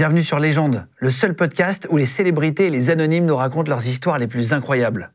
Bienvenue 0.00 0.22
sur 0.22 0.38
Légende, 0.38 0.88
le 0.96 1.10
seul 1.10 1.36
podcast 1.36 1.86
où 1.90 1.98
les 1.98 2.06
célébrités 2.06 2.68
et 2.68 2.70
les 2.70 2.88
anonymes 2.88 3.26
nous 3.26 3.36
racontent 3.36 3.68
leurs 3.68 3.86
histoires 3.86 4.18
les 4.18 4.28
plus 4.28 4.54
incroyables. 4.54 5.10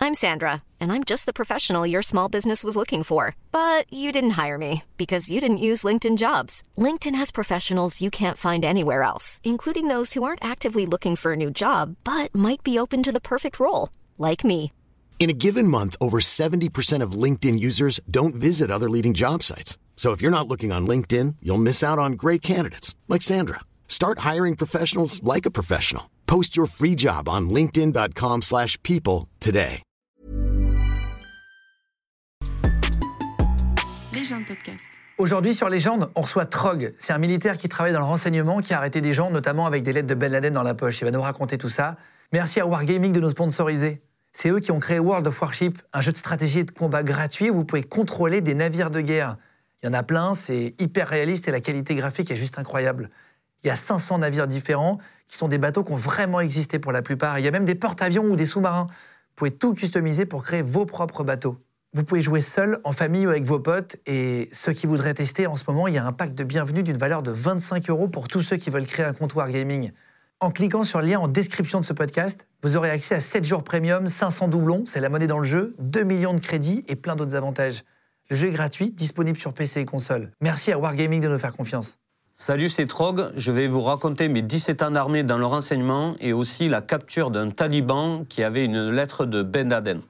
I'm 0.00 0.14
Sandra, 0.14 0.62
and 0.80 0.92
I'm 0.92 1.02
just 1.02 1.26
the 1.26 1.32
professional 1.32 1.84
your 1.84 2.04
small 2.04 2.28
business 2.28 2.62
was 2.62 2.76
looking 2.76 3.02
for. 3.02 3.34
But 3.50 3.92
you 3.92 4.12
didn't 4.12 4.38
hire 4.38 4.56
me 4.56 4.84
because 4.96 5.28
you 5.28 5.40
didn't 5.40 5.58
use 5.58 5.82
LinkedIn 5.82 6.16
jobs. 6.16 6.62
LinkedIn 6.78 7.16
has 7.16 7.32
professionals 7.32 8.00
you 8.00 8.12
can't 8.12 8.38
find 8.38 8.64
anywhere 8.64 9.02
else, 9.02 9.40
including 9.42 9.88
those 9.88 10.12
who 10.12 10.22
aren't 10.22 10.44
actively 10.44 10.86
looking 10.86 11.16
for 11.16 11.32
a 11.32 11.36
new 11.36 11.50
job 11.50 11.96
but 12.04 12.32
might 12.32 12.62
be 12.62 12.78
open 12.78 13.02
to 13.02 13.10
the 13.10 13.18
perfect 13.18 13.58
role, 13.58 13.88
like 14.18 14.44
me. 14.44 14.70
In 15.18 15.30
a 15.30 15.32
given 15.32 15.66
month, 15.66 15.96
over 16.00 16.20
70% 16.20 17.02
of 17.02 17.18
LinkedIn 17.24 17.58
users 17.58 17.98
don't 18.08 18.36
visit 18.36 18.70
other 18.70 18.88
leading 18.88 19.14
job 19.14 19.42
sites. 19.42 19.78
So 19.96 20.12
if 20.12 20.20
you're 20.20 20.30
not 20.30 20.46
looking 20.46 20.70
on 20.70 20.86
LinkedIn, 20.86 21.36
you'll 21.40 21.56
miss 21.56 21.82
out 21.82 21.98
on 21.98 22.12
great 22.18 22.42
candidates 22.42 22.94
like 23.08 23.22
Sandra. 23.22 23.60
Start 23.88 24.18
hiring 24.18 24.54
professionals 24.54 25.22
like 25.22 25.46
a 25.46 25.50
professional. 25.50 26.10
Post 26.26 26.56
your 26.58 26.66
free 26.66 26.94
job 26.94 27.26
on 27.28 27.48
linkedin.com/people 27.48 28.42
slash 28.42 28.76
people 28.82 29.28
today. 29.40 29.82
Légende 34.14 34.46
podcast. 34.46 34.84
Aujourd'hui 35.18 35.54
sur 35.54 35.68
Légende, 35.68 36.10
on 36.14 36.22
reçoit 36.22 36.46
Trog. 36.46 36.92
C'est 36.98 37.12
un 37.12 37.18
militaire 37.18 37.56
qui 37.56 37.68
travaille 37.68 37.92
dans 37.92 38.00
le 38.00 38.04
renseignement, 38.04 38.60
qui 38.60 38.72
a 38.74 38.78
arrêté 38.78 39.00
des 39.00 39.12
gens, 39.12 39.30
notamment 39.30 39.66
avec 39.66 39.82
des 39.82 39.92
lettres 39.92 40.08
de 40.08 40.14
Ben 40.14 40.30
Laden 40.30 40.52
dans 40.52 40.62
la 40.62 40.74
poche. 40.74 41.00
Il 41.00 41.04
va 41.04 41.10
nous 41.10 41.20
raconter 41.20 41.58
tout 41.58 41.68
ça. 41.68 41.96
Merci 42.32 42.58
à 42.60 42.66
Wargaming 42.66 43.12
de 43.12 43.20
nous 43.20 43.30
sponsoriser. 43.30 44.02
C'est 44.32 44.50
eux 44.50 44.60
qui 44.60 44.72
ont 44.72 44.80
créé 44.80 44.98
World 44.98 45.26
of 45.26 45.40
Warship, 45.40 45.80
un 45.92 46.00
jeu 46.00 46.10
de 46.10 46.16
stratégie 46.16 46.60
et 46.60 46.64
de 46.64 46.70
combat 46.70 47.02
gratuit 47.02 47.50
où 47.50 47.54
vous 47.54 47.64
pouvez 47.64 47.84
contrôler 47.84 48.40
des 48.40 48.54
navires 48.54 48.90
de 48.90 49.00
guerre. 49.00 49.36
Il 49.84 49.88
y 49.88 49.90
en 49.90 49.92
a 49.92 50.02
plein, 50.02 50.34
c'est 50.34 50.74
hyper 50.78 51.08
réaliste 51.08 51.46
et 51.46 51.50
la 51.50 51.60
qualité 51.60 51.94
graphique 51.94 52.30
est 52.30 52.36
juste 52.36 52.58
incroyable. 52.58 53.10
Il 53.62 53.66
y 53.66 53.70
a 53.70 53.76
500 53.76 54.20
navires 54.20 54.46
différents 54.46 54.96
qui 55.28 55.36
sont 55.36 55.46
des 55.46 55.58
bateaux 55.58 55.84
qui 55.84 55.92
ont 55.92 55.96
vraiment 55.96 56.40
existé 56.40 56.78
pour 56.78 56.90
la 56.90 57.02
plupart. 57.02 57.38
Il 57.38 57.44
y 57.44 57.48
a 57.48 57.50
même 57.50 57.66
des 57.66 57.74
porte-avions 57.74 58.24
ou 58.24 58.34
des 58.34 58.46
sous-marins. 58.46 58.86
Vous 58.86 59.34
pouvez 59.36 59.50
tout 59.50 59.74
customiser 59.74 60.24
pour 60.24 60.42
créer 60.42 60.62
vos 60.62 60.86
propres 60.86 61.22
bateaux. 61.22 61.58
Vous 61.92 62.02
pouvez 62.02 62.22
jouer 62.22 62.40
seul, 62.40 62.80
en 62.84 62.92
famille 62.92 63.26
ou 63.26 63.28
avec 63.28 63.44
vos 63.44 63.58
potes. 63.58 63.96
Et 64.06 64.48
ceux 64.52 64.72
qui 64.72 64.86
voudraient 64.86 65.12
tester, 65.12 65.46
en 65.46 65.54
ce 65.54 65.64
moment, 65.68 65.86
il 65.86 65.92
y 65.92 65.98
a 65.98 66.06
un 66.06 66.12
pack 66.12 66.34
de 66.34 66.44
bienvenue 66.44 66.82
d'une 66.82 66.96
valeur 66.96 67.22
de 67.22 67.30
25 67.30 67.90
euros 67.90 68.08
pour 68.08 68.28
tous 68.28 68.40
ceux 68.40 68.56
qui 68.56 68.70
veulent 68.70 68.86
créer 68.86 69.04
un 69.04 69.12
comptoir 69.12 69.50
gaming. 69.50 69.92
En 70.40 70.50
cliquant 70.50 70.84
sur 70.84 71.02
le 71.02 71.08
lien 71.08 71.20
en 71.20 71.28
description 71.28 71.78
de 71.78 71.84
ce 71.84 71.92
podcast, 71.92 72.48
vous 72.62 72.76
aurez 72.76 72.88
accès 72.88 73.16
à 73.16 73.20
7 73.20 73.44
jours 73.44 73.62
premium, 73.62 74.06
500 74.06 74.48
doublons, 74.48 74.84
c'est 74.86 75.00
la 75.00 75.10
monnaie 75.10 75.26
dans 75.26 75.40
le 75.40 75.44
jeu, 75.44 75.74
2 75.78 76.04
millions 76.04 76.32
de 76.32 76.40
crédits 76.40 76.86
et 76.88 76.96
plein 76.96 77.16
d'autres 77.16 77.34
avantages. 77.34 77.84
Le 78.30 78.36
jeu 78.36 78.48
est 78.48 78.52
gratuit, 78.52 78.90
disponible 78.90 79.38
sur 79.38 79.52
PC 79.52 79.80
et 79.80 79.84
console. 79.84 80.30
Merci 80.40 80.72
à 80.72 80.78
Wargaming 80.78 81.20
de 81.20 81.28
nous 81.28 81.38
faire 81.38 81.54
confiance. 81.54 81.98
Salut, 82.34 82.68
c'est 82.68 82.86
Trog. 82.86 83.30
Je 83.36 83.52
vais 83.52 83.68
vous 83.68 83.82
raconter 83.82 84.28
mes 84.28 84.42
17 84.42 84.82
ans 84.82 84.90
d'armée 84.90 85.22
dans 85.22 85.38
le 85.38 85.46
renseignement 85.46 86.16
et 86.20 86.32
aussi 86.32 86.68
la 86.68 86.80
capture 86.80 87.30
d'un 87.30 87.50
taliban 87.50 88.24
qui 88.28 88.42
avait 88.42 88.64
une 88.64 88.90
lettre 88.90 89.24
de 89.24 89.42
Ben 89.42 89.68
Laden. 89.68 90.00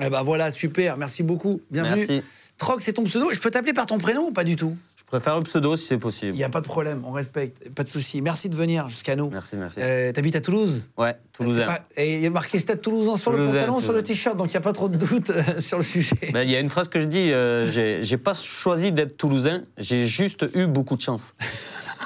Eh 0.00 0.10
ben 0.10 0.22
voilà, 0.22 0.50
super, 0.50 0.96
merci 0.96 1.22
beaucoup. 1.22 1.60
Bienvenue. 1.70 2.06
Merci. 2.06 2.22
Trog, 2.58 2.80
c'est 2.80 2.92
ton 2.92 3.04
pseudo. 3.04 3.32
Je 3.32 3.40
peux 3.40 3.50
t'appeler 3.50 3.72
par 3.72 3.86
ton 3.86 3.98
prénom 3.98 4.28
ou 4.28 4.30
pas 4.30 4.44
du 4.44 4.54
tout? 4.54 4.76
Préfère 5.12 5.36
le 5.36 5.42
pseudo 5.42 5.76
si 5.76 5.84
c'est 5.88 5.94
Il 5.96 6.00
possible. 6.00 6.32
n'y 6.32 6.42
a 6.42 6.48
pas 6.48 6.62
de 6.62 6.66
problème, 6.66 7.02
on 7.06 7.12
respecte, 7.12 7.68
pas 7.74 7.82
de 7.84 7.88
souci. 7.88 8.22
Merci 8.22 8.48
de 8.48 8.56
venir 8.56 8.88
jusqu'à 8.88 9.14
nous. 9.14 9.28
Merci, 9.28 9.56
merci. 9.56 9.78
Euh, 9.82 10.10
T'habites 10.10 10.36
à 10.36 10.40
Toulouse 10.40 10.88
Ouais, 10.96 11.14
Toulousain. 11.34 11.66
Pas- 11.66 11.82
Et 11.98 12.14
il 12.14 12.20
y 12.22 12.26
a 12.26 12.30
marqué 12.30 12.58
Stade 12.58 12.80
Toulousain 12.80 13.18
sur 13.18 13.30
le 13.30 13.36
Toulousain, 13.38 13.58
pantalon, 13.60 13.78
sur 13.80 13.92
le 13.92 14.02
t-shirt, 14.02 14.38
donc 14.38 14.48
il 14.48 14.52
n'y 14.52 14.56
a 14.56 14.60
pas 14.62 14.72
trop 14.72 14.88
de 14.88 14.96
doute 14.96 15.28
euh, 15.28 15.60
sur 15.60 15.76
le 15.76 15.84
sujet. 15.84 16.16
Ben, 16.32 16.42
Il 16.44 16.50
y 16.50 16.56
a 16.56 16.60
une 16.60 16.70
phrase 16.70 16.88
que 16.88 16.98
je 16.98 17.04
dis, 17.04 17.30
euh, 17.30 17.70
j'ai 17.70 18.02
j'ai 18.02 18.16
pas 18.16 18.32
choisi 18.32 18.90
d'être 18.90 19.18
toulousain, 19.18 19.64
j'ai 19.76 20.06
juste 20.06 20.46
eu 20.54 20.66
beaucoup 20.66 20.96
de 20.96 21.02
chance. 21.02 21.34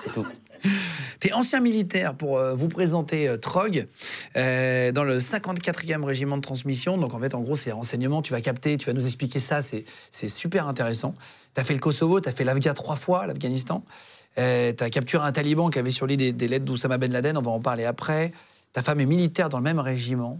C'est 0.02 0.12
tout. 0.12 0.26
T'es 1.26 1.32
ancien 1.32 1.58
militaire 1.58 2.14
pour 2.14 2.38
euh, 2.38 2.54
vous 2.54 2.68
présenter 2.68 3.26
euh, 3.26 3.36
Trog 3.36 3.88
euh, 4.36 4.92
dans 4.92 5.02
le 5.02 5.18
54e 5.18 6.04
régiment 6.04 6.36
de 6.36 6.40
transmission. 6.40 6.98
Donc 6.98 7.14
en 7.14 7.18
fait, 7.18 7.34
en 7.34 7.40
gros, 7.40 7.56
c'est 7.56 7.72
renseignement. 7.72 8.22
Tu 8.22 8.32
vas 8.32 8.40
capter, 8.40 8.76
tu 8.76 8.86
vas 8.86 8.92
nous 8.92 9.06
expliquer 9.06 9.40
ça. 9.40 9.60
C'est 9.60 10.28
super 10.28 10.68
intéressant. 10.68 11.14
T'as 11.54 11.64
fait 11.64 11.74
le 11.74 11.80
Kosovo, 11.80 12.20
t'as 12.20 12.30
fait 12.30 12.44
l'Afghan 12.44 12.74
trois 12.74 12.94
fois, 12.94 13.26
l'Afghanistan. 13.26 13.82
T'as 14.36 14.88
capturé 14.88 15.26
un 15.26 15.32
taliban 15.32 15.68
qui 15.68 15.80
avait 15.80 15.90
sur 15.90 16.06
lui 16.06 16.16
des, 16.16 16.32
lettres 16.46 16.64
d'Oussama 16.64 16.96
Ben 16.96 17.10
Laden. 17.10 17.36
On 17.36 17.42
va 17.42 17.50
en 17.50 17.60
parler 17.60 17.86
après. 17.86 18.30
Ta 18.72 18.84
femme 18.84 19.00
est 19.00 19.06
militaire 19.06 19.48
dans 19.48 19.58
le 19.58 19.64
même 19.64 19.80
régiment. 19.80 20.38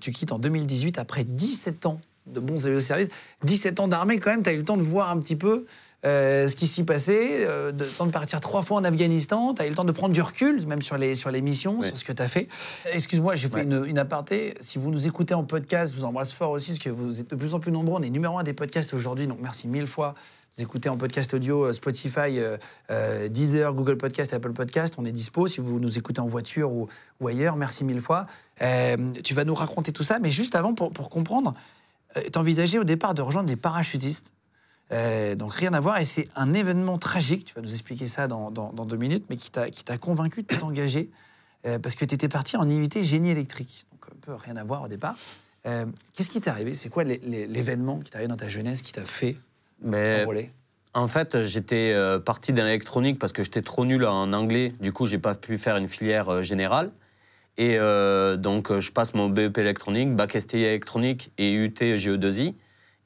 Tu 0.00 0.12
quittes 0.12 0.30
en 0.30 0.38
2018 0.38 1.00
après 1.00 1.24
17 1.24 1.86
ans 1.86 2.00
de 2.28 2.38
bons 2.38 2.64
et 2.66 2.68
loyaux 2.68 2.80
services. 2.80 3.08
17 3.42 3.80
ans 3.80 3.88
d'armée, 3.88 4.20
quand 4.20 4.30
même, 4.30 4.44
tu 4.44 4.50
as 4.50 4.52
eu 4.52 4.58
le 4.58 4.64
temps 4.64 4.76
de 4.76 4.82
voir 4.82 5.10
un 5.10 5.18
petit 5.18 5.34
peu 5.34 5.66
euh, 6.04 6.48
ce 6.48 6.56
qui 6.56 6.66
s'y 6.66 6.82
passait, 6.84 7.46
euh, 7.46 7.70
de, 7.72 7.84
le 7.84 7.90
temps 7.90 8.06
de 8.06 8.10
partir 8.10 8.40
trois 8.40 8.62
fois 8.62 8.78
en 8.78 8.84
Afghanistan, 8.84 9.54
tu 9.54 9.62
as 9.62 9.66
eu 9.66 9.70
le 9.70 9.76
temps 9.76 9.84
de 9.84 9.92
prendre 9.92 10.12
du 10.14 10.20
recul, 10.22 10.66
même 10.66 10.82
sur 10.82 10.98
les, 10.98 11.14
sur 11.14 11.30
les 11.30 11.40
missions, 11.40 11.78
Oui. 11.80 11.86
sur 11.86 11.96
ce 11.96 12.04
que 12.04 12.12
tu 12.12 12.22
as 12.22 12.28
fait. 12.28 12.48
Excuse-moi, 12.92 13.36
j'ai 13.36 13.48
fait 13.48 13.54
Ouais. 13.56 13.62
une, 13.62 13.84
une 13.86 13.98
aparté. 13.98 14.54
Si 14.60 14.78
vous 14.78 14.90
nous 14.90 15.06
écoutez 15.06 15.34
en 15.34 15.44
podcast, 15.44 15.92
je 15.92 15.98
vous 15.98 16.04
embrasse 16.04 16.32
fort 16.32 16.50
aussi, 16.50 16.70
parce 16.72 16.78
que 16.80 16.90
vous 16.90 17.20
êtes 17.20 17.30
de 17.30 17.36
plus 17.36 17.54
en 17.54 17.60
plus 17.60 17.70
nombreux. 17.72 18.00
On 18.00 18.02
est 18.02 18.10
numéro 18.10 18.38
un 18.38 18.42
des 18.42 18.52
podcasts 18.54 18.94
aujourd'hui, 18.94 19.26
donc 19.26 19.38
merci 19.40 19.68
mille 19.68 19.86
fois. 19.86 20.14
Vous 20.56 20.62
écoutez 20.62 20.90
en 20.90 20.98
podcast 20.98 21.32
audio 21.32 21.64
euh, 21.64 21.72
Spotify, 21.72 22.38
euh, 22.38 22.58
euh, 22.90 23.28
Deezer, 23.28 23.72
Google 23.72 23.96
Podcast, 23.96 24.34
Apple 24.34 24.52
Podcast. 24.52 24.94
On 24.98 25.04
est 25.06 25.12
dispo 25.12 25.46
si 25.46 25.62
vous 25.62 25.80
nous 25.80 25.96
écoutez 25.96 26.20
en 26.20 26.26
voiture 26.26 26.70
ou, 26.72 26.88
ou 27.20 27.28
ailleurs. 27.28 27.56
Merci 27.56 27.84
mille 27.84 28.00
fois. 28.02 28.26
Euh, 28.60 28.96
tu 29.24 29.32
vas 29.32 29.44
nous 29.44 29.54
raconter 29.54 29.92
tout 29.92 30.02
ça, 30.02 30.18
mais 30.18 30.30
juste 30.30 30.54
avant, 30.54 30.74
pour, 30.74 30.92
pour 30.92 31.08
comprendre, 31.08 31.52
euh, 32.18 32.20
t'envisageais 32.30 32.78
au 32.78 32.84
départ 32.84 33.14
de 33.14 33.22
rejoindre 33.22 33.48
les 33.48 33.56
parachutistes? 33.56 34.34
Euh, 34.92 35.34
donc 35.34 35.54
rien 35.54 35.72
à 35.72 35.80
voir, 35.80 35.98
et 35.98 36.04
c'est 36.04 36.28
un 36.36 36.52
événement 36.52 36.98
tragique, 36.98 37.44
tu 37.46 37.54
vas 37.54 37.62
nous 37.62 37.72
expliquer 37.72 38.06
ça 38.06 38.28
dans, 38.28 38.50
dans- 38.50 38.72
dans 38.72 38.84
deux 38.84 38.96
minutes, 38.98 39.24
mais 39.30 39.36
qui 39.36 39.50
t'a 39.50 39.98
convaincu 39.98 40.42
de 40.42 40.54
t'engager, 40.56 41.10
euh, 41.66 41.78
parce 41.78 41.94
que 41.94 42.04
tu 42.04 42.14
étais 42.14 42.28
parti 42.28 42.56
en 42.56 42.68
IUT 42.68 42.88
génie 43.02 43.30
électrique. 43.30 43.86
Donc 43.92 44.00
un 44.12 44.20
peu 44.20 44.34
rien 44.34 44.56
à 44.56 44.64
voir 44.64 44.82
au 44.82 44.88
départ. 44.88 45.16
Euh, 45.66 45.86
Qu'est-ce 46.14 46.28
qui 46.30 46.40
t'est 46.40 46.50
arrivé? 46.50 46.74
C'est 46.74 46.88
quoi 46.90 47.04
l'é- 47.04 47.20
l'é- 47.24 47.46
l'événement 47.46 47.98
qui 48.00 48.10
t'est 48.10 48.16
arrivé 48.16 48.28
dans 48.28 48.36
ta 48.36 48.48
jeunesse 48.48 48.82
qui 48.82 48.92
t'a 48.92 49.04
fait 49.04 49.36
Mais 49.82 50.24
en 50.94 51.06
fait, 51.06 51.42
j'étais 51.44 51.94
parti 52.26 52.52
dans 52.52 52.64
l'électronique 52.64 53.18
parce 53.18 53.32
que 53.32 53.42
j'étais 53.42 53.62
trop 53.62 53.86
nul 53.86 54.04
en 54.04 54.32
anglais. 54.34 54.74
Du 54.80 54.92
coup, 54.92 55.06
j'ai 55.06 55.18
pas 55.18 55.34
pu 55.34 55.56
faire 55.56 55.76
une 55.76 55.88
filière 55.88 56.42
générale. 56.42 56.90
Et 57.56 57.78
donc, 58.38 58.78
je 58.78 58.90
passe 58.92 59.14
mon 59.14 59.28
BEP 59.30 59.56
électronique, 59.58 60.14
bac 60.14 60.36
STI 60.38 60.64
électronique 60.64 61.30
et 61.38 61.52
UT 61.54 61.74
GE2I. 61.96 62.54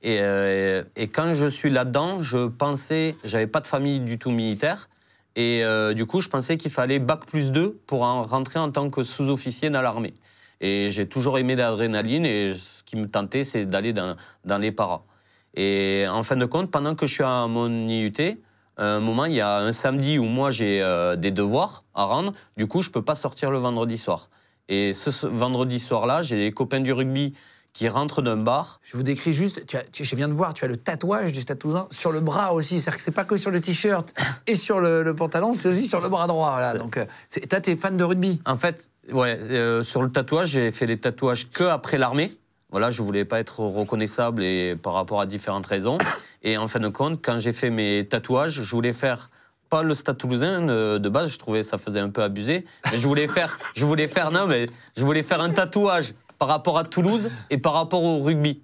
Et, 0.06 0.20
euh, 0.20 0.84
et 0.94 1.08
quand 1.08 1.34
je 1.34 1.46
suis 1.46 1.68
là-dedans, 1.68 2.22
je 2.22 2.46
pensais, 2.46 3.16
j'avais 3.24 3.48
pas 3.48 3.58
de 3.58 3.66
famille 3.66 3.98
du 3.98 4.20
tout 4.20 4.30
militaire. 4.30 4.88
Et 5.34 5.64
euh, 5.64 5.94
du 5.94 6.06
coup, 6.06 6.20
je 6.20 6.28
pensais 6.28 6.56
qu'il 6.56 6.70
fallait 6.70 7.00
bac 7.00 7.26
plus 7.26 7.50
2 7.50 7.72
pour 7.88 8.04
en 8.04 8.22
rentrer 8.22 8.60
en 8.60 8.70
tant 8.70 8.88
que 8.88 9.02
sous-officier 9.02 9.68
dans 9.68 9.82
l'armée. 9.82 10.14
Et 10.60 10.92
j'ai 10.92 11.08
toujours 11.08 11.40
aimé 11.40 11.56
l'adrénaline 11.56 12.24
et 12.24 12.54
ce 12.54 12.84
qui 12.84 12.94
me 12.94 13.06
tentait, 13.06 13.42
c'est 13.42 13.66
d'aller 13.66 13.92
dans, 13.92 14.14
les 14.60 14.70
paras. 14.70 15.02
Et 15.54 16.06
en 16.08 16.22
fin 16.22 16.36
de 16.36 16.46
compte, 16.46 16.70
pendant 16.70 16.94
que 16.94 17.08
je 17.08 17.14
suis 17.14 17.24
à 17.24 17.48
mon 17.48 17.68
IUT, 17.68 18.38
à 18.76 18.84
un 18.84 19.00
moment, 19.00 19.24
il 19.24 19.34
y 19.34 19.40
a 19.40 19.58
un 19.58 19.72
samedi 19.72 20.20
où 20.20 20.24
moi 20.24 20.52
j'ai 20.52 20.82
euh, 20.82 21.16
des 21.16 21.32
devoirs 21.32 21.82
à 21.94 22.04
rendre. 22.04 22.30
Du 22.56 22.68
coup, 22.68 22.80
je 22.80 22.90
peux 22.90 23.02
pas 23.02 23.16
sortir 23.16 23.50
le 23.50 23.58
vendredi 23.58 23.98
soir. 23.98 24.30
Et 24.68 24.92
ce 24.92 25.26
vendredi 25.26 25.80
soir-là, 25.80 26.22
j'ai 26.22 26.36
des 26.36 26.52
copains 26.52 26.80
du 26.80 26.92
rugby 26.92 27.34
qui 27.76 27.90
rentrent 27.90 28.22
d'un 28.22 28.38
bar. 28.38 28.80
Je 28.82 28.96
vous 28.96 29.02
décris 29.02 29.34
juste, 29.34 29.66
tu 29.66 29.76
as- 29.76 29.82
tu- 29.92 30.02
je 30.02 30.16
viens 30.16 30.28
de 30.28 30.32
voir, 30.32 30.54
tu 30.54 30.64
as 30.64 30.68
le 30.68 30.78
tatouage 30.78 31.30
du 31.32 31.42
Stade 31.42 31.58
Toulousain 31.58 31.86
sur 31.90 32.10
le 32.10 32.20
bras 32.20 32.54
aussi. 32.54 32.80
C'est-à-dire 32.80 32.96
que 32.96 33.04
c'est 33.04 33.10
pas 33.10 33.24
que 33.24 33.36
sur 33.36 33.50
le 33.50 33.60
t-shirt 33.60 34.14
et 34.46 34.54
sur 34.54 34.80
le, 34.80 35.02
le 35.02 35.14
pantalon, 35.14 35.52
c'est 35.52 35.68
aussi 35.68 35.86
sur 35.86 36.00
le 36.00 36.08
bras 36.08 36.26
droit. 36.26 36.52
Voilà. 36.52 36.72
Donc, 36.78 36.96
euh, 36.96 37.04
toi, 37.50 37.60
t'es 37.60 37.76
fan 37.76 37.98
de 37.98 38.02
rugby. 38.02 38.40
En 38.46 38.56
fait, 38.56 38.88
ouais, 39.12 39.38
euh, 39.50 39.82
sur 39.82 40.02
le 40.02 40.10
tatouage, 40.10 40.48
j'ai 40.48 40.70
fait 40.72 40.86
les 40.86 40.96
tatouages 40.98 41.50
que 41.50 41.64
après 41.64 41.98
l'armée. 41.98 42.32
Voilà, 42.70 42.90
je 42.90 43.02
voulais 43.02 43.26
pas 43.26 43.40
être 43.40 43.60
reconnaissable 43.60 44.42
et 44.42 44.74
par 44.74 44.94
rapport 44.94 45.20
à 45.20 45.26
différentes 45.26 45.66
raisons. 45.66 45.98
Et 46.42 46.56
en 46.56 46.68
fin 46.68 46.80
de 46.80 46.88
compte, 46.88 47.20
quand 47.22 47.38
j'ai 47.38 47.52
fait 47.52 47.68
mes 47.68 48.06
tatouages, 48.08 48.62
je 48.62 48.70
voulais 48.74 48.94
faire 48.94 49.28
pas 49.68 49.82
le 49.82 49.92
Stade 49.92 50.16
Toulousain 50.16 50.66
euh, 50.70 50.98
de 50.98 51.08
base, 51.10 51.30
je 51.30 51.38
trouvais 51.38 51.62
ça 51.62 51.76
faisait 51.76 52.00
un 52.00 52.08
peu 52.08 52.22
abusé, 52.22 52.64
mais 52.90 52.98
je 52.98 53.06
voulais 53.06 53.26
faire, 53.28 53.58
je 53.74 53.84
voulais 53.84 54.06
faire 54.08 54.30
non, 54.30 54.46
mais 54.46 54.68
je 54.96 55.04
voulais 55.04 55.22
faire 55.24 55.40
un 55.42 55.50
tatouage 55.50 56.14
par 56.38 56.48
rapport 56.48 56.78
à 56.78 56.84
Toulouse 56.84 57.30
et 57.50 57.58
par 57.58 57.72
rapport 57.74 58.02
au 58.02 58.20
rugby. 58.20 58.62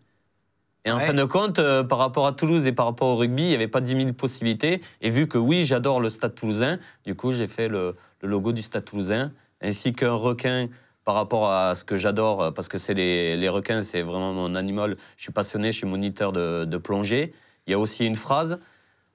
Et 0.85 0.91
en 0.91 0.99
Ouais. 0.99 1.07
fin 1.07 1.15
de 1.15 1.25
compte, 1.25 1.59
euh, 1.61 1.85
par 1.85 1.99
rapport 1.99 2.27
à 2.27 2.33
Toulouse 2.33 2.67
et 2.67 2.73
par 2.73 2.87
rapport 2.87 3.09
au 3.09 3.17
rugby, 3.17 3.45
il 3.45 3.49
n'y 3.51 3.55
avait 3.55 3.69
pas 3.69 3.81
10 3.81 3.97
000 3.97 4.13
possibilités. 4.15 4.81
Et 5.01 5.11
vu 5.11 5.29
que 5.29 5.39
oui, 5.39 5.63
j'adore 5.65 6.01
le 6.01 6.09
Stade 6.09 6.35
Toulousain, 6.35 6.79
du 7.05 7.15
coup, 7.15 7.31
j'ai 7.33 7.47
fait 7.47 7.69
le, 7.69 7.95
le 8.21 8.29
logo 8.29 8.51
du 8.53 8.63
Stade 8.63 8.85
Toulousain, 8.85 9.33
ainsi 9.61 9.93
qu'un 9.93 10.15
requin 10.15 10.69
par 11.05 11.15
rapport 11.15 11.51
à 11.51 11.75
ce 11.77 11.85
que 11.85 11.97
j'adore, 11.97 12.43
euh, 12.43 12.51
parce 12.51 12.69
que 12.69 12.79
c'est 12.79 12.95
les, 12.95 13.37
les 13.37 13.49
requins, 13.49 13.83
c'est 13.83 14.03
vraiment 14.03 14.33
mon 14.33 14.55
animal. 14.57 14.97
Je 15.17 15.23
suis 15.23 15.33
passionné, 15.33 15.71
je 15.73 15.79
suis 15.79 15.87
moniteur 15.87 16.33
de, 16.33 16.65
de 16.65 16.79
plongée. 16.79 17.33
Il 17.67 17.71
y 17.71 17.75
a 17.75 17.79
aussi 17.79 18.05
une 18.05 18.17
phrase 18.17 18.59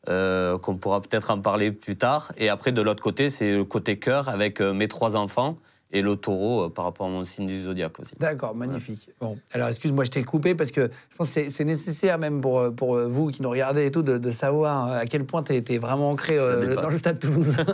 euh, 0.07 0.57
qu'on 0.57 0.77
pourra 0.77 1.01
peut-être 1.01 1.31
en 1.31 1.42
parler 1.42 1.71
plus 1.74 1.98
tard. 1.98 2.31
Et 2.38 2.48
après, 2.48 2.71
de 2.71 2.81
l'autre 2.81 3.03
côté, 3.03 3.30
c'est 3.30 3.51
le 3.53 3.65
côté 3.65 4.00
cœur 4.00 4.30
avec 4.30 4.62
mes 4.62 4.88
trois 4.88 5.18
enfants. 5.18 5.57
Et 5.92 6.01
le 6.01 6.16
taureau 6.18 6.66
euh, 6.66 6.69
par 6.69 6.86
rapport 6.86 7.07
à 7.07 7.10
mon 7.10 7.24
signe 7.24 7.48
du 7.48 7.60
zodiaque 7.60 8.00
aussi. 8.00 8.13
D'accord, 8.19 8.54
magnifique. 8.56 9.10
Bon, 9.22 9.38
alors 9.54 9.69
excuse-moi, 9.69 10.04
je 10.04 10.12
t'ai 10.12 10.24
coupé 10.24 10.54
parce 10.54 10.72
que 10.72 10.89
je 11.10 11.16
pense 11.16 11.34
que 11.34 11.50
c'est- 11.50 11.63
nécessaire 11.63 12.18
même 12.18 12.42
pour, 12.42 12.60
euh, 12.60 12.72
pour 12.72 12.95
euh, 12.95 13.07
vous 13.07 13.30
qui 13.30 13.42
nous 13.42 13.50
regardez 13.50 13.86
et 13.86 13.92
tout 13.92 14.01
de, 14.04 14.18
de 14.18 14.31
savoir 14.31 14.92
à 14.92 15.06
quel 15.06 15.25
point 15.25 15.44
tu 15.44 15.54
été 15.54 15.78
vraiment 15.78 16.10
ancré 16.12 16.38
euh, 16.38 16.75
dans 16.75 16.89
le 16.89 16.98
stade 16.98 17.19
Toulouse. 17.19 17.56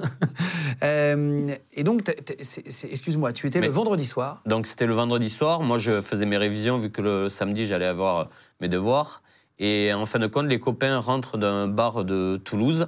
Euh, 0.83 1.47
et 1.75 1.83
donc, 1.83 2.01
excuse-moi, 2.39 3.31
tu 3.31 3.47
étais 3.47 3.59
Mais- 3.59 3.67
le 3.67 3.71
vendredi 3.73 4.05
soir. 4.05 4.41
Donc 4.45 4.67
c'était 4.67 4.85
le 4.87 4.93
vendredi 4.93 5.29
soir. 5.29 5.61
Moi, 5.61 5.77
je 5.77 6.01
faisais 6.01 6.25
mes 6.25 6.37
révisions 6.37 6.77
vu 6.77 6.89
que 6.89 7.01
le 7.01 7.29
samedi, 7.29 7.65
j'allais 7.65 7.85
avoir 7.85 8.29
mes 8.59 8.67
devoirs. 8.67 9.21
Et 9.59 9.93
en 9.93 10.05
fin 10.05 10.19
de 10.19 10.27
compte, 10.27 10.47
les 10.47 10.59
copains 10.59 10.97
rentrent 10.97 11.37
d'un 11.37 11.67
bar 11.67 12.03
de 12.03 12.37
Toulouse. 12.43 12.87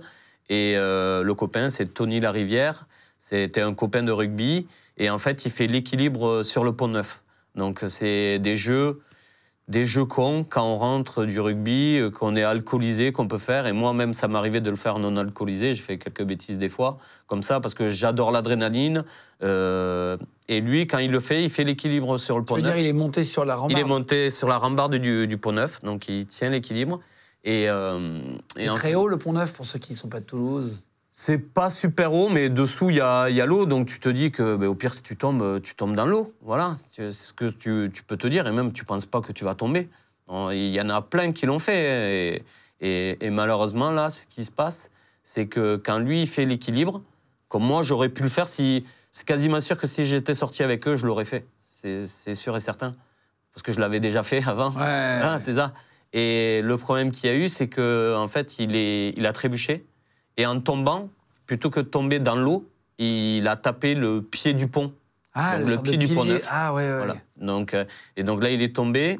Et 0.49 0.73
euh, 0.75 1.23
le 1.23 1.33
copain, 1.35 1.69
c'est 1.69 1.85
Tony 1.93 2.19
Larivière. 2.19 2.87
C'était 3.27 3.61
un 3.61 3.73
copain 3.73 4.03
de 4.03 4.11
rugby. 4.11 4.67
Et 4.97 5.09
en 5.09 5.17
fait, 5.17 5.45
il 5.45 5.51
fait 5.51 5.65
l'équilibre 5.65 6.27
euh, 6.27 6.43
sur 6.43 6.63
le 6.63 6.73
pont 6.73 6.87
neuf. 6.87 7.23
Donc 7.55 7.83
c'est 7.87 8.37
des 8.37 8.55
jeux, 8.55 9.01
des 9.67 9.87
jeux 9.87 10.05
cons 10.05 10.45
quand 10.47 10.63
on 10.63 10.75
rentre 10.75 11.25
du 11.25 11.39
rugby, 11.39 11.97
euh, 11.97 12.11
qu'on 12.11 12.35
est 12.35 12.43
alcoolisé, 12.43 13.11
qu'on 13.11 13.27
peut 13.27 13.39
faire. 13.39 13.65
Et 13.65 13.71
moi-même, 13.71 14.13
ça 14.13 14.27
m'arrivait 14.27 14.61
de 14.61 14.69
le 14.69 14.75
faire 14.75 14.99
non 14.99 15.17
alcoolisé. 15.17 15.73
Je 15.73 15.81
fais 15.81 15.97
quelques 15.97 16.23
bêtises 16.23 16.59
des 16.59 16.69
fois, 16.69 16.99
comme 17.25 17.41
ça, 17.41 17.59
parce 17.59 17.73
que 17.73 17.89
j'adore 17.89 18.31
l'adrénaline. 18.31 19.03
Euh, 19.41 20.17
et 20.47 20.61
lui, 20.61 20.85
quand 20.85 20.99
il 20.99 21.09
le 21.09 21.19
fait, 21.19 21.41
il 21.41 21.49
fait 21.49 21.63
l'équilibre 21.63 22.19
sur 22.19 22.37
le 22.37 22.45
pont 22.45 22.57
neuf. 22.57 22.75
il 22.77 22.85
est 22.85 22.93
monté 22.93 23.23
sur 23.23 23.43
la 23.43 23.55
rambarde. 23.55 23.71
Il 23.71 23.79
est 23.79 23.89
monté 23.89 24.29
sur 24.29 24.47
la 24.47 24.59
rambarde 24.59 24.97
du, 24.97 25.25
du 25.25 25.39
pont 25.39 25.53
neuf, 25.53 25.81
donc 25.81 26.07
il 26.09 26.27
tient 26.27 26.51
l'équilibre. 26.51 26.99
Et, 27.43 27.69
euh, 27.69 28.19
très 28.75 28.95
haut, 28.95 29.07
le 29.07 29.17
Pont 29.17 29.33
Neuf, 29.33 29.53
pour 29.53 29.65
ceux 29.67 29.77
qui 29.77 29.93
ne 29.93 29.97
sont 29.97 30.09
pas 30.09 30.19
de 30.19 30.25
Toulouse. 30.25 30.81
C'est 31.17 31.37
pas 31.37 31.69
super 31.69 32.13
haut, 32.13 32.27
mais 32.27 32.49
dessous 32.49 32.89
il 32.89 32.97
y 32.97 33.01
a, 33.01 33.29
il 33.29 33.35
y 33.37 33.39
a 33.41 33.45
l'eau, 33.45 33.65
donc 33.65 33.87
tu 33.87 34.01
te 34.01 34.09
dis 34.09 34.31
que 34.33 34.57
ben, 34.57 34.67
au 34.67 34.75
pire 34.75 34.93
si 34.93 35.01
tu 35.01 35.15
tombes, 35.15 35.41
euh, 35.41 35.59
tu 35.61 35.73
tombes 35.73 35.95
dans 35.95 36.05
l'eau. 36.05 36.33
Voilà, 36.41 36.75
c'est 36.91 37.13
ce 37.13 37.31
que 37.31 37.45
tu, 37.45 37.89
tu 37.93 38.03
peux 38.03 38.17
te 38.17 38.27
dire, 38.27 38.45
et 38.47 38.51
même 38.51 38.73
tu 38.73 38.83
penses 38.83 39.05
pas 39.05 39.21
que 39.21 39.31
tu 39.31 39.45
vas 39.45 39.55
tomber. 39.55 39.87
Il 40.29 40.75
y 40.75 40.81
en 40.81 40.89
a 40.89 41.01
plein 41.01 41.31
qui 41.31 41.45
l'ont 41.45 41.57
fait, 41.59 42.35
et, 42.35 42.43
et- 42.81 43.25
et 43.25 43.29
malheureusement 43.29 43.91
là, 43.91 44.09
ce 44.09 44.25
qui 44.27 44.43
se 44.43 44.51
passe, 44.51 44.89
c'est 45.23 45.47
que 45.47 45.77
quand 45.77 45.99
lui 45.99 46.23
il 46.23 46.27
fait 46.27 46.43
l'équilibre, 46.43 47.01
comme 47.47 47.63
moi 47.63 47.81
j'aurais 47.81 48.09
pu 48.09 48.21
le 48.23 48.27
faire, 48.29 48.49
si 48.49 48.85
c'est 49.09 49.25
quasiment 49.25 49.61
sûr 49.61 49.77
que 49.77 49.87
si 49.87 50.03
j'étais 50.03 50.33
sorti 50.33 50.63
avec 50.63 50.85
eux, 50.85 50.97
je 50.97 51.07
l'aurais 51.07 51.23
fait. 51.25 51.45
C'est 51.71 52.35
sûr 52.35 52.57
et 52.57 52.59
certain, 52.59 52.93
parce 53.53 53.61
que 53.63 53.71
je 53.71 53.79
l'avais 53.79 54.01
déjà 54.01 54.21
fait 54.23 54.43
avant. 54.47 54.71
Ouais. 54.71 54.81
Ah, 55.23 55.39
c'est 55.41 55.55
ça. 55.55 55.71
Et 56.11 56.61
le 56.61 56.75
problème 56.75 57.09
qu'il 57.11 57.29
y 57.29 57.33
a 57.33 57.37
eu, 57.37 57.47
c'est 57.47 57.67
que 57.69 58.15
en 58.17 58.27
fait, 58.27 58.59
il, 58.59 58.75
est, 58.75 59.11
il 59.15 59.25
a 59.25 59.31
trébuché. 59.31 59.85
Et 60.37 60.45
en 60.45 60.59
tombant, 60.59 61.09
plutôt 61.45 61.69
que 61.69 61.79
de 61.79 61.85
tomber 61.85 62.19
dans 62.19 62.35
l'eau, 62.35 62.67
il 62.97 63.47
a 63.47 63.55
tapé 63.55 63.95
le 63.95 64.21
pied 64.21 64.53
du 64.53 64.67
pont. 64.67 64.93
Ah, 65.33 65.57
Donc, 65.57 65.67
le 65.69 65.77
pied 65.77 65.97
du 65.97 66.07
Pont. 66.07 66.23
Neuf. 66.23 66.47
Ah, 66.49 66.73
ouais, 66.73 66.83
ouais. 66.89 66.97
Voilà. 66.97 67.17
Donc, 67.37 67.73
euh, 67.73 67.83
et 68.15 68.23
donc 68.23 68.41
là, 68.41 68.49
il 68.51 68.61
est 68.61 68.73
tombé. 68.73 69.19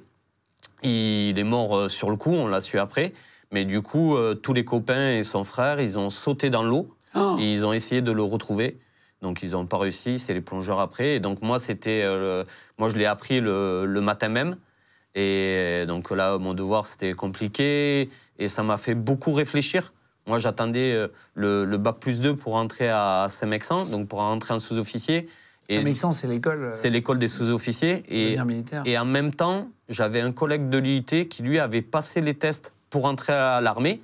Il 0.81 1.37
est 1.37 1.43
mort 1.43 1.75
euh, 1.77 1.89
sur 1.89 2.09
le 2.09 2.15
coup, 2.15 2.31
on 2.31 2.47
l'a 2.47 2.61
su 2.61 2.79
après. 2.79 3.11
Mais 3.51 3.65
du 3.65 3.81
coup, 3.81 4.15
euh, 4.15 4.33
tous 4.33 4.53
les 4.53 4.63
copains 4.63 5.11
et 5.11 5.23
son 5.23 5.43
frère, 5.43 5.79
ils 5.81 5.99
ont 5.99 6.09
sauté 6.09 6.49
dans 6.49 6.63
l'eau. 6.63 6.93
Oh. 7.15 7.35
Et 7.39 7.51
ils 7.51 7.65
ont 7.65 7.73
essayé 7.73 8.01
de 8.01 8.11
le 8.13 8.23
retrouver. 8.23 8.77
Donc 9.21 9.41
ils 9.43 9.51
n'ont 9.51 9.65
pas 9.65 9.77
réussi, 9.77 10.19
c'est 10.19 10.33
les 10.33 10.41
plongeurs 10.41 10.79
après. 10.79 11.15
Et 11.15 11.19
donc 11.19 11.41
moi, 11.41 11.59
c'était, 11.59 12.01
euh, 12.03 12.43
le- 12.43 12.49
moi 12.77 12.89
je 12.89 12.95
l'ai 12.95 13.05
appris 13.05 13.39
le, 13.41 13.85
le 13.85 14.01
matin 14.01 14.29
même. 14.29 14.57
Et 15.15 15.85
donc 15.87 16.11
là, 16.11 16.37
mon 16.37 16.53
devoir, 16.53 16.87
c'était 16.87 17.13
compliqué. 17.13 18.09
Et 18.39 18.47
ça 18.49 18.63
m'a 18.63 18.77
fait 18.77 18.95
beaucoup 18.95 19.31
réfléchir. 19.33 19.93
Moi, 20.27 20.39
j'attendais 20.39 20.93
euh, 20.93 21.07
le, 21.35 21.65
le 21.65 21.77
bac 21.77 21.97
plus 21.99 22.19
2 22.19 22.35
pour 22.35 22.53
rentrer 22.53 22.89
à 22.89 23.27
Saint-Mexan, 23.29 23.85
donc 23.85 24.07
pour 24.07 24.19
rentrer 24.19 24.53
en 24.53 24.59
sous-officier. 24.59 25.27
Saint-Mexan, 25.69 26.11
c'est 26.11 26.27
l'école. 26.27 26.59
euh, 26.63 26.73
c'est 26.73 26.89
l'école 26.89 27.19
des 27.19 27.27
sous-officiers. 27.27 28.03
Et, 28.09 28.37
et 28.85 28.97
en 28.97 29.05
même 29.05 29.33
temps, 29.33 29.67
j'avais 29.89 30.21
un 30.21 30.31
collègue 30.31 30.69
de 30.69 30.77
l'UIT 30.77 31.27
qui, 31.29 31.43
lui, 31.43 31.59
avait 31.59 31.81
passé 31.81 32.21
les 32.21 32.33
tests 32.33 32.73
pour 32.89 33.03
rentrer 33.03 33.33
à 33.33 33.61
l'armée. 33.61 34.01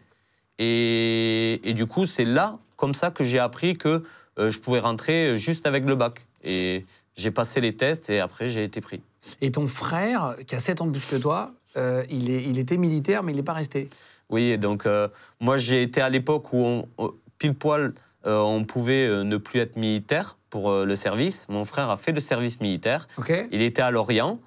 Et, 0.60 1.60
et 1.68 1.74
du 1.74 1.86
coup, 1.86 2.06
c'est 2.06 2.26
là, 2.26 2.58
comme 2.76 2.94
ça, 2.94 3.10
que 3.12 3.24
j'ai 3.24 3.40
appris 3.40 3.78
que 3.78 4.04
euh, 4.40 4.52
je 4.52 4.60
pouvais 4.60 4.80
rentrer 4.80 5.38
juste 5.38 5.66
avec 5.66 5.86
le 5.86 5.96
bac. 5.96 6.26
Et 6.44 6.86
j'ai 7.16 7.32
passé 7.32 7.62
les 7.62 7.76
tests 7.76 8.10
et 8.10 8.20
après, 8.20 8.50
j'ai 8.50 8.64
été 8.64 8.82
pris. 8.82 9.02
Et 9.42 9.52
ton 9.52 9.68
frère, 9.68 10.36
qui 10.48 10.56
a 10.56 10.60
7 10.60 10.82
ans 10.82 10.86
de 10.88 10.92
plus 10.92 11.06
que 11.06 11.16
toi, 11.16 11.52
euh, 11.78 12.04
il, 12.10 12.30
est, 12.32 12.44
il 12.44 12.58
était 12.58 12.78
militaire, 12.78 13.24
mais 13.24 13.32
il 13.32 13.36
n'est 13.36 13.44
pas 13.44 13.54
resté. 13.54 13.90
Oui, 14.32 14.58
donc 14.58 14.86
euh, 14.86 15.08
moi, 15.40 15.58
j'ai 15.58 15.84
été 15.84 16.02
à 16.02 16.10
l'époque 16.10 16.52
où, 16.54 16.58
on- 16.66 16.88
on- 16.98 17.12
pile 17.38 17.54
poil, 17.54 17.94
euh, 18.26 18.38
on 18.40 18.64
pouvait 18.64 19.06
euh, 19.08 19.24
ne 19.24 19.38
plus 19.38 19.60
être 19.60 19.76
militaire 19.76 20.38
pour 20.50 20.72
euh, 20.72 20.86
le 20.86 20.96
service. 20.96 21.46
Mon 21.50 21.66
frère 21.66 21.90
a 21.90 21.98
fait 21.98 22.12
le 22.12 22.20
service 22.20 22.60
militaire. 22.62 23.08
Il 23.52 23.62
était 23.62 23.82
à 23.82 23.92
Lorient. 23.92 24.40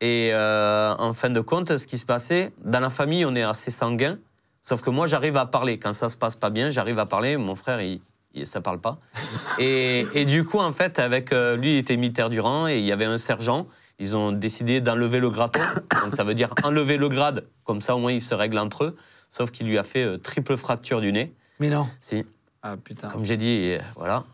Et 0.00 0.30
euh, 0.32 0.94
en 0.98 1.12
fin 1.12 1.28
de 1.30 1.40
compte, 1.40 1.76
ce 1.76 1.86
qui 1.86 1.96
se 1.98 2.04
passait, 2.04 2.52
dans 2.64 2.80
la 2.80 2.90
famille, 2.90 3.24
on 3.24 3.34
est 3.36 3.42
assez 3.42 3.70
sanguin. 3.70 4.18
Sauf 4.60 4.82
que 4.82 4.90
moi, 4.90 5.06
j'arrive 5.06 5.36
à 5.36 5.46
parler. 5.46 5.78
Quand 5.78 5.92
ça 5.92 6.08
se 6.08 6.16
passe 6.16 6.36
pas 6.36 6.50
bien, 6.50 6.70
j'arrive 6.70 6.98
à 6.98 7.06
parler. 7.06 7.36
Mon 7.36 7.54
frère, 7.54 7.80
il, 7.80 8.00
il- 8.34 8.46
ça 8.46 8.60
parle 8.60 8.80
pas. 8.80 8.98
Et, 9.60 10.06
et 10.14 10.24
du 10.24 10.44
coup, 10.44 10.58
en 10.58 10.72
fait, 10.72 10.98
avec 10.98 11.32
euh, 11.32 11.56
lui, 11.56 11.74
il 11.74 11.78
était 11.78 11.96
militaire 11.96 12.30
du 12.30 12.40
rang 12.40 12.66
et 12.66 12.78
il 12.78 12.84
y 12.84 12.90
avait 12.92 13.04
un 13.04 13.18
sergent. 13.18 13.66
Ils 13.98 14.16
ont 14.16 14.32
décidé 14.32 14.80
d'enlever 14.80 15.20
le 15.20 15.30
graton. 15.30 15.60
Donc 16.02 16.14
ça 16.16 16.24
veut 16.24 16.34
dire 16.34 16.52
enlever 16.64 16.96
le 16.96 17.08
grade. 17.08 17.46
Comme 17.64 17.80
ça, 17.80 17.94
au 17.94 17.98
moins, 17.98 18.10
ils 18.12 18.22
se 18.22 18.34
règlent 18.34 18.58
entre 18.58 18.84
eux. 18.84 18.96
Sauf 19.34 19.50
qu'il 19.50 19.66
lui 19.66 19.78
a 19.78 19.82
fait 19.82 20.04
euh, 20.04 20.18
triple 20.18 20.58
fracture 20.58 21.00
du 21.00 21.10
nez. 21.10 21.32
Mais 21.58 21.70
non. 21.70 21.86
Si, 22.02 22.22
Ah, 22.62 22.76
putain. 22.76 23.08
comme 23.08 23.24
j'ai 23.24 23.38
dit, 23.38 23.70
euh, 23.72 23.78
voilà. 23.96 24.24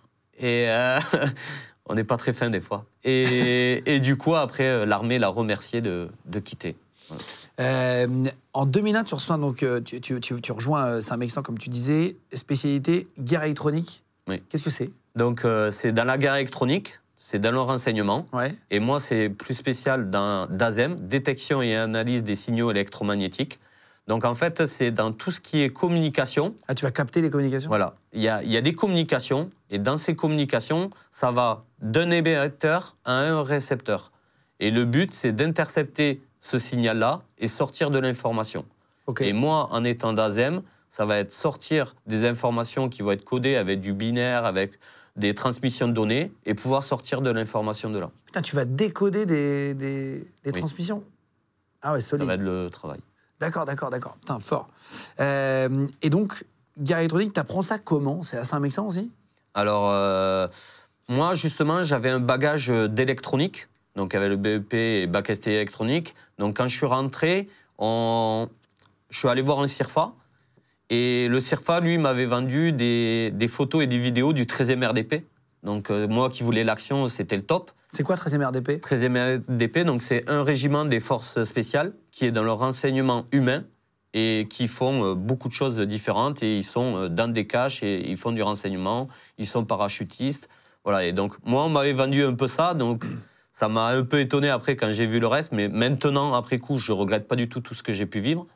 Et 0.40 0.64
euh, 0.68 0.98
on 1.86 1.94
n'est 1.94 2.02
pas 2.02 2.16
très 2.16 2.32
fin 2.32 2.50
des 2.50 2.60
fois. 2.60 2.84
Et, 3.04 3.80
et 3.94 4.00
du 4.00 4.16
coup, 4.16 4.34
après, 4.34 4.84
l'armée 4.86 5.20
l'a 5.20 5.28
remercié 5.28 5.80
de, 5.80 6.08
de 6.24 6.40
quitter. 6.40 6.74
Euh, 7.60 8.24
en 8.52 8.66
2001, 8.66 9.04
tu, 9.04 9.14
reçois, 9.14 9.36
donc, 9.38 9.64
tu, 9.84 10.00
tu- 10.00 10.18
tu- 10.20 10.40
tu 10.40 10.52
rejoins 10.52 11.00
Saint-Mexan, 11.00 11.42
comme 11.42 11.58
tu 11.58 11.68
disais, 11.68 12.16
spécialité 12.34 13.06
guerre 13.20 13.44
électronique. 13.44 14.02
Oui. 14.26 14.42
Qu'est-ce 14.48 14.64
que 14.64 14.70
c'est? 14.70 14.90
Donc, 15.14 15.44
euh, 15.44 15.70
c'est 15.70 15.92
dans 15.92 16.04
la 16.04 16.18
guerre 16.18 16.34
électronique, 16.34 16.98
c'est 17.16 17.38
dans 17.38 17.52
le 17.52 17.60
renseignement. 17.60 18.26
Ouais. 18.32 18.52
Et 18.72 18.80
moi, 18.80 18.98
c'est 18.98 19.28
plus 19.28 19.54
spécial 19.54 20.10
dans 20.10 20.46
DASEM, 20.50 21.06
détection 21.06 21.62
et 21.62 21.76
analyse 21.76 22.24
des 22.24 22.34
signaux 22.34 22.70
électromagnétiques. 22.72 23.60
Donc, 24.08 24.24
en 24.24 24.34
fait, 24.34 24.64
c'est 24.64 24.90
dans 24.90 25.12
tout 25.12 25.30
ce 25.30 25.38
qui 25.38 25.60
est 25.62 25.68
communication. 25.68 26.54
Ah, 26.66 26.74
tu 26.74 26.84
vas 26.86 26.90
capter 26.90 27.20
les 27.20 27.28
communications? 27.28 27.68
Voilà, 27.68 27.94
il 28.14 28.22
y 28.22 28.28
a, 28.28 28.42
il 28.42 28.50
y 28.50 28.56
a 28.56 28.62
des 28.62 28.72
communications, 28.72 29.50
et 29.70 29.78
dans 29.78 29.98
ces 29.98 30.16
communications, 30.16 30.88
ça 31.12 31.30
va 31.30 31.64
d'un 31.82 32.10
émetteur 32.10 32.96
à 33.04 33.12
un 33.18 33.42
récepteur. 33.42 34.10
Et 34.60 34.70
le 34.70 34.86
but, 34.86 35.12
c'est 35.12 35.32
d'intercepter 35.32 36.22
ce 36.40 36.56
signal-là 36.56 37.20
et 37.36 37.48
sortir 37.48 37.90
de 37.90 37.98
l'information. 37.98 38.64
Ok. 39.06 39.20
Et 39.20 39.34
moi, 39.34 39.68
en 39.72 39.84
étant 39.84 40.14
d'ASEM, 40.14 40.62
ça 40.88 41.04
va 41.04 41.18
être 41.18 41.30
sortir 41.30 41.94
des 42.06 42.24
informations 42.24 42.88
qui 42.88 43.02
vont 43.02 43.10
être 43.12 43.24
codées 43.24 43.56
avec 43.56 43.82
du 43.82 43.92
binaire, 43.92 44.46
avec 44.46 44.72
des 45.16 45.34
transmissions 45.34 45.86
de 45.86 45.92
données, 45.92 46.32
et 46.46 46.54
pouvoir 46.54 46.82
sortir 46.82 47.20
de 47.20 47.30
l'information 47.30 47.90
de 47.90 47.98
là. 47.98 48.10
Putain, 48.24 48.40
tu 48.40 48.56
vas 48.56 48.64
décoder 48.64 49.26
des, 49.26 49.74
des, 49.74 50.20
des 50.44 50.50
Oui. 50.54 50.60
transmissions? 50.60 51.04
Ah 51.82 51.92
ouais, 51.92 52.00
Ça 52.00 52.08
solide. 52.10 52.26
va 52.26 52.34
être 52.34 52.42
le 52.42 52.70
travail. 52.70 53.00
D'accord, 53.40 53.64
d'accord, 53.64 53.90
d'accord. 53.90 54.16
Putain, 54.18 54.40
fort. 54.40 54.68
Euh, 55.20 55.86
et 56.02 56.10
donc, 56.10 56.44
guerre 56.78 56.98
électronique, 56.98 57.32
t'apprends 57.32 57.62
ça 57.62 57.78
comment? 57.78 58.22
C'est 58.22 58.36
à 58.36 58.44
Saint-Mexan 58.44 58.86
aussi? 58.86 59.12
Alors, 59.54 59.90
euh, 59.90 60.48
moi, 61.08 61.34
justement, 61.34 61.82
j'avais 61.82 62.10
un 62.10 62.20
bagage 62.20 62.68
d'électronique, 62.68 63.68
donc 63.96 64.14
avec 64.14 64.28
le 64.28 64.36
BEP 64.36 64.74
et 64.74 65.06
bac 65.06 65.30
STI 65.34 65.50
électronique. 65.50 66.14
Donc, 66.38 66.56
quand 66.56 66.66
je 66.66 66.76
suis 66.76 66.86
rentré, 66.86 67.48
on- 67.78 68.48
je 69.10 69.18
suis 69.18 69.28
allé 69.28 69.42
voir 69.42 69.60
un 69.60 69.66
CIRFA. 69.66 70.12
Et 70.90 71.28
le 71.28 71.38
CIRFA, 71.40 71.80
lui, 71.80 71.98
m'avait 71.98 72.26
vendu 72.26 72.72
des, 72.72 73.30
des 73.32 73.48
photos 73.48 73.82
et 73.84 73.86
des 73.86 73.98
vidéos 73.98 74.32
du 74.32 74.46
13e 74.46 74.82
RDP. 74.84 75.26
Donc, 75.62 75.90
euh, 75.90 76.06
moi 76.08 76.28
qui 76.30 76.42
voulais 76.42 76.64
l'action, 76.64 77.06
c'était 77.08 77.36
le 77.36 77.42
top. 77.42 77.70
C'est 77.92 78.02
quoi 78.04 78.16
13e 78.16 78.44
RDP 78.44 78.80
13e 78.80 79.38
RDP, 79.48 79.78
donc 79.84 80.02
c'est 80.02 80.28
un 80.28 80.44
régiment 80.44 80.84
des 80.84 81.00
forces 81.00 81.42
spéciales 81.44 81.92
qui 82.18 82.26
est 82.26 82.32
dans 82.32 82.42
le 82.42 82.50
renseignement 82.50 83.26
humain 83.30 83.62
et 84.12 84.48
qui 84.50 84.66
font 84.66 85.04
euh, 85.04 85.14
beaucoup 85.14 85.46
de 85.46 85.52
choses 85.52 85.78
différentes 85.78 86.42
et 86.42 86.56
ils 86.56 86.64
sont 86.64 86.96
euh, 86.96 87.08
dans 87.08 87.28
des 87.28 87.46
caches 87.46 87.84
et 87.84 88.10
ils 88.10 88.16
font 88.16 88.32
du 88.32 88.42
renseignement, 88.42 89.06
ils 89.38 89.46
sont 89.46 89.64
parachutistes. 89.64 90.48
Voilà, 90.82 91.04
et 91.04 91.12
donc 91.12 91.36
moi 91.44 91.62
on 91.62 91.68
m'avait 91.68 91.92
vendu 91.92 92.24
un 92.24 92.34
peu 92.34 92.48
ça, 92.48 92.74
donc 92.74 93.04
ça 93.52 93.68
m'a 93.68 93.90
un 93.90 94.02
peu 94.02 94.18
étonné 94.18 94.48
après 94.48 94.74
quand 94.74 94.90
j'ai 94.90 95.06
vu 95.06 95.20
le 95.20 95.28
reste, 95.28 95.52
mais 95.52 95.68
maintenant 95.68 96.34
après 96.34 96.58
coup 96.58 96.76
je 96.76 96.90
regrette 96.90 97.28
pas 97.28 97.36
du 97.36 97.48
tout 97.48 97.60
tout 97.60 97.74
ce 97.74 97.84
que 97.84 97.92
j'ai 97.92 98.06
pu 98.06 98.18
vivre, 98.18 98.48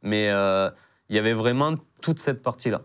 mais 0.00 0.28
euh, 0.30 0.70
il 1.08 1.16
y 1.16 1.18
avait 1.18 1.32
vraiment 1.32 1.74
toute 2.00 2.20
cette 2.20 2.40
partie-là. 2.40 2.82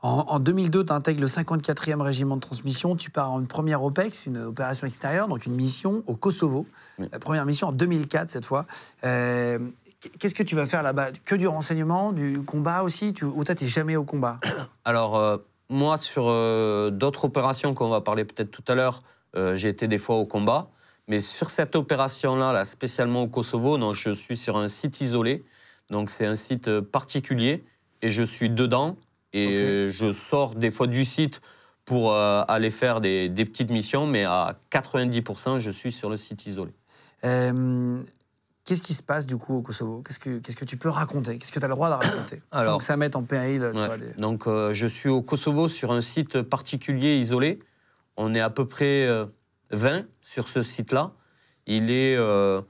En, 0.00 0.24
en 0.28 0.38
2002, 0.38 0.84
tu 0.84 0.92
intègres 0.92 1.20
le 1.20 1.26
54e 1.26 2.00
régiment 2.00 2.36
de 2.36 2.40
transmission. 2.40 2.94
Tu 2.94 3.10
pars 3.10 3.32
en 3.32 3.40
une 3.40 3.48
première 3.48 3.82
OPEX, 3.82 4.26
une 4.26 4.38
opération 4.38 4.86
extérieure, 4.86 5.26
donc 5.26 5.46
une 5.46 5.54
mission 5.54 6.04
au 6.06 6.14
Kosovo. 6.14 6.66
Oui. 6.98 7.08
La 7.10 7.18
première 7.18 7.44
mission 7.44 7.68
en 7.68 7.72
2004, 7.72 8.30
cette 8.30 8.44
fois. 8.44 8.64
Euh, 9.04 9.58
Qu'est-ce 10.20 10.36
que 10.36 10.44
tu 10.44 10.54
vas 10.54 10.66
faire 10.66 10.84
là-bas? 10.84 11.10
Que 11.24 11.34
du 11.34 11.48
renseignement, 11.48 12.12
du 12.12 12.40
combat 12.42 12.84
aussi? 12.84 13.12
Tu, 13.12 13.24
Ou 13.24 13.42
toi, 13.42 13.56
t'es 13.56 13.66
jamais 13.66 13.96
au 13.96 14.04
combat? 14.04 14.38
Alors, 14.84 15.16
euh, 15.16 15.38
moi, 15.68 15.98
sur 15.98 16.26
euh, 16.28 16.90
d'autres 16.90 17.24
opérations 17.24 17.74
qu'on 17.74 17.88
va 17.88 18.00
parler 18.00 18.24
peut-être 18.24 18.52
tout 18.52 18.64
à 18.68 18.74
l'heure, 18.74 19.02
j'ai 19.54 19.68
été 19.68 19.86
des 19.86 19.98
fois 19.98 20.16
au 20.16 20.26
combat. 20.26 20.68
Mais 21.06 21.20
sur 21.20 21.50
cette 21.50 21.76
opération-là, 21.76 22.52
là, 22.52 22.64
spécialement 22.64 23.22
au 23.22 23.28
Kosovo, 23.28 23.78
non, 23.78 23.92
je 23.92 24.10
suis 24.10 24.36
sur 24.36 24.56
un 24.56 24.66
site 24.66 25.00
isolé. 25.00 25.44
Donc 25.90 26.10
c'est 26.10 26.26
un 26.26 26.34
site 26.34 26.80
particulier 26.80 27.64
et 28.02 28.10
je 28.10 28.22
suis 28.24 28.50
dedans 28.50 28.96
et 29.32 29.56
euh, 29.58 29.90
je 29.90 30.10
sors 30.12 30.54
des 30.54 30.70
fois 30.70 30.86
du 30.86 31.04
site 31.04 31.40
pour 31.84 32.12
euh, 32.12 32.42
aller 32.48 32.70
faire 32.70 33.00
des, 33.00 33.28
des 33.28 33.44
petites 33.44 33.70
missions, 33.70 34.06
mais 34.06 34.24
à 34.24 34.56
90%, 34.70 35.58
je 35.58 35.70
suis 35.70 35.92
sur 35.92 36.10
le 36.10 36.16
site 36.16 36.46
isolé. 36.46 36.72
Euh, 37.24 37.98
Qu'est-ce 38.64 38.82
qui 38.82 38.92
se 38.92 39.02
passe 39.02 39.26
du 39.26 39.38
coup 39.38 39.54
au 39.54 39.62
Kosovo? 39.62 40.02
Qu'est-ce 40.02 40.18
que 40.56 40.64
tu 40.66 40.76
peux 40.76 40.90
raconter? 40.90 41.38
Qu'est-ce 41.38 41.52
que 41.52 41.58
tu 41.58 41.64
as 41.64 41.68
le 41.68 41.74
droit 41.74 41.88
de 41.88 41.94
raconter? 41.94 42.42
Sans 42.52 42.58
Alors- 42.58 42.78
que 42.78 42.84
ça 42.84 42.98
mette 42.98 43.16
en 43.16 43.22
péril. 43.22 43.62
Ouais. 43.62 43.72
vois, 43.72 43.96
les- 43.96 44.12
Donc 44.20 44.46
euh, 44.46 44.74
je 44.74 44.86
suis 44.86 45.08
au 45.08 45.22
Kosovo 45.22 45.68
sur 45.68 45.90
un 45.92 46.02
site 46.02 46.42
particulier 46.42 47.16
isolé. 47.16 47.60
On 48.18 48.34
est 48.34 48.40
à 48.40 48.50
peu 48.50 48.66
près 48.68 49.06
euh, 49.06 49.24
20 49.70 50.04
sur 50.20 50.48
ce 50.48 50.62
site-là. 50.62 51.12
Il 51.66 51.90
est, 51.90 52.14
euh, 52.16 52.60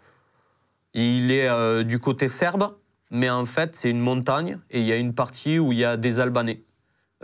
il 0.95 1.33
est 1.33 1.49
euh, 1.49 1.83
du 1.83 1.99
côté 1.99 2.29
serbe, 2.29 2.77
mais 3.11 3.31
en 3.31 3.45
fait 3.45 3.75
c'est 3.75 3.91
une 3.91 4.01
montagne 4.01 4.59
et 4.71 4.81
il 4.81 4.87
y 4.87 4.93
a 4.93 4.97
une 4.97 5.15
partie 5.15 5.59
où 5.59 5.73
il 5.73 5.79
y 5.79 5.85
a 5.85 5.97
des 5.97 6.21
Albanais. 6.21 6.63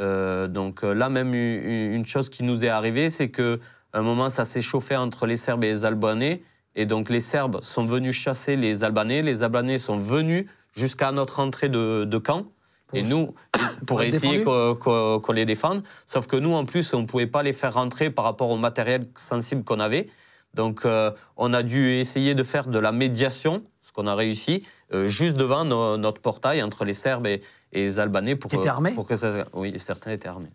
Euh, 0.00 0.49
donc 0.49 0.83
euh, 0.83 0.93
là 0.93 1.09
même 1.09 1.35
une 1.35 2.07
chose 2.07 2.29
qui 2.29 2.43
nous 2.43 2.64
est 2.64 2.69
arrivée, 2.69 3.11
c'est 3.11 3.29
que 3.31 3.61
à 3.93 3.99
un 3.99 4.03
moment 4.03 4.29
ça 4.29 4.45
s'est 4.45 4.62
chauffé 4.62 4.97
entre 4.97 5.26
les 5.26 5.37
Serbes 5.37 5.64
et 5.64 5.69
les 5.73 5.85
Albanais. 5.85 6.43
Et 6.75 6.87
donc 6.87 7.09
les 7.11 7.21
Serbes 7.21 7.62
sont 7.62 7.87
venus 7.87 8.17
chasser 8.17 8.57
les 8.57 8.83
Albanais, 8.83 9.23
les 9.23 9.43
Albanais 9.45 9.79
sont 9.79 9.97
venus 9.99 10.47
jusqu'à 10.75 11.12
notre 11.12 11.38
entrée 11.41 11.69
de, 11.69 12.05
de 12.05 12.19
camp. 12.19 12.47
Pour- 12.88 12.99
et 12.99 13.03
nous, 13.03 13.33
pour 13.87 14.03
essayer 14.03 14.43
qu'on 14.43 15.33
les 15.33 15.45
défende. 15.45 15.85
Sauf 16.07 16.26
que 16.26 16.37
nous, 16.37 16.53
en 16.53 16.64
plus, 16.64 16.93
on 16.93 17.00
ne 17.03 17.07
pouvait 17.07 17.29
pas 17.29 17.43
les 17.45 17.53
faire 17.53 17.75
rentrer 17.75 18.11
par 18.11 18.25
rapport 18.25 18.50
au 18.50 18.57
matériel 18.57 19.07
sensible 19.17 19.62
qu'on 19.64 19.81
avait. 19.81 20.09
Donc, 20.55 20.85
euh, 20.85 21.11
on 21.37 21.53
a 21.53 21.62
dû 21.62 21.91
essayer 21.93 22.35
de 22.35 22.43
faire 22.43 22.67
de 22.67 22.79
la 22.79 22.93
médiation, 22.93 23.62
qu'on 23.95 24.07
a 24.07 24.15
réussi, 24.15 24.63
euh, 24.93 25.07
juste 25.07 25.37
devant 25.37 25.65
no- 25.65 25.97
notre 25.97 26.21
portail 26.21 26.63
entre 26.63 26.85
les 26.85 26.93
Serbes 26.95 27.27
et, 27.27 27.41
et 27.73 27.83
les 27.85 27.99
Albanais. 27.99 28.37
Pour, 28.37 28.51
T'étais 28.51 28.65
que- 28.65 28.69
armé 28.69 28.93
pour 28.93 29.07
que 29.07 29.17
ça, 29.17 29.45
Oui, 29.55 29.73
certains 29.79 30.11
étaient 30.11 30.29
armés. 30.29 30.51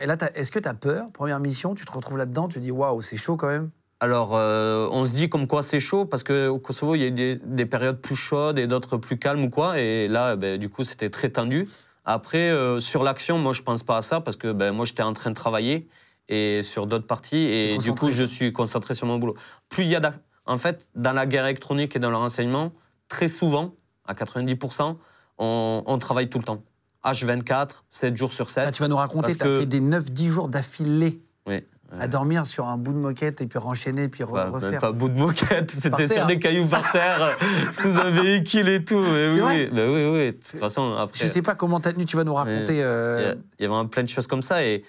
Et 0.00 0.06
là, 0.06 0.16
est-ce 0.36 0.52
que 0.52 0.60
tu 0.60 0.68
as 0.68 0.74
peur 0.74 1.10
Première 1.12 1.40
mission, 1.40 1.74
tu 1.74 1.84
te 1.84 1.90
retrouves 1.92 2.16
là-dedans, 2.16 2.46
tu 2.48 2.60
dis 2.60 2.70
waouh, 2.70 3.02
c'est 3.02 3.16
chaud 3.16 3.36
quand 3.36 3.48
même? 3.48 3.70
Alors, 3.98 4.30
euh, 4.36 4.88
on 4.92 5.04
se 5.04 5.10
dit 5.10 5.28
comme 5.28 5.46
quoi 5.48 5.62
c'est 5.62 5.80
chaud, 5.80 6.04
parce 6.06 6.22
qu'au 6.22 6.58
Kosovo, 6.58 6.94
il 6.94 7.00
y 7.00 7.04
a 7.04 7.08
eu 7.08 7.10
des, 7.12 7.36
des 7.36 7.66
périodes 7.66 8.00
plus 8.00 8.16
chaudes 8.16 8.58
et 8.60 8.66
d'autres 8.68 8.96
plus 8.96 9.18
calmes 9.18 9.42
ou 9.44 9.50
quoi. 9.50 9.78
Et 9.80 10.06
là, 10.08 10.36
ben, 10.36 10.56
du 10.58 10.68
coup, 10.68 10.84
c'était 10.84 11.10
très 11.10 11.30
tendu. 11.30 11.68
Après, 12.04 12.50
euh, 12.50 12.78
sur 12.80 13.02
l'action, 13.02 13.38
moi, 13.38 13.52
je 13.52 13.62
pense 13.62 13.82
pas 13.82 13.96
à 13.96 14.02
ça, 14.02 14.20
parce 14.20 14.36
que 14.36 14.52
ben, 14.52 14.72
moi, 14.72 14.84
j'étais 14.84 15.02
en 15.02 15.12
train 15.12 15.30
de 15.30 15.34
travailler 15.36 15.88
et 16.28 16.62
sur 16.62 16.86
d'autres 16.86 17.06
parties. 17.06 17.44
Et 17.46 17.76
du 17.78 17.92
coup, 17.94 18.10
je 18.10 18.22
suis 18.24 18.52
concentré 18.52 18.94
sur 18.94 19.06
mon 19.08 19.18
boulot. 19.18 19.34
Plus 19.68 19.82
il 19.84 19.90
y 19.90 19.96
a. 19.96 20.12
En 20.46 20.58
fait, 20.58 20.88
dans 20.94 21.12
la 21.12 21.26
guerre 21.26 21.44
électronique 21.46 21.94
et 21.96 21.98
dans 21.98 22.10
le 22.10 22.16
renseignement, 22.16 22.72
très 23.08 23.28
souvent, 23.28 23.74
à 24.06 24.14
90%, 24.14 24.96
on, 25.38 25.82
on 25.86 25.98
travaille 25.98 26.28
tout 26.28 26.38
le 26.38 26.44
temps. 26.44 26.62
H24, 27.04 27.82
7 27.90 28.16
jours 28.16 28.32
sur 28.32 28.50
7. 28.50 28.64
Là, 28.64 28.70
tu 28.70 28.82
vas 28.82 28.88
nous 28.88 28.96
raconter, 28.96 29.34
tu 29.34 29.42
as 29.42 29.46
que- 29.46 29.60
fait 29.60 29.66
des 29.66 29.80
9-10 29.80 30.28
jours 30.28 30.48
d'affilée 30.48 31.20
Oui. 31.46 31.64
à 31.98 32.06
dormir 32.08 32.46
sur 32.46 32.66
un 32.68 32.76
bout 32.76 32.92
de 32.92 32.98
moquette 32.98 33.40
et 33.40 33.46
puis 33.46 33.58
renchaîner, 33.58 34.08
puis 34.08 34.22
re- 34.24 34.32
Bah, 34.34 34.50
refaire. 34.50 34.80
pas 34.80 34.92
bout 34.92 35.08
de 35.08 35.18
moquette, 35.18 35.70
c'était 35.70 36.06
sur 36.06 36.26
des 36.26 36.38
cailloux 36.38 36.66
par 36.66 36.90
terre, 36.92 37.36
sous 37.72 37.96
un 37.98 38.10
véhicule 38.10 38.68
et 38.68 38.84
tout. 38.84 39.00
Mais 39.00 39.32
oui, 39.32 39.38
vrai 39.40 39.66
bah 39.72 39.82
oui, 39.88 40.04
oui. 40.12 40.26
De 40.26 40.30
toute 40.32 40.60
façon, 40.60 40.94
après, 40.96 41.18
Je 41.24 41.30
sais 41.30 41.42
pas 41.42 41.54
comment 41.56 41.80
t'as 41.80 41.92
tenu, 41.92 42.04
tu 42.04 42.16
vas 42.16 42.24
nous 42.24 42.34
raconter. 42.34 42.74
il 42.74 42.78
y, 42.78 42.82
euh, 42.82 43.32
a, 43.32 43.34
il 43.58 43.62
y 43.62 43.64
a 43.64 43.68
vraiment 43.68 43.88
plein 43.88 44.04
de 44.04 44.08
choses 44.08 44.26
comme 44.28 44.42
ça 44.42 44.64
et 44.64 44.84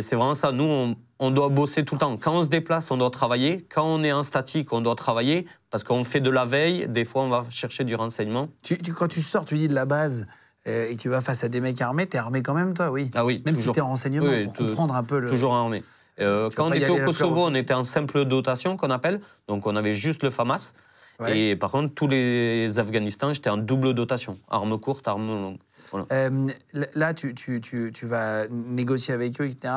c'est 0.00 0.16
vraiment 0.16 0.34
ça. 0.34 0.50
Nous, 0.52 0.64
on, 0.64 0.96
on 1.18 1.30
doit 1.30 1.48
bosser 1.48 1.84
tout 1.84 1.94
le 1.94 1.98
temps. 2.00 2.16
Quand 2.16 2.32
on 2.38 2.42
se 2.42 2.48
déplace, 2.48 2.90
on 2.90 2.96
doit 2.96 3.10
travailler. 3.10 3.66
Quand 3.72 3.84
on 3.84 4.02
est 4.02 4.12
en 4.12 4.22
statique, 4.22 4.72
on 4.72 4.80
doit 4.80 4.94
travailler 4.94 5.46
parce 5.70 5.84
qu'on 5.84 6.04
fait 6.04 6.20
de 6.20 6.30
la 6.30 6.44
veille. 6.44 6.86
Des 6.88 7.04
fois, 7.04 7.22
on 7.22 7.28
va 7.28 7.44
chercher 7.50 7.84
du 7.84 7.94
renseignement. 7.94 8.48
tu- 8.62 8.78
tu- 8.78 8.92
quand 8.92 9.08
tu 9.08 9.20
sors, 9.20 9.44
tu 9.44 9.56
dis 9.56 9.68
de 9.68 9.74
la 9.74 9.84
base 9.84 10.26
euh, 10.66 10.88
et 10.90 10.96
tu 10.96 11.08
vas 11.10 11.20
face 11.20 11.44
à 11.44 11.48
des 11.48 11.60
mecs 11.60 11.80
armés, 11.82 12.06
t'es 12.06 12.16
armé 12.18 12.42
quand 12.42 12.54
même, 12.54 12.72
toi, 12.72 12.90
oui. 12.90 13.10
Ah 13.14 13.24
oui, 13.24 13.42
Même 13.44 13.54
si 13.54 13.60
toujours, 13.62 13.74
t'es 13.74 13.80
en 13.82 13.88
renseignement, 13.88 14.26
Oui, 14.30 14.44
pour 14.44 14.54
comprendre 14.54 14.94
un 14.94 15.04
peu 15.04 15.18
le. 15.18 15.28
toujours 15.28 15.54
armé. 15.54 15.82
Euh, 16.20 16.48
quand 16.56 16.68
on 16.70 16.72
était 16.72 16.88
au 16.88 16.96
Kosovo, 17.04 17.42
on 17.44 17.54
était 17.54 17.74
en 17.74 17.82
simple 17.82 18.24
dotation 18.24 18.76
qu'on 18.76 18.90
appelle. 18.90 19.20
Donc, 19.48 19.66
on 19.66 19.76
avait 19.76 19.94
juste 19.94 20.22
le 20.22 20.30
FAMAS. 20.30 20.72
Ouais. 21.20 21.38
Et 21.38 21.56
par 21.56 21.70
contre, 21.70 21.94
tous 21.94 22.08
les 22.08 22.78
Afghanistans, 22.78 23.32
j'étais 23.32 23.50
en 23.50 23.56
double 23.56 23.94
dotation. 23.94 24.36
Arme 24.48 24.78
courte, 24.78 25.06
arme 25.06 25.28
longue. 25.30 25.58
Voilà. 25.90 26.06
Euh, 26.12 26.48
là, 26.94 27.14
tu, 27.14 27.34
tu, 27.34 27.60
tu, 27.60 27.90
tu 27.94 28.06
vas 28.06 28.48
négocier 28.48 29.14
avec 29.14 29.40
eux, 29.40 29.44
etc. 29.44 29.72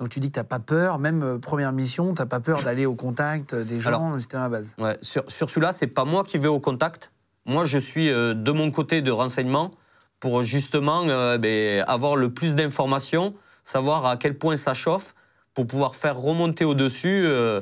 Donc 0.00 0.08
tu 0.08 0.18
dis 0.20 0.28
que 0.28 0.34
t'as 0.34 0.44
pas 0.44 0.58
peur, 0.58 0.98
même 0.98 1.22
euh, 1.22 1.38
première 1.38 1.72
mission, 1.72 2.14
t'as 2.14 2.26
pas 2.26 2.40
peur 2.40 2.62
d'aller 2.62 2.84
au 2.86 2.94
contact 2.96 3.54
des 3.54 3.80
gens, 3.80 4.18
c'était 4.18 4.36
la 4.36 4.48
base. 4.48 4.74
Ouais, 4.78 4.96
sur 5.00 5.22
sur 5.30 5.48
celui-là, 5.48 5.72
c'est 5.72 5.86
pas 5.86 6.04
moi 6.04 6.24
qui 6.24 6.36
vais 6.38 6.48
au 6.48 6.58
contact. 6.60 7.12
Moi, 7.46 7.64
je 7.64 7.78
suis 7.78 8.10
euh, 8.10 8.34
de 8.34 8.52
mon 8.52 8.70
côté 8.70 9.02
de 9.02 9.10
renseignement 9.12 9.70
pour 10.18 10.42
justement 10.42 11.04
euh, 11.08 11.38
ben, 11.38 11.84
avoir 11.86 12.16
le 12.16 12.32
plus 12.32 12.54
d'informations, 12.56 13.34
savoir 13.62 14.06
à 14.06 14.16
quel 14.16 14.36
point 14.36 14.56
ça 14.56 14.74
chauffe, 14.74 15.14
pour 15.52 15.66
pouvoir 15.66 15.94
faire 15.94 16.16
remonter 16.18 16.64
au-dessus, 16.64 17.22
euh, 17.26 17.60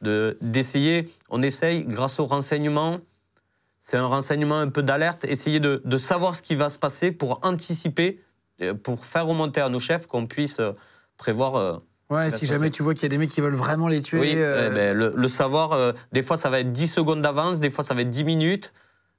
de- 0.00 0.38
d'essayer. 0.40 1.08
On 1.28 1.42
essaye, 1.42 1.84
grâce 1.84 2.18
au 2.18 2.24
renseignement, 2.26 2.98
c'est 3.86 3.98
un 3.98 4.06
renseignement 4.06 4.58
un 4.60 4.68
peu 4.70 4.82
d'alerte, 4.82 5.26
essayer 5.26 5.60
de, 5.60 5.82
de 5.84 5.98
savoir 5.98 6.34
ce 6.34 6.40
qui 6.40 6.54
va 6.54 6.70
se 6.70 6.78
passer 6.78 7.12
pour 7.12 7.40
anticiper, 7.44 8.18
euh, 8.62 8.72
pour 8.72 9.04
faire 9.04 9.26
remonter 9.26 9.60
à 9.60 9.68
nos 9.68 9.78
chefs 9.78 10.06
qu'on 10.06 10.26
puisse 10.26 10.58
euh, 10.58 10.72
prévoir. 11.18 11.56
euh, 11.56 11.76
Ouais, 12.08 12.30
si 12.30 12.46
jamais 12.46 12.70
tu 12.70 12.82
vois 12.82 12.94
qu'il 12.94 13.02
y 13.02 13.06
a 13.06 13.08
des 13.10 13.18
mecs 13.18 13.28
qui 13.28 13.42
veulent 13.42 13.54
vraiment 13.54 13.88
les 13.88 14.00
tuer. 14.00 14.20
oui, 14.20 14.32
euh, 14.36 14.70
eh 14.70 14.74
ben, 14.74 14.96
le, 14.96 15.12
le 15.14 15.28
savoir, 15.28 15.72
euh, 15.72 15.92
des 16.12 16.22
fois 16.22 16.38
ça 16.38 16.48
va 16.48 16.60
être 16.60 16.72
10 16.72 16.86
secondes 16.88 17.20
d'avance, 17.20 17.60
des 17.60 17.68
fois 17.68 17.84
ça 17.84 17.92
va 17.92 18.00
être 18.00 18.08
10 18.10 18.24
minutes, 18.24 18.72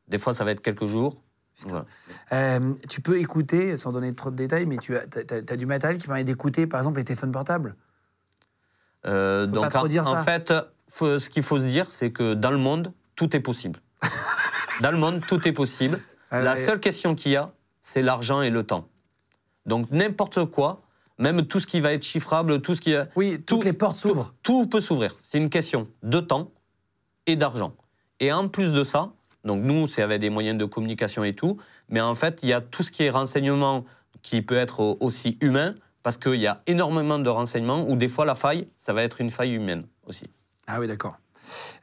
des 0.08 0.18
fois 0.18 0.34
ça 0.34 0.44
va 0.44 0.50
être 0.50 0.62
quelques 0.62 0.88
jours. 0.88 1.22
Voilà. 1.68 1.86
euh, 2.34 2.74
tu 2.90 3.02
peux 3.02 3.20
écouter, 3.20 3.78
sans 3.78 3.92
donner 3.92 4.16
trop 4.16 4.32
de 4.32 4.36
détails, 4.36 4.66
mais 4.66 4.78
tu 4.78 4.98
as, 4.98 5.56
du 5.56 5.68
matériel 5.68 6.02
qui 6.02 6.08
permet 6.08 6.24
d'écouter, 6.24 6.66
par 6.66 6.80
exemple, 6.80 6.98
les 6.98 7.04
téléphones 7.06 7.32
portables? 7.32 7.76
Pas 9.04 9.46
donc 9.46 9.70
trop 9.70 9.86
en, 9.86 9.88
dire 9.88 10.08
en 10.08 10.16
ça. 10.16 10.24
fait, 10.24 10.54
faut- 10.90 11.20
ce 11.20 11.30
qu'il 11.30 11.44
faut 11.44 11.60
se 11.60 11.66
dire, 11.66 11.92
c'est 11.92 12.12
que 12.12 12.34
dans 12.34 12.52
le 12.52 12.58
monde, 12.58 12.92
tout 13.16 13.36
est 13.36 13.40
possible. 13.42 13.80
Dans 14.82 14.91
le 14.91 14.98
monde, 14.98 15.22
tout 15.27 15.48
est 15.48 15.51
possible. 15.51 16.00
Ah 16.32 16.41
La 16.41 16.55
seule 16.55 16.79
question 16.79 17.15
qu'il 17.15 17.32
y 17.34 17.36
a, 17.36 17.51
c'est 17.82 18.01
l'argent 18.01 18.41
et 18.41 18.50
le 18.50 18.63
temps. 18.63 18.88
Donc 19.65 19.89
n'importe 19.91 20.46
quoi, 20.46 20.82
même 21.17 21.46
tout 21.48 21.60
ce 21.60 21.67
qui 21.67 21.79
va 21.82 21.94
être 21.94 22.03
chiffrable, 22.05 22.62
tout 22.62 22.75
ce 22.75 22.82
qui 22.82 22.91
est... 22.91 23.08
Oui, 23.15 23.34
toutes 23.38 23.46
Tout- 23.46 23.62
les 23.62 23.74
portes 23.74 23.98
s'ouvrent. 23.98 24.34
Tout 24.44 24.67
peut 24.67 24.82
s'ouvrir. 24.82 25.15
C'est 25.20 25.38
une 25.38 25.50
question 25.50 25.88
de 26.03 26.20
temps 26.20 26.51
et 27.25 27.36
d'argent. 27.36 27.74
Et 28.20 28.32
en 28.32 28.48
plus 28.48 28.74
de 28.74 28.84
ça, 28.84 29.12
donc 29.44 29.63
nous, 29.63 29.88
c'est 29.88 30.01
avec 30.01 30.20
des 30.22 30.29
moyens 30.29 30.58
de 30.58 30.65
communication 30.65 31.24
et 31.24 31.34
tout, 31.36 31.58
mais 31.89 32.01
en 32.01 32.15
fait, 32.15 32.41
il 32.44 32.50
y 32.50 32.53
a 32.53 32.62
tout 32.62 32.84
ce 32.84 32.91
qui 32.91 33.03
est 33.03 33.10
renseignement 33.10 33.86
qui 34.22 34.41
peut 34.41 34.55
être 34.58 34.79
au- 34.79 34.98
aussi 35.00 35.38
humain, 35.41 35.75
parce 36.03 36.17
qu'il 36.17 36.36
y 36.36 36.48
a 36.48 36.62
énormément 36.67 37.17
de 37.20 37.29
renseignements 37.29 37.88
où 37.89 37.96
des 37.96 38.08
fois 38.08 38.25
la 38.25 38.36
faille, 38.36 38.67
ça 38.77 38.94
va 38.94 39.03
être 39.03 39.22
une 39.22 39.29
faille 39.29 39.53
humaine 39.53 39.86
aussi. 40.05 40.25
Ah 40.67 40.79
oui, 40.79 40.88
d'accord. 40.88 41.17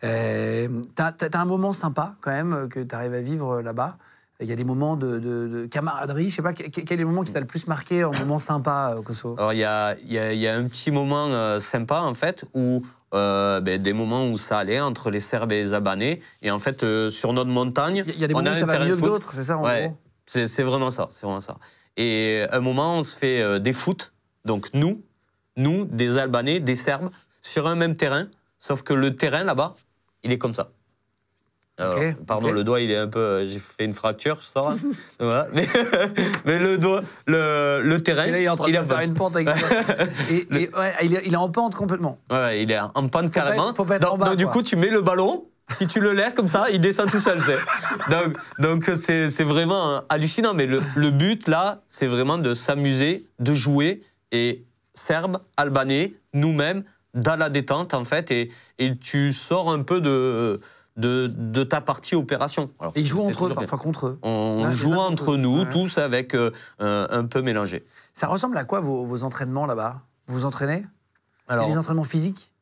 Euh, 0.05 0.69
T'as 0.95 1.13
t'as- 1.13 1.29
t'as 1.29 1.41
un 1.41 1.45
moment 1.45 1.73
sympa, 1.73 2.15
quand 2.21 2.31
même, 2.31 2.69
que 2.69 2.81
tu 2.81 2.95
arrives 2.95 3.15
à 3.15 3.21
vivre 3.21 3.57
euh, 3.59 3.63
là-bas. 3.63 3.97
Il 4.41 4.49
y 4.49 4.53
a 4.53 4.57
des 4.57 4.65
moments 4.65 4.97
de, 4.97 5.19
de- 5.21 5.47
de 5.47 5.67
camaraderie. 5.67 6.29
Je 6.31 6.37
sais 6.37 6.43
pas, 6.43 6.53
que- 6.53 6.65
que- 6.65 6.81
quel 6.81 6.99
est 6.99 7.03
le 7.03 7.09
moment 7.09 7.23
qui 7.23 7.33
t'a 7.33 7.39
le 7.41 7.47
plus 7.47 7.67
marqué, 7.69 8.03
un 8.03 8.11
moment 8.11 8.39
sympa 8.41 8.93
euh, 8.93 8.99
au 8.99 9.03
Kosovo? 9.03 9.37
Alors 9.39 9.53
il 9.53 9.59
y 9.61 9.65
a, 9.65 9.95
il 10.01 10.13
y 10.13 10.19
a- 10.19 10.33
il 10.33 10.41
y 10.41 10.49
a 10.49 10.55
un 10.57 10.65
petit 10.65 10.91
moment 10.91 11.29
euh, 11.29 11.61
sympa 11.61 12.01
en 12.01 12.15
fait 12.15 12.45
où 12.55 12.83
euh, 13.15 13.61
ben, 13.61 13.81
des 13.81 13.93
moments 13.93 14.29
où 14.29 14.37
ça 14.39 14.59
allait 14.59 14.81
entre 14.81 15.11
les 15.11 15.21
Serbes 15.21 15.53
et 15.53 15.63
les 15.63 15.73
Albanais 15.75 16.19
et 16.41 16.51
en 16.51 16.59
fait 16.59 16.83
euh, 16.83 17.11
sur 17.11 17.33
notre 17.35 17.51
montagne 17.51 18.03
Il 18.07 18.19
y 18.19 18.25
a 18.25 18.27
des 18.27 18.35
moments 18.35 18.51
où 18.51 18.55
ça 18.55 18.67
va 18.67 18.79
mieux 18.85 18.95
que 18.95 19.01
foot. 19.01 19.09
d'autres, 19.11 19.33
c'est 19.33 19.45
ça, 19.45 19.59
en 19.59 19.65
Ouais, 19.65 19.83
gros? 19.83 19.97
C'est 20.27 20.63
vraiment 20.63 20.91
ça, 20.91 21.07
c'est 21.11 21.23
vraiment 21.27 21.39
ça. 21.41 21.57
Et 21.97 22.45
un 22.51 22.61
moment 22.61 22.95
on 22.97 23.03
se 23.05 23.15
fait 23.17 23.61
des 23.61 23.73
foot, 23.75 24.13
donc 24.45 24.71
nous, 24.73 25.03
nous 25.57 25.85
des 25.85 26.17
Albanais, 26.17 26.59
des 26.59 26.75
Serbes 26.75 27.11
sur 27.43 27.67
un 27.69 27.75
même 27.77 27.95
terrain, 27.97 28.27
sauf 28.63 28.83
que 28.83 28.95
le 28.95 29.17
terrain 29.17 29.43
là-bas, 29.45 29.75
il 30.23 30.31
est 30.33 30.39
comme 30.39 30.55
ça. 30.55 30.71
Alors, 31.79 31.99
pardon, 32.27 32.53
le 32.53 32.63
doigt, 32.65 32.81
il 32.81 32.91
est 32.91 32.97
un 32.99 33.09
peu. 33.09 33.19
euh, 33.19 33.47
J'ai 33.51 33.59
fait 33.59 33.85
une 33.87 33.95
fracture, 33.95 34.43
sors. 34.43 34.75
Voilà. 35.19 35.49
Mais, 35.53 35.67
mais 36.45 36.59
le 36.59 36.77
doigt, 36.79 37.01
le, 37.27 37.81
le 37.83 38.03
terrain. 38.03 38.25
Et 38.27 38.31
là, 38.31 38.39
il 38.41 38.45
est 38.45 38.49
en 38.49 38.57
train 38.57 38.71
de 38.71 38.77
a 38.77 38.85
faire 38.85 38.97
pas- 38.99 39.05
une 39.05 39.15
pente 39.15 39.35
avec 39.37 39.49
ça. 39.49 39.57
Et, 40.31 40.47
et 40.55 40.71
ouais, 40.77 40.93
il, 41.03 41.15
est, 41.15 41.23
il 41.27 41.33
est 41.33 41.37
en 41.37 41.49
pente 41.49 41.75
complètement. 41.75 42.19
Ouais, 42.31 42.63
il 42.63 42.71
est 42.71 42.79
en 42.79 43.09
pas 43.09 43.27
carrément. 43.29 43.71
être- 43.71 43.77
faut 43.77 43.85
pas 43.87 43.97
être 43.97 44.03
donc, 44.03 44.13
en 44.13 44.19
bas, 44.19 44.27
donc, 44.27 44.37
du 44.37 44.47
coup, 44.47 44.63
tu 44.63 44.77
mets 44.77 44.91
le 44.91 45.01
ballon. 45.03 45.47
Si 45.71 45.87
tu 45.87 45.99
le 46.01 46.13
laisses 46.13 46.35
comme 46.35 46.49
ça, 46.49 46.67
il 46.71 46.81
descend 46.81 47.11
tout 47.11 47.21
seul. 47.21 47.41
Donc, 48.11 48.37
donc 48.59 48.91
c'est 48.95 49.43
vraiment 49.45 50.03
hallucinant. 50.11 50.53
Mais 50.55 50.67
le, 50.67 50.83
le 50.95 51.11
but, 51.11 51.49
là, 51.49 51.81
c'est 51.87 52.07
vraiment 52.07 52.37
de 52.37 52.53
s'amuser, 52.53 53.27
de 53.41 53.55
jouer. 53.55 54.03
Et 54.31 54.63
Serbes, 54.95 55.39
Albanais, 55.57 56.13
nous-mêmes, 56.35 56.85
dans 57.15 57.37
la 57.39 57.49
détente, 57.49 57.95
en 57.95 58.05
fait. 58.05 58.31
Et, 58.31 58.51
et 58.79 58.97
tu 58.97 59.33
sors 59.33 59.71
un 59.71 59.83
peu 59.83 60.01
de, 60.01 60.61
de, 60.97 61.27
de 61.35 61.65
ta 61.65 61.81
partie 61.81 62.15
opération. 62.15 62.71
Alors, 62.81 62.93
Et 62.97 63.01
ils 63.01 63.07
jouent 63.07 63.23
entre 63.23 63.47
eux, 63.47 63.55
parfois 63.55 63.79
contre 63.79 64.07
eux. 64.09 64.19
On, 64.23 64.71
joue 64.71 64.95
entre 64.95 65.37
nous, 65.37 65.61
Ouais. 65.61 65.71
tous 65.71 65.99
avec 65.99 66.35
euh, 66.35 66.51
un, 66.79 67.07
un 67.11 67.25
peu 67.25 67.43
mélangé. 67.43 67.85
Ça 68.13 68.27
ressemble 68.27 68.57
à 68.57 68.65
quoi 68.65 68.81
vos, 68.81 69.05
vos 69.07 69.23
entraînements 69.25 69.67
là-bas? 69.67 70.03
Vous 70.27 70.35
vous 70.41 70.45
entraînez? 70.45 70.85
Alors, 71.49 71.67
des 71.67 71.77
entraînements 71.79 72.05
physiques? 72.05 72.53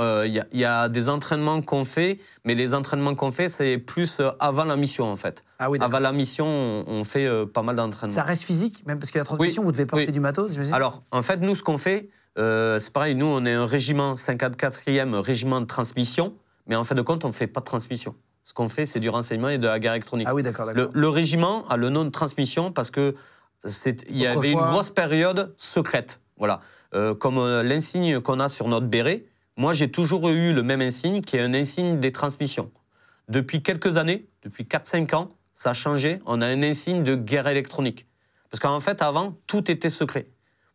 Euh, 0.00 0.24
Il 0.26 0.32
y, 0.32 0.40
a- 0.40 0.46
il 0.52 0.58
y 0.60 0.64
a 0.64 0.88
des 0.88 1.10
entraînements 1.10 1.60
qu'on 1.60 1.84
fait, 1.84 2.18
mais 2.46 2.54
les 2.54 2.72
entraînements 2.72 3.14
qu'on 3.14 3.30
fait, 3.30 3.50
c'est 3.50 3.76
plus 3.76 4.18
euh, 4.20 4.30
avant 4.40 4.64
la 4.64 4.76
mission, 4.76 5.04
en 5.10 5.16
fait. 5.16 5.44
Ah 5.58 5.68
oui, 5.68 5.78
avant 5.82 5.98
la 5.98 6.12
mission, 6.12 6.46
on, 6.46 6.84
on 6.88 7.04
fait 7.04 7.26
euh, 7.26 7.44
pas 7.44 7.60
mal 7.62 7.76
d'entraînements. 7.76 8.14
Ça 8.14 8.22
reste 8.22 8.44
physique, 8.44 8.82
même 8.86 8.98
parce 8.98 9.10
que 9.10 9.18
la 9.18 9.24
transmission, 9.24 9.60
Oui, 9.62 9.66
vous 9.66 9.72
devez 9.72 9.84
porter 9.84 10.06
oui. 10.06 10.12
du 10.12 10.20
matos, 10.20 10.52
j'imagine? 10.52 10.72
Alors, 10.72 11.02
en 11.10 11.20
fait, 11.20 11.36
nous, 11.40 11.54
ce 11.54 11.62
qu'on 11.62 11.76
fait, 11.76 12.08
euh, 12.38 12.78
c'est 12.78 12.92
pareil, 12.92 13.14
nous, 13.14 13.26
on 13.26 13.44
est 13.44 13.52
un 13.52 13.66
régiment 13.66 14.14
54e 14.14 15.14
régiment 15.16 15.60
de 15.60 15.66
transmission, 15.66 16.34
mais 16.66 16.76
en 16.76 16.84
fait 16.84 16.94
de 16.94 17.02
compte, 17.02 17.24
on 17.24 17.28
ne 17.28 17.32
fait 17.32 17.46
pas 17.46 17.60
de 17.60 17.64
transmission. 17.64 18.14
Ce 18.44 18.54
qu'on 18.54 18.68
fait, 18.68 18.86
c'est 18.86 19.00
du 19.00 19.08
renseignement 19.08 19.48
et 19.48 19.58
de 19.58 19.66
la 19.66 19.78
guerre 19.78 19.92
électronique. 19.92 20.26
Ah 20.28 20.34
oui, 20.34 20.42
d'accord, 20.42 20.66
le, 20.66 20.74
d'accord. 20.74 20.92
le 20.94 21.08
régiment 21.08 21.66
a 21.68 21.76
le 21.76 21.88
nom 21.88 22.04
de 22.04 22.10
transmission 22.10 22.72
parce 22.72 22.90
que 22.90 23.14
il 24.08 24.16
y 24.16 24.26
avait 24.26 24.52
une 24.52 24.58
grosse 24.58 24.90
période 24.90 25.54
secrète. 25.58 26.20
Voilà. 26.38 26.60
Euh, 26.94 27.14
comme 27.14 27.38
euh, 27.38 27.62
l'insigne 27.62 28.20
qu'on 28.20 28.40
a 28.40 28.48
sur 28.48 28.66
notre 28.68 28.86
béret, 28.86 29.24
moi, 29.56 29.72
j'ai 29.72 29.90
toujours 29.90 30.28
eu 30.30 30.52
le 30.52 30.62
même 30.62 30.80
insigne 30.80 31.20
qui 31.20 31.36
est 31.36 31.40
un 31.40 31.52
insigne 31.52 32.00
des 32.00 32.12
transmissions. 32.12 32.70
Depuis 33.28 33.62
quelques 33.62 33.98
années, 33.98 34.26
depuis 34.42 34.64
4-5 34.64 35.14
ans, 35.14 35.28
ça 35.54 35.70
a 35.70 35.72
changé. 35.74 36.18
On 36.24 36.40
a 36.40 36.46
un 36.46 36.62
insigne 36.62 37.02
de 37.02 37.14
guerre 37.14 37.46
électronique. 37.46 38.06
Parce 38.50 38.60
qu'en 38.60 38.80
fait, 38.80 39.02
avant, 39.02 39.36
tout 39.46 39.70
était 39.70 39.90
secret. 39.90 40.26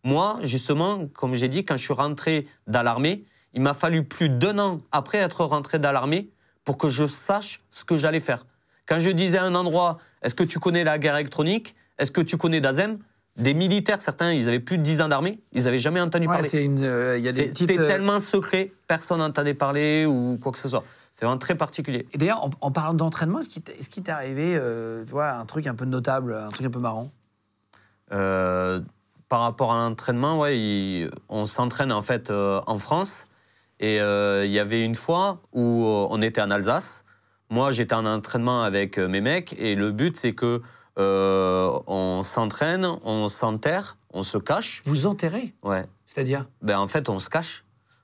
Moi, 0.05 0.37
justement, 0.43 1.07
comme 1.07 1.33
j'ai 1.33 1.47
dit, 1.49 1.65
quand 1.65 1.75
je 1.75 1.83
suis 1.83 1.93
rentré 1.93 2.47
dans 2.67 2.83
l'armée, 2.83 3.23
il 3.53 3.61
m'a 3.61 3.73
fallu 3.73 4.03
plus 4.05 4.29
d'un 4.29 4.57
an 4.59 4.77
après 4.91 5.17
être 5.17 5.43
rentré 5.43 5.79
dans 5.79 5.91
l'armée 5.91 6.29
pour 6.63 6.77
que 6.77 6.87
je 6.89 7.05
sache 7.05 7.61
ce 7.71 7.83
que 7.83 7.97
j'allais 7.97 8.19
faire. 8.19 8.45
Quand 8.87 8.99
je 8.99 9.09
disais 9.09 9.39
à 9.39 9.43
un 9.43 9.55
endroit, 9.55 9.97
est-ce 10.21 10.35
que 10.35 10.43
tu 10.43 10.59
connais 10.59 10.83
la 10.83 10.99
guerre 10.99 11.15
électronique? 11.17 11.75
Est-ce 11.97 12.11
que 12.11 12.21
tu 12.21 12.37
connais 12.37 12.61
Dazem 12.61 12.99
Des 13.35 13.53
militaires, 13.55 13.99
certains, 13.99 14.31
ils 14.31 14.47
avaient 14.47 14.59
plus 14.59 14.77
de 14.77 14.83
10 14.83 15.01
ans 15.01 15.07
d'armée, 15.07 15.39
ils 15.53 15.63
n'avaient 15.63 15.79
jamais 15.79 15.99
entendu 16.01 16.27
Ouais, 16.27 16.35
parler. 16.35 16.49
euh, 16.83 17.19
petites. 17.19 17.57
C'était 17.57 17.79
euh, 17.79 17.87
tellement 17.87 18.19
secret, 18.19 18.71
personne 18.87 19.17
n'entendait 19.19 19.53
parler 19.55 20.05
ou 20.05 20.37
quoi 20.39 20.51
que 20.51 20.59
ce 20.59 20.69
soit. 20.69 20.83
C'est 21.11 21.25
vraiment 21.25 21.39
très 21.39 21.55
particulier. 21.55 22.05
Et 22.13 22.17
d'ailleurs, 22.19 22.43
en, 22.43 22.49
en 22.61 22.71
parlant 22.71 22.93
d'entraînement, 22.93 23.39
est-ce 23.39 23.49
qu'il 23.49 23.63
t'est 23.63 23.79
est-ce 23.79 23.89
qu'il 23.89 24.03
t'est 24.03 24.11
arrivé, 24.11 24.55
euh, 24.55 25.03
tu 25.03 25.11
vois, 25.11 25.31
un 25.31 25.45
truc 25.45 25.65
un 25.65 25.73
peu 25.73 25.85
notable, 25.85 26.33
un 26.35 26.49
truc 26.49 26.67
un 26.67 26.71
peu 26.71 26.79
marrant? 26.79 27.09
Euh, 28.11 28.81
par 29.29 29.41
rapport 29.41 29.73
à 29.73 29.75
l'entraînement, 29.77 30.39
ouais, 30.39 30.57
il- 30.57 31.09
on 31.29 31.45
s'entraîne 31.45 31.91
en 31.91 32.01
fait 32.01 32.29
euh, 32.29 32.61
en 32.67 32.77
France. 32.77 33.27
Et 33.79 33.99
euh, 33.99 34.45
il 34.45 34.51
y 34.51 34.59
avait 34.59 34.83
une 34.83 34.95
fois 34.95 35.39
où 35.51 35.85
euh, 35.85 36.07
on 36.09 36.21
était 36.21 36.41
en 36.41 36.49
Alsace. 36.51 37.03
Moi, 37.49 37.71
j'étais 37.71 37.95
en 37.95 38.05
entraînement 38.05 38.63
avec 38.63 38.97
mes 38.97 39.21
mecs. 39.21 39.53
Et 39.59 39.75
le 39.75 39.91
but, 39.91 40.15
c'est 40.17 40.33
que 40.33 40.61
on 40.97 42.21
s'entraîne, 42.23 42.87
on 43.03 43.27
s'enterre, 43.27 43.97
on 44.13 44.23
se 44.23 44.37
cache. 44.37 44.81
Vous 44.85 45.05
enterrez? 45.05 45.53
Ouais. 45.63 45.85
C'est-à-dire? 46.05 46.45
Ben, 46.61 46.79
en 46.79 46.87
fait, 46.87 47.09
on 47.09 47.19
se 47.19 47.29
cache. 47.29 47.63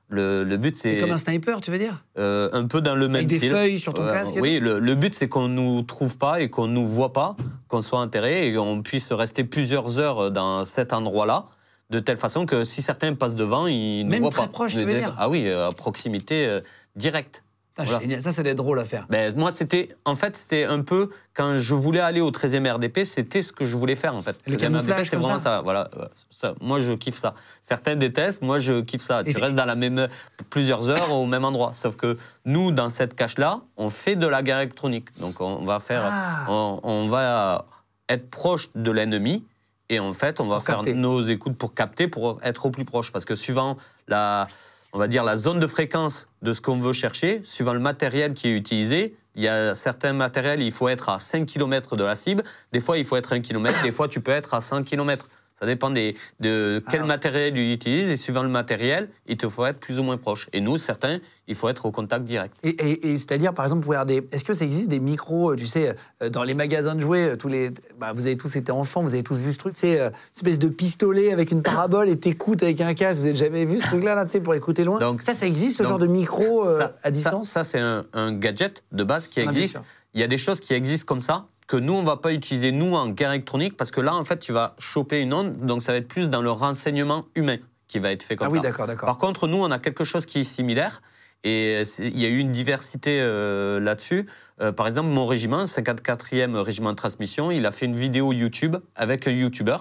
Le, 0.10 0.44
le 0.44 0.58
but, 0.58 0.76
c'est 0.76 0.98
Comme 0.98 1.12
un 1.12 1.18
sniper, 1.18 1.62
tu 1.62 1.72
veux 1.72 1.78
dire? 1.78 2.04
Euh, 2.18 2.50
un 2.52 2.66
peu 2.68 2.82
dans 2.82 2.96
le 2.96 3.08
même 3.08 3.16
Avec 3.16 3.28
des 3.28 3.38
style. 3.38 3.52
feuilles 3.52 3.80
sur 3.80 3.94
ton 3.94 4.04
Euh, 4.04 4.12
casque 4.12 4.36
Oui, 4.42 4.60
le, 4.60 4.80
le 4.80 4.96
but, 4.96 5.16
c'est 5.16 5.30
qu'on 5.30 5.48
nous 5.48 5.84
trouve 5.84 6.18
pas 6.18 6.42
et 6.42 6.50
qu'on 6.50 6.68
nous 6.68 6.86
voit 6.86 7.14
pas, 7.14 7.38
qu'on 7.72 7.82
soit 7.82 8.00
enterré 8.00 8.48
et 8.48 8.54
qu'on 8.54 8.82
puisse 8.84 9.12
rester 9.14 9.46
plusieurs 9.46 9.98
heures 9.98 10.30
dans 10.30 10.66
cet 10.66 10.92
endroit-là, 10.92 11.46
de 11.90 12.00
telle 12.00 12.18
façon 12.18 12.46
que 12.46 12.66
si 12.66 12.82
certains 12.82 13.14
passent 13.16 13.36
devant, 13.36 13.66
ils 13.68 14.04
ne 14.06 14.10
Même 14.10 14.20
voient 14.22 14.30
très 14.30 14.42
pas. 14.44 14.48
proche, 14.50 14.74
tu 14.74 14.80
Mais 14.80 14.84
veux 14.86 14.94
dès- 14.94 15.00
dire 15.00 15.16
Ah 15.18 15.30
oui, 15.30 15.48
euh, 15.48 15.70
à 15.70 15.72
proximité 15.72 16.46
euh, 16.46 16.60
directe. 16.98 17.44
Voilà. 17.78 18.00
génial. 18.02 18.22
Ça, 18.22 18.32
ça 18.32 18.44
doit 18.44 18.52
être 18.52 18.58
drôle 18.58 18.80
à 18.80 18.86
faire. 18.86 19.06
Ben, 19.10 19.34
moi, 19.38 19.50
c'était, 19.52 19.90
en 20.06 20.16
fait, 20.16 20.36
c'était 20.36 20.66
un 20.66 20.82
peu 20.82 21.10
quand 21.34 21.56
je 21.56 21.74
voulais 21.74 22.00
aller 22.02 22.20
au 22.22 22.30
13e 22.32 22.68
RDP, 22.70 23.06
c'était 23.06 23.42
ce 23.42 23.52
que 23.54 23.64
je 23.66 23.78
voulais 23.78 23.96
faire 23.96 24.16
en 24.16 24.22
fait. 24.22 24.38
Le 24.46 24.56
13e 24.58 24.60
camouflage 24.60 24.98
RDP, 25.00 25.10
c'est 25.10 25.16
vraiment 25.16 25.38
ça 25.38 25.44
ça. 25.58 25.62
Voilà, 25.62 25.90
ça. 26.30 26.54
Moi, 26.62 26.80
je 26.80 26.92
kiffe 26.94 27.16
ça. 27.18 27.34
Certains 27.62 27.96
détestent, 27.96 28.42
moi, 28.42 28.60
je 28.60 28.82
kiffe 28.82 29.02
ça. 29.02 29.22
Et 29.22 29.26
tu 29.26 29.32
c'est- 29.34 29.40
restes 29.42 29.56
dans 29.56 29.66
la 29.66 29.76
même 29.76 30.08
plusieurs 30.50 30.90
heures 30.90 31.14
au 31.14 31.26
même 31.26 31.46
endroit. 31.46 31.72
Sauf 31.74 31.96
que 31.96 32.18
nous, 32.46 32.72
dans 32.72 32.90
cette 32.90 33.16
cache-là, 33.16 33.62
on 33.78 33.90
fait 33.90 34.16
de 34.18 34.28
la 34.28 34.42
guerre 34.44 34.58
électronique. 34.60 35.08
Donc, 35.20 35.40
on 35.40 35.64
va 35.64 35.80
faire, 35.80 36.04
Ah. 36.06 36.46
on, 36.50 36.80
on 36.84 37.08
va 37.08 37.66
être 38.10 38.30
proche 38.30 38.70
de 38.76 38.92
l'ennemi. 38.92 39.46
Et 39.90 40.00
en 40.00 40.14
fait, 40.14 40.40
on 40.40 40.48
va 40.48 40.56
Pour 40.56 40.66
faire 40.66 40.76
capter. 40.78 40.94
nos 40.94 41.22
écoutes 41.22 41.58
pour 41.58 41.74
capter, 41.74 42.08
pour 42.08 42.38
être 42.44 42.66
au 42.66 42.70
plus 42.70 42.86
proche. 42.86 43.12
Parce 43.12 43.26
que 43.26 43.36
suivant 43.36 43.76
la, 44.08 44.48
on 44.94 45.00
va 45.00 45.08
dire 45.08 45.24
la 45.24 45.38
zone 45.38 45.60
de 45.60 45.68
fréquence 45.68 46.28
de 46.42 46.54
ce 46.54 46.62
qu'on 46.62 46.80
veut 46.80 46.94
chercher, 46.94 47.42
suivant 47.46 47.74
le 47.74 47.80
matériel 47.80 48.34
qui 48.34 48.48
est 48.48 48.56
utilisé, 48.56 49.16
il 49.36 49.44
y 49.44 49.48
a 49.48 49.74
certains 49.76 50.14
matériels, 50.14 50.62
il 50.62 50.72
faut 50.72 50.90
être 50.90 51.10
à 51.10 51.20
5 51.20 51.46
km 51.46 51.96
de 51.96 52.04
la 52.04 52.16
cible. 52.16 52.44
Des 52.74 52.82
fois, 52.82 52.98
il 52.98 53.06
faut 53.06 53.16
être 53.16 53.32
1 53.32 53.40
km. 53.40 53.82
Des 53.82 53.92
fois, 53.92 54.08
tu 54.08 54.20
peux 54.20 54.32
être 54.32 54.54
à 54.54 54.62
100 54.62 54.84
km. 54.84 55.30
Ça 55.62 55.68
dépend 55.68 55.92
des- 55.92 56.16
de 56.40 56.84
quel 56.90 57.02
Ah. 57.04 57.06
matériel 57.06 57.54
tu 57.54 57.72
utilises. 57.72 58.10
Et 58.10 58.16
suivant 58.16 58.42
le 58.42 58.50
matériel, 58.50 59.10
il 59.28 59.38
te 59.38 59.48
faut 59.48 59.64
être 59.68 59.80
plus 59.80 60.00
ou 60.00 60.04
moins 60.04 60.18
proche. 60.18 60.50
Et 60.54 60.60
nous, 60.60 60.80
certains, 60.80 61.20
il 61.48 61.54
faut 61.54 61.70
être 61.70 61.86
au 61.86 61.92
contact 61.92 62.26
direct. 62.26 62.58
Et, 62.64 62.70
et- 62.70 63.12
et 63.12 63.18
c'est-à-dire, 63.18 63.54
par 63.54 63.66
exemple, 63.66 63.84
vous 63.84 63.92
regardez, 63.92 64.28
est-ce 64.32 64.44
que 64.44 64.56
ça 64.56 64.66
existe 64.66 64.90
des 64.90 65.00
micros, 65.00 65.52
euh, 65.52 65.56
tu 65.56 65.68
sais, 65.68 65.96
euh, 66.24 66.30
dans 66.30 66.44
les 66.44 66.56
magasins 66.56 66.96
de 66.96 67.02
jouets, 67.02 67.34
euh, 67.34 67.36
tous 67.36 67.48
les, 67.48 67.70
bah, 68.00 68.12
vous 68.12 68.26
avez 68.26 68.38
tous 68.38 68.56
été 68.56 68.72
enfants, 68.72 69.02
vous 69.04 69.14
avez 69.14 69.22
tous 69.22 69.36
vu 69.38 69.54
ce 69.54 69.60
truc, 69.60 69.76
c'est 69.78 70.00
une 70.00 70.12
espèce 70.36 70.58
de 70.58 70.68
pistolet 70.68 71.32
avec 71.32 71.52
une 71.52 71.62
parabole 71.62 72.10
et 72.10 72.18
t'écoutes 72.18 72.64
avec 72.64 72.82
un 72.82 72.96
casque. 72.96 73.20
Vous 73.22 73.28
avez 73.28 73.36
jamais 73.36 73.66
vu 73.66 73.80
ce 73.80 73.86
truc-là, 73.86 74.16
là, 74.16 74.26
tu 74.26 74.32
sais, 74.32 74.42
pour 74.42 74.56
écouter 74.56 74.84
loin? 74.84 74.98
Donc- 75.00 75.22
Ça, 75.22 75.34
ça 75.34 75.46
existe, 75.46 75.78
ce 75.78 75.84
donc, 75.84 75.92
genre 75.92 76.00
de 76.00 76.08
micro 76.08 76.66
euh, 76.68 76.80
Ça- 76.80 76.96
à 77.04 77.12
distance? 77.12 77.50
Ça, 77.50 77.64
ça, 77.64 77.70
c'est 77.74 77.80
un, 77.80 78.04
un 78.14 78.32
gadget 78.32 78.82
de 78.92 79.04
base 79.04 79.28
qui 79.28 79.40
Ah, 79.42 79.44
existe. 79.44 79.78
Il 80.16 80.20
y 80.22 80.24
a 80.24 80.28
des 80.28 80.40
choses 80.40 80.60
qui 80.60 80.74
existent 80.74 81.06
comme 81.06 81.22
ça 81.22 81.46
que 81.68 81.78
nous, 81.78 81.94
on 81.94 82.04
va 82.04 82.18
pas 82.18 82.34
utiliser, 82.34 82.72
nous, 82.72 82.94
en 82.96 83.08
guerre 83.08 83.32
électronique, 83.32 83.78
parce 83.78 83.92
que 83.92 84.02
là, 84.02 84.14
en 84.16 84.26
fait, 84.26 84.40
tu 84.40 84.52
vas 84.52 84.76
choper 84.80 85.22
une 85.22 85.34
onde, 85.34 85.56
donc 85.58 85.82
ça 85.84 85.92
va 85.92 85.98
être 86.00 86.08
plus 86.08 86.30
dans 86.30 86.42
le 86.42 86.52
renseignement 86.52 87.22
humain 87.36 87.58
qui 87.88 88.00
va 88.00 88.12
être 88.12 88.24
fait 88.24 88.36
comme 88.36 88.48
Ah 88.48 88.52
ça. 88.52 88.56
oui, 88.58 88.62
d'accord, 88.62 88.88
d'accord. 88.88 89.06
Par 89.08 89.18
contre, 89.18 89.48
nous, 89.48 89.58
on 89.58 89.72
a 89.72 89.80
quelque 89.80 90.04
chose 90.04 90.26
qui 90.26 90.40
est 90.40 90.44
similaire. 90.44 91.02
Et 91.44 91.82
il 91.98 92.20
y 92.20 92.26
a 92.26 92.30
eu 92.30 92.38
une 92.38 92.52
diversité 92.52 93.20
euh, 93.20 93.80
là-dessus. 93.80 94.28
Euh, 94.62 94.72
par 94.72 94.88
exemple, 94.88 95.10
mon 95.10 95.26
régiment, 95.26 95.64
54e 95.64 96.56
régiment 96.58 96.92
de 96.92 96.96
transmission, 96.96 97.50
il 97.50 97.66
a 97.66 97.72
fait 97.72 97.88
une 97.88 97.96
vidéo 97.96 98.32
YouTube 98.32 98.78
avec 98.96 99.28
un 99.28 99.32
YouTuber, 99.32 99.78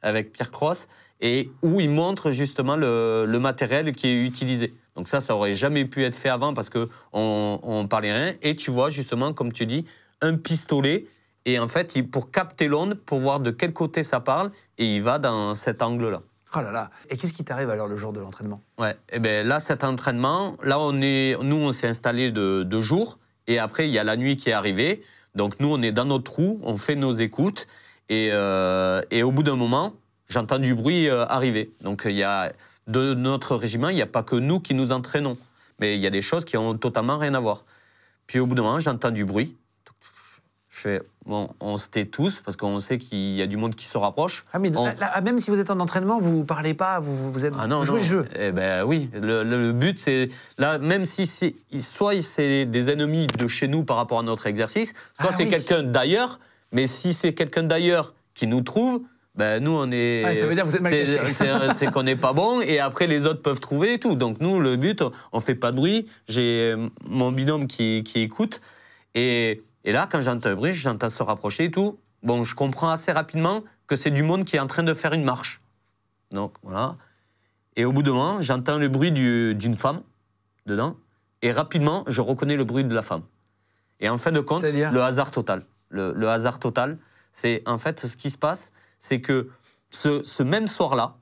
avec 0.00 0.32
Pierre 0.32 0.50
Cross, 0.50 0.88
et 1.20 1.50
où 1.62 1.78
il 1.80 1.90
montre 1.90 2.30
justement 2.30 2.74
le, 2.76 3.26
le 3.28 3.38
matériel 3.38 3.92
qui 3.92 4.08
est 4.08 4.24
utilisé. 4.24 4.72
Donc 4.96 5.08
ça, 5.08 5.20
ça 5.20 5.34
aurait 5.36 5.54
jamais 5.54 5.84
pu 5.84 6.04
être 6.04 6.14
fait 6.14 6.30
avant 6.30 6.54
parce 6.54 6.70
qu'on 6.70 6.88
on 7.12 7.86
parlait 7.86 8.12
rien. 8.12 8.32
Et 8.40 8.56
tu 8.56 8.70
vois 8.70 8.88
justement, 8.88 9.34
comme 9.34 9.52
tu 9.52 9.66
dis, 9.66 9.84
un 10.22 10.36
pistolet. 10.36 11.04
Et 11.46 11.58
en 11.58 11.68
fait, 11.68 11.94
il- 11.94 12.08
pour 12.08 12.30
capter 12.30 12.68
l'onde, 12.68 12.94
pour 12.94 13.20
voir 13.20 13.40
de 13.40 13.50
quel 13.50 13.72
côté 13.72 14.02
ça 14.02 14.20
parle, 14.20 14.50
et 14.78 14.96
il 14.96 15.02
va 15.02 15.18
dans 15.18 15.54
cet 15.54 15.82
angle-là. 15.82 16.22
Oh 16.56 16.60
là 16.60 16.70
là. 16.70 16.90
Et 17.10 17.16
qu'est-ce 17.16 17.32
qui 17.32 17.44
t'arrive 17.44 17.68
alors 17.70 17.88
le 17.88 17.96
jour 17.96 18.12
de 18.12 18.20
l'entraînement? 18.20 18.60
Ouais, 18.78 18.96
et 19.12 19.18
ben 19.18 19.46
là, 19.46 19.58
cet 19.58 19.82
entraînement, 19.84 20.56
là, 20.62 20.78
on 20.78 21.00
est, 21.02 21.36
nous, 21.42 21.56
on 21.56 21.72
s'est 21.72 21.88
installé 21.88 22.30
de, 22.30 22.62
de 22.62 22.80
jour, 22.80 23.18
et 23.46 23.58
après, 23.58 23.88
il 23.88 23.92
y 23.92 23.98
a 23.98 24.04
la 24.04 24.16
nuit 24.16 24.36
qui 24.36 24.50
est 24.50 24.52
arrivée. 24.52 25.02
Donc, 25.34 25.58
nous, 25.58 25.68
on 25.68 25.82
est 25.82 25.90
dans 25.92 26.04
notre 26.04 26.24
trou, 26.24 26.60
on 26.62 26.76
fait 26.76 26.94
nos 26.94 27.12
écoutes, 27.12 27.66
et, 28.08 28.28
euh, 28.32 29.02
et 29.10 29.22
au 29.24 29.32
bout 29.32 29.42
d'un 29.42 29.56
moment, 29.56 29.94
j'entends 30.28 30.60
du 30.60 30.74
bruit 30.76 31.08
euh, 31.08 31.26
arriver. 31.26 31.72
Donc, 31.80 32.02
il 32.04 32.12
y 32.14 32.22
a 32.22 32.52
de 32.86 33.14
notre 33.14 33.56
régiment, 33.56 33.88
il 33.88 33.96
n'y 33.96 34.02
a 34.02 34.06
pas 34.06 34.22
que 34.22 34.36
nous 34.36 34.60
qui 34.60 34.74
nous 34.74 34.92
entraînons, 34.92 35.36
mais 35.80 35.96
il 35.96 36.00
y 36.00 36.06
a 36.06 36.10
des 36.10 36.22
choses 36.22 36.44
qui 36.44 36.56
ont 36.56 36.78
totalement 36.78 37.18
rien 37.18 37.34
à 37.34 37.40
voir. 37.40 37.64
Puis, 38.28 38.38
au 38.38 38.46
bout 38.46 38.54
d'un 38.54 38.62
moment, 38.62 38.78
j'entends 38.78 39.10
du 39.10 39.24
bruit. 39.24 39.56
Je 40.84 40.90
fais, 40.90 41.02
bon, 41.24 41.48
on 41.60 41.78
se 41.78 41.88
tait 41.88 42.04
tous, 42.04 42.42
parce 42.44 42.58
qu'on 42.58 42.78
sait 42.78 42.98
qu'il 42.98 43.34
y 43.36 43.40
a 43.40 43.46
du 43.46 43.56
monde 43.56 43.74
qui 43.74 43.86
se 43.86 43.96
rapproche. 43.96 44.44
ah, 44.52 44.58
mais 44.58 44.70
On- 44.76 44.84
là, 44.84 44.94
là, 45.00 45.20
même 45.22 45.38
si 45.38 45.50
vous 45.50 45.58
êtes 45.58 45.70
en 45.70 45.80
entraînement, 45.80 46.20
vous 46.20 46.40
ne 46.40 46.42
parlez 46.44 46.74
pas, 46.74 47.00
vous, 47.00 47.30
vous- 47.32 47.46
êtes, 47.46 47.54
ah 47.58 47.66
non, 47.66 47.78
vous 47.78 47.84
jouez 47.86 47.94
non. 47.96 48.02
le 48.02 48.08
jeu. 48.08 48.24
Eh 48.38 48.52
ben 48.52 48.84
oui, 48.84 49.08
le, 49.14 49.72
but 49.72 49.98
c'est 49.98 50.28
là, 50.58 50.76
même 50.78 51.06
si 51.06 51.24
c'est 51.26 51.54
soit 51.80 52.20
c'est 52.20 52.66
des 52.66 52.90
ennemis 52.90 53.26
de 53.28 53.48
chez 53.48 53.66
nous 53.66 53.82
par 53.84 53.96
rapport 53.96 54.18
à 54.18 54.22
notre 54.22 54.46
exercice, 54.46 54.90
soit 55.18 55.30
Ah 55.30 55.34
c'est 55.34 55.44
oui. 55.44 55.50
quelqu'un 55.50 55.82
d'ailleurs. 55.84 56.38
Mais 56.72 56.86
si 56.86 57.14
c'est 57.14 57.32
quelqu'un 57.32 57.62
d'ailleurs 57.62 58.12
qui 58.34 58.46
nous 58.46 58.60
trouve, 58.60 59.00
ben 59.36 59.62
nous 59.64 59.70
on 59.70 59.90
est. 59.90 60.22
Ouais, 60.24 60.34
ça 60.34 60.44
veut 60.46 60.54
dire 60.54 60.66
vous 60.66 60.76
êtes 60.76 60.82
mal 60.82 60.92
c'est- 60.92 61.16
caché. 61.16 61.32
c'est- 61.32 61.74
C'est 61.76 61.90
qu'on 61.90 62.02
n'est 62.02 62.14
pas 62.16 62.34
bon 62.34 62.60
et 62.60 62.78
après 62.78 63.06
les 63.06 63.24
autres 63.24 63.40
peuvent 63.40 63.60
trouver 63.60 63.94
et 63.94 63.98
tout. 63.98 64.16
Donc 64.16 64.38
nous 64.40 64.60
le 64.60 64.76
but, 64.76 65.02
on 65.32 65.40
fait 65.40 65.54
pas 65.54 65.70
de 65.70 65.76
bruit. 65.76 66.04
J'ai 66.28 66.74
mon 67.08 67.32
binôme 67.32 67.68
qui, 67.68 68.02
qui 68.04 68.20
écoute 68.20 68.60
et, 69.14 69.62
et 69.84 69.92
là 69.92 70.08
quand 70.10 70.20
j'entends 70.20 70.48
le 70.50 70.56
bruit, 70.56 70.72
j'entends 70.72 71.08
se 71.08 71.22
rapprocher 71.22 71.64
et 71.64 71.70
tout. 71.70 71.98
Bon, 72.22 72.42
je 72.42 72.54
comprends 72.54 72.88
assez 72.90 73.12
rapidement 73.12 73.62
que 73.86 73.96
c'est 73.96 74.10
du 74.10 74.22
monde 74.22 74.44
qui 74.44 74.56
est 74.56 74.60
en 74.60 74.66
train 74.66 74.82
de 74.82 74.94
faire 74.94 75.12
une 75.12 75.24
marche. 75.24 75.60
Donc 76.30 76.54
voilà. 76.62 76.96
Et 77.76 77.84
au 77.84 77.92
bout 77.92 78.02
d'un 78.02 78.12
moment, 78.12 78.40
j'entends 78.40 78.78
le 78.78 78.88
bruit 78.88 79.12
du- 79.12 79.54
d'une 79.54 79.76
femme 79.76 80.00
dedans. 80.66 80.96
Et 81.42 81.52
rapidement, 81.52 82.04
je 82.06 82.20
reconnais 82.22 82.56
le 82.56 82.64
bruit 82.64 82.84
de 82.84 82.94
la 82.94 83.02
femme. 83.02 83.22
Et 84.00 84.08
en 84.08 84.16
fin 84.16 84.32
de 84.32 84.40
compte, 84.40 84.62
le 84.92 85.02
hasard 85.02 85.30
total. 85.30 85.62
Le, 85.90 86.12
le 86.14 86.28
hasard 86.28 86.58
total, 86.58 86.98
c'est 87.32 87.62
en 87.66 87.76
fait 87.78 88.00
ce 88.06 88.16
qui 88.16 88.30
se 88.30 88.38
passe, 88.38 88.72
c'est 88.98 89.20
que 89.20 89.50
ce, 89.90 90.22
ce 90.24 90.42
même 90.42 90.66
soir-là, 90.66 91.16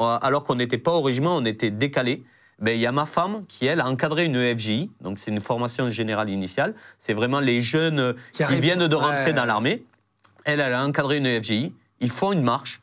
euh, 0.00 0.18
alors 0.20 0.44
qu'on 0.44 0.54
n'était 0.56 0.78
pas 0.78 0.92
au 0.92 1.00
régiment, 1.00 1.36
on 1.36 1.44
était 1.44 1.70
décalé. 1.70 2.24
Ben, 2.58 2.76
il 2.76 2.80
y 2.80 2.86
a 2.86 2.92
ma 2.92 3.06
femme 3.06 3.44
qui, 3.46 3.66
elle, 3.66 3.80
a 3.80 3.88
encadré 3.88 4.24
une 4.24 4.36
EFJI, 4.36 4.90
donc 5.00 5.18
c'est 5.18 5.30
une 5.30 5.40
formation 5.40 5.88
générale 5.90 6.28
initiale. 6.28 6.74
C'est 6.98 7.12
vraiment 7.14 7.40
les 7.40 7.60
jeunes 7.60 7.98
euh, 7.98 8.12
Qui 8.32 8.44
viennent 8.60 8.86
de 8.86 8.94
rentrer 8.96 9.26
Ouais. 9.26 9.32
dans 9.32 9.44
l'armée. 9.44 9.84
Elle, 10.44 10.60
elle 10.60 10.72
a 10.72 10.84
encadré 10.84 11.16
une 11.18 11.26
EFJI. 11.26 11.74
Ils 12.00 12.10
font 12.10 12.32
une 12.32 12.42
marche. 12.42 12.80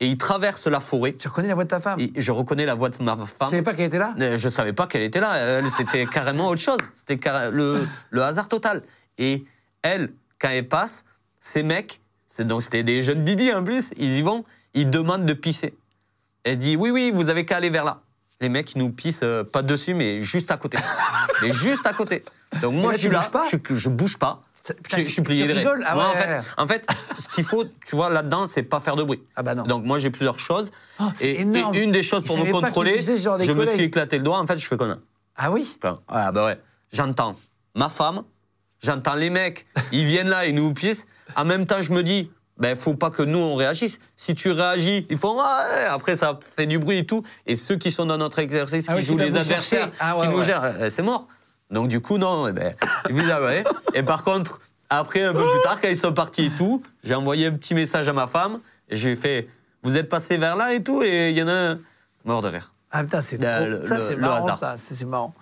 et 0.00 0.06
il 0.06 0.18
traverse 0.18 0.66
la 0.66 0.80
forêt. 0.80 1.12
Tu 1.12 1.28
reconnais 1.28 1.46
la 1.48 1.54
voix 1.54 1.62
de 1.64 1.68
ta 1.68 1.78
femme? 1.78 2.00
Et 2.00 2.10
je 2.16 2.32
reconnais 2.32 2.66
la 2.66 2.74
voix 2.74 2.88
de 2.88 3.00
ma 3.04 3.14
Tu 3.16 3.22
femme. 3.26 3.48
savais 3.50 3.62
pas 3.62 3.72
qu'elle 3.72 3.86
était 3.86 3.98
là? 3.98 4.14
Euh, 4.20 4.36
Je 4.36 4.48
savais 4.48 4.72
pas 4.72 4.86
qu'elle 4.88 5.02
était 5.02 5.20
là. 5.20 5.36
Elle, 5.36 5.70
C'était 5.70 6.06
carrément 6.06 6.48
autre 6.48 6.60
chose. 6.60 6.78
C'était 6.96 7.20
le, 7.52 7.86
le 8.10 8.22
hasard 8.22 8.48
total. 8.48 8.82
Et 9.18 9.44
elle, 9.82 10.12
quand 10.40 10.48
elle 10.48 10.66
passe, 10.66 11.04
ces 11.38 11.62
mecs, 11.62 12.00
c'est- 12.26 12.44
donc 12.44 12.62
c'était 12.64 12.82
des 12.82 13.02
jeunes 13.02 13.22
bibis 13.22 13.52
en 13.54 13.62
plus, 13.62 13.92
ils 13.96 14.16
y 14.16 14.22
vont, 14.22 14.44
ils 14.74 14.90
demandent 14.90 15.24
de 15.26 15.34
pisser. 15.34 15.72
Elle 16.42 16.58
dit 16.58 16.74
oui, 16.76 16.90
oui, 16.90 17.12
vous 17.14 17.28
avez 17.28 17.44
qu'à 17.44 17.58
aller 17.58 17.70
vers 17.70 17.84
là. 17.84 18.00
Les 18.42 18.48
mecs, 18.48 18.74
ils 18.74 18.78
nous 18.78 18.90
pissent 18.90 19.20
euh, 19.22 19.44
pas 19.44 19.62
dessus, 19.62 19.94
mais 19.94 20.22
juste 20.22 20.50
à 20.50 20.56
côté. 20.56 20.76
mais 21.42 21.52
juste 21.52 21.86
à 21.86 21.92
côté. 21.92 22.24
Donc 22.60 22.74
moi, 22.74 22.90
là, 22.90 22.98
je 22.98 23.02
suis 23.02 23.10
là, 23.10 23.30
je, 23.50 23.74
je 23.76 23.88
bouge 23.88 24.18
pas. 24.18 24.42
Putain, 24.82 24.98
je, 24.98 25.04
je 25.04 25.08
suis 25.08 25.22
plié 25.22 25.46
de 25.46 25.52
rire. 25.52 25.70
Ah 25.86 25.94
Moi, 25.94 26.04
en, 26.04 26.12
ouais. 26.12 26.20
fait, 26.20 26.42
en 26.58 26.66
fait, 26.66 26.86
ce 27.18 27.28
qu'il 27.34 27.44
faut, 27.44 27.64
tu 27.86 27.96
vois, 27.96 28.10
là-dedans, 28.10 28.46
c'est 28.46 28.62
pas 28.62 28.80
faire 28.80 28.96
de 28.96 29.04
bruit. 29.04 29.22
Ah 29.36 29.42
bah 29.42 29.54
non. 29.54 29.62
Donc 29.62 29.84
moi, 29.84 29.98
j'ai 29.98 30.10
plusieurs 30.10 30.38
choses. 30.38 30.70
Oh, 31.00 31.04
et, 31.20 31.40
et 31.40 31.42
une 31.42 31.92
des 31.92 32.02
choses 32.02 32.24
pour 32.24 32.36
me 32.36 32.50
contrôler, 32.50 33.00
genre 33.16 33.40
je 33.40 33.52
me 33.52 33.64
suis 33.66 33.84
éclaté 33.84 34.18
le 34.18 34.24
doigt. 34.24 34.38
En 34.38 34.46
fait, 34.46 34.58
je 34.58 34.66
fais 34.66 34.76
comme. 34.76 34.98
Ah 35.36 35.50
oui? 35.50 35.76
Enfin, 35.82 36.00
Ah 36.08 36.30
bah 36.32 36.46
ouais. 36.46 36.60
J'entends 36.92 37.36
ma 37.74 37.88
femme, 37.88 38.22
j'entends 38.82 39.14
les 39.14 39.30
mecs, 39.30 39.66
ils 39.92 40.04
viennent 40.04 40.28
là, 40.28 40.46
ils 40.46 40.54
nous 40.54 40.74
pissent. 40.74 41.06
En 41.36 41.44
même 41.44 41.64
temps, 41.64 41.80
je 41.80 41.92
me 41.92 42.02
dis, 42.02 42.30
ben 42.62 42.76
faut 42.76 42.94
pas 42.94 43.10
que 43.10 43.22
nous 43.22 43.38
on 43.40 43.56
réagisse. 43.56 43.98
Si 44.16 44.34
tu 44.34 44.52
réagis, 44.52 45.04
ils 45.10 45.18
font 45.18 45.36
ouais, 45.36 45.84
après 45.90 46.14
ça 46.16 46.38
fait 46.56 46.66
du 46.66 46.78
bruit 46.78 46.98
et 46.98 47.04
tout. 47.06 47.22
Et 47.46 47.56
ceux 47.56 47.76
qui 47.76 47.90
sont 47.90 48.06
dans 48.06 48.18
notre 48.18 48.38
exercice, 48.38 48.86
Ah 48.88 48.92
qui 48.94 49.00
oui, 49.00 49.04
jouent 49.04 49.18
les 49.18 49.36
adversaires. 49.36 49.90
Ah 49.98 50.16
ouais, 50.16 50.22
qui 50.22 50.28
nous 50.32 50.38
ouais. 50.38 50.44
gèrent, 50.44 50.62
euh, 50.64 50.88
c'est 50.88 51.02
mort. 51.02 51.26
Donc 51.70 51.88
du 51.88 52.00
coup 52.00 52.18
non, 52.18 52.46
eh 52.48 52.52
ben. 52.52 52.72
Et 53.94 54.02
par 54.04 54.22
contre, 54.22 54.60
après 54.90 55.22
un 55.24 55.32
peu 55.32 55.42
plus 55.50 55.60
tard, 55.62 55.80
quand 55.80 55.88
ils 55.88 55.96
sont 55.96 56.12
partis 56.12 56.44
et 56.46 56.50
tout, 56.50 56.82
j'ai 57.02 57.14
envoyé 57.16 57.46
un 57.46 57.52
petit 57.52 57.74
message 57.74 58.08
à 58.08 58.12
ma 58.12 58.26
femme. 58.28 58.60
Et 58.88 58.96
j'ai 58.96 59.16
fait, 59.16 59.48
vous 59.82 59.96
êtes 59.96 60.08
passé 60.08 60.36
vers 60.36 60.54
là 60.56 60.72
et 60.72 60.82
tout, 60.82 61.02
et 61.02 61.30
il 61.30 61.36
y 61.38 61.42
en 61.42 61.48
a 61.48 61.52
un 61.72 61.78
mort 62.24 62.42
de 62.42 62.48
rire. 62.48 62.72
Ah 62.92 63.02
putain, 63.02 63.22
c'est 63.22 63.38
Le- 63.38 63.46
trop... 63.46 63.66
le- 63.66 63.86
ça 63.86 63.98
c'est 63.98 64.16
marrant, 64.16 64.44
hasard. 64.46 64.58
ça. 64.58 64.74
C'est 64.76 65.04
marrant. 65.06 65.32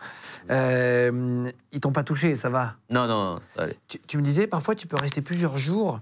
Euh, 0.51 1.45
ils 1.73 1.81
t'ont 1.81 1.93
pas 1.93 2.03
touché, 2.05 2.37
ça 2.37 2.49
va. 2.49 2.75
Non 2.91 3.07
non, 3.07 3.39
ça 3.57 3.67
tu 4.07 4.17
me 4.17 4.23
disais, 4.23 4.47
parfois, 4.47 4.75
tu 4.75 4.87
peux 4.87 4.97
rester 4.97 5.21
plusieurs 5.21 5.59
jours 5.59 5.99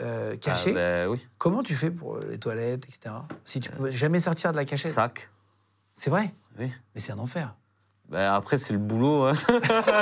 euh, 0.00 0.36
caché. 0.36 0.70
Ah, 0.70 0.74
ben 0.74 1.08
oui, 1.08 1.18
Comment 1.38 1.62
tu 1.62 1.74
fais 1.74 1.90
pour 1.90 2.16
euh, 2.16 2.20
les 2.30 2.38
toilettes, 2.38 2.84
etc. 2.86 3.14
Si 3.44 3.60
tu 3.60 3.70
peux 3.70 3.90
jamais 3.90 4.18
sortir 4.18 4.52
de 4.52 4.56
la 4.56 4.64
cachette. 4.64 4.92
sac. 4.92 5.30
C'est 5.92 6.10
vrai? 6.10 6.32
Oui. 6.58 6.70
Mais 6.94 7.00
c'est 7.00 7.12
un 7.12 7.18
enfer. 7.18 7.54
Ben 8.08 8.32
après, 8.32 8.56
c'est 8.58 8.72
le 8.72 8.78
boulot. 8.78 9.24
hein. 9.24 9.34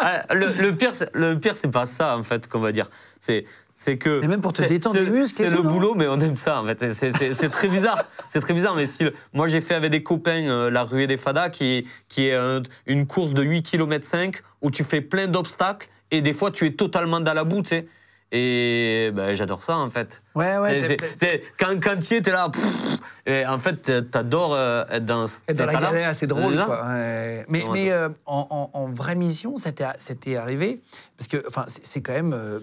Ah, 0.00 0.22
le, 0.34 0.48
le 0.62 0.74
pire, 0.76 0.92
le 1.12 1.34
pire, 1.38 1.54
c'est 1.56 1.70
pas 1.70 1.86
ça, 1.86 2.16
en 2.16 2.22
fait, 2.22 2.48
qu'on 2.48 2.60
va 2.60 2.72
dire. 2.72 2.88
C'est, 3.20 3.44
c'est 3.74 3.98
que. 3.98 4.20
Mais 4.20 4.28
même 4.28 4.40
pour 4.40 4.52
te 4.52 4.62
détendre 4.62 4.98
les 4.98 5.10
muscles 5.10 5.42
et 5.42 5.50
C'est 5.50 5.56
le 5.56 5.62
boulot, 5.62 5.94
mais 5.94 6.06
on 6.08 6.18
aime 6.20 6.36
ça, 6.36 6.62
en 6.62 6.66
fait. 6.66 6.92
C'est, 6.92 7.48
très 7.50 7.68
bizarre. 7.68 8.04
C'est 8.28 8.40
très 8.40 8.54
bizarre, 8.54 8.74
mais 8.74 8.86
si 8.86 9.04
le- 9.04 9.12
moi, 9.34 9.46
j'ai 9.46 9.60
fait 9.60 9.74
avec 9.74 9.90
des 9.90 10.02
copains 10.02 10.48
euh, 10.48 10.70
la 10.70 10.84
ruée 10.84 11.06
des 11.06 11.16
Fadas, 11.16 11.50
qui 11.50 11.78
est, 11.78 11.86
qui 12.08 12.28
est 12.28 12.34
un- 12.34 12.62
une 12.86 13.06
course 13.06 13.34
de 13.34 13.42
8 13.42 13.62
km 13.62 14.06
5, 14.06 14.36
où 14.62 14.70
tu 14.70 14.84
fais 14.84 15.00
plein 15.00 15.26
d'obstacles, 15.26 15.88
et 16.10 16.20
des 16.22 16.32
fois, 16.32 16.50
tu 16.50 16.66
es 16.66 16.70
totalement 16.72 17.20
dans 17.20 17.34
la 17.34 17.44
boue, 17.44 17.62
tu 17.62 17.68
sais. 17.70 17.86
Et 18.30 19.10
ben, 19.14 19.34
j'adore 19.34 19.64
ça, 19.64 19.78
en 19.78 19.88
fait. 19.88 20.22
Ouais, 20.34 20.58
ouais. 20.58 20.80
C'est- 20.80 20.96
t'es- 20.96 21.08
c'est- 21.16 21.18
c'est- 21.18 21.42
quand, 21.58 21.82
quand 21.82 21.98
tu 21.98 22.14
es, 22.16 22.20
t'es 22.20 22.30
là. 22.30 22.50
pff, 22.50 22.98
et 23.26 23.46
en 23.46 23.58
fait, 23.58 24.10
t'adores 24.10 24.54
euh, 24.54 24.84
être 24.90 25.06
dans 25.06 25.26
ce 25.26 25.36
être 25.48 25.56
dans 25.56 25.64
la 25.66 25.72
galère, 25.80 26.14
c'est 26.14 26.26
drôle. 26.26 26.52
C'est 26.52 26.58
ça. 26.58 26.64
Quoi. 26.66 26.84
Ouais. 26.86 27.46
Mais, 27.48 27.60
Non, 27.64 27.72
mais 27.72 27.90
euh, 27.90 28.08
en, 28.26 28.46
en- 28.50 28.78
en 28.78 28.86
vraie 28.92 29.14
mission, 29.14 29.56
c'était 29.56 29.86
c'était 29.96 30.36
arrivé 30.36 30.82
parce 31.16 31.26
que 31.28 31.42
enfin, 31.48 31.64
c'est 31.68 31.84
c'est 31.86 32.00
quand 32.02 32.12
même. 32.12 32.32
euh, 32.34 32.60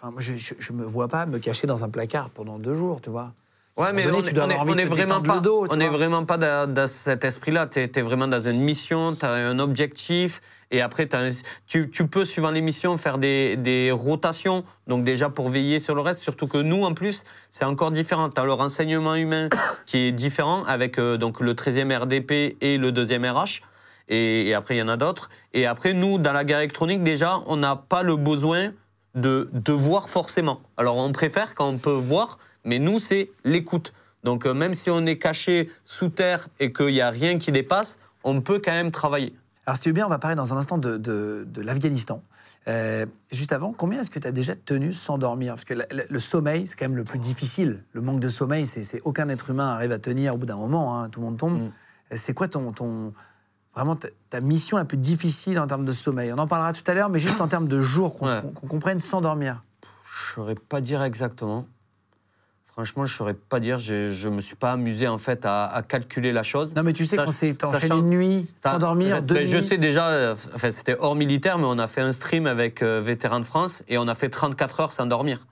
Enfin, 0.00 0.12
je, 0.18 0.34
je, 0.36 0.54
je 0.60 0.72
me 0.72 0.84
vois 0.84 1.08
pas 1.08 1.26
me 1.26 1.38
cacher 1.40 1.66
dans 1.66 1.82
un 1.82 1.88
placard 1.88 2.30
pendant 2.30 2.60
deux 2.60 2.74
jours, 2.74 3.00
tu 3.00 3.10
vois. 3.10 3.32
Ouais, 3.78 3.92
mais 3.92 4.06
on 4.10 4.22
est, 4.24 4.36
on 4.36 4.42
on 4.42 4.86
vraiment 4.86 5.20
pas, 5.20 5.38
dos, 5.38 5.64
on 5.70 5.78
est 5.78 5.86
vois. 5.86 5.96
vraiment 5.98 6.24
pas 6.24 6.36
dans, 6.36 6.68
dans 6.72 6.88
cet 6.88 7.24
esprit-là. 7.24 7.68
Tu 7.68 7.78
es, 7.78 8.02
vraiment 8.02 8.26
dans 8.26 8.40
une 8.40 8.60
mission, 8.60 9.14
tu 9.14 9.24
as 9.24 9.30
un 9.30 9.60
objectif, 9.60 10.40
et 10.72 10.82
après, 10.82 11.08
un- 11.14 11.28
tu, 11.68 11.88
tu 11.88 12.08
peux, 12.08 12.24
suivant 12.24 12.50
l'émission, 12.50 12.96
faire 12.96 13.18
des, 13.18 13.56
des 13.56 13.92
rotations, 13.92 14.64
donc 14.88 15.04
déjà 15.04 15.30
pour 15.30 15.48
veiller 15.48 15.78
sur 15.78 15.94
le 15.94 16.00
reste, 16.00 16.22
surtout 16.22 16.48
que 16.48 16.58
nous, 16.58 16.82
en 16.82 16.92
plus, 16.92 17.22
c'est 17.50 17.64
encore 17.64 17.92
différent. 17.92 18.30
Tu 18.30 18.40
as 18.40 18.44
le 18.44 18.52
renseignement 18.52 19.14
humain 19.14 19.48
qui 19.86 19.98
est 20.08 20.12
différent 20.12 20.64
avec 20.64 20.98
euh, 20.98 21.16
donc 21.16 21.40
le 21.40 21.54
13e 21.54 21.96
RDP 21.96 22.56
et 22.60 22.78
le 22.78 22.90
2e 22.90 23.30
RH. 23.30 23.62
Et, 24.08 24.48
et 24.48 24.54
après, 24.54 24.74
il 24.74 24.78
y 24.78 24.82
en 24.82 24.88
a 24.88 24.96
d'autres. 24.96 25.28
Et 25.54 25.66
après, 25.66 25.92
nous, 25.92 26.18
dans 26.18 26.32
la 26.32 26.42
guerre 26.42 26.58
électronique, 26.58 27.04
déjà, 27.04 27.42
on 27.46 27.56
n'a 27.56 27.76
pas 27.76 28.02
le 28.02 28.16
besoin 28.16 28.72
de, 29.14 29.48
de 29.52 29.72
voir 29.72 30.08
forcément. 30.08 30.60
Alors, 30.76 30.96
on 30.96 31.12
préfère 31.12 31.54
quand 31.54 31.68
on 31.68 31.78
peut 31.78 31.92
voir, 31.92 32.38
mais 32.68 32.78
nous, 32.78 32.98
c'est 32.98 33.30
l'écoute. 33.44 33.92
Donc, 34.24 34.46
euh, 34.46 34.52
même 34.54 34.74
si 34.74 34.90
on 34.90 35.06
est 35.06 35.16
caché 35.18 35.70
sous 35.84 36.08
terre 36.10 36.48
et 36.60 36.72
qu'il 36.72 36.88
n'y 36.92 37.00
a 37.00 37.10
rien 37.10 37.38
qui 37.38 37.50
dépasse, 37.50 37.98
on 38.24 38.40
peut 38.42 38.60
quand 38.62 38.72
même 38.72 38.90
travailler. 38.90 39.34
Alors, 39.64 39.76
si 39.76 39.82
tu 39.84 39.88
veux 39.88 39.94
bien, 39.94 40.06
on 40.06 40.10
va 40.10 40.18
parler 40.18 40.36
dans 40.36 40.52
un 40.52 40.56
instant 40.56 40.76
de, 40.78 40.96
de- 40.96 41.44
de 41.48 41.60
l'Afghanistan. 41.62 42.22
Euh, 42.66 43.06
juste 43.32 43.52
avant, 43.52 43.72
combien 43.72 44.00
est-ce 44.00 44.10
que 44.10 44.18
tu 44.18 44.26
as 44.28 44.32
déjà 44.32 44.54
tenu 44.54 44.92
sans 44.92 45.16
dormir? 45.16 45.54
Parce 45.54 45.64
que 45.64 45.74
la- 45.74 45.86
la- 45.90 46.04
le 46.08 46.18
sommeil, 46.18 46.66
c'est 46.66 46.76
quand 46.76 46.84
même 46.86 46.96
le 46.96 47.04
plus 47.04 47.18
difficile. 47.18 47.82
Le 47.92 48.00
manque 48.02 48.20
de 48.20 48.28
sommeil, 48.28 48.66
c'est 48.66 49.00
aucun 49.04 49.28
être 49.30 49.50
humain 49.50 49.68
arrive 49.68 49.92
à 49.92 49.98
tenir 49.98 50.34
au 50.34 50.36
bout 50.38 50.46
d'un 50.46 50.56
moment. 50.56 50.98
hein, 51.00 51.08
tout 51.08 51.20
le 51.20 51.26
monde 51.26 51.38
tombe. 51.38 51.54
Mm. 51.58 51.70
Euh, 52.12 52.16
C'est 52.16 52.34
quoi 52.34 52.48
ton, 52.48 52.72
ton 52.72 53.12
vraiment 53.74 53.94
ta, 53.96 54.08
ta 54.30 54.40
mission 54.40 54.76
un 54.76 54.84
peu 54.84 54.96
difficile 54.96 55.58
en 55.58 55.66
termes 55.66 55.84
de 55.86 55.92
sommeil? 55.92 56.32
On 56.32 56.38
en 56.38 56.46
parlera 56.48 56.72
tout 56.72 56.82
à 56.90 56.94
l'heure, 56.94 57.08
mais 57.08 57.20
juste 57.20 57.40
en 57.40 57.48
termes 57.48 57.68
de 57.68 57.80
jours 57.80 58.14
qu'on 58.18 58.26
Ouais. 58.26 58.42
comprenne 58.68 58.98
sans 58.98 59.20
dormir. 59.20 59.62
Je 60.04 60.34
saurais 60.34 60.54
pas 60.56 60.80
dire 60.80 61.02
exactement. 61.02 61.66
Franchement, 62.78 63.06
je 63.06 63.16
saurais 63.16 63.34
pas 63.34 63.58
dire. 63.58 63.80
Je, 63.80 64.12
je 64.12 64.28
me 64.28 64.40
suis 64.40 64.54
pas 64.54 64.70
amusé 64.70 65.08
en 65.08 65.18
fait 65.18 65.44
à, 65.44 65.64
à 65.64 65.82
calculer 65.82 66.30
la 66.30 66.44
chose. 66.44 66.76
Non, 66.76 66.84
mais 66.84 66.92
tu 66.92 67.06
sais, 67.06 67.16
quand 67.16 67.32
c'est 67.32 67.60
sachant- 67.60 67.98
une 67.98 68.08
nuit 68.08 68.46
sans 68.64 68.78
dormir, 68.78 69.20
deux 69.20 69.44
Je 69.44 69.58
sais 69.58 69.78
déjà, 69.78 70.34
enfin, 70.54 70.70
c'était 70.70 70.94
hors 71.00 71.16
militaire, 71.16 71.58
mais 71.58 71.66
on 71.66 71.76
a 71.80 71.88
fait 71.88 72.02
un 72.02 72.12
stream 72.12 72.46
avec 72.46 72.80
euh, 72.82 73.00
Vétérans 73.00 73.40
de 73.40 73.44
France 73.44 73.82
et 73.88 73.98
on 73.98 74.06
a 74.06 74.14
fait 74.14 74.28
34 74.28 74.78
heures 74.78 74.92
sans 74.92 75.06
dormir. 75.06 75.44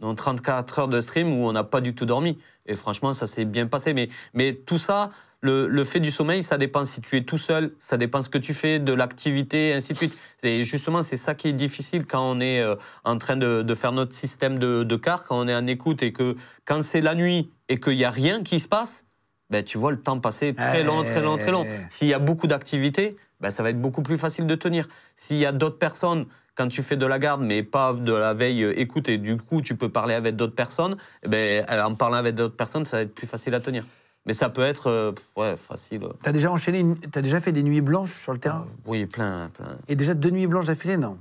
Donc 0.00 0.16
34 0.16 0.78
heures 0.78 0.88
de 0.88 1.00
stream 1.00 1.32
où 1.32 1.46
on 1.46 1.52
n'a 1.52 1.64
pas 1.64 1.80
du 1.80 1.94
tout 1.94 2.06
dormi. 2.06 2.38
Et 2.66 2.74
franchement, 2.74 3.12
ça 3.12 3.26
s'est 3.26 3.44
bien 3.44 3.66
passé. 3.66 3.94
Mais, 3.94 4.08
mais 4.32 4.52
tout 4.52 4.78
ça, 4.78 5.10
le, 5.40 5.68
le 5.68 5.84
fait 5.84 6.00
du 6.00 6.10
sommeil, 6.10 6.42
ça 6.42 6.56
dépend 6.56 6.84
si 6.84 7.00
tu 7.00 7.16
es 7.16 7.22
tout 7.22 7.38
seul, 7.38 7.74
ça 7.78 7.96
dépend 7.96 8.22
ce 8.22 8.28
que 8.28 8.38
tu 8.38 8.54
fais, 8.54 8.78
de 8.78 8.92
l'activité, 8.92 9.74
ainsi 9.74 9.92
de 9.92 9.98
suite. 9.98 10.16
Et 10.42 10.64
justement, 10.64 11.02
c'est 11.02 11.16
ça 11.16 11.34
qui 11.34 11.48
est 11.48 11.52
difficile 11.52 12.06
quand 12.06 12.22
on 12.28 12.40
est 12.40 12.60
euh, 12.60 12.74
en 13.04 13.18
train 13.18 13.36
de, 13.36 13.62
de 13.62 13.74
faire 13.74 13.92
notre 13.92 14.14
système 14.14 14.58
de, 14.58 14.82
de 14.82 14.96
car, 14.96 15.24
quand 15.24 15.38
on 15.38 15.46
est 15.46 15.54
en 15.54 15.66
écoute 15.66 16.02
et 16.02 16.12
que 16.12 16.34
quand 16.64 16.82
c'est 16.82 17.02
la 17.02 17.14
nuit 17.14 17.50
et 17.68 17.78
qu'il 17.78 17.96
n'y 17.96 18.04
a 18.04 18.10
rien 18.10 18.42
qui 18.42 18.58
se 18.58 18.66
passe, 18.68 19.04
ben, 19.50 19.62
tu 19.62 19.76
vois 19.76 19.92
le 19.92 20.00
temps 20.00 20.18
passer 20.18 20.54
très 20.54 20.82
long, 20.82 21.04
très 21.04 21.20
long, 21.20 21.36
très 21.36 21.52
long. 21.52 21.66
S'il 21.88 22.08
y 22.08 22.14
a 22.14 22.18
beaucoup 22.18 22.46
d'activités, 22.46 23.14
ben, 23.40 23.50
ça 23.50 23.62
va 23.62 23.70
être 23.70 23.80
beaucoup 23.80 24.02
plus 24.02 24.16
facile 24.16 24.46
de 24.46 24.54
tenir. 24.54 24.88
S'il 25.16 25.36
y 25.36 25.46
a 25.46 25.52
d'autres 25.52 25.78
personnes, 25.78 26.26
quand 26.54 26.68
tu 26.68 26.82
fais 26.82 26.96
de 26.96 27.06
la 27.06 27.18
garde, 27.18 27.42
mais 27.42 27.62
pas 27.62 27.92
de 27.92 28.12
la 28.12 28.34
veille 28.34 28.62
euh, 28.64 28.78
écoute, 28.78 29.08
et 29.08 29.18
du 29.18 29.36
coup 29.36 29.60
tu 29.60 29.76
peux 29.76 29.88
parler 29.88 30.14
avec 30.14 30.36
d'autres 30.36 30.54
personnes, 30.54 30.96
eh 31.22 31.28
ben, 31.28 31.64
euh, 31.70 31.82
en 31.82 31.94
parlant 31.94 32.16
avec 32.16 32.34
d'autres 32.34 32.56
personnes, 32.56 32.84
ça 32.84 32.98
va 32.98 33.02
être 33.02 33.14
plus 33.14 33.26
facile 33.26 33.54
à 33.54 33.60
tenir. 33.60 33.84
Mais 34.26 34.32
ça 34.32 34.48
peut 34.48 34.62
être 34.62 34.86
euh, 34.88 35.12
ouais, 35.36 35.54
facile. 35.56 36.00
T'as 36.22 36.32
déjà 36.32 36.50
enchaîné, 36.50 36.80
une- 36.80 36.96
t'as 36.98 37.20
déjà 37.20 37.40
fait 37.40 37.52
des 37.52 37.62
nuits 37.62 37.82
blanches 37.82 38.12
sur 38.14 38.32
le 38.32 38.38
terrain? 38.38 38.66
Oui, 38.86 39.04
plein, 39.06 39.50
plein. 39.50 39.76
Et 39.88 39.96
déjà 39.96 40.14
deux 40.14 40.30
nuits 40.30 40.46
blanches 40.46 40.66
d'affilée, 40.66 40.96
non? 40.96 41.18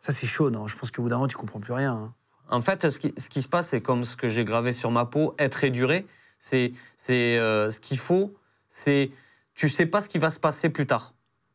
Ça, 0.00 0.12
c'est 0.12 0.26
chaud, 0.26 0.50
non? 0.50 0.68
Je 0.68 0.76
pense 0.76 0.92
qu'au 0.92 1.02
bout 1.02 1.08
d'un 1.08 1.16
moment, 1.16 1.26
tu 1.26 1.36
comprends 1.36 1.58
plus 1.58 1.72
rien. 1.72 1.92
hein. 1.94 2.14
En 2.48 2.60
fait, 2.60 2.88
ce 2.90 3.00
qui, 3.00 3.12
ce 3.18 3.28
qui 3.28 3.42
se 3.42 3.48
passe, 3.48 3.70
c'est 3.70 3.80
comme 3.80 4.04
ce 4.04 4.14
que 4.14 4.28
j'ai 4.28 4.44
gravé 4.44 4.72
sur 4.72 4.92
ma 4.92 5.04
peau, 5.06 5.34
être 5.40 5.64
et 5.64 5.70
durer. 5.70 6.06
C'est, 6.38 6.70
c'est 6.96 7.38
euh, 7.38 7.70
ce 7.72 7.80
qu'il 7.80 7.98
faut, 7.98 8.34
c'est 8.68 9.10
tu 9.54 9.68
sais 9.68 9.86
pas 9.86 10.00
ce 10.00 10.08
qui 10.08 10.18
va 10.18 10.30
se 10.30 10.38
passer 10.38 10.68
plus 10.68 10.86
tard. 10.86 11.14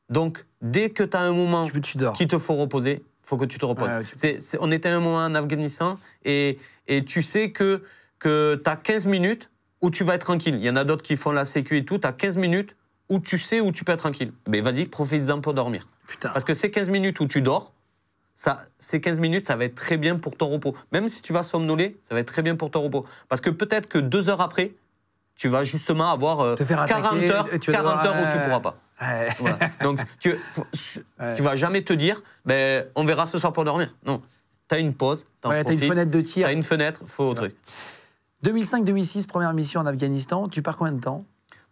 Donc, 0.10 0.45
dès 0.62 0.89
que 0.89 1.03
tu 1.03 1.15
as 1.15 1.21
un 1.21 1.31
moment 1.31 1.63
Tu, 1.63 1.79
tu 1.79 1.97
qu'il 2.13 2.27
te 2.27 2.38
faut 2.38 2.55
reposer, 2.55 3.05
faut 3.31 3.37
que 3.37 3.45
tu 3.45 3.57
te 3.57 3.65
reposes. 3.65 3.87
Ouais, 3.87 4.03
tu- 4.37 4.57
on 4.59 4.71
était 4.71 4.89
un 4.89 4.99
moment 4.99 5.23
en 5.23 5.33
Afghanistan 5.35 5.97
et, 6.25 6.59
et 6.87 7.05
tu 7.05 7.21
sais 7.21 7.51
que, 7.51 7.81
que 8.19 8.59
tu 8.61 8.69
as 8.69 8.75
15 8.75 9.05
minutes 9.05 9.49
où 9.81 9.89
tu 9.89 10.03
vas 10.03 10.15
être 10.15 10.25
tranquille. 10.25 10.55
Il 10.55 10.65
y 10.65 10.69
en 10.69 10.75
a 10.75 10.83
d'autres 10.83 11.01
qui 11.01 11.15
font 11.15 11.31
la 11.31 11.45
sécu 11.45 11.77
et 11.77 11.85
tout. 11.85 11.97
Tu 11.97 12.05
as 12.05 12.11
15 12.11 12.35
minutes 12.35 12.75
où 13.07 13.19
tu 13.19 13.37
sais 13.37 13.61
où 13.61 13.71
tu 13.71 13.85
peux 13.85 13.93
être 13.93 13.99
tranquille. 13.99 14.33
Mais 14.49 14.59
vas-y, 14.59 14.83
profite-en 14.85 15.39
pour 15.39 15.53
dormir. 15.53 15.87
Putain. 16.07 16.27
Parce 16.29 16.43
que 16.43 16.53
ces 16.53 16.69
15 16.71 16.89
minutes 16.89 17.21
où 17.21 17.25
tu 17.25 17.41
dors, 17.41 17.71
ça, 18.35 18.57
ces 18.77 18.99
15 18.99 19.19
minutes, 19.21 19.47
ça 19.47 19.55
va 19.55 19.63
être 19.63 19.75
très 19.75 19.95
bien 19.97 20.17
pour 20.17 20.35
ton 20.35 20.47
repos. 20.49 20.75
Même 20.91 21.07
si 21.07 21.21
tu 21.21 21.31
vas 21.31 21.41
somnoler, 21.43 21.97
ça 22.01 22.13
va 22.15 22.19
être 22.19 22.27
très 22.27 22.41
bien 22.41 22.57
pour 22.57 22.69
ton 22.69 22.81
repos. 22.81 23.05
Parce 23.29 23.39
que 23.39 23.49
peut-être 23.49 23.87
que 23.87 23.97
deux 23.97 24.29
heures 24.29 24.41
après, 24.41 24.73
tu 25.35 25.47
vas 25.47 25.63
justement 25.63 26.11
avoir 26.11 26.41
euh, 26.41 26.55
Te 26.55 26.65
faire 26.65 26.85
40 26.85 27.05
attaquer, 27.07 27.31
heures, 27.31 27.47
et 27.53 27.59
tu 27.59 27.71
vas 27.71 27.77
40 27.77 28.03
devoir- 28.03 28.17
heures 28.17 28.27
où 28.27 28.37
tu 28.37 28.43
pourras 28.43 28.59
pas. 28.59 28.77
Ouais. 29.01 29.29
Voilà. 29.39 29.57
Donc, 29.81 29.99
tu, 30.19 30.29
Ouais. 31.19 31.35
tu 31.35 31.41
vas 31.41 31.55
jamais 31.55 31.83
te 31.83 31.93
dire, 31.93 32.21
ben, 32.45 32.85
on 32.95 33.03
verra 33.03 33.25
ce 33.25 33.37
soir 33.37 33.51
pour 33.51 33.63
dormir. 33.63 33.93
Non. 34.05 34.21
Tu 34.69 34.75
as 34.75 34.79
une 34.79 34.93
pause, 34.93 35.25
Ouais, 35.43 35.63
t'as 35.63 35.73
une 35.73 35.79
fenêtre 35.79 36.11
de 36.11 36.21
tir. 36.21 36.45
t'as 36.47 36.53
une 36.53 36.63
fenêtre, 36.63 37.01
faut 37.07 37.25
au 37.25 37.33
truc. 37.33 37.55
2005-2006, 38.43 39.27
première 39.27 39.53
mission 39.53 39.81
en 39.81 39.85
Afghanistan. 39.85 40.47
Tu 40.47 40.61
pars 40.61 40.77
combien 40.77 40.93
de 40.93 40.99
temps? 40.99 41.25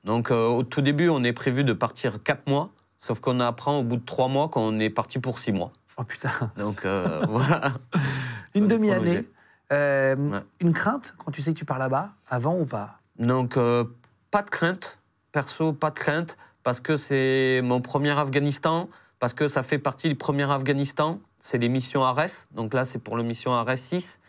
Donc, 0.04 0.32
euh, 0.32 0.48
au 0.48 0.64
tout 0.64 0.82
début, 0.82 1.10
on 1.10 1.24
est 1.24 1.34
prévu 1.34 1.64
de 1.64 1.74
partir 1.74 2.22
4 2.24 2.48
mois, 2.48 2.70
sauf 2.98 3.20
qu'on 3.20 3.40
apprend 3.40 3.80
au 3.80 3.84
bout 3.84 3.98
de 3.98 4.06
3 4.06 4.28
mois 4.28 4.50
qu'on 4.50 4.80
est 4.80 4.90
parti 4.90 5.20
pour 5.20 5.40
6 5.40 5.52
mois. 5.52 5.72
Oh 5.98 6.04
putain. 6.04 6.30
Donc, 6.58 6.86
euh, 6.86 7.22
voilà. 7.30 7.74
Une 8.56 8.68
demi-année. 8.68 9.24
Euh. 9.72 10.16
Une 10.60 10.74
crainte 10.74 11.16
quand 11.18 11.32
tu 11.32 11.42
sais 11.42 11.54
que 11.54 11.60
tu 11.60 11.66
pars 11.66 11.80
là-bas, 11.80 12.12
avant 12.30 12.58
ou 12.60 12.66
pas? 12.66 13.00
Donc, 13.18 13.56
pas 14.32 14.42
de 14.42 14.50
crainte. 14.50 14.98
Perso, 15.32 15.74
pas 15.74 15.92
de 15.92 16.00
crainte. 16.00 16.38
Parce 16.70 16.82
que 16.82 16.98
c'est 16.98 17.62
mon 17.64 17.82
premier 17.82 18.12
Afghanistan. 18.12 18.90
Parce 19.18 19.34
que 19.34 19.48
ça 19.48 19.64
fait 19.64 19.80
partie 19.80 20.08
du 20.08 20.14
premier 20.14 20.44
Afghanistan. 20.44 21.20
C'est 21.42 21.58
les 21.58 21.68
missions 21.68 22.04
ARES. 22.04 22.46
Donc 22.52 22.76
là, 22.76 22.86
c'est 22.86 23.00
pour 23.00 23.18
le 23.18 23.24
mission 23.24 23.56
ARES 23.56 23.76
6. 23.78 24.20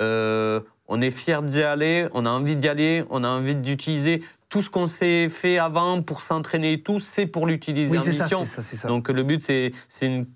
Euh, 0.00 0.60
on 0.88 1.02
est 1.02 1.10
fiers 1.10 1.42
d'y 1.42 1.62
aller. 1.62 2.08
On 2.14 2.24
a 2.24 2.30
envie 2.30 2.56
d'y 2.56 2.68
aller. 2.68 3.04
On 3.10 3.22
a 3.22 3.28
envie 3.28 3.54
d'utiliser 3.54 4.24
tout 4.48 4.62
ce 4.62 4.70
qu'on 4.70 4.86
s'est 4.86 5.28
fait 5.28 5.58
avant 5.58 6.00
pour 6.00 6.22
s'entraîner 6.22 6.72
et 6.72 6.82
tout. 6.82 7.00
C'est 7.00 7.26
pour 7.26 7.46
l'utiliser 7.46 7.92
Oui, 7.92 7.98
en 7.98 8.10
ça, 8.10 8.22
mission. 8.22 8.44
ça, 8.44 8.62
c'est 8.62 8.76
ça. 8.76 8.88
Donc 8.88 9.10
le 9.10 9.22
but, 9.22 9.42
c'est 9.42 9.70
c'est 9.88 10.06
une- 10.06 10.26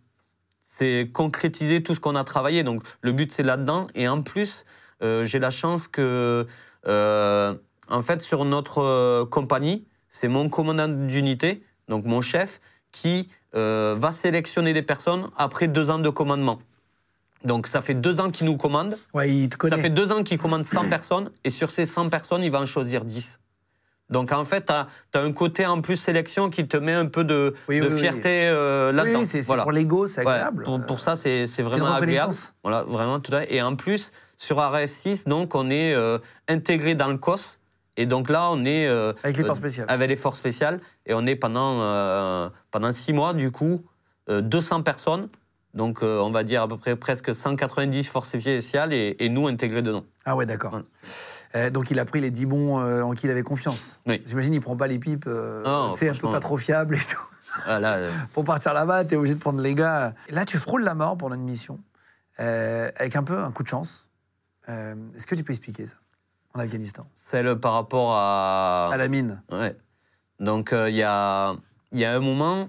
c'est 0.64 1.08
concrétiser 1.14 1.82
tout 1.82 1.94
ce 1.94 2.00
qu'on 2.00 2.14
a 2.14 2.24
travaillé. 2.24 2.62
Donc 2.62 2.82
le 3.00 3.12
but, 3.12 3.32
c'est 3.32 3.42
là-dedans. 3.42 3.86
Et 3.94 4.06
en 4.06 4.20
plus, 4.20 4.66
euh, 5.02 5.24
j'ai 5.24 5.38
la 5.38 5.48
chance 5.50 5.88
que, 5.88 6.46
euh, 6.86 7.54
en 7.88 8.02
fait, 8.02 8.20
sur 8.20 8.44
notre 8.44 8.82
euh, 8.82 9.24
compagnie, 9.24 9.86
c'est 10.14 10.28
mon 10.28 10.48
commandant 10.48 10.86
d'unité, 10.86 11.60
donc 11.88 12.04
mon 12.04 12.20
chef, 12.20 12.60
qui 12.92 13.28
euh, 13.56 13.96
va 13.98 14.12
sélectionner 14.12 14.72
des 14.72 14.82
personnes 14.82 15.26
après 15.36 15.66
deux 15.66 15.90
ans 15.90 15.98
de 15.98 16.08
commandement. 16.08 16.60
Donc 17.44 17.66
ça 17.66 17.82
fait 17.82 17.94
deux 17.94 18.20
ans 18.20 18.30
qu'il 18.30 18.46
nous 18.46 18.56
commande. 18.56 18.96
Ouais, 19.12 19.28
il 19.28 19.48
te 19.48 19.56
connaît. 19.56 19.74
Ça 19.74 19.82
fait 19.82 19.90
deux 19.90 20.12
ans 20.12 20.22
qu'il 20.22 20.38
commande 20.38 20.64
100 20.64 20.88
personnes. 20.88 21.30
Et 21.42 21.50
sur 21.50 21.72
ces 21.72 21.84
100 21.84 22.10
personnes, 22.10 22.44
il 22.44 22.50
va 22.52 22.60
en 22.60 22.64
choisir 22.64 23.04
10. 23.04 23.40
Donc 24.10 24.30
en 24.30 24.44
fait, 24.44 24.66
tu 24.66 24.72
as, 24.72 24.86
un 25.20 25.32
côté 25.32 25.66
en 25.66 25.80
plus 25.80 25.96
sélection 25.96 26.48
qui 26.48 26.68
te 26.68 26.76
met 26.76 26.92
un 26.94 27.06
peu 27.06 27.24
de, 27.24 27.52
Oui, 27.68 27.80
de 27.80 27.86
oui, 27.86 27.92
oui. 27.94 27.98
fierté 27.98 28.46
euh, 28.48 28.90
Oui, 28.90 28.96
là-dedans. 28.96 29.18
oui, 29.18 29.26
c'est 29.26 29.40
Voilà. 29.40 29.64
pour 29.64 29.72
l'ego, 29.72 30.06
c'est 30.06 30.24
Ouais, 30.24 30.32
agréable. 30.32 30.62
pour, 30.62 30.80
pour 30.86 31.00
ça, 31.00 31.16
c'est 31.16 31.44
vraiment 31.62 31.92
agréable. 31.92 32.34
Voilà, 32.62 32.84
vraiment 32.84 33.18
tout 33.18 33.34
à 33.34 33.40
fait. 33.40 33.52
Et 33.52 33.60
en 33.60 33.74
plus, 33.74 34.12
sur 34.36 34.58
RS6, 34.58 35.28
donc, 35.28 35.56
on 35.56 35.70
est 35.70 35.92
euh, 35.92 36.18
intégré 36.48 36.94
dans 36.94 37.08
le 37.08 37.18
COS. 37.18 37.58
Et 37.96 38.06
donc 38.06 38.28
là, 38.28 38.48
on 38.50 38.64
est. 38.64 38.86
euh, 38.88 39.12
Avec 39.22 39.36
les 39.36 39.42
euh, 39.44 39.46
forces 39.46 39.58
spéciales. 39.60 39.86
Avec 39.88 40.08
les 40.08 40.16
forces 40.16 40.38
spéciales. 40.38 40.80
Et 41.06 41.14
on 41.14 41.26
est 41.26 41.36
pendant, 41.36 41.80
euh, 41.80 42.48
pendant 42.70 42.90
six 42.92 43.12
mois, 43.12 43.32
du 43.34 43.50
coup, 43.50 43.82
euh, 44.28 44.40
200 44.40 44.82
personnes. 44.82 45.28
Donc, 45.74 46.02
euh, 46.02 46.18
on 46.20 46.30
va 46.30 46.44
dire 46.44 46.62
à 46.62 46.68
peu 46.68 46.76
près 46.76 46.94
presque 46.96 47.34
190 47.34 48.04
forces 48.08 48.28
spéciales 48.28 48.92
et, 48.92 49.16
et 49.18 49.28
nous 49.28 49.48
intégrés 49.48 49.82
dedans. 49.82 50.04
Ah 50.24 50.36
ouais, 50.36 50.46
d'accord. 50.46 50.70
Voilà. 50.70 50.86
Euh, 51.56 51.70
donc 51.70 51.90
il 51.92 51.98
a 52.00 52.04
pris 52.04 52.20
les 52.20 52.30
10 52.32 52.46
bons 52.46 52.80
euh, 52.80 53.02
en 53.02 53.12
qui 53.12 53.26
il 53.26 53.30
avait 53.30 53.42
confiance. 53.44 54.00
Oui. 54.06 54.20
J'imagine 54.26 54.54
il 54.54 54.60
prend 54.60 54.76
pas 54.76 54.86
les 54.88 54.98
pipes, 54.98 55.26
euh, 55.28 55.88
c'est 55.96 56.08
un 56.08 56.14
peu 56.14 56.28
pas 56.30 56.40
trop 56.40 56.56
fiable 56.56 56.96
et 56.96 56.98
tout. 56.98 57.20
Voilà, 57.66 57.94
euh, 57.94 58.10
Pour 58.32 58.42
partir 58.44 58.72
là-bas, 58.72 59.04
t'es 59.04 59.14
obligé 59.14 59.34
de 59.34 59.40
prendre 59.40 59.60
les 59.60 59.74
gars. 59.76 60.14
Là, 60.30 60.44
tu 60.44 60.58
frôles 60.58 60.82
la 60.82 60.94
mort 60.94 61.16
pendant 61.16 61.36
une 61.36 61.42
mission, 61.44 61.78
euh, 62.40 62.90
avec 62.96 63.14
un 63.14 63.22
peu 63.22 63.38
un 63.38 63.52
coup 63.52 63.62
de 63.62 63.68
chance. 63.68 64.10
Euh, 64.68 64.94
Est-ce 65.16 65.26
que 65.28 65.34
tu 65.36 65.44
peux 65.44 65.52
expliquer 65.52 65.86
ça? 65.86 65.96
En 66.54 66.60
Afghanistan 66.60 67.06
celle 67.12 67.56
par 67.58 67.72
rapport 67.74 68.12
à. 68.12 68.90
À 68.92 68.96
la 68.96 69.08
mine. 69.08 69.42
Ouais. 69.50 69.76
Donc, 70.40 70.72
euh, 70.72 70.88
il 70.88 70.96
y, 70.96 71.02
a, 71.02 71.54
y 71.92 72.04
a 72.04 72.12
un 72.14 72.20
moment, 72.20 72.68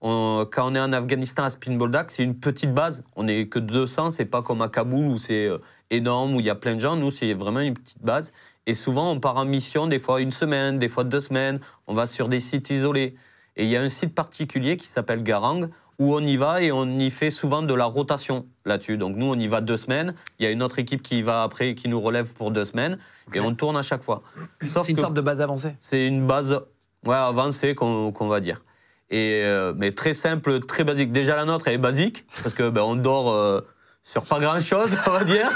on- 0.00 0.46
quand 0.50 0.70
on 0.70 0.74
est 0.74 0.80
en 0.80 0.92
Afghanistan 0.92 1.44
à 1.44 1.50
Spinboldak, 1.50 2.10
c'est 2.10 2.22
une 2.22 2.38
petite 2.38 2.72
base. 2.72 3.04
On 3.14 3.24
n'est 3.24 3.46
que 3.48 3.58
200, 3.58 4.10
c'est 4.10 4.24
pas 4.26 4.42
comme 4.42 4.62
à 4.62 4.68
Kaboul 4.68 5.06
où 5.06 5.18
c'est 5.18 5.48
euh, 5.48 5.58
énorme, 5.90 6.34
où 6.34 6.40
il 6.40 6.46
y 6.46 6.50
a 6.50 6.54
plein 6.54 6.74
de 6.74 6.80
gens. 6.80 6.96
Nous, 6.96 7.10
c'est 7.10 7.34
vraiment 7.34 7.60
une 7.60 7.74
petite 7.74 8.02
base. 8.02 8.32
Et 8.66 8.74
souvent, 8.74 9.10
on 9.12 9.20
part 9.20 9.36
en 9.36 9.44
mission, 9.44 9.86
des 9.86 9.98
fois 9.98 10.20
une 10.20 10.32
semaine, 10.32 10.78
des 10.78 10.88
fois 10.88 11.04
deux 11.04 11.20
semaines. 11.20 11.60
On 11.86 11.94
va 11.94 12.06
sur 12.06 12.28
des 12.28 12.40
sites 12.40 12.70
isolés. 12.70 13.14
Et 13.56 13.64
il 13.64 13.70
y 13.70 13.76
a 13.76 13.82
un 13.82 13.88
site 13.88 14.14
particulier 14.14 14.76
qui 14.76 14.86
s'appelle 14.86 15.22
Garang, 15.22 15.68
où 15.98 16.14
on 16.14 16.20
y 16.20 16.36
va 16.36 16.62
et 16.62 16.72
on 16.72 16.86
y 16.98 17.10
fait 17.10 17.30
souvent 17.30 17.62
de 17.62 17.74
la 17.74 17.86
rotation 17.86 18.46
là-dessus. 18.64 18.98
Donc 18.98 19.16
nous, 19.16 19.26
on 19.26 19.38
y 19.38 19.48
va 19.48 19.60
deux 19.60 19.76
semaines. 19.76 20.14
Il 20.38 20.44
y 20.44 20.46
a 20.46 20.50
une 20.50 20.62
autre 20.62 20.78
équipe 20.78 21.02
qui 21.02 21.18
y 21.18 21.22
va 21.22 21.42
après, 21.42 21.74
qui 21.74 21.88
nous 21.88 22.00
relève 22.00 22.34
pour 22.34 22.50
deux 22.50 22.64
semaines. 22.64 22.98
Et 23.34 23.40
on 23.40 23.54
tourne 23.54 23.76
à 23.76 23.82
chaque 23.82 24.02
fois. 24.02 24.22
C'est 24.60 24.88
une 24.88 24.96
sorte 24.96 25.14
de 25.14 25.20
base 25.20 25.40
avancée. 25.40 25.76
c'est 25.80 26.06
une 26.06 26.26
base 26.26 26.60
ouais, 27.06 27.14
avancée 27.14 27.74
qu'on 27.74 28.12
qu'on 28.12 28.28
va 28.28 28.40
dire. 28.40 28.62
Et, 29.10 29.42
euh, 29.44 29.72
mais 29.76 29.92
très 29.92 30.14
simple, 30.14 30.60
très 30.60 30.84
basique. 30.84 31.12
Déjà 31.12 31.36
la 31.36 31.44
nôtre, 31.44 31.68
elle 31.68 31.74
est 31.74 31.78
basique, 31.78 32.26
parce 32.42 32.54
que 32.54 32.68
ben, 32.70 32.82
on 32.82 32.96
dort 32.96 33.30
euh, 33.30 33.60
sur 34.02 34.24
pas 34.24 34.40
grand-chose, 34.40 34.90
on 35.06 35.10
va 35.10 35.24
dire. 35.24 35.48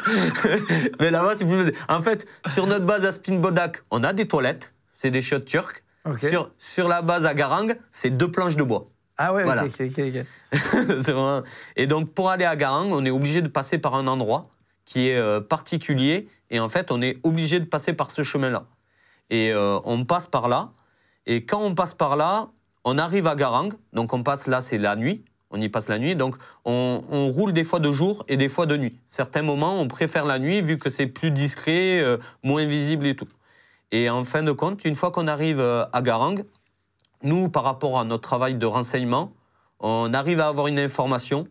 mais 1.01 1.11
là-bas, 1.11 1.35
c'est 1.37 1.45
plus 1.45 1.57
basique. 1.57 1.77
En 1.89 2.01
fait, 2.01 2.27
sur 2.47 2.67
notre 2.67 2.87
base 2.87 3.05
à 3.05 3.13
Spinbodak, 3.13 3.83
on 3.91 4.05
a 4.05 4.13
des 4.13 4.29
toilettes, 4.29 4.75
c'est 4.91 5.11
des 5.11 5.23
chiottes 5.23 5.45
turques. 5.45 5.85
Sur, 6.19 6.51
sur 6.57 6.89
la 6.89 7.03
base 7.03 7.27
à 7.27 7.35
Garang, 7.35 7.69
c'est 7.91 8.09
deux 8.11 8.31
planches 8.31 8.57
de 8.57 8.63
bois. 8.63 8.89
Ah 9.23 9.35
ouais, 9.35 9.45
Voilà. 9.45 9.65
ok, 9.67 9.71
ok. 9.81 10.25
C'est 10.53 11.13
vraiment- 11.13 11.43
Et 11.77 11.87
donc, 11.87 12.13
pour 12.15 12.31
aller 12.31 12.47
à 12.47 12.57
Garang, 12.57 12.87
on 12.91 13.05
est 13.05 13.11
obligé 13.11 13.43
de 13.43 13.49
passer 13.49 13.77
par 13.77 13.95
un 13.95 14.07
endroit 14.07 14.47
qui 14.87 15.09
est 15.09 15.19
euh, 15.19 15.41
particulier. 15.43 16.27
Et 16.49 16.59
en 16.59 16.71
fait, 16.71 16.91
on 16.91 17.03
est 17.03 17.19
obligé 17.23 17.61
de 17.61 17.67
passer 17.67 17.93
par 17.93 18.11
ce 18.11 18.23
chemin-là. 18.23 18.65
Et 19.29 19.53
euh, 19.53 19.79
on 19.85 20.05
passe 20.07 20.27
par 20.27 20.49
là. 20.49 20.71
Et 21.27 21.45
quand 21.45 21.61
on 21.63 21.75
passe 21.75 21.93
par 21.93 22.17
là, 22.17 22.49
on 22.85 22.97
arrive 22.97 23.27
à 23.27 23.35
Garang. 23.35 23.69
Donc, 23.93 24.15
on 24.15 24.23
passe 24.23 24.47
là, 24.47 24.63
c'est 24.63 24.79
la 24.79 24.97
nuit. 24.97 25.23
On 25.51 25.61
y 25.61 25.69
passe 25.69 25.89
la 25.89 25.99
nuit. 25.99 26.15
Donc, 26.17 26.37
on, 26.65 27.03
on 27.11 27.31
roule 27.31 27.53
des 27.53 27.63
fois 27.65 27.79
de 27.79 27.93
jour 27.93 28.25
et 28.29 28.39
des 28.39 28.49
fois 28.49 28.65
de 28.65 28.77
nuit. 28.79 28.97
Certains 29.07 29.43
moments, 29.43 29.79
on 29.79 29.87
préfère 29.87 30.25
la 30.25 30.39
nuit 30.39 30.63
vu 30.63 30.79
que 30.79 30.89
c'est 30.89 31.07
plus 31.09 31.31
discret, 31.31 32.01
euh, 32.01 32.17
moins 32.43 32.65
visible 32.65 33.07
et 33.07 33.15
tout. 33.17 33.29
Et 33.93 34.09
en 34.09 34.25
fin 34.25 34.43
de 34.43 34.53
compte, 34.53 34.85
une 34.87 34.95
fois 34.95 35.11
qu'on 35.11 35.27
arrive 35.27 35.61
à 35.61 36.01
Garang, 36.01 36.37
nous, 37.23 37.49
par 37.49 37.65
rapport 37.65 37.99
à 37.99 38.05
notre 38.05 38.23
travail 38.23 38.55
de 38.55 38.67
renseignement, 38.67 39.33
on 39.81 40.13
arrive 40.13 40.41
à 40.41 40.49
avoir 40.49 40.67
une 40.67 40.79
information 40.79 41.47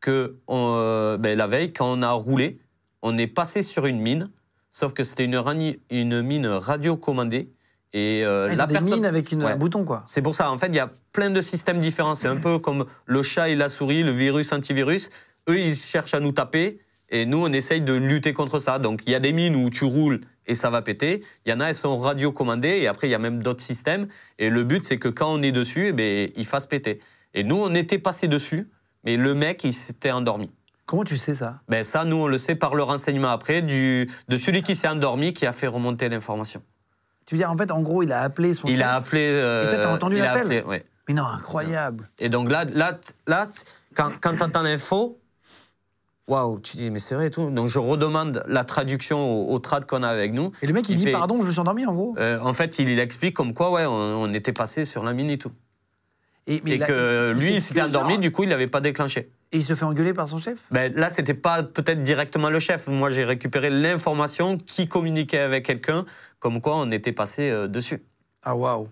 que 0.00 0.36
on, 0.48 0.74
euh, 0.76 1.16
ben, 1.16 1.36
la 1.36 1.46
veille, 1.46 1.72
quand 1.72 1.90
on 1.92 2.02
a 2.02 2.10
roulé, 2.12 2.58
on 3.02 3.16
est 3.18 3.26
passé 3.26 3.62
sur 3.62 3.86
une 3.86 4.00
mine, 4.00 4.30
sauf 4.70 4.92
que 4.92 5.04
c'était 5.04 5.24
une, 5.24 6.22
mine 6.22 6.46
radiocommandée. 6.46 7.50
Et 7.94 8.22
euh, 8.24 8.48
Ah, 8.50 8.54
la 8.54 8.66
des 8.66 8.74
personne- 8.74 8.94
mines 8.94 9.06
avec 9.06 9.32
une, 9.32 9.44
Ouais. 9.44 9.52
un 9.52 9.56
bouton, 9.56 9.84
quoi. 9.84 10.02
c'est 10.06 10.22
pour 10.22 10.34
ça, 10.34 10.50
en 10.50 10.58
fait, 10.58 10.68
il 10.68 10.74
y 10.74 10.80
a 10.80 10.90
plein 11.12 11.28
de 11.30 11.40
systèmes 11.42 11.78
différents. 11.78 12.14
C'est 12.14 12.26
un 12.28 12.36
peu 12.36 12.58
comme 12.58 12.86
le 13.04 13.22
chat 13.22 13.50
et 13.50 13.54
la 13.54 13.68
souris, 13.68 14.02
le 14.02 14.12
virus, 14.12 14.52
antivirus. 14.52 15.10
Eux, 15.48 15.58
ils 15.58 15.76
cherchent 15.76 16.14
à 16.14 16.20
nous 16.20 16.32
taper 16.32 16.78
et 17.10 17.26
nous, 17.26 17.44
on 17.44 17.52
essaye 17.52 17.82
de 17.82 17.92
lutter 17.92 18.32
contre 18.32 18.60
ça. 18.60 18.78
Donc, 18.78 19.02
il 19.06 19.12
y 19.12 19.14
a 19.14 19.20
des 19.20 19.32
mines 19.34 19.56
où 19.56 19.68
tu 19.68 19.84
roules 19.84 20.22
et 20.46 20.54
ça 20.54 20.70
va 20.70 20.82
péter. 20.82 21.22
Il 21.46 21.50
y 21.50 21.54
en 21.54 21.60
a, 21.60 21.66
elles 21.66 21.74
sont 21.74 21.98
radiocommandées 21.98 22.78
et 22.78 22.88
après, 22.88 23.08
il 23.08 23.10
y 23.10 23.14
a 23.14 23.18
même 23.18 23.42
d'autres 23.42 23.62
systèmes. 23.62 24.06
Et 24.38 24.50
le 24.50 24.64
but, 24.64 24.84
c'est 24.84 24.98
que 24.98 25.08
quand 25.08 25.32
on 25.32 25.42
est 25.42 25.52
dessus, 25.52 25.88
eh 25.88 25.92
ben, 25.92 26.30
il 26.36 26.46
fasse 26.46 26.66
péter. 26.66 27.00
Et 27.34 27.44
nous, 27.44 27.56
on 27.56 27.74
était 27.74 27.98
passé 27.98 28.28
dessus, 28.28 28.68
mais 29.04 29.16
le 29.16 29.34
mec, 29.34 29.64
il 29.64 29.72
s'était 29.72 30.10
endormi. 30.10 30.52
Comment 30.84 31.04
tu 31.04 31.16
sais 31.16 31.34
ça? 31.34 31.60
Ben 31.68 31.84
ça, 31.84 32.04
nous, 32.04 32.16
on 32.16 32.26
le 32.26 32.38
sait 32.38 32.54
par 32.56 32.74
le 32.74 32.82
renseignement 32.82 33.28
après 33.30 33.62
du, 33.62 34.10
de 34.28 34.36
celui 34.36 34.62
qui 34.62 34.74
s'est 34.74 34.88
endormi 34.88 35.32
qui 35.32 35.46
a 35.46 35.52
fait 35.52 35.68
remonter 35.68 36.08
l'information. 36.08 36.60
Tu 37.24 37.34
veux 37.36 37.38
dire, 37.38 37.50
en 37.50 37.56
fait, 37.56 37.70
en 37.70 37.80
gros, 37.80 38.02
il 38.02 38.12
a 38.12 38.20
appelé 38.22 38.52
son 38.52 38.66
Il 38.68 38.76
chef. 38.76 38.84
a 38.84 38.94
appelé. 38.94 39.22
euh, 39.22 39.64
Et 39.70 39.74
toi, 39.76 39.84
t'as 39.84 39.94
entendu 39.94 40.18
l'appel? 40.18 40.64
ouais. 40.66 40.84
Mais 41.08 41.14
non, 41.14 41.24
incroyable. 41.24 42.08
Et 42.18 42.28
donc 42.28 42.50
là, 42.50 42.64
là, 42.74 42.98
là 43.26 43.48
quand, 43.94 44.10
quand 44.20 44.36
tu 44.36 44.42
entends 44.42 44.62
l'info, 44.62 45.18
waouh, 46.28 46.60
tu 46.60 46.76
dis, 46.76 46.90
mais 46.90 46.98
c'est 46.98 47.14
vrai 47.14 47.26
et 47.26 47.30
tout. 47.30 47.50
Donc 47.50 47.68
je 47.68 47.78
redemande 47.78 48.42
la 48.46 48.64
traduction 48.64 49.18
au, 49.48 49.52
au 49.54 49.58
trad 49.58 49.84
qu'on 49.86 50.02
a 50.02 50.08
avec 50.08 50.32
nous. 50.32 50.52
Et 50.62 50.66
le 50.66 50.72
mec, 50.72 50.88
il, 50.88 50.92
Il 50.92 50.98
dit, 50.98 51.04
fait- 51.06 51.12
pardon, 51.12 51.40
je 51.40 51.46
me 51.46 51.50
suis 51.50 51.60
endormi, 51.60 51.84
en 51.86 51.94
gros. 51.94 52.14
Euh, 52.18 52.38
en 52.40 52.52
fait, 52.52 52.78
il, 52.78 52.88
il 52.88 52.98
explique 52.98 53.34
comme 53.34 53.54
quoi, 53.54 53.70
ouais, 53.70 53.84
on, 53.86 53.92
on 53.92 54.32
était 54.32 54.52
passé 54.52 54.84
sur 54.84 55.02
la 55.02 55.12
mine 55.12 55.30
et 55.30 55.38
tout. 55.38 55.52
Et, 56.48 56.60
mais 56.64 56.80
que 56.80 57.32
lui, 57.38 57.54
il 57.54 57.60
s'était 57.60 57.82
endormi, 57.82 58.18
du 58.18 58.32
coup, 58.32 58.42
il 58.42 58.48
n'avait 58.48 58.66
pas 58.66 58.80
déclenché. 58.80 59.30
Et 59.52 59.58
il 59.58 59.62
se 59.62 59.76
fait 59.76 59.84
engueuler 59.84 60.12
par 60.12 60.26
son 60.26 60.38
chef? 60.38 60.64
Ben, 60.72 60.92
là, 60.96 61.08
c'était 61.08 61.34
pas 61.34 61.62
peut-être 61.62 62.02
directement 62.02 62.50
le 62.50 62.58
chef. 62.58 62.88
Moi, 62.88 63.10
j'ai 63.10 63.22
récupéré 63.24 63.70
l'information 63.70 64.58
qui 64.58 64.88
communiquait 64.88 65.38
avec 65.38 65.64
quelqu'un, 65.64 66.04
comme 66.40 66.60
quoi 66.60 66.76
on 66.78 66.90
était 66.90 67.12
passé 67.12 67.48
euh, 67.48 67.68
dessus. 67.68 68.02
Ah, 68.42 68.56
waouh. 68.56 68.88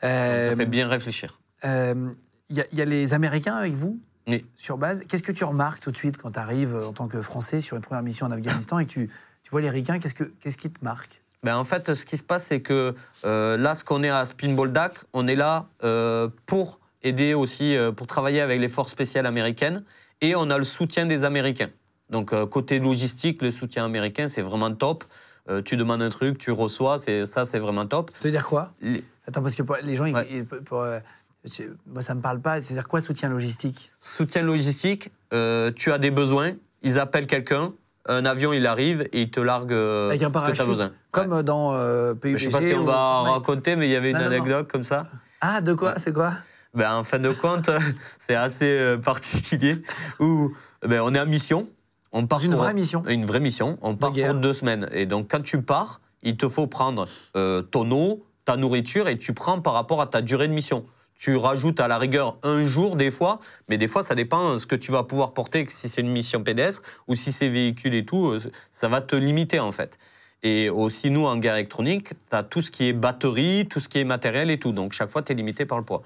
Ça 0.00 0.56
fait 0.56 0.66
bien 0.66 0.88
réfléchir. 0.88 1.38
euh, 1.64 2.10
y, 2.50 2.60
a- 2.60 2.66
il 2.72 2.78
y 2.78 2.82
a 2.82 2.84
les 2.84 3.14
Américains 3.14 3.54
avec 3.54 3.74
vous? 3.74 4.00
Oui. 4.28 4.44
sur 4.54 4.76
base. 4.78 5.02
Qu'est-ce 5.08 5.22
que 5.22 5.32
tu 5.32 5.44
remarques 5.44 5.80
tout 5.80 5.90
de 5.90 5.96
suite 5.96 6.16
quand 6.18 6.32
tu 6.32 6.38
arrives 6.38 6.76
en 6.76 6.92
tant 6.92 7.08
que 7.08 7.22
Français 7.22 7.60
sur 7.60 7.76
une 7.76 7.82
première 7.82 8.02
mission 8.02 8.26
en 8.26 8.30
Afghanistan 8.30 8.78
et 8.78 8.86
que 8.86 8.90
tu, 8.90 9.10
tu 9.42 9.50
vois 9.50 9.60
les 9.62 9.70
Ricains 9.70 9.98
Qu'est-ce 9.98 10.14
que- 10.14 10.24
qu'est-ce 10.40 10.58
qui 10.58 10.70
te 10.70 10.84
marque? 10.84 11.22
Ben, 11.44 11.56
en 11.56 11.64
fait, 11.64 11.94
ce 11.94 12.04
qui 12.04 12.16
se 12.16 12.22
passe, 12.22 12.46
c'est 12.46 12.60
que 12.60 12.94
euh, 13.24 13.56
là, 13.56 13.74
ce 13.74 13.84
qu'on 13.84 14.02
est 14.02 14.08
à 14.10 14.26
Spinball 14.26 14.72
Dak, 14.72 14.94
on 15.12 15.26
est 15.28 15.36
là 15.36 15.66
euh, 15.84 16.28
pour 16.46 16.80
aider 17.02 17.32
aussi, 17.32 17.76
euh, 17.76 17.92
pour 17.92 18.06
travailler 18.06 18.40
avec 18.40 18.60
les 18.60 18.68
forces 18.68 18.90
spéciales 18.90 19.24
américaines, 19.26 19.84
et 20.20 20.34
on 20.34 20.50
a 20.50 20.58
le 20.58 20.64
soutien 20.64 21.06
des 21.06 21.22
Américains. 21.24 21.70
Donc, 22.10 22.32
euh, 22.32 22.44
côté 22.46 22.80
logistique, 22.80 23.40
le 23.40 23.50
soutien 23.52 23.84
américain, 23.84 24.26
c'est 24.26 24.42
vraiment 24.42 24.74
top. 24.74 25.04
Euh, 25.48 25.62
tu 25.62 25.76
demandes 25.76 26.02
un 26.02 26.08
truc, 26.10 26.38
tu 26.38 26.50
reçois, 26.50 26.98
c'est 26.98 27.24
ça, 27.24 27.44
c'est 27.44 27.60
vraiment 27.60 27.86
top. 27.86 28.10
Ça 28.18 28.24
veut 28.24 28.32
dire 28.32 28.44
quoi? 28.46 28.72
Les- 28.80 29.04
Attends, 29.26 29.42
parce 29.42 29.54
que 29.54 29.62
les 29.84 29.94
gens, 29.94 30.06
ils- 30.06 30.14
Ouais. 30.14 30.26
ils- 30.30 30.44
pour, 30.44 30.80
euh, 30.80 30.98
c'est- 30.98 31.04
moi, 31.86 32.02
ça 32.02 32.14
me 32.14 32.20
parle 32.20 32.40
pas. 32.40 32.60
C'est-à-dire 32.60 32.88
quoi, 32.88 33.00
soutien 33.00 33.28
logistique? 33.28 33.90
Soutien 34.00 34.42
logistique, 34.42 35.10
euh, 35.32 35.70
tu 35.74 35.92
as 35.92 35.98
des 35.98 36.10
besoins, 36.10 36.52
ils 36.82 36.98
appellent 36.98 37.26
quelqu'un, 37.26 37.72
un 38.06 38.24
avion, 38.24 38.52
il 38.52 38.66
arrive 38.66 39.02
et 39.12 39.22
il 39.22 39.30
te 39.30 39.40
largue 39.40 39.72
euh, 39.72 40.08
Avec 40.08 40.22
un 40.22 40.26
que 40.28 40.32
parachute 40.32 40.66
besoin. 40.66 40.92
Comme 41.10 41.32
Ouais. 41.32 41.42
dans 41.42 41.74
euh, 41.74 42.14
PUBG 42.14 42.36
Je 42.38 42.44
sais 42.44 42.50
pas 42.50 42.60
si 42.60 42.74
on 42.74 42.84
va 42.84 43.22
raconter, 43.22 43.76
mais 43.76 43.86
il 43.88 43.92
y 43.92 43.96
avait 43.96 44.10
une 44.10 44.16
Non, 44.16 44.24
non, 44.24 44.30
non. 44.30 44.36
anecdote 44.36 44.68
comme 44.70 44.84
ça. 44.84 45.06
Ah, 45.40 45.60
de 45.60 45.74
quoi? 45.74 45.94
C'est 45.98 46.12
quoi? 46.12 46.32
Ben, 46.74 46.94
en 46.94 47.04
fin 47.04 47.18
de 47.18 47.30
compte, 47.30 47.70
c'est 48.18 48.34
assez 48.34 48.64
euh, 48.78 48.98
particulier 48.98 49.76
où 50.20 50.52
ben, 50.86 51.00
on 51.02 51.14
est 51.14 51.20
en 51.20 51.26
mission. 51.26 51.68
On 52.12 52.26
part 52.26 52.42
une 52.42 52.52
pour- 52.52 52.60
vraie 52.62 52.74
mission. 52.74 53.02
Une 53.06 53.26
vraie 53.26 53.40
mission. 53.40 53.76
On 53.82 53.94
part 53.94 54.12
guerre. 54.12 54.32
pour 54.32 54.40
deux 54.40 54.54
semaines. 54.54 54.88
Et 54.92 55.04
donc, 55.06 55.30
quand 55.30 55.42
tu 55.42 55.60
pars, 55.62 56.00
il 56.22 56.36
te 56.36 56.48
faut 56.48 56.66
prendre 56.66 57.06
euh, 57.36 57.60
ton 57.62 57.90
eau, 57.90 58.24
ta 58.46 58.56
nourriture, 58.56 59.08
et 59.08 59.18
tu 59.18 59.34
prends 59.34 59.60
par 59.60 59.74
rapport 59.74 60.00
à 60.00 60.06
ta 60.06 60.22
durée 60.22 60.48
de 60.48 60.52
mission. 60.54 60.86
Tu 61.18 61.36
rajoutes 61.36 61.80
à 61.80 61.88
la 61.88 61.98
rigueur 61.98 62.38
un 62.42 62.64
jour 62.64 62.96
des 62.96 63.10
fois, 63.10 63.40
mais 63.68 63.76
des 63.76 63.88
fois 63.88 64.02
ça 64.02 64.14
dépend 64.14 64.54
de 64.54 64.58
ce 64.58 64.66
que 64.66 64.76
tu 64.76 64.92
vas 64.92 65.02
pouvoir 65.02 65.34
porter, 65.34 65.66
si 65.68 65.88
c'est 65.88 66.00
une 66.00 66.10
mission 66.10 66.42
pédestre 66.42 66.82
ou 67.08 67.14
si 67.14 67.32
c'est 67.32 67.48
véhicule 67.48 67.94
et 67.94 68.06
tout, 68.06 68.28
euh, 68.28 68.40
ça 68.72 68.88
va 68.88 69.00
te 69.00 69.16
limiter 69.16 69.58
en 69.60 69.72
fait. 69.72 69.98
Et 70.42 70.70
aussi, 70.70 71.10
nous, 71.10 71.26
en 71.26 71.36
guerre 71.36 71.56
électronique, 71.56 72.10
tu 72.10 72.36
as 72.36 72.44
tout 72.44 72.60
ce 72.60 72.70
qui 72.70 72.88
est 72.88 72.92
batterie, 72.92 73.66
tout 73.68 73.80
ce 73.80 73.88
qui 73.88 73.98
est 73.98 74.04
matériel 74.04 74.50
et 74.50 74.58
tout. 74.58 74.70
Donc, 74.70 74.92
chaque 74.92 75.10
fois, 75.10 75.22
tu 75.22 75.32
es 75.32 75.34
limité 75.34 75.66
par 75.66 75.78
le 75.78 75.84
poids. 75.84 76.02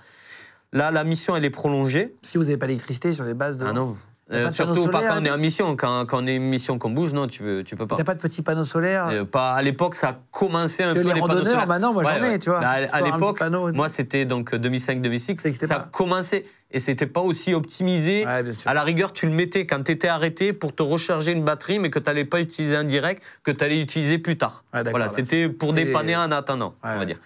Là, 0.73 0.91
la 0.91 1.05
mission, 1.05 1.37
elle 1.37 1.45
est 1.45 1.51
prolongée. 1.51 2.15
Parce 2.21 2.33
que 2.33 2.39
vous 2.39 2.45
n'avez 2.45 2.57
pas 2.57 2.67
d'électricité 2.67 3.13
sur 3.13 3.25
les 3.25 3.35
bases 3.35 3.59
de. 3.59 3.67
Ah 3.67 3.73
non. 3.75 3.95
Pas 4.33 4.51
de 4.51 4.55
surtout 4.55 4.87
pas 4.89 5.03
quand 5.03 5.21
on 5.21 5.25
est 5.25 5.31
en 5.31 5.39
mission. 5.39 5.77
Quand, 5.77 6.07
quand 6.07 6.23
on 6.23 6.27
est 6.27 6.39
en 6.39 6.41
mission 6.41 6.79
qu'on 6.79 6.91
bouge, 6.91 7.13
non, 7.13 7.27
tu 7.27 7.43
peux, 7.43 7.63
tu 7.65 7.77
peux 7.77 7.87
pas. 7.87 7.97
T'as 7.97 8.05
pas 8.05 8.15
de 8.15 8.21
petits 8.21 8.43
panneaux 8.43 8.65
solaires 8.65 9.09
Euh, 9.09 9.25
pas, 9.25 9.53
à 9.53 9.63
l'époque, 9.63 9.95
ça 9.95 10.09
a 10.09 10.19
commencé 10.31 10.83
un 10.83 10.95
Parce 10.95 10.99
peu 10.99 11.09
les 11.09 11.15
les 11.15 11.21
panneaux 11.21 11.45
solaires. 11.45 11.67
maintenant, 11.67 11.93
moi, 11.93 12.05
j'en 12.05 12.25
ai, 12.25 12.39
tu 12.39 12.51
vois. 12.51 12.61
Mais 12.61 12.89
À, 12.93 13.01
l'époque, 13.03 13.41
moi, 13.75 13.89
c'était 13.89 14.25
donc 14.25 14.53
2005-2006, 14.53 15.41
Ça 15.41 15.49
existait 15.49 15.67
ça 15.67 15.77
a 15.77 15.81
commencé 15.81 16.45
et 16.71 16.81
c'était 16.81 17.07
pas 17.07 17.21
aussi 17.21 17.53
optimisé. 17.53 18.25
Ouais. 18.25 18.43
À 18.67 18.75
la 18.75 18.83
rigueur, 18.83 19.13
tu 19.13 19.27
le 19.27 19.33
mettais 19.33 19.67
quand 19.67 19.83
tu 19.83 19.93
étais 19.93 20.09
arrêté 20.09 20.53
pour 20.53 20.75
te 20.75 20.83
recharger 20.83 21.33
une 21.33 21.45
batterie, 21.45 21.79
mais 21.79 21.91
que 21.91 21.99
tu 21.99 22.07
n'allais 22.07 22.25
pas 22.25 22.41
utiliser 22.41 22.77
en 22.77 22.85
direct, 22.85 23.23
que 23.43 23.51
tu 23.51 23.63
allais 23.63 23.81
utiliser 23.81 24.19
plus 24.19 24.39
tard. 24.39 24.65
Voilà, 24.73 25.09
c'était 25.09 25.49
pour 25.49 25.73
dépanner 25.75 26.17
en 26.17 26.31
attendant, 26.33 26.75
on 26.83 26.99
va 26.99 27.05
dire. 27.05 27.19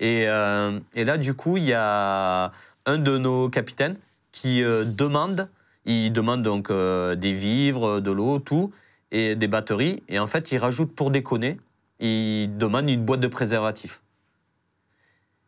Et, 0.00 0.24
euh, 0.26 0.78
et 0.94 1.04
là, 1.04 1.16
du 1.18 1.34
coup, 1.34 1.56
il 1.56 1.64
y 1.64 1.72
a 1.72 2.50
un 2.86 2.98
de 2.98 3.16
nos 3.16 3.48
capitaines 3.48 3.96
qui 4.32 4.62
euh, 4.62 4.84
demande, 4.84 5.48
il 5.84 6.10
demande 6.10 6.42
donc 6.42 6.70
euh, 6.70 7.14
des 7.14 7.32
vivres, 7.32 8.00
de 8.00 8.10
l'eau, 8.10 8.38
tout, 8.38 8.72
et 9.10 9.34
des 9.36 9.48
batteries. 9.48 10.02
Et 10.08 10.18
en 10.18 10.26
fait, 10.26 10.52
il 10.52 10.58
rajoute 10.58 10.94
pour 10.94 11.10
déconner, 11.10 11.58
il 12.00 12.56
demande 12.56 12.88
une 12.90 13.04
boîte 13.04 13.20
de 13.20 13.28
préservatifs. 13.28 14.02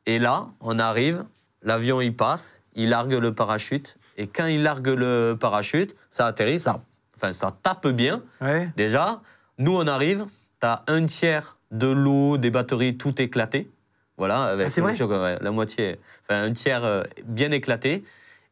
Et 0.06 0.18
là, 0.18 0.48
on 0.60 0.78
arrive, 0.78 1.24
l'avion 1.62 2.00
il 2.00 2.14
passe, 2.14 2.60
il 2.74 2.90
largue 2.90 3.14
le 3.14 3.34
parachute, 3.34 3.96
et 4.16 4.26
quand 4.26 4.46
il 4.46 4.62
largue 4.62 4.88
le 4.88 5.36
parachute, 5.38 5.96
ça 6.10 6.26
atterrit, 6.26 6.60
ça, 6.60 6.82
enfin, 7.16 7.32
ça 7.32 7.50
tape 7.62 7.88
bien. 7.88 8.22
Ouais. 8.40 8.70
Déjà, 8.76 9.20
nous 9.58 9.74
on 9.74 9.86
arrive, 9.86 10.26
t'as 10.60 10.82
un 10.86 11.06
tiers 11.06 11.58
de 11.72 11.88
l'eau, 11.88 12.36
des 12.36 12.50
batteries, 12.50 12.96
tout 12.96 13.20
éclaté. 13.20 13.70
Voilà, 14.18 14.44
avec 14.44 14.68
Ah, 14.68 14.70
c'est 14.70 14.80
vrai? 14.80 15.02
ouais, 15.02 15.38
la 15.40 15.50
moitié, 15.50 15.98
enfin 16.22 16.42
un 16.42 16.52
tiers 16.52 16.84
euh, 16.84 17.02
bien 17.26 17.50
éclaté. 17.50 18.02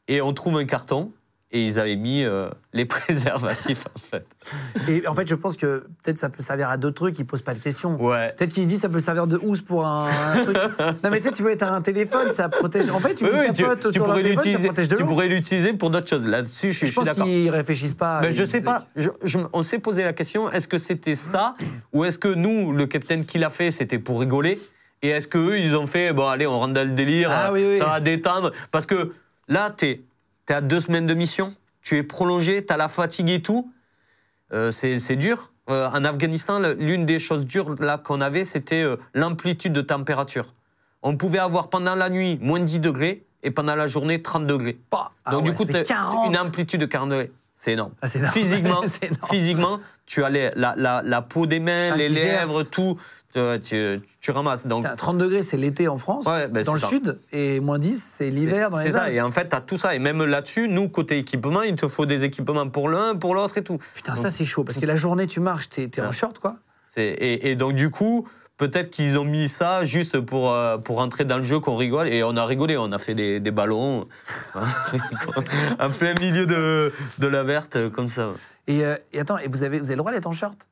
Et 0.08 0.20
on 0.20 0.32
trouve 0.34 0.58
un 0.58 0.64
carton 0.66 1.10
et 1.54 1.64
ils 1.64 1.78
avaient 1.78 1.94
mis 1.96 2.24
euh, 2.24 2.48
les 2.72 2.84
préservatifs 3.28 3.84
en 3.86 3.98
fait. 3.98 4.26
Et 4.90 5.06
en 5.06 5.14
fait, 5.14 5.26
je 5.28 5.36
pense 5.36 5.56
que 5.56 5.86
peut-être 6.02 6.18
ça 6.18 6.28
peut 6.28 6.42
servir 6.42 6.68
à 6.68 6.76
d'autres 6.76 6.96
trucs, 6.96 7.18
ils 7.18 7.24
posent 7.24 7.42
pas 7.42 7.54
de 7.54 7.60
questions. 7.60 7.96
Ouais. 8.02 8.34
Peut-être 8.36 8.50
qu'ils 8.52 8.64
se 8.64 8.68
disent 8.68 8.80
ça 8.80 8.88
peut 8.88 8.98
servir 8.98 9.26
de 9.28 9.38
housse 9.40 9.60
pour 9.62 9.86
un, 9.86 10.08
un 10.08 10.42
truc. 10.42 10.56
Non, 10.56 11.10
mais 11.10 11.18
tu 11.18 11.28
sais, 11.28 11.32
tu 11.32 11.42
peux 11.44 11.52
être 11.52 11.62
un 11.62 11.80
téléphone, 11.80 12.32
ça 12.32 12.48
protège. 12.48 12.88
En 12.90 12.98
fait, 12.98 13.14
tu 13.14 13.24
Oui, 13.24 13.30
tu, 13.54 14.00
pourrais 14.00 14.22
l'utiliser, 14.22 14.70
tu 14.88 15.04
pourrais 15.04 15.28
l'utiliser 15.28 15.72
pour 15.74 15.90
d'autres 15.90 16.08
choses. 16.08 16.26
Là-dessus, 16.26 16.72
je 16.72 16.76
suis, 16.78 16.86
Je 16.88 16.92
je 16.92 16.96
pense 16.96 17.04
d'accord. 17.06 17.24
qu'ils 17.24 17.48
réfléchissent 17.50 17.94
pas. 17.94 18.20
Mais 18.20 18.32
je 18.32 18.44
sais 18.44 18.60
pas. 18.62 18.84
Je- 18.96 19.10
je- 19.22 19.38
on 19.52 19.62
s'est 19.62 19.78
posé 19.78 20.02
la 20.02 20.12
question 20.12 20.50
est-ce 20.50 20.66
que 20.66 20.78
c'était 20.78 21.14
ça 21.14 21.54
ou 21.92 22.04
est-ce 22.04 22.18
que 22.18 22.34
nous, 22.34 22.72
le 22.72 22.86
capitaine 22.86 23.24
qui 23.24 23.38
l'a 23.38 23.50
fait, 23.50 23.70
c'était 23.70 24.00
pour 24.00 24.18
rigoler 24.20 24.58
Et 25.02 25.10
est-ce 25.10 25.28
que 25.28 25.38
eux, 25.38 25.58
ils 25.60 25.76
ont 25.76 25.86
fait 25.86 26.12
bon, 26.12 26.26
allez, 26.26 26.46
on 26.48 26.58
rentre 26.58 26.72
dans 26.74 26.84
le 26.86 26.94
délire, 26.94 27.30
Ah, 27.32 27.52
oui. 27.52 27.78
ça 27.78 27.86
va 27.86 28.00
détendre 28.00 28.50
Parce 28.72 28.86
que 28.86 29.12
là, 29.48 29.70
t'es 29.70 30.02
es 30.52 30.56
à 30.56 30.60
deux 30.60 30.80
semaines 30.80 31.06
de 31.06 31.14
mission, 31.14 31.52
tu 31.82 31.96
es 31.96 32.02
prolongé, 32.02 32.64
t'as 32.64 32.76
la 32.76 32.88
fatigue 32.88 33.30
et 33.30 33.42
tout. 33.42 33.70
Euh, 34.52 34.70
c'est 34.70 35.16
dur. 35.16 35.52
Euh, 35.70 35.88
en 35.88 36.04
Afghanistan, 36.04 36.60
l'une 36.78 37.06
des 37.06 37.18
choses 37.18 37.46
dures 37.46 37.74
là 37.80 37.96
qu'on 37.98 38.20
avait, 38.20 38.44
c'était 38.44 38.82
euh, 38.82 38.96
l'amplitude 39.14 39.72
de 39.72 39.80
température. 39.80 40.54
On 41.02 41.16
pouvait 41.16 41.38
avoir 41.38 41.68
pendant 41.70 41.94
la 41.94 42.10
nuit 42.10 42.38
moins 42.42 42.60
10 42.60 42.80
degrés 42.80 43.24
et 43.42 43.50
pendant 43.50 43.74
la 43.74 43.86
journée 43.86 44.20
30 44.22 44.46
degrés. 44.46 44.78
Bah, 44.90 45.12
ah 45.24 45.30
Donc 45.32 45.44
ouais, 45.44 45.50
du 45.50 45.56
coup, 45.56 45.64
ça 45.66 45.72
fait 45.72 45.84
t'as 45.84 45.94
40. 45.94 46.26
une 46.28 46.38
amplitude 46.38 46.80
de 46.80 46.86
40 46.86 47.08
degrés. 47.10 47.32
C'est 47.54 47.72
énorme. 47.72 47.92
Ah, 48.02 48.08
c'est 48.08 48.18
énorme. 48.18 48.32
Physiquement, 48.34 48.80
C'est 48.86 49.06
énorme. 49.06 49.28
physiquement, 49.30 49.80
tu 50.06 50.24
as 50.24 50.28
les- 50.30 50.50
la, 50.56 50.74
la, 50.76 51.02
la 51.04 51.22
peau 51.22 51.46
des 51.46 51.60
mains, 51.60 51.90
Ah, 51.92 51.96
les 51.96 52.08
lèvres, 52.10 52.62
tout. 52.64 52.98
Tu, 53.34 54.30
ramasses. 54.30 54.66
Donc, 54.66 54.84
Putain, 54.84 54.94
30 54.96 55.18
degrés, 55.18 55.42
c'est 55.42 55.56
l'été 55.56 55.88
en 55.88 55.98
France. 55.98 56.24
Ouais, 56.26 56.46
ben, 56.48 56.62
dans 56.64 56.74
le 56.74 56.78
c'est 56.78 56.86
ça. 56.86 56.90
sud, 56.90 57.18
et 57.32 57.58
moins 57.60 57.78
10, 57.80 58.12
c'est 58.16 58.30
l'hiver 58.30 58.70
dans 58.70 58.78
c'est 58.78 58.84
les 58.84 58.92
ça. 58.92 59.02
Alpes. 59.02 59.14
Et 59.14 59.20
en 59.20 59.30
fait, 59.32 59.48
tu 59.48 59.56
as 59.56 59.60
tout 59.60 59.76
ça. 59.76 59.94
Et 59.94 59.98
même 59.98 60.24
là-dessus, 60.24 60.68
nous, 60.68 60.88
côté 60.88 61.18
équipement, 61.18 61.62
il 61.62 61.74
te 61.74 61.88
faut 61.88 62.06
des 62.06 62.22
équipements 62.24 62.68
pour 62.68 62.88
l'un, 62.88 63.14
pour 63.16 63.34
l'autre 63.34 63.58
et 63.58 63.64
tout. 63.64 63.78
Putain, 63.94 64.14
ça 64.14 64.30
c'est 64.30 64.44
chaud, 64.44 64.62
parce 64.64 64.78
que 64.78 64.86
la 64.86 64.96
journée, 64.96 65.26
tu 65.26 65.40
marches, 65.40 65.68
t'es 65.68 65.88
t'es 65.88 66.00
en 66.02 66.12
short, 66.12 66.38
quoi. 66.38 66.56
C'est- 66.88 67.02
Et, 67.04 67.50
et 67.50 67.56
donc, 67.56 67.74
du 67.74 67.90
coup, 67.90 68.26
peut-être 68.56 68.90
qu'ils 68.90 69.18
ont 69.18 69.24
mis 69.24 69.48
ça 69.48 69.82
juste 69.82 70.20
pour, 70.20 70.52
euh, 70.52 70.78
pour 70.78 70.98
rentrer 70.98 71.24
dans 71.24 71.38
le 71.38 71.42
jeu, 71.42 71.58
qu'on 71.58 71.74
rigole. 71.76 72.08
Et 72.08 72.22
on 72.22 72.36
a 72.36 72.46
rigolé, 72.46 72.76
on 72.76 72.92
a 72.92 72.98
fait 72.98 73.14
des, 73.16 73.40
des 73.40 73.50
ballons 73.50 74.06
en 75.80 75.90
plein 75.90 76.14
milieu 76.20 76.46
de, 76.46 76.92
de 77.18 77.26
la 77.26 77.42
verte, 77.42 77.88
comme 77.90 78.08
ça. 78.08 78.30
Et, 78.68 78.84
euh, 78.84 78.94
et 79.12 79.18
attends, 79.20 79.38
et 79.38 79.48
vous 79.48 79.62
avez, 79.64 79.78
vous 79.78 79.86
avez 79.86 79.94
le 79.96 79.98
droit 79.98 80.12
d'être 80.12 80.26
en 80.28 80.32
short? 80.32 80.68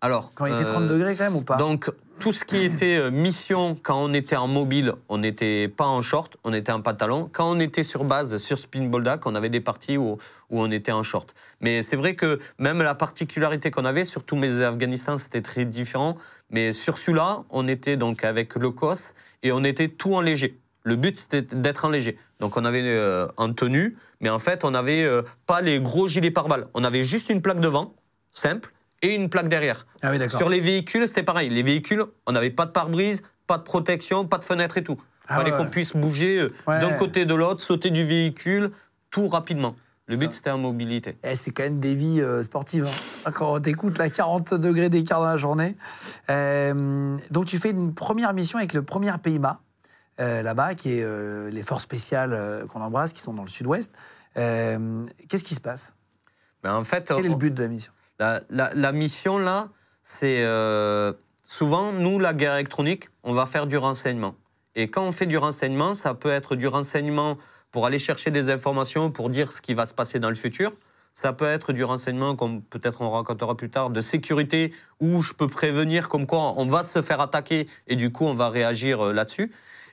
Alors, 0.00 0.32
Quand 0.34 0.46
il 0.46 0.52
euh, 0.52 0.64
30 0.64 0.88
degrés, 0.88 1.16
quand 1.16 1.24
même, 1.24 1.36
ou 1.36 1.42
pas 1.42 1.56
Donc, 1.56 1.90
tout 2.20 2.32
ce 2.32 2.44
qui 2.44 2.58
était 2.58 2.98
euh, 2.98 3.10
mission, 3.10 3.76
quand 3.82 4.02
on 4.02 4.12
était 4.12 4.36
en 4.36 4.48
mobile, 4.48 4.92
on 5.08 5.18
n'était 5.18 5.68
pas 5.68 5.86
en 5.86 6.02
short, 6.02 6.36
on 6.44 6.52
était 6.52 6.72
en 6.72 6.80
pantalon. 6.80 7.28
Quand 7.32 7.50
on 7.50 7.58
était 7.60 7.82
sur 7.82 8.04
base, 8.04 8.36
sur 8.38 8.58
Spin 8.58 8.84
Boldak, 8.86 9.26
on 9.26 9.34
avait 9.34 9.48
des 9.48 9.60
parties 9.60 9.96
où, 9.96 10.18
où 10.50 10.60
on 10.60 10.70
était 10.70 10.92
en 10.92 11.02
short. 11.02 11.34
Mais 11.60 11.82
c'est 11.82 11.96
vrai 11.96 12.14
que 12.14 12.38
même 12.58 12.82
la 12.82 12.94
particularité 12.94 13.70
qu'on 13.70 13.84
avait, 13.84 14.04
sur 14.04 14.24
tous 14.24 14.36
mes 14.36 14.62
Afghanistan, 14.62 15.18
c'était 15.18 15.42
très 15.42 15.64
différent. 15.64 16.16
Mais 16.50 16.72
sur 16.72 16.98
celui-là, 16.98 17.44
on 17.50 17.66
était 17.68 17.96
donc 17.96 18.24
avec 18.24 18.54
le 18.54 18.70
COS 18.70 19.14
et 19.42 19.52
on 19.52 19.64
était 19.64 19.88
tout 19.88 20.14
en 20.14 20.20
léger. 20.20 20.58
Le 20.84 20.96
but, 20.96 21.16
c'était 21.18 21.42
d'être 21.42 21.84
en 21.84 21.90
léger. 21.90 22.16
Donc, 22.40 22.56
on 22.56 22.64
avait 22.64 22.82
euh, 22.82 23.26
en 23.36 23.52
tenue, 23.52 23.96
mais 24.20 24.30
en 24.30 24.38
fait, 24.38 24.64
on 24.64 24.70
n'avait 24.70 25.04
euh, 25.04 25.22
pas 25.44 25.60
les 25.60 25.80
gros 25.80 26.08
gilets 26.08 26.30
pare-balles. 26.30 26.68
On 26.74 26.84
avait 26.84 27.04
juste 27.04 27.28
une 27.28 27.42
plaque 27.42 27.60
devant, 27.60 27.94
simple, 28.32 28.72
et 29.02 29.14
une 29.14 29.28
plaque 29.30 29.48
derrière. 29.48 29.86
Ah 30.02 30.10
oui. 30.10 30.18
Sur 30.30 30.48
les 30.48 30.60
véhicules, 30.60 31.06
c'était 31.06 31.22
pareil. 31.22 31.48
Les 31.50 31.62
véhicules, 31.62 32.04
on 32.26 32.32
n'avait 32.32 32.50
pas 32.50 32.66
de 32.66 32.70
pare-brise, 32.72 33.22
pas 33.46 33.56
de 33.58 33.62
protection, 33.62 34.26
pas 34.26 34.38
de 34.38 34.44
fenêtre 34.44 34.76
et 34.78 34.84
tout. 34.84 34.96
Il 35.00 35.04
Ah 35.28 35.36
fallait 35.36 35.52
ouais. 35.52 35.58
qu'on 35.58 35.66
puisse 35.66 35.94
bouger 35.94 36.40
euh, 36.40 36.48
Ouais. 36.66 36.80
d'un 36.80 36.92
côté 36.92 37.24
de 37.26 37.34
l'autre, 37.34 37.62
sauter 37.62 37.90
du 37.90 38.04
véhicule, 38.06 38.70
tout 39.10 39.28
rapidement. 39.28 39.76
Le 40.06 40.14
Ah. 40.14 40.18
but, 40.18 40.32
c'était 40.32 40.48
la 40.50 40.56
mobilité. 40.56 41.18
Eh, 41.22 41.34
c'est 41.36 41.50
quand 41.50 41.62
même 41.64 41.78
des 41.78 41.94
vies 41.94 42.20
euh, 42.22 42.42
sportives. 42.42 42.86
hein. 43.26 43.30
Quand 43.32 43.60
t'écoutes 43.60 43.98
la 43.98 44.08
40 44.10 44.54
degrés 44.54 44.88
d'écart 44.88 45.20
dans 45.20 45.26
la 45.28 45.36
journée. 45.36 45.76
Euh, 46.30 47.16
donc 47.30 47.44
tu 47.46 47.58
fais 47.58 47.70
une 47.70 47.92
première 47.94 48.32
mission 48.32 48.58
avec 48.58 48.72
le 48.72 48.82
premier 48.82 49.10
euh, 50.20 50.42
là-bas, 50.42 50.74
qui 50.74 50.98
est 50.98 51.50
les 51.50 51.62
forces 51.62 51.82
spéciales 51.84 52.64
qu'on 52.68 52.80
embrasse, 52.80 53.12
qui 53.12 53.20
sont 53.22 53.34
dans 53.34 53.42
le 53.44 53.48
sud-ouest. 53.48 53.92
Qu'est-ce 54.34 55.44
qui 55.44 55.54
se 55.54 55.60
passe? 55.60 55.94
Mais 56.64 56.70
en 56.70 56.82
fait, 56.84 57.04
Quel 57.06 57.24
est 57.24 57.28
on- 57.28 57.32
le 57.32 57.36
but 57.38 57.54
de 57.54 57.62
la 57.62 57.68
mission? 57.68 57.92
La, 58.18 58.92
mission, 58.92 59.38
là, 59.38 59.68
c'est 60.02 60.42
euh, 60.42 61.12
souvent, 61.44 61.92
nous, 61.92 62.18
la 62.18 62.34
guerre 62.34 62.54
électronique, 62.54 63.08
on 63.22 63.32
va 63.32 63.46
faire 63.46 63.66
du 63.66 63.76
renseignement. 63.76 64.34
Et 64.74 64.90
quand 64.90 65.04
on 65.04 65.12
fait 65.12 65.26
du 65.26 65.38
renseignement, 65.38 65.94
ça 65.94 66.14
peut 66.14 66.30
être 66.30 66.56
du 66.56 66.66
renseignement 66.66 67.36
pour 67.70 67.86
aller 67.86 67.98
chercher 67.98 68.30
des 68.30 68.50
informations, 68.50 69.10
pour 69.10 69.30
dire 69.30 69.52
ce 69.52 69.60
qui 69.60 69.74
va 69.74 69.86
se 69.86 69.94
passer 69.94 70.18
dans 70.18 70.28
le 70.28 70.34
futur. 70.34 70.72
Ça 71.12 71.32
peut 71.32 71.46
être 71.46 71.72
du 71.72 71.84
renseignement, 71.84 72.36
comme 72.36 72.62
peut-être 72.62 73.02
on 73.02 73.10
racontera 73.10 73.56
plus 73.56 73.70
tard, 73.70 73.90
de 73.90 74.00
sécurité, 74.00 74.72
où 75.00 75.22
je 75.22 75.32
peux 75.32 75.48
prévenir 75.48 76.08
comme 76.08 76.26
quoi 76.26 76.54
on 76.56 76.66
va 76.66 76.84
se 76.84 77.02
faire 77.02 77.20
attaquer 77.20 77.66
et 77.86 77.96
du 77.96 78.12
coup 78.12 78.24
on 78.24 78.34
va 78.34 78.50
réagir 78.50 79.06
euh, 79.06 79.12
là-dessus. 79.12 79.52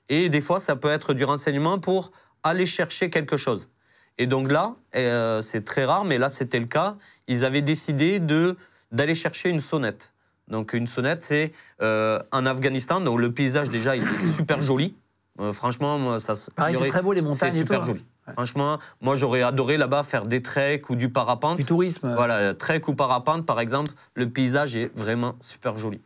Et 0.10 0.30
des 0.30 0.42
fois, 0.42 0.60
ça 0.60 0.76
peut 0.76 0.90
être 0.90 1.14
du 1.14 1.24
renseignement 1.24 1.80
pour 1.80 2.12
aller 2.44 2.66
chercher 2.66 3.10
quelque 3.10 3.38
chose. 3.38 3.70
Et 4.18 4.28
donc 4.28 4.52
là, 4.52 4.76
euh, 4.96 5.42
c'est 5.42 5.64
très 5.66 5.86
rare, 5.86 6.06
mais 6.06 6.18
là 6.18 6.30
c'était 6.30 6.60
le 6.60 6.66
cas. 6.68 6.96
Ils 7.28 7.44
avaient 7.46 7.62
décidé 7.62 8.20
de 8.20 8.56
d'aller 8.92 9.16
chercher 9.16 9.50
une 9.50 9.62
sonnette. 9.62 10.14
Donc 10.48 10.74
une 10.74 10.88
sonnette, 10.88 11.24
c'est 11.24 11.52
euh, 11.82 12.20
en 12.32 12.46
Afghanistan. 12.46 13.02
Donc 13.02 13.20
le 13.20 13.32
paysage 13.32 13.70
déjà, 13.70 13.96
il 13.96 14.04
est 14.04 14.36
super 14.36 14.62
joli. 14.62 14.96
Euh, 15.42 15.52
franchement, 15.52 15.98
moi, 16.00 16.20
ça. 16.20 16.36
se- 16.38 16.50
Pareil, 16.52 16.74
il 16.74 16.76
y 16.76 16.78
c'est 16.78 16.82
aurait- 16.84 16.90
très 16.92 17.02
beau, 17.02 17.12
les 17.12 17.22
montagnes 17.22 17.52
C'est 17.52 17.58
et 17.58 17.60
super 17.60 17.80
tout, 17.80 17.84
hein. 17.84 17.88
joli. 17.88 18.06
Franchement, 18.34 18.80
moi 19.02 19.16
j'aurais 19.16 19.44
adoré 19.44 19.78
là-bas 19.78 20.02
faire 20.04 20.26
des 20.26 20.42
treks 20.42 20.90
ou 20.90 20.96
du 20.96 21.10
parapente. 21.10 21.58
Du 21.58 21.66
tourisme 21.66 22.12
Voilà, 22.16 22.54
trek 22.56 22.82
ou 22.88 22.96
parapente, 22.96 23.46
par 23.46 23.60
exemple, 23.60 23.92
le 24.16 24.30
paysage 24.30 24.76
est 24.76 24.92
vraiment 24.98 25.36
super 25.40 25.78
joli. 25.78 26.00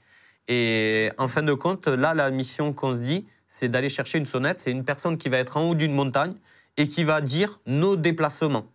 Et 0.48 1.12
en 1.18 1.28
fin 1.28 1.44
de 1.44 1.54
compte, 1.54 1.88
là, 1.88 2.14
la 2.14 2.30
mission 2.32 2.74
qu'on 2.74 2.94
se 2.94 3.00
dit, 3.02 3.26
c'est 3.48 3.70
d'aller 3.70 3.88
chercher 3.90 4.18
une 4.18 4.26
sonnette. 4.26 4.60
C'est 4.60 4.72
une 4.72 4.84
personne 4.84 5.18
qui 5.18 5.30
va 5.30 5.38
être 5.38 5.58
en 5.58 5.70
haut 5.70 5.76
d'une 5.76 5.94
montagne 5.94 6.34
et 6.78 6.88
qui 6.88 7.04
va 7.04 7.22
dire 7.22 7.60
nos 7.66 7.96
déplacements. 7.96 8.66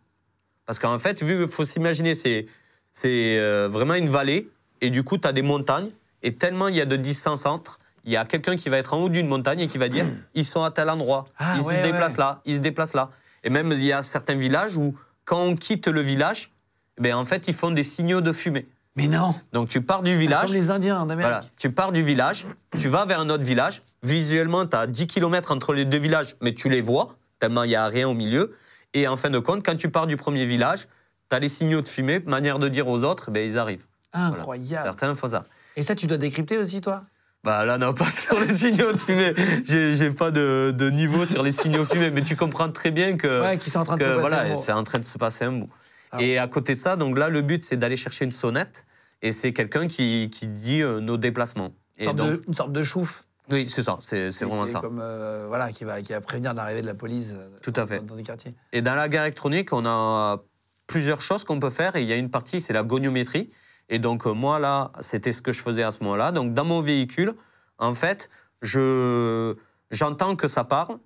Parce 0.66 0.78
qu'en 0.78 0.98
fait, 0.98 1.22
vu 1.22 1.38
qu'il 1.38 1.50
faut 1.50 1.64
s'imaginer, 1.64 2.14
c'est 2.14 2.46
c'est 2.92 3.38
euh, 3.38 3.68
vraiment 3.70 3.94
une 3.94 4.08
vallée 4.08 4.48
et 4.80 4.90
du 4.90 5.02
coup, 5.02 5.18
tu 5.18 5.26
as 5.26 5.32
des 5.32 5.42
montagnes 5.42 5.90
et 6.22 6.34
tellement 6.34 6.68
il 6.68 6.76
y 6.76 6.80
a 6.80 6.84
de 6.86 6.96
distance 6.96 7.44
entre, 7.44 7.78
il 8.04 8.12
y 8.12 8.16
a 8.16 8.24
quelqu'un 8.24 8.56
qui 8.56 8.68
va 8.68 8.78
être 8.78 8.94
en 8.94 8.98
haut 9.02 9.08
d'une 9.08 9.26
montagne 9.26 9.60
et 9.60 9.66
qui 9.66 9.78
va 9.78 9.88
dire 9.88 10.06
ils 10.34 10.44
sont 10.44 10.62
à 10.62 10.70
tel 10.70 10.88
endroit, 10.88 11.24
Ah, 11.38 11.54
ils 11.56 11.62
ouais, 11.62 11.78
se 11.78 11.82
déplacent 11.82 12.12
ouais. 12.12 12.18
là, 12.20 12.40
ils 12.44 12.54
se 12.56 12.60
déplacent 12.60 12.94
là. 12.94 13.10
Et 13.42 13.50
même, 13.50 13.72
il 13.72 13.82
y 13.84 13.92
a 13.92 14.02
certains 14.02 14.36
villages 14.36 14.76
où, 14.76 14.94
quand 15.24 15.40
on 15.40 15.56
quitte 15.56 15.88
le 15.88 16.00
village, 16.00 16.50
ben, 16.98 17.14
en 17.14 17.24
fait, 17.24 17.48
ils 17.48 17.54
font 17.54 17.70
des 17.70 17.82
signaux 17.82 18.20
de 18.20 18.32
fumée. 18.32 18.66
Mais 18.96 19.08
non 19.08 19.34
Donc 19.52 19.68
tu 19.68 19.80
pars 19.80 20.02
du 20.02 20.16
village. 20.16 20.46
Comme 20.46 20.54
les 20.54 20.70
Indiens. 20.70 21.04
Voilà, 21.04 21.42
tu 21.56 21.70
pars 21.72 21.90
du 21.90 22.02
village, 22.02 22.46
tu 22.78 22.88
vas 22.88 23.04
vers 23.06 23.20
un 23.20 23.28
autre 23.28 23.42
village. 23.42 23.82
Visuellement, 24.04 24.66
tu 24.66 24.76
as 24.76 24.86
10 24.86 25.08
km 25.08 25.50
entre 25.50 25.72
les 25.72 25.84
deux 25.84 25.98
villages, 25.98 26.36
mais 26.40 26.54
tu 26.54 26.68
les 26.68 26.80
vois, 26.80 27.16
tellement 27.44 27.64
il 27.64 27.68
n'y 27.68 27.74
a 27.76 27.86
rien 27.86 28.08
au 28.08 28.14
milieu. 28.14 28.56
Et 28.94 29.06
en 29.06 29.18
fin 29.18 29.28
de 29.28 29.38
compte, 29.38 29.62
quand 29.62 29.76
tu 29.76 29.90
pars 29.90 30.06
du 30.06 30.16
premier 30.16 30.46
village, 30.46 30.88
tu 31.28 31.36
as 31.36 31.38
les 31.38 31.50
signaux 31.50 31.82
de 31.82 31.88
fumée, 31.88 32.20
manière 32.20 32.58
de 32.58 32.68
dire 32.68 32.88
aux 32.88 33.04
autres, 33.04 33.30
ben, 33.30 33.46
ils 33.46 33.58
arrivent. 33.58 33.84
Voilà. 34.14 34.28
Incroyable. 34.28 34.82
Certains 34.82 35.14
font 35.14 35.28
ça. 35.28 35.44
Et 35.76 35.82
ça, 35.82 35.94
tu 35.94 36.06
dois 36.06 36.16
décrypter 36.16 36.56
aussi, 36.56 36.80
toi? 36.80 37.02
Bah 37.42 37.66
là, 37.66 37.76
non, 37.76 37.92
pas 37.92 38.10
sur 38.10 38.40
les 38.40 38.54
signaux 38.56 38.92
de 38.92 38.96
fumée. 38.96 39.34
J'ai 39.64 40.10
pas 40.10 40.30
de, 40.30 40.72
de 40.74 40.88
niveau 40.88 41.26
sur 41.26 41.42
les 41.42 41.52
signaux 41.52 41.80
de 41.80 41.88
fumée, 41.88 42.10
mais 42.10 42.22
tu 42.22 42.34
comprends 42.34 42.70
très 42.70 42.90
bien 42.90 43.18
que, 43.18 43.42
Ouais, 43.42 43.58
qui 43.58 43.68
sont 43.68 43.80
en 43.80 43.84
train 43.84 43.96
de 43.98 44.04
que 44.04 44.08
se 44.08 44.16
passer 44.16 44.20
voilà, 44.20 44.54
c'est 44.54 44.72
en 44.72 44.84
train 44.84 44.98
de 45.00 45.04
se 45.04 45.18
passer 45.18 45.44
un 45.44 45.50
mot. 45.50 45.68
Ah 46.12 46.22
Et 46.22 46.38
à 46.38 46.46
côté 46.46 46.76
de 46.76 46.80
ça, 46.80 46.96
donc 46.96 47.18
là, 47.18 47.28
le 47.28 47.42
but, 47.42 47.62
c'est 47.62 47.76
d'aller 47.76 47.98
chercher 47.98 48.24
une 48.24 48.32
sonnette, 48.32 48.86
et 49.20 49.32
c'est 49.32 49.52
quelqu'un 49.52 49.86
qui, 49.86 50.30
qui 50.32 50.46
dit 50.46 50.80
euh, 50.80 51.00
nos 51.00 51.18
déplacements. 51.18 51.72
Une 51.98 52.06
sorte, 52.06 52.16
donc, 52.16 52.30
de, 52.30 52.42
une 52.48 52.54
sorte 52.54 52.72
de 52.72 52.82
chouf. 52.82 53.26
Oui, 53.50 53.68
c'est 53.68 53.82
ça, 53.82 53.98
c'est 54.00 54.30
vraiment 54.42 54.66
ça. 54.66 54.80
Comme, 54.80 55.00
euh, 55.00 55.44
voilà, 55.48 55.70
qui 55.72 55.84
va, 55.84 56.00
qui 56.02 56.12
va 56.12 56.20
prévenir 56.20 56.54
l'arrivée 56.54 56.82
de 56.82 56.86
la 56.86 56.94
police 56.94 57.32
euh, 57.36 57.48
Tout 57.62 57.72
à 57.76 57.80
dans- 57.80 57.86
fait. 57.86 58.00
dans 58.00 58.14
des 58.16 58.22
quartiers. 58.22 58.54
Et 58.72 58.80
dans 58.82 58.94
la 58.94 59.08
guerre 59.08 59.22
électronique, 59.22 59.72
on 59.72 59.84
a 59.86 60.42
plusieurs 60.86 61.20
choses 61.20 61.44
qu'on 61.44 61.58
peut 61.60 61.70
faire. 61.70 61.96
Et 61.96 62.02
il 62.02 62.08
y 62.08 62.12
a 62.12 62.16
une 62.16 62.30
partie, 62.30 62.60
c'est 62.60 62.72
la 62.72 62.82
goniométrie. 62.82 63.50
Et 63.90 63.98
donc, 63.98 64.26
euh, 64.26 64.32
moi, 64.32 64.58
là, 64.58 64.92
c'était 65.00 65.32
ce 65.32 65.42
que 65.42 65.52
je 65.52 65.60
faisais 65.62 65.82
à 65.82 65.90
ce 65.90 66.02
moment-là. 66.04 66.32
Donc, 66.32 66.54
dans 66.54 66.64
mon 66.64 66.80
véhicule, 66.80 67.34
en 67.78 67.94
fait, 67.94 68.30
je, 68.62 69.54
j'entends 69.90 70.36
que 70.36 70.48
ça 70.48 70.64
parle. 70.64 70.98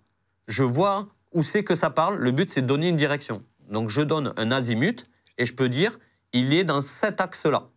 Je 0.47 0.63
vois 0.63 1.09
où 1.33 1.43
c'est 1.43 1.65
que 1.65 1.75
ça 1.75 1.91
parle. 1.91 2.19
Le 2.19 2.31
but, 2.31 2.51
c'est 2.51 2.63
de 2.63 2.67
donner 2.67 2.89
une 2.89 2.97
direction. 2.97 3.43
Donc, 3.71 3.91
je 3.91 4.01
donne 4.01 4.33
un 4.37 4.51
azimut 4.53 5.05
et 5.39 5.45
je 5.45 5.55
peux 5.55 5.69
dire, 5.69 5.99
il 6.33 6.55
est 6.55 6.65
dans 6.65 6.81
cet 6.81 7.21
axe-là. 7.21 7.69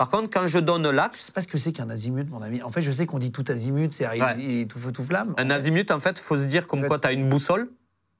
Par 0.00 0.08
contre, 0.08 0.30
quand 0.30 0.46
je 0.46 0.58
donne 0.58 0.86
Je 0.86 0.88
l'axe, 0.88 1.26
sais 1.26 1.32
pas 1.32 1.42
ce 1.42 1.46
que 1.46 1.58
c'est 1.58 1.72
qu'un 1.72 1.90
azimut, 1.90 2.26
mon 2.30 2.40
ami. 2.40 2.62
En 2.62 2.70
fait, 2.70 2.80
je 2.80 2.90
sais 2.90 3.04
qu'on 3.04 3.18
dit 3.18 3.30
tout 3.32 3.44
azimut, 3.48 3.92
c'est 3.92 4.08
Ouais. 4.08 4.64
tout 4.66 4.78
feu, 4.78 4.92
tout 4.92 5.04
flamme. 5.04 5.34
un 5.36 5.50
azimut, 5.50 5.90
en 5.90 6.00
fait, 6.00 6.18
il 6.18 6.22
faut 6.22 6.38
se 6.38 6.44
dire 6.46 6.66
comme 6.66 6.86
quoi 6.86 6.98
tu 6.98 7.06
as 7.06 7.12
une 7.12 7.28
boussole. 7.28 7.68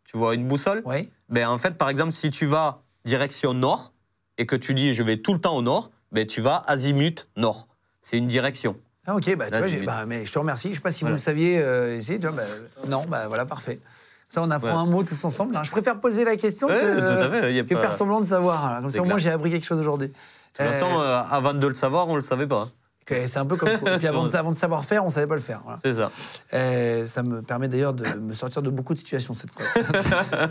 Tu 0.04 0.18
vois 0.18 0.34
une 0.34 0.46
boussole 0.46 0.82
Oui. 0.84 1.08
ben, 1.30 1.48
en 1.48 1.56
fait, 1.56 1.78
par 1.78 1.88
exemple, 1.88 2.12
si 2.12 2.28
tu 2.28 2.44
vas 2.44 2.82
direction 3.06 3.54
nord 3.54 3.94
et 4.36 4.44
que 4.44 4.56
tu 4.56 4.74
dis 4.74 4.92
je 4.92 5.02
vais 5.02 5.16
tout 5.16 5.32
le 5.32 5.40
temps 5.40 5.56
au 5.56 5.62
nord, 5.62 5.90
ben, 6.12 6.26
tu 6.26 6.42
vas 6.42 6.62
azimut 6.66 7.26
nord. 7.38 7.66
C'est 8.02 8.18
une 8.18 8.26
direction. 8.26 8.76
Ah, 9.06 9.16
ok, 9.16 9.34
bah, 9.36 9.46
tu 9.50 9.56
vois, 9.56 9.84
bah, 9.86 10.04
mais 10.06 10.26
je 10.26 10.32
te 10.34 10.38
remercie. 10.38 10.68
Je 10.68 10.74
sais 10.74 10.80
pas 10.80 10.90
si 10.92 11.00
Voilà. 11.04 11.16
vous 11.16 11.18
le 11.18 11.24
saviez 11.24 11.60
euh, 11.60 11.96
ici. 11.96 12.20
tu 12.20 12.26
vois, 12.26 12.36
bah, 12.36 12.88
non, 12.88 13.06
bah 13.08 13.26
voilà, 13.26 13.46
parfait. 13.46 13.80
Ça, 14.28 14.42
on 14.42 14.50
apprend 14.50 14.68
Ouais. 14.68 14.74
un 14.74 14.84
mot 14.86 15.02
tous 15.02 15.24
ensemble. 15.24 15.56
hein. 15.56 15.62
Je 15.64 15.70
préfère 15.70 15.98
poser 15.98 16.24
la 16.24 16.36
question 16.36 16.68
Ouais, 16.68 16.74
que, 16.74 16.80
fait, 16.80 17.64
que 17.64 17.74
pas- 17.74 17.80
faire 17.80 17.92
semblant 17.94 18.20
de 18.20 18.26
savoir. 18.26 18.66
hein. 18.66 18.80
Comme 18.82 18.90
ça, 18.90 19.00
au 19.00 19.06
moins, 19.06 19.16
j'ai 19.16 19.30
appris 19.30 19.50
quelque 19.50 19.64
chose 19.66 19.80
aujourd'hui. 19.80 20.12
De 20.58 20.64
toute 20.64 20.72
façon, 20.72 20.90
euh, 21.00 21.22
avant 21.30 21.54
de 21.54 21.66
le 21.66 21.74
savoir, 21.74 22.08
on 22.08 22.12
ne 22.12 22.16
le 22.16 22.20
savait 22.22 22.46
pas. 22.46 22.68
c'est 23.06 23.36
un 23.38 23.46
peu 23.46 23.56
comme 23.56 23.76
toi. 23.78 23.94
Et 23.94 23.98
puis 23.98 24.06
avant, 24.08 24.26
de, 24.26 24.36
avant 24.36 24.50
de 24.52 24.56
savoir 24.56 24.84
faire, 24.84 25.04
on 25.04 25.08
savait 25.10 25.26
pas 25.26 25.34
le 25.36 25.40
faire. 25.40 25.60
voilà. 25.64 25.78
C'est 25.82 25.94
ça. 25.94 26.10
Euh, 26.52 27.06
ça 27.06 27.22
me 27.22 27.40
permet 27.42 27.68
d'ailleurs 27.68 27.94
de 27.94 28.04
me 28.18 28.32
sortir 28.32 28.60
de 28.62 28.70
beaucoup 28.70 28.94
de 28.94 28.98
situations 28.98 29.34
cette 29.34 29.50
fois. 29.52 29.64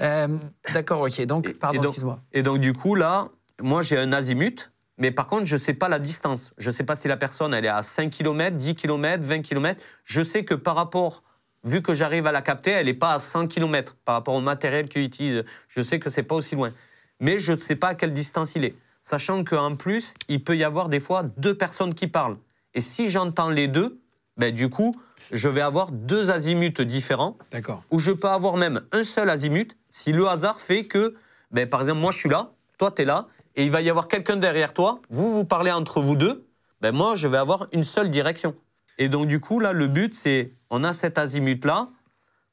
Euh, 0.00 0.26
D'accord, 0.72 1.02
ok. 1.02 1.24
Donc, 1.26 1.52
pardon, 1.54 1.78
et 1.78 1.82
donc- 1.82 1.90
excuse-moi. 1.92 2.20
Et 2.32 2.42
donc, 2.42 2.58
du 2.58 2.72
coup, 2.72 2.94
là, 2.96 3.28
moi, 3.62 3.82
j'ai 3.82 3.96
un 3.98 4.12
azimut, 4.12 4.72
mais 4.98 5.10
par 5.12 5.26
contre, 5.28 5.44
je 5.46 5.54
ne 5.54 5.60
sais 5.60 5.74
pas 5.74 5.88
la 5.88 5.98
distance. 6.00 6.52
Je 6.58 6.70
ne 6.70 6.74
sais 6.74 6.82
pas 6.84 6.96
si 6.96 7.06
la 7.06 7.16
personne, 7.16 7.54
elle 7.54 7.64
est 7.64 7.68
à 7.68 7.82
5 7.82 8.10
km, 8.10 8.56
10 8.56 8.74
km, 8.74 9.22
20 9.24 9.42
km. 9.42 9.80
Je 10.04 10.22
sais 10.22 10.44
que 10.44 10.54
par 10.54 10.74
rapport, 10.74 11.22
vu 11.62 11.82
que 11.82 11.94
j'arrive 11.94 12.26
à 12.26 12.32
la 12.32 12.42
capter, 12.42 12.72
elle 12.72 12.86
n'est 12.86 12.94
pas 12.94 13.14
à 13.14 13.18
100 13.20 13.46
km 13.46 13.96
par 14.04 14.16
rapport 14.16 14.34
au 14.34 14.40
matériel 14.40 14.88
qu'il 14.88 15.02
utilise. 15.02 15.44
Je 15.68 15.82
sais 15.82 15.98
que 16.00 16.10
c'est 16.10 16.22
pas 16.24 16.34
aussi 16.34 16.56
loin. 16.56 16.72
Mais 17.20 17.38
je 17.38 17.52
ne 17.52 17.58
sais 17.58 17.76
pas 17.76 17.88
à 17.88 17.94
quelle 17.94 18.12
distance 18.12 18.56
il 18.56 18.64
est. 18.64 18.74
Sachant 19.06 19.44
qu'en 19.44 19.76
plus, 19.76 20.14
il 20.28 20.42
peut 20.42 20.56
y 20.56 20.64
avoir 20.64 20.88
des 20.88 20.98
fois 20.98 21.24
deux 21.36 21.54
personnes 21.54 21.92
qui 21.92 22.06
parlent. 22.06 22.38
Et 22.72 22.80
si 22.80 23.10
j'entends 23.10 23.50
les 23.50 23.68
deux, 23.68 24.00
ben, 24.38 24.50
du 24.50 24.70
coup, 24.70 24.96
je 25.30 25.46
vais 25.50 25.60
avoir 25.60 25.92
deux 25.92 26.30
azimuts 26.30 26.82
différents 26.86 27.36
D'accord. 27.50 27.82
où 27.90 27.98
je 27.98 28.12
peux 28.12 28.30
avoir 28.30 28.56
même 28.56 28.80
un 28.92 29.04
seul 29.04 29.28
azimut 29.28 29.76
si 29.90 30.12
le 30.12 30.26
hasard 30.26 30.58
fait 30.58 30.84
que, 30.84 31.16
ben, 31.50 31.68
par 31.68 31.82
exemple, 31.82 32.00
moi 32.00 32.12
je 32.12 32.16
suis 32.16 32.30
là, 32.30 32.52
toi 32.78 32.90
tu 32.90 33.02
es 33.02 33.04
là, 33.04 33.28
et 33.56 33.64
il 33.66 33.70
va 33.70 33.82
y 33.82 33.90
avoir 33.90 34.08
quelqu'un 34.08 34.36
derrière 34.36 34.72
toi, 34.72 35.02
vous 35.10 35.34
vous 35.34 35.44
parlez 35.44 35.70
entre 35.70 36.00
vous 36.00 36.16
deux, 36.16 36.46
ben, 36.80 36.92
moi 36.92 37.14
je 37.14 37.28
vais 37.28 37.36
avoir 37.36 37.66
une 37.72 37.84
seule 37.84 38.08
direction. 38.08 38.54
Et 38.96 39.10
donc 39.10 39.28
du 39.28 39.38
coup, 39.38 39.60
là, 39.60 39.74
le 39.74 39.86
but 39.86 40.14
c'est, 40.14 40.54
on 40.70 40.82
a 40.82 40.94
cet 40.94 41.18
azimut-là, 41.18 41.90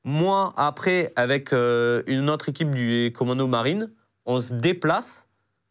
moi 0.04 0.52
après, 0.58 1.14
avec 1.16 1.54
euh, 1.54 2.04
une 2.08 2.30
autre 2.30 2.50
équipe 2.50 2.76
du 2.76 3.14
commando 3.16 3.48
marine, 3.48 3.90
on 4.26 4.42
se 4.42 4.54
déplace 4.54 5.21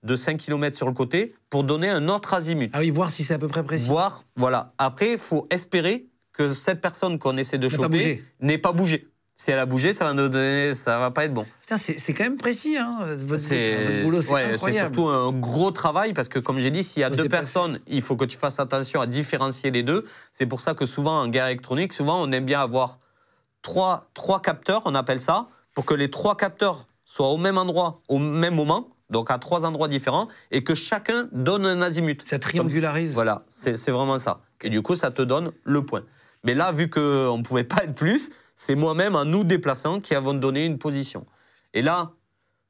de 0.03 0.17
5 0.17 0.39
km 0.39 0.77
sur 0.77 0.87
le 0.87 0.93
côté 0.93 1.35
pour 1.51 1.65
donner 1.65 1.89
un 1.89 2.09
autre 2.09 2.35
azimut. 2.35 2.71
Ah 2.73 2.81
oui, 2.81 2.91
voir 2.91 3.11
si 3.11 3.25
c'est 3.25 3.35
à 3.35 3.39
peu 3.39 3.49
près 3.49 3.63
précis. 3.63 3.89
Voir, 3.89 4.25
voilà. 4.37 4.73
Après, 4.79 5.13
il 5.13 5.19
faut 5.19 5.47
espérer 5.51 6.07
que 6.33 6.53
cette 6.53 6.81
personne 6.81 7.19
qu'on 7.19 7.37
essaie 7.37 7.59
de 7.59 7.69
choper 7.69 8.23
n'ait 8.41 8.59
pas 8.59 8.73
bougé. 8.73 9.07
Si 9.35 9.51
elle 9.51 9.59
a 9.59 9.65
bougé, 9.65 9.95
ça 9.95 10.05
va 10.05 10.13
nous 10.13 10.29
donner, 10.29 10.75
ça 10.75 10.99
va 10.99 11.11
pas 11.11 11.25
être 11.25 11.33
bon. 11.33 11.47
Putain, 11.63 11.79
c'est 11.79 12.13
quand 12.13 12.25
même 12.25 12.37
précis, 12.37 12.77
hein, 12.77 12.99
votre, 13.25 14.03
boulot, 14.03 14.21
c'est 14.21 14.33
ouais, 14.33 14.59
c'est 14.59 14.73
surtout 14.73 15.07
un 15.07 15.33
gros 15.33 15.71
travail 15.71 16.13
parce 16.13 16.29
que, 16.29 16.39
comme 16.39 16.59
j'ai 16.59 16.71
dit, 16.71 16.85
s'il 16.85 17.01
y 17.01 17.05
a 17.05 17.11
Faut 17.11 17.17
deux 17.17 17.29
personnes, 17.29 17.81
il 17.87 18.03
faut 18.03 18.17
que 18.17 18.27
tu 18.27 18.37
fasses 18.37 18.61
attention 18.61 19.01
à 19.01 19.07
différencier 19.07 19.71
les 19.71 19.83
deux. 19.83 20.05
C'est 20.31 20.45
pour 20.45 20.61
ça 20.61 20.75
que 20.75 20.85
souvent 20.85 21.23
en 21.23 21.29
guerre 21.29 21.47
électronique, 21.47 21.95
souvent 21.95 22.23
on 22.23 22.31
aime 22.33 22.45
bien 22.45 22.61
avoir 22.61 22.99
trois, 23.63 24.11
trois 24.13 24.43
capteurs, 24.43 24.83
on 24.85 24.95
appelle 24.95 25.21
ça, 25.21 25.49
pour 25.75 25.87
que 25.87 25.95
les 25.95 26.11
trois 26.11 26.37
capteurs 26.37 26.85
soient 27.07 27.29
au 27.29 27.39
même 27.39 27.57
endroit, 27.57 28.03
au 28.09 28.19
même 28.19 28.55
moment, 28.55 28.89
donc 29.11 29.31
à 29.31 29.39
trois 29.39 29.65
endroits 29.65 29.89
différents, 29.89 30.29
et 30.51 30.65
que 30.65 30.75
chacun 30.75 31.29
donne 31.33 31.67
un 31.67 31.83
azimut. 31.83 32.25
Ça 32.25 32.39
triangularise. 32.39 33.15
Voilà, 33.15 33.45
c'est 33.49 33.91
vraiment 33.91 34.19
ça. 34.19 34.41
Et 34.63 34.71
du 34.71 34.83
coup, 34.83 34.97
ça 34.97 35.11
te 35.11 35.23
donne 35.23 35.53
le 35.65 35.85
point. 35.85 36.03
Mais 36.45 36.55
là, 36.55 36.73
vu 36.73 36.89
qu'on 36.89 37.37
ne 37.39 37.43
pouvait 37.43 37.65
pas 37.65 37.85
être 37.85 37.95
plus, 37.95 38.31
c'est 38.57 38.75
moi-même, 38.75 39.17
en 39.17 39.25
nous 39.25 39.45
déplaçant, 39.45 40.01
qui 40.01 40.15
avons 40.15 40.35
donné 40.35 40.65
une 40.65 40.79
position. 40.79 41.27
Et 41.75 41.83
là, 41.83 42.13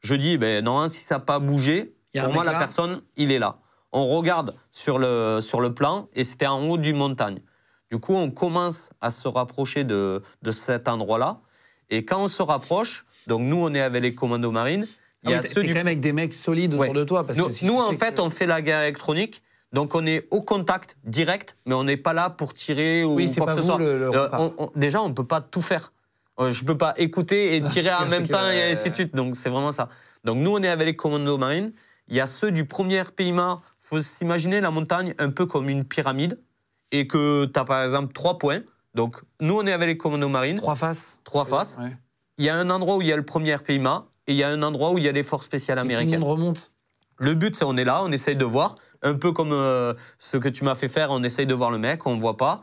je 0.00 0.14
dis, 0.14 0.38
ben, 0.38 0.64
non, 0.64 0.88
si 0.88 1.00
ça 1.00 1.16
n'a 1.16 1.20
pas 1.20 1.38
bougé, 1.38 1.94
pour 2.14 2.32
moi, 2.32 2.44
la 2.44 2.52
là 2.52 2.58
personne, 2.58 3.02
il 3.16 3.32
est 3.32 3.38
là. 3.38 3.58
On 3.92 4.06
regarde 4.06 4.54
sur 4.70 4.98
le, 4.98 5.40
sur 5.40 5.60
le 5.60 5.74
plan, 5.74 6.08
et 6.14 6.24
c'était 6.24 6.46
en 6.46 6.68
haut 6.68 6.78
d'une 6.78 6.96
montagne. 6.96 7.40
Du 7.90 7.98
coup, 7.98 8.14
on 8.14 8.30
commence 8.30 8.90
à 9.00 9.10
se 9.10 9.26
rapprocher 9.26 9.84
de, 9.84 10.22
de 10.42 10.52
cet 10.52 10.88
endroit-là. 10.88 11.40
Et 11.90 12.04
quand 12.04 12.22
on 12.22 12.28
se 12.28 12.42
rapproche, 12.42 13.04
donc 13.26 13.42
nous, 13.42 13.56
on 13.56 13.74
est 13.74 13.80
avec 13.80 14.02
les 14.02 14.14
commandos 14.14 14.52
marines, 14.52 14.86
Ah 15.26 15.30
y 15.30 15.34
a 15.34 15.40
oui, 15.40 15.48
t'es 15.52 15.60
du 15.62 15.68
quand 15.68 15.74
même 15.74 15.86
avec 15.86 16.00
des 16.00 16.12
mecs 16.12 16.32
solides 16.34 16.74
Ouais. 16.74 16.80
autour 16.88 16.94
de 16.94 17.04
toi. 17.04 17.26
Parce 17.26 17.38
nous, 17.38 17.46
que 17.46 17.52
si 17.52 17.66
nous, 17.66 17.78
en 17.78 17.92
fait, 17.92 18.14
que- 18.16 18.20
on 18.22 18.30
fait 18.30 18.46
la 18.46 18.62
guerre 18.62 18.80
électronique, 18.82 19.42
donc 19.72 19.94
on 19.94 20.06
est 20.06 20.26
au 20.30 20.40
contact 20.40 20.96
direct, 21.04 21.56
mais 21.66 21.74
on 21.74 21.84
n'est 21.84 21.96
pas 21.98 22.12
là 22.12 22.30
pour 22.30 22.54
tirer 22.54 23.04
ou 23.04 23.14
Oui, 23.16 23.32
quoi 23.36 23.46
que 23.46 23.52
ce 23.52 23.62
soit. 23.62 23.78
le- 23.78 23.98
le 23.98 24.04
Euh, 24.16 24.28
on- 24.32 24.54
on- 24.58 24.70
déjà, 24.76 25.02
on 25.02 25.08
ne 25.08 25.14
peut 25.14 25.26
pas 25.26 25.40
tout 25.40 25.62
faire. 25.62 25.92
Euh, 26.40 26.50
Je 26.50 26.62
ne 26.62 26.66
peux 26.66 26.78
pas 26.78 26.94
écouter 26.96 27.54
et 27.56 27.60
tirer 27.90 27.92
en 27.92 28.06
même 28.06 28.26
temps 28.26 28.48
et 28.50 28.72
ainsi 28.72 28.88
de 28.88 28.94
suite. 28.94 29.14
Donc, 29.14 29.36
c'est 29.36 29.50
vraiment 29.50 29.72
ça. 29.72 29.88
Donc, 30.24 30.38
nous, 30.38 30.52
on 30.52 30.62
est 30.62 30.68
avec 30.68 30.86
les 30.86 30.96
commandos 30.96 31.36
marines. 31.36 31.72
Il 32.08 32.16
y 32.16 32.20
a 32.20 32.26
ceux 32.26 32.50
du 32.50 32.64
premier 32.64 33.02
PIMA. 33.14 33.60
Il 33.82 33.86
faut 33.86 34.00
s'imaginer 34.02 34.60
la 34.62 34.70
montagne 34.70 35.14
un 35.18 35.30
peu 35.30 35.44
comme 35.44 35.68
une 35.68 35.84
pyramide 35.84 36.38
et 36.92 37.06
que 37.06 37.44
tu 37.44 37.60
as 37.60 37.64
par 37.64 37.84
exemple 37.84 38.12
trois 38.14 38.38
points. 38.38 38.60
Donc, 38.94 39.16
nous, 39.40 39.54
on 39.58 39.66
est 39.66 39.72
avec 39.72 39.86
les 39.86 39.96
commandos 39.98 40.28
marines. 40.30 40.56
Trois 40.56 40.74
faces. 40.76 41.18
Trois 41.24 41.44
faces. 41.44 41.76
Ouais. 41.78 41.94
Il 42.38 42.44
y 42.46 42.48
a 42.48 42.56
un 42.56 42.70
endroit 42.70 42.96
où 42.96 43.02
il 43.02 43.08
y 43.08 43.12
a 43.12 43.16
le 43.16 43.22
premier 43.24 43.56
PIMA 43.58 44.06
et 44.26 44.32
il 44.32 44.36
y 44.36 44.42
a 44.42 44.48
un 44.48 44.62
endroit 44.62 44.92
où 44.92 44.98
il 44.98 45.04
y 45.04 45.08
a 45.08 45.12
les 45.12 45.22
forces 45.22 45.46
spéciales 45.46 45.78
Et 45.78 45.82
tout 45.82 45.88
le 45.88 45.94
américaines. 45.94 46.20
monde 46.20 46.30
remonte. 46.30 46.70
Le 47.18 47.34
but, 47.34 47.54
c'est 47.56 47.64
on 47.64 47.76
est 47.76 47.84
là, 47.84 48.02
on 48.02 48.10
essaye 48.12 48.36
de 48.36 48.44
voir, 48.44 48.76
un 49.02 49.14
peu 49.14 49.32
comme 49.32 49.52
euh, 49.52 49.92
ce 50.18 50.36
que 50.36 50.48
tu 50.48 50.64
m'as 50.64 50.74
fait 50.74 50.88
faire, 50.88 51.10
on 51.10 51.22
essaye 51.22 51.46
de 51.46 51.54
voir 51.54 51.70
le 51.70 51.78
mec, 51.78 52.06
on 52.06 52.16
ne 52.16 52.20
voit 52.20 52.36
pas. 52.36 52.62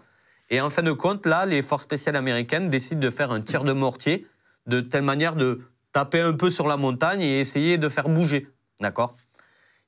Et 0.49 0.61
en 0.61 0.69
fin 0.69 0.81
de 0.81 0.91
compte, 0.91 1.25
là, 1.25 1.45
les 1.45 1.61
forces 1.61 1.83
spéciales 1.83 2.15
américaines 2.15 2.69
décident 2.69 2.99
de 3.01 3.09
faire 3.09 3.31
un 3.31 3.41
tir 3.41 3.63
de 3.63 3.73
mortier, 3.73 4.25
de 4.65 4.79
telle 4.79 5.03
manière 5.03 5.35
de 5.35 5.61
taper 5.91 6.21
un 6.21 6.33
peu 6.33 6.49
sur 6.49 6.67
la 6.67 6.77
montagne 6.77 7.21
et 7.21 7.39
essayer 7.39 7.77
de 7.77 7.89
faire 7.89 8.09
bouger. 8.09 8.47
D'accord? 8.79 9.15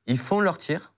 Ils 0.07 0.17
font 0.17 0.39
leur 0.39 0.57
tir. 0.57 0.93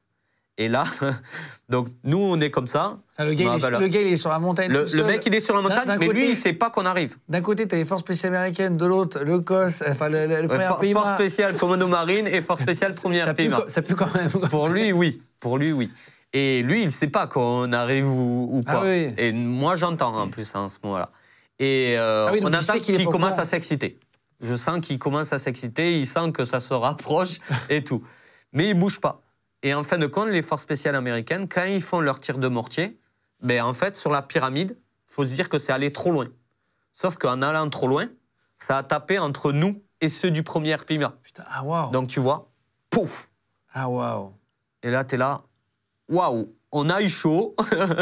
Et 0.64 0.68
là, 0.68 0.84
donc 1.70 1.88
nous, 2.04 2.20
on 2.20 2.40
est 2.40 2.52
comme 2.52 2.68
ça. 2.68 3.00
Ah, 3.18 3.26
le, 3.26 3.34
gars, 3.34 3.46
Bah, 3.46 3.52
il 3.54 3.58
est, 3.58 3.60
voilà. 3.60 3.80
le 3.80 3.88
gars, 3.88 4.02
il 4.02 4.14
est 4.14 4.18
sur 4.18 4.30
la 4.30 4.38
montagne. 4.38 4.72
Le, 4.72 5.04
mec, 5.06 5.24
il 5.26 5.34
est 5.34 5.40
sur 5.40 5.56
la 5.56 5.62
montagne, 5.62 5.98
mais 6.00 6.06
côté- 6.08 6.20
lui, 6.20 6.26
il 6.26 6.30
ne 6.32 6.36
sait 6.36 6.54
pas 6.54 6.70
qu'on 6.70 6.86
arrive. 6.86 7.18
D'un 7.28 7.42
côté, 7.42 7.68
t'as 7.68 7.78
les 7.78 7.86
forces 7.86 8.02
spéciales 8.02 8.36
américaines, 8.36 8.78
de 8.78 8.86
l'autre, 8.86 9.24
le 9.24 9.40
COS, 9.40 9.82
enfin 9.90 10.10
le, 10.10 10.28
le, 10.28 10.48
premier 10.48 10.66
for- 10.66 10.80
pays. 10.80 10.94
force 10.94 11.14
spéciale 11.16 11.56
commando 11.56 11.88
marine 11.88 12.28
et 12.28 12.42
force 12.42 12.62
spéciale 12.62 12.94
première 12.94 13.26
ça, 13.26 13.34
co- 13.34 13.68
ça 13.68 13.82
pue 13.82 13.96
quand 13.96 14.14
même. 14.14 14.30
Pour 14.50 14.70
lui, 14.70 14.92
oui. 14.92 15.22
Pour 15.40 15.58
lui, 15.58 15.72
oui. 15.72 15.90
Et 16.34 16.62
lui, 16.62 16.82
il 16.82 16.86
ne 16.86 16.92
sait 16.92 17.08
pas 17.08 17.26
qu'on 17.28 17.74
arrive 17.74 18.08
ou, 18.08 18.48
ou 18.52 18.62
Ah 18.68 18.82
oui. 18.84 19.14
Et 19.18 19.32
moi, 19.34 19.76
j'entends 19.76 20.16
en 20.16 20.28
plus 20.28 20.50
en 20.54 20.68
ce 20.68 20.78
moment-là. 20.84 21.10
Et 21.60 21.96
euh, 21.98 22.28
Ah 22.30 22.34
oui, 22.34 22.40
on 22.44 22.48
entend 22.54 22.80
qu'il 22.80 23.04
pas 23.04 23.12
commence 23.12 23.38
à 23.40 23.46
s'exciter. 23.46 24.00
Je 24.42 24.56
sens 24.56 24.80
qu'il 24.82 24.98
commence 25.00 25.34
à 25.34 25.38
s'exciter, 25.40 25.98
il 26.00 26.06
sent 26.06 26.32
que 26.34 26.46
ça 26.46 26.60
se 26.60 26.74
rapproche 26.74 27.40
et 27.70 27.84
tout. 27.84 28.04
Mais 28.54 28.70
il 28.70 28.74
bouge 28.76 29.00
pas. 29.00 29.22
Et 29.64 29.74
en 29.74 29.84
fin 29.84 29.98
de 29.98 30.08
compte, 30.08 30.30
les 30.30 30.42
forces 30.42 30.64
spéciales 30.64 30.96
américaines, 30.96 31.48
quand 31.48 31.66
ils 31.66 31.82
font 31.82 32.00
leur 32.00 32.20
tir 32.20 32.38
de 32.38 32.48
mortier, 32.48 33.00
ben 33.42 33.62
en 33.64 33.74
fait, 33.74 33.96
sur 33.96 34.12
la 34.12 34.22
pyramide, 34.22 34.78
faut 35.06 35.26
se 35.26 35.34
dire 35.34 35.50
que 35.50 35.58
c'est 35.60 35.72
allé 35.72 35.92
trop 35.92 36.12
loin. 36.12 36.26
Sauf 36.94 37.18
qu'en 37.18 37.42
allant 37.42 37.70
trop 37.70 37.88
loin, 37.88 38.08
ça 38.58 38.78
a 38.78 38.84
tapé 38.84 39.20
entre 39.20 39.52
nous 39.52 39.82
et 40.02 40.10
ceux 40.10 40.32
du 40.32 40.44
premier 40.44 40.76
PIMA. 40.78 41.18
Putain, 41.24 41.44
ah 41.50 41.64
waouh. 41.64 41.92
Donc 41.92 42.08
tu 42.08 42.20
vois, 42.20 42.52
pouf 42.90 43.30
Ah, 43.74 43.90
waouh. 43.90 44.34
Et 44.84 44.90
là, 44.90 45.04
tu 45.04 45.16
es 45.16 45.18
là, 45.18 45.42
waouh, 46.10 46.54
on 46.72 46.90
a 46.90 47.02
eu 47.02 47.10
chaud, 47.10 47.56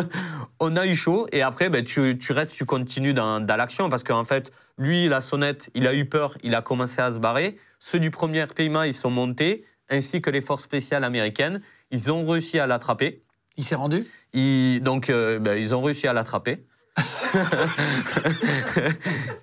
on 0.60 0.76
a 0.76 0.86
eu 0.86 0.96
chaud, 0.96 1.28
et 1.32 1.42
après, 1.42 1.70
ben, 1.70 1.84
tu, 1.84 2.18
tu 2.18 2.32
restes, 2.32 2.54
tu 2.54 2.66
continues 2.66 3.14
dans, 3.14 3.40
dans 3.40 3.56
l'action, 3.56 3.90
parce 3.90 4.04
qu'en 4.04 4.24
fait, 4.24 4.52
lui, 4.78 5.08
la 5.08 5.22
sonnette, 5.22 5.70
il 5.74 5.88
a 5.88 5.94
eu 5.94 6.06
peur, 6.06 6.38
il 6.44 6.56
a 6.56 6.62
commencé 6.62 7.02
à 7.02 7.12
se 7.12 7.20
barrer. 7.20 7.58
Ceux 7.80 8.00
du 8.00 8.12
premier 8.12 8.46
paiement, 8.48 8.84
ils 8.84 8.94
sont 8.94 9.10
montés, 9.10 9.66
ainsi 9.90 10.22
que 10.22 10.30
les 10.30 10.42
forces 10.42 10.64
spéciales 10.64 11.04
américaines. 11.04 11.62
Ils 11.92 12.12
ont 12.12 12.26
réussi 12.26 12.60
à 12.60 12.68
l'attraper. 12.68 13.24
Il 13.58 13.64
s'est 13.64 13.76
rendu? 13.76 14.08
Ils, 14.34 14.80
donc, 14.82 15.10
euh, 15.10 15.40
ben, 15.40 15.58
ils 15.58 15.76
ont 15.76 15.82
réussi 15.82 16.08
à 16.08 16.14
l'attraper. 16.14 16.66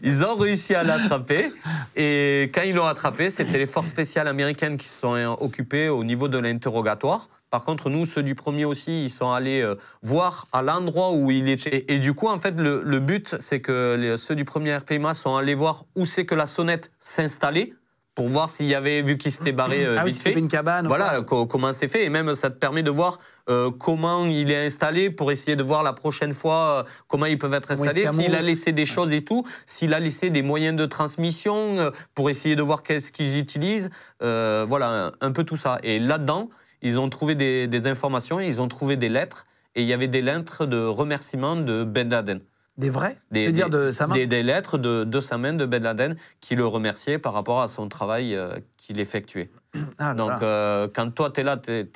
ils 0.02 0.24
ont 0.24 0.36
réussi 0.36 0.74
à 0.74 0.82
l'attraper. 0.84 1.52
Et 1.96 2.50
quand 2.54 2.62
ils 2.62 2.74
l'ont 2.74 2.86
attrapé, 2.86 3.30
c'était 3.30 3.58
les 3.58 3.66
forces 3.66 3.88
spéciales 3.88 4.28
américaines 4.28 4.76
qui 4.76 4.88
se 4.88 4.98
sont 5.00 5.36
occupées 5.40 5.88
au 5.88 6.04
niveau 6.04 6.28
de 6.28 6.38
l'interrogatoire. 6.38 7.28
Par 7.50 7.64
contre, 7.64 7.90
nous, 7.90 8.04
ceux 8.04 8.22
du 8.22 8.34
premier 8.34 8.64
aussi, 8.64 9.04
ils 9.04 9.10
sont 9.10 9.30
allés 9.30 9.62
euh, 9.62 9.76
voir 10.02 10.48
à 10.52 10.62
l'endroit 10.62 11.12
où 11.12 11.30
il 11.30 11.48
était. 11.48 11.84
Et 11.88 11.98
du 12.00 12.12
coup, 12.12 12.26
en 12.28 12.38
fait, 12.40 12.54
le, 12.56 12.82
le 12.84 12.98
but, 12.98 13.36
c'est 13.38 13.60
que 13.60 13.96
les- 13.98 14.16
ceux 14.18 14.34
du 14.34 14.44
premier 14.44 14.76
RPMA 14.76 15.14
sont 15.14 15.36
allés 15.36 15.54
voir 15.54 15.84
où 15.94 16.06
c'est 16.06 16.26
que 16.26 16.34
la 16.34 16.46
sonnette 16.46 16.90
s'installait 16.98 17.72
pour 18.16 18.28
voir 18.28 18.48
s'il 18.48 18.66
y 18.66 18.74
avait, 18.74 19.02
vu 19.02 19.18
qu'il 19.18 19.30
s'était 19.30 19.52
barré 19.52 19.84
euh, 19.84 19.98
Ah 20.00 20.04
vite 20.04 20.20
fait. 20.20 20.32
une 20.32 20.48
cabane. 20.48 20.88
Voilà 20.88 21.20
quoi 21.20 21.46
comment 21.46 21.72
c'est 21.74 21.86
fait 21.86 22.04
et 22.04 22.08
même 22.08 22.34
ça 22.34 22.48
te 22.50 22.56
permet 22.56 22.82
de 22.82 22.90
voir 22.90 23.18
euh, 23.50 23.70
comment 23.70 24.24
il 24.24 24.50
est 24.50 24.66
installé 24.66 25.10
pour 25.10 25.30
essayer 25.30 25.54
de 25.54 25.62
voir 25.62 25.82
la 25.82 25.92
prochaine 25.92 26.32
fois 26.32 26.56
euh, 26.56 26.90
comment 27.08 27.26
ils 27.26 27.38
peuvent 27.38 27.52
être 27.54 27.70
installés, 27.70 28.08
s'il 28.10 28.34
a 28.34 28.40
laissé 28.40 28.72
des 28.72 28.86
choses 28.86 29.12
et 29.12 29.22
tout, 29.22 29.44
s'il 29.66 29.92
a 29.92 30.00
laissé 30.00 30.30
des 30.30 30.42
moyens 30.42 30.76
de 30.76 30.86
transmission 30.86 31.92
pour 32.14 32.30
essayer 32.30 32.56
de 32.56 32.62
voir 32.62 32.82
qu'est-ce 32.82 33.12
qu'ils 33.12 33.38
utilisent, 33.38 33.90
voilà 34.20 35.06
un, 35.06 35.12
un 35.20 35.30
peu 35.30 35.44
tout 35.44 35.58
ça. 35.58 35.78
Et 35.82 35.98
là-dedans, 35.98 36.48
ils 36.80 36.98
ont 36.98 37.10
trouvé 37.10 37.34
des, 37.34 37.68
des 37.68 37.86
informations, 37.86 38.40
ils 38.40 38.62
ont 38.62 38.68
trouvé 38.68 38.96
des 38.96 39.10
lettres 39.10 39.44
et 39.74 39.82
il 39.82 39.86
y 39.86 39.92
avait 39.92 40.08
des 40.08 40.22
lettres 40.22 40.64
de 40.64 40.82
remerciement 40.84 41.54
de 41.54 41.84
Ben 41.84 42.08
Laden. 42.08 42.40
Des 42.78 42.90
vrais 42.90 43.16
Des, 43.30 43.50
dire 43.52 43.70
de 43.70 43.90
sa 43.90 44.06
main 44.06 44.14
des, 44.14 44.26
des 44.26 44.42
lettres 44.42 44.76
de, 44.76 45.04
de 45.04 45.20
sa 45.20 45.38
main 45.38 45.54
de 45.54 45.64
Ben 45.64 45.82
Laden 45.82 46.14
qui 46.40 46.54
le 46.56 46.66
remerciaient 46.66 47.18
par 47.18 47.32
rapport 47.32 47.62
à 47.62 47.68
son 47.68 47.88
travail 47.88 48.34
euh, 48.34 48.58
qu'il 48.76 49.00
effectuait. 49.00 49.50
Ah, 49.98 50.14
Donc, 50.14 50.30
voilà. 50.32 50.42
euh, 50.46 50.88
quand 50.94 51.10
toi, 51.14 51.30
tu 51.30 51.40
es 51.40 51.44
là, 51.44 51.56
tu 51.56 51.88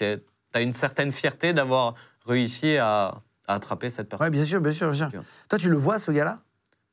as 0.55 0.61
une 0.61 0.73
certaine 0.73 1.13
fierté 1.13 1.53
d'avoir 1.53 1.95
réussi 2.27 2.77
à, 2.79 3.15
à 3.47 3.55
attraper 3.55 3.91
cette 3.91 4.09
personne. 4.09 4.25
Ouais, 4.27 4.31
bien 4.31 4.45
sûr, 4.45 4.61
bien 4.61 4.71
sûr, 4.73 4.91
bien 4.91 5.11
sûr. 5.11 5.23
Toi, 5.49 5.59
tu 5.59 5.69
le 5.69 5.77
vois, 5.77 5.99
ce 5.99 6.11
gars-là? 6.11 6.39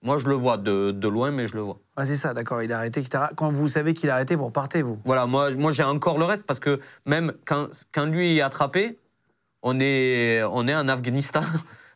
Moi, 0.03 0.17
je 0.17 0.27
le 0.27 0.35
vois 0.35 0.57
de, 0.57 0.91
de 0.91 1.07
loin, 1.07 1.31
mais 1.31 1.47
je 1.47 1.55
le 1.55 1.61
vois. 1.61 1.79
Ouais, 1.97 2.05
c'est 2.05 2.15
ça, 2.17 2.33
d'accord, 2.33 2.61
il 2.61 2.71
a 2.71 2.77
arrêté, 2.77 2.99
etc. 2.99 3.25
Quand 3.35 3.51
vous 3.51 3.67
savez 3.67 3.93
qu'il 3.93 4.09
a 4.09 4.13
arrêté, 4.15 4.35
vous 4.35 4.45
repartez, 4.45 4.81
vous? 4.81 4.99
Voilà, 5.05 5.25
moi, 5.25 5.51
moi 5.51 5.71
j'ai 5.71 5.83
encore 5.83 6.19
le 6.19 6.25
reste 6.25 6.45
parce 6.45 6.59
que 6.59 6.79
même 7.05 7.33
quand, 7.45 7.67
quand 7.93 8.05
lui 8.05 8.37
est 8.37 8.41
attrapé, 8.41 8.99
on 9.63 9.79
est, 9.79 10.43
on 10.51 10.67
est 10.67 10.75
en 10.75 10.87
Afghanistan. 10.87 11.41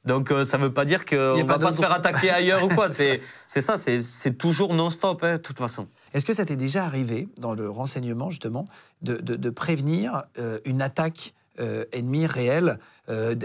Donc, 0.06 0.32
euh, 0.32 0.45
ça 0.45 0.58
ne 0.58 0.64
veut 0.64 0.74
pas 0.74 0.86
dire 0.86 1.06
qu'on 1.06 1.38
ne 1.38 1.43
va 1.43 1.60
pas 1.60 1.72
se 1.72 1.80
faire 1.80 1.91
attaquer 2.02 2.32
ailleurs 2.32 2.64
ou 2.64 2.70
quoi. 2.70 2.89
C'est 2.89 3.22
ça, 3.47 3.78
c'est 3.78 4.38
toujours 4.38 4.74
non-stop, 4.74 5.24
hein, 5.24 5.34
de 5.34 5.38
toute 5.41 5.60
façon. 5.60 5.88
Est-ce 6.14 6.26
que 6.26 6.34
ça 6.34 6.43
t'est 6.45 6.56
déjà 6.56 6.86
arrivé, 6.86 7.28
dans 7.38 7.54
le 7.54 7.70
renseignement, 7.70 8.30
justement, 8.32 8.66
de, 9.02 9.18
de- 9.18 9.36
de 9.36 9.49
prévenir 9.52 10.24
euh, 10.39 10.58
une 10.66 10.82
attaque 10.82 11.34
euh, 11.60 11.84
ennemie 11.91 12.26
réelle, 12.26 12.80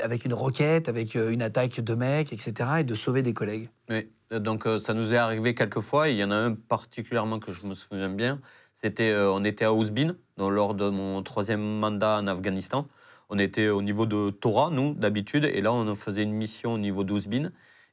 avec 0.02 0.24
une 0.24 0.32
roquette, 0.32 0.88
avec 0.88 1.16
une 1.16 1.42
attaque 1.42 1.80
de 1.80 1.94
mecs, 1.94 2.32
etc., 2.32 2.70
et 2.78 2.84
de 2.84 2.94
sauver 2.94 3.22
des 3.22 3.34
collègues? 3.34 3.68
Oui, 3.90 4.08
donc 4.30 4.64
ça 4.78 4.94
nous 4.94 5.12
est 5.12 5.16
arrivé 5.16 5.56
quelques 5.56 5.80
fois. 5.80 6.08
Il 6.08 6.16
y 6.16 6.22
en 6.22 6.30
a 6.30 6.36
un 6.36 6.54
particulièrement 6.54 7.40
que 7.40 7.52
je 7.52 7.66
me 7.66 7.74
souviens 7.74 8.08
bien. 8.08 8.38
C'était, 8.74 9.12
on 9.16 9.42
était 9.44 9.64
à 9.64 9.72
Ouzbin, 9.72 10.14
lors 10.38 10.74
de 10.74 10.88
mon 10.88 11.20
troisième 11.24 11.60
mandat 11.60 12.18
en 12.20 12.28
Afghanistan. 12.28 12.86
On 13.28 13.38
était 13.38 13.68
au 13.68 13.82
niveau 13.82 14.06
de 14.06 14.30
Torah, 14.30 14.70
nous, 14.70 14.94
d'habitude, 14.94 15.44
et 15.44 15.60
là, 15.60 15.72
on 15.72 15.94
faisait 15.94 16.22
une 16.22 16.32
mission 16.32 16.74
au 16.74 16.78
niveau 16.78 17.04
d'Ouzbin. 17.04 17.50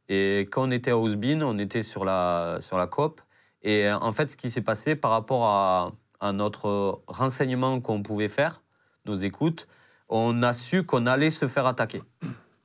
Et 0.09 0.41
quand 0.51 0.67
on 0.67 0.71
était 0.71 0.91
à 0.91 0.97
Ouzbin, 0.97 1.41
on 1.41 1.57
était 1.57 1.83
sur 1.83 2.05
la, 2.05 2.57
sur 2.59 2.77
la 2.77 2.87
COP. 2.87 3.21
Et 3.61 3.87
euh, 3.87 3.97
en 3.97 4.11
fait, 4.11 4.29
ce 4.29 4.37
qui 4.37 4.49
s'est 4.49 4.61
passé 4.61 4.95
par 4.95 5.11
rapport 5.11 5.45
à, 5.45 5.93
à 6.19 6.33
notre 6.33 7.01
renseignement 7.07 7.79
qu'on 7.81 8.03
pouvait 8.03 8.27
faire, 8.27 8.61
nos 9.05 9.15
écoutes, 9.15 9.67
on 10.09 10.43
a 10.43 10.53
su 10.53 10.83
qu'on 10.83 11.05
allait 11.05 11.31
se 11.31 11.47
faire 11.47 11.65
attaquer. 11.65 12.01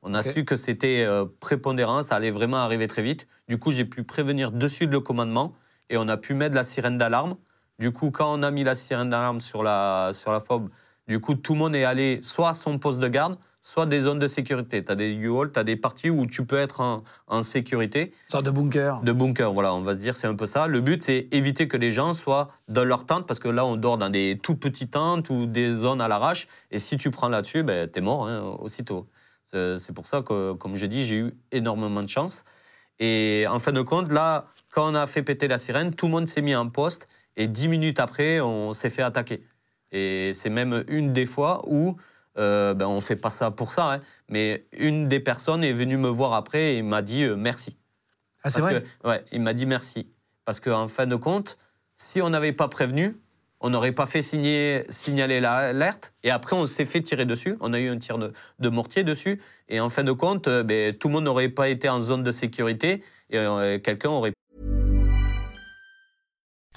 On 0.02 0.14
a 0.14 0.22
su 0.22 0.44
que 0.44 0.56
c'était 0.56 1.04
euh, 1.04 1.24
prépondérant, 1.40 2.02
ça 2.02 2.14
allait 2.14 2.30
vraiment 2.30 2.58
arriver 2.58 2.86
très 2.86 3.02
vite. 3.02 3.26
Du 3.48 3.58
coup, 3.58 3.70
j'ai 3.70 3.84
pu 3.84 4.04
prévenir 4.04 4.52
dessus 4.52 4.86
le 4.86 5.00
commandement 5.00 5.54
et 5.90 5.96
on 5.96 6.08
a 6.08 6.16
pu 6.16 6.34
mettre 6.34 6.54
la 6.54 6.64
sirène 6.64 6.98
d'alarme. 6.98 7.36
Du 7.78 7.92
coup, 7.92 8.10
quand 8.10 8.38
on 8.38 8.42
a 8.42 8.50
mis 8.50 8.64
la 8.64 8.74
sirène 8.74 9.10
d'alarme 9.10 9.40
sur 9.40 9.62
la, 9.62 10.10
sur 10.14 10.30
la 10.30 10.40
FOB, 10.40 10.70
du 11.08 11.20
coup, 11.20 11.34
tout 11.34 11.54
le 11.54 11.58
monde 11.58 11.74
est 11.74 11.84
allé 11.84 12.20
soit 12.20 12.50
à 12.50 12.52
son 12.52 12.78
poste 12.78 13.00
de 13.00 13.08
garde, 13.08 13.36
soit 13.60 13.86
des 13.86 14.00
zones 14.00 14.18
de 14.18 14.28
sécurité. 14.28 14.84
Tu 14.84 14.92
as 14.92 14.94
des 14.94 15.10
U-Haul, 15.10 15.50
tu 15.52 15.58
as 15.58 15.64
des 15.64 15.76
parties 15.76 16.10
où 16.10 16.26
tu 16.26 16.44
peux 16.44 16.58
être 16.58 16.80
en, 16.80 17.02
en 17.26 17.42
sécurité. 17.42 18.12
Sorte 18.28 18.44
de 18.44 18.50
bunker. 18.50 19.02
De 19.02 19.12
bunker, 19.12 19.52
voilà, 19.52 19.74
on 19.74 19.80
va 19.80 19.94
se 19.94 19.98
dire, 19.98 20.16
c'est 20.16 20.26
un 20.26 20.34
peu 20.34 20.46
ça. 20.46 20.66
Le 20.66 20.80
but, 20.80 21.02
c'est 21.02 21.28
éviter 21.32 21.66
que 21.66 21.76
les 21.76 21.92
gens 21.92 22.12
soient 22.12 22.48
dans 22.68 22.84
leur 22.84 23.06
tente, 23.06 23.26
parce 23.26 23.40
que 23.40 23.48
là, 23.48 23.64
on 23.64 23.76
dort 23.76 23.98
dans 23.98 24.10
des 24.10 24.38
tout 24.42 24.54
petits 24.54 24.88
tentes 24.88 25.30
ou 25.30 25.46
des 25.46 25.72
zones 25.72 26.00
à 26.00 26.08
l'arrache. 26.08 26.46
Et 26.70 26.78
si 26.78 26.96
tu 26.96 27.10
prends 27.10 27.28
là-dessus, 27.28 27.62
ben, 27.62 27.88
t'es 27.88 28.00
mort 28.00 28.28
hein, 28.28 28.40
aussitôt. 28.60 29.08
C'est 29.44 29.78
c'est 29.78 29.94
pour 29.94 30.06
ça 30.06 30.20
que, 30.22 30.52
comme 30.52 30.76
je 30.76 30.86
dis, 30.86 31.04
j'ai 31.04 31.16
eu 31.16 31.34
énormément 31.52 32.02
de 32.02 32.08
chance. 32.08 32.44
Et 33.00 33.46
en 33.48 33.58
fin 33.58 33.72
de 33.72 33.80
compte, 33.80 34.12
là, 34.12 34.46
quand 34.70 34.90
on 34.90 34.94
a 34.94 35.06
fait 35.06 35.22
péter 35.22 35.48
la 35.48 35.56
sirène, 35.56 35.94
tout 35.94 36.06
le 36.06 36.12
monde 36.12 36.28
s'est 36.28 36.42
mis 36.42 36.54
en 36.54 36.68
poste. 36.68 37.08
Et 37.36 37.46
dix 37.46 37.68
minutes 37.68 38.00
après, 38.00 38.40
on 38.40 38.72
s'est 38.72 38.90
fait 38.90 39.02
attaquer. 39.02 39.40
Et 39.92 40.32
c'est 40.32 40.50
même 40.50 40.84
une 40.88 41.12
des 41.12 41.26
fois 41.26 41.62
où, 41.66 41.96
euh, 42.38 42.74
ben, 42.74 42.86
on 42.86 43.00
fait 43.00 43.16
pas 43.16 43.30
ça 43.30 43.50
pour 43.50 43.72
ça, 43.72 43.94
hein, 43.94 44.00
mais 44.28 44.66
une 44.72 45.08
des 45.08 45.20
personnes 45.20 45.64
est 45.64 45.72
venue 45.72 45.96
me 45.96 46.08
voir 46.08 46.34
après 46.34 46.76
et 46.76 46.82
m'a 46.82 47.02
dit 47.02 47.24
euh, 47.24 47.36
merci. 47.36 47.76
Ah, 48.44 48.50
c'est 48.50 48.60
vrai? 48.60 48.82
que, 48.82 49.08
ouais, 49.08 49.24
il 49.32 49.42
m'a 49.42 49.54
dit 49.54 49.66
merci. 49.66 50.08
Parce 50.44 50.60
qu'en 50.60 50.88
fin 50.88 51.06
de 51.06 51.16
compte, 51.16 51.58
si 51.94 52.22
on 52.22 52.30
n'avait 52.30 52.52
pas 52.52 52.68
prévenu, 52.68 53.16
on 53.60 53.70
n'aurait 53.70 53.92
pas 53.92 54.06
fait 54.06 54.22
signer, 54.22 54.84
signaler 54.88 55.40
l'alerte. 55.40 56.14
Et 56.22 56.30
après, 56.30 56.54
on 56.54 56.64
s'est 56.66 56.84
fait 56.84 57.00
tirer 57.00 57.24
dessus. 57.24 57.56
On 57.60 57.72
a 57.72 57.80
eu 57.80 57.88
un 57.88 57.98
tir 57.98 58.18
de, 58.18 58.32
de 58.58 58.68
mortier 58.68 59.02
dessus. 59.02 59.40
Et 59.68 59.80
en 59.80 59.88
fin 59.88 60.04
de 60.04 60.12
compte, 60.12 60.46
euh, 60.48 60.62
ben, 60.62 60.94
tout 60.94 61.08
le 61.08 61.14
monde 61.14 61.24
n'aurait 61.24 61.48
pas 61.48 61.68
été 61.68 61.88
en 61.88 62.00
zone 62.00 62.22
de 62.22 62.30
sécurité. 62.30 63.02
Et 63.30 63.38
euh, 63.38 63.78
quelqu'un 63.78 64.10
aurait 64.10 64.32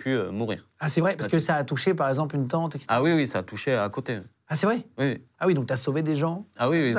Pu 0.00 0.10
euh, 0.10 0.30
mourir. 0.30 0.66
Ah, 0.80 0.88
c'est 0.88 1.00
vrai, 1.00 1.14
parce 1.16 1.28
que 1.28 1.38
ça 1.38 1.56
a 1.56 1.64
touché, 1.64 1.92
par 1.94 2.08
exemple, 2.08 2.34
une 2.36 2.48
tente, 2.48 2.74
etc. 2.74 2.86
Ah 2.88 3.02
oui, 3.02 3.12
oui, 3.12 3.26
ça 3.26 3.38
a 3.40 3.42
touché 3.42 3.74
à 3.74 3.88
côté. 3.90 4.18
Ah, 4.48 4.56
c'est 4.56 4.66
vrai? 4.66 4.82
Oui. 4.98 5.22
Ah 5.38 5.46
oui, 5.46 5.54
donc 5.54 5.66
tu 5.66 5.72
as 5.72 5.76
sauvé 5.76 6.02
des 6.02 6.16
gens 6.16 6.46
Ah 6.56 6.68
oui, 6.70 6.80
oui, 6.82 6.94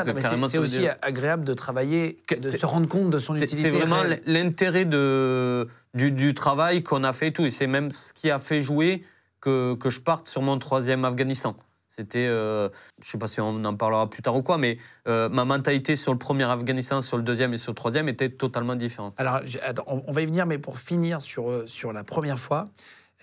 c'est 0.48 0.58
aussi 0.60 0.80
des- 0.80 0.92
agréable 1.02 1.44
de 1.44 1.54
travailler, 1.54 2.18
de 2.30 2.50
se 2.50 2.66
rendre 2.66 2.88
compte 2.88 3.10
de 3.10 3.20
son 3.20 3.36
utilité. 3.36 3.64
c'est 3.64 3.70
vraiment 3.70 4.04
l'intérêt 4.26 4.86
du, 4.86 6.12
du 6.12 6.34
travail 6.34 6.84
qu'on 6.84 7.04
a 7.04 7.12
fait 7.14 7.28
et 7.28 7.34
tout. 7.34 7.46
Et 7.46 7.50
c'est 7.52 7.68
même 7.68 7.92
ce 7.92 8.14
qui 8.14 8.30
a 8.30 8.40
fait 8.40 8.62
jouer 8.62 9.04
que, 9.42 9.74
que 9.76 9.90
je 9.90 10.00
parte 10.00 10.28
sur 10.28 10.42
mon 10.42 10.58
troisième 10.60 11.04
Afghanistan. 11.04 11.56
C'était, 11.94 12.26
euh, 12.26 12.70
je 13.02 13.08
ne 13.08 13.12
sais 13.12 13.18
pas 13.18 13.28
si 13.28 13.42
on 13.42 13.66
en 13.66 13.76
parlera 13.76 14.10
plus 14.10 14.22
tard 14.22 14.34
ou 14.38 14.42
quoi, 14.42 14.58
mais 14.58 14.78
euh, 15.10 15.28
ma 15.28 15.44
mentalité 15.44 15.98
sur 15.98 16.14
le 16.14 16.18
premier 16.18 16.46
Afghanistan, 16.46 17.02
sur 17.02 17.18
le 17.18 17.24
deuxième 17.24 17.54
et 17.54 17.58
sur 17.58 17.72
le 17.74 17.76
troisième 17.76 18.08
était 18.08 18.30
totalement 18.30 18.76
différente. 18.76 19.14
Alors, 19.18 19.42
je- 19.44 19.58
attends, 19.62 19.84
on, 19.88 20.02
on 20.08 20.12
va 20.14 20.22
y 20.22 20.26
venir, 20.26 20.46
mais 20.46 20.58
pour 20.58 20.78
finir 20.80 21.22
sur, 21.22 21.50
euh, 21.50 21.68
sur 21.68 21.92
la 21.92 22.06
première 22.06 22.40
fois, 22.40 22.70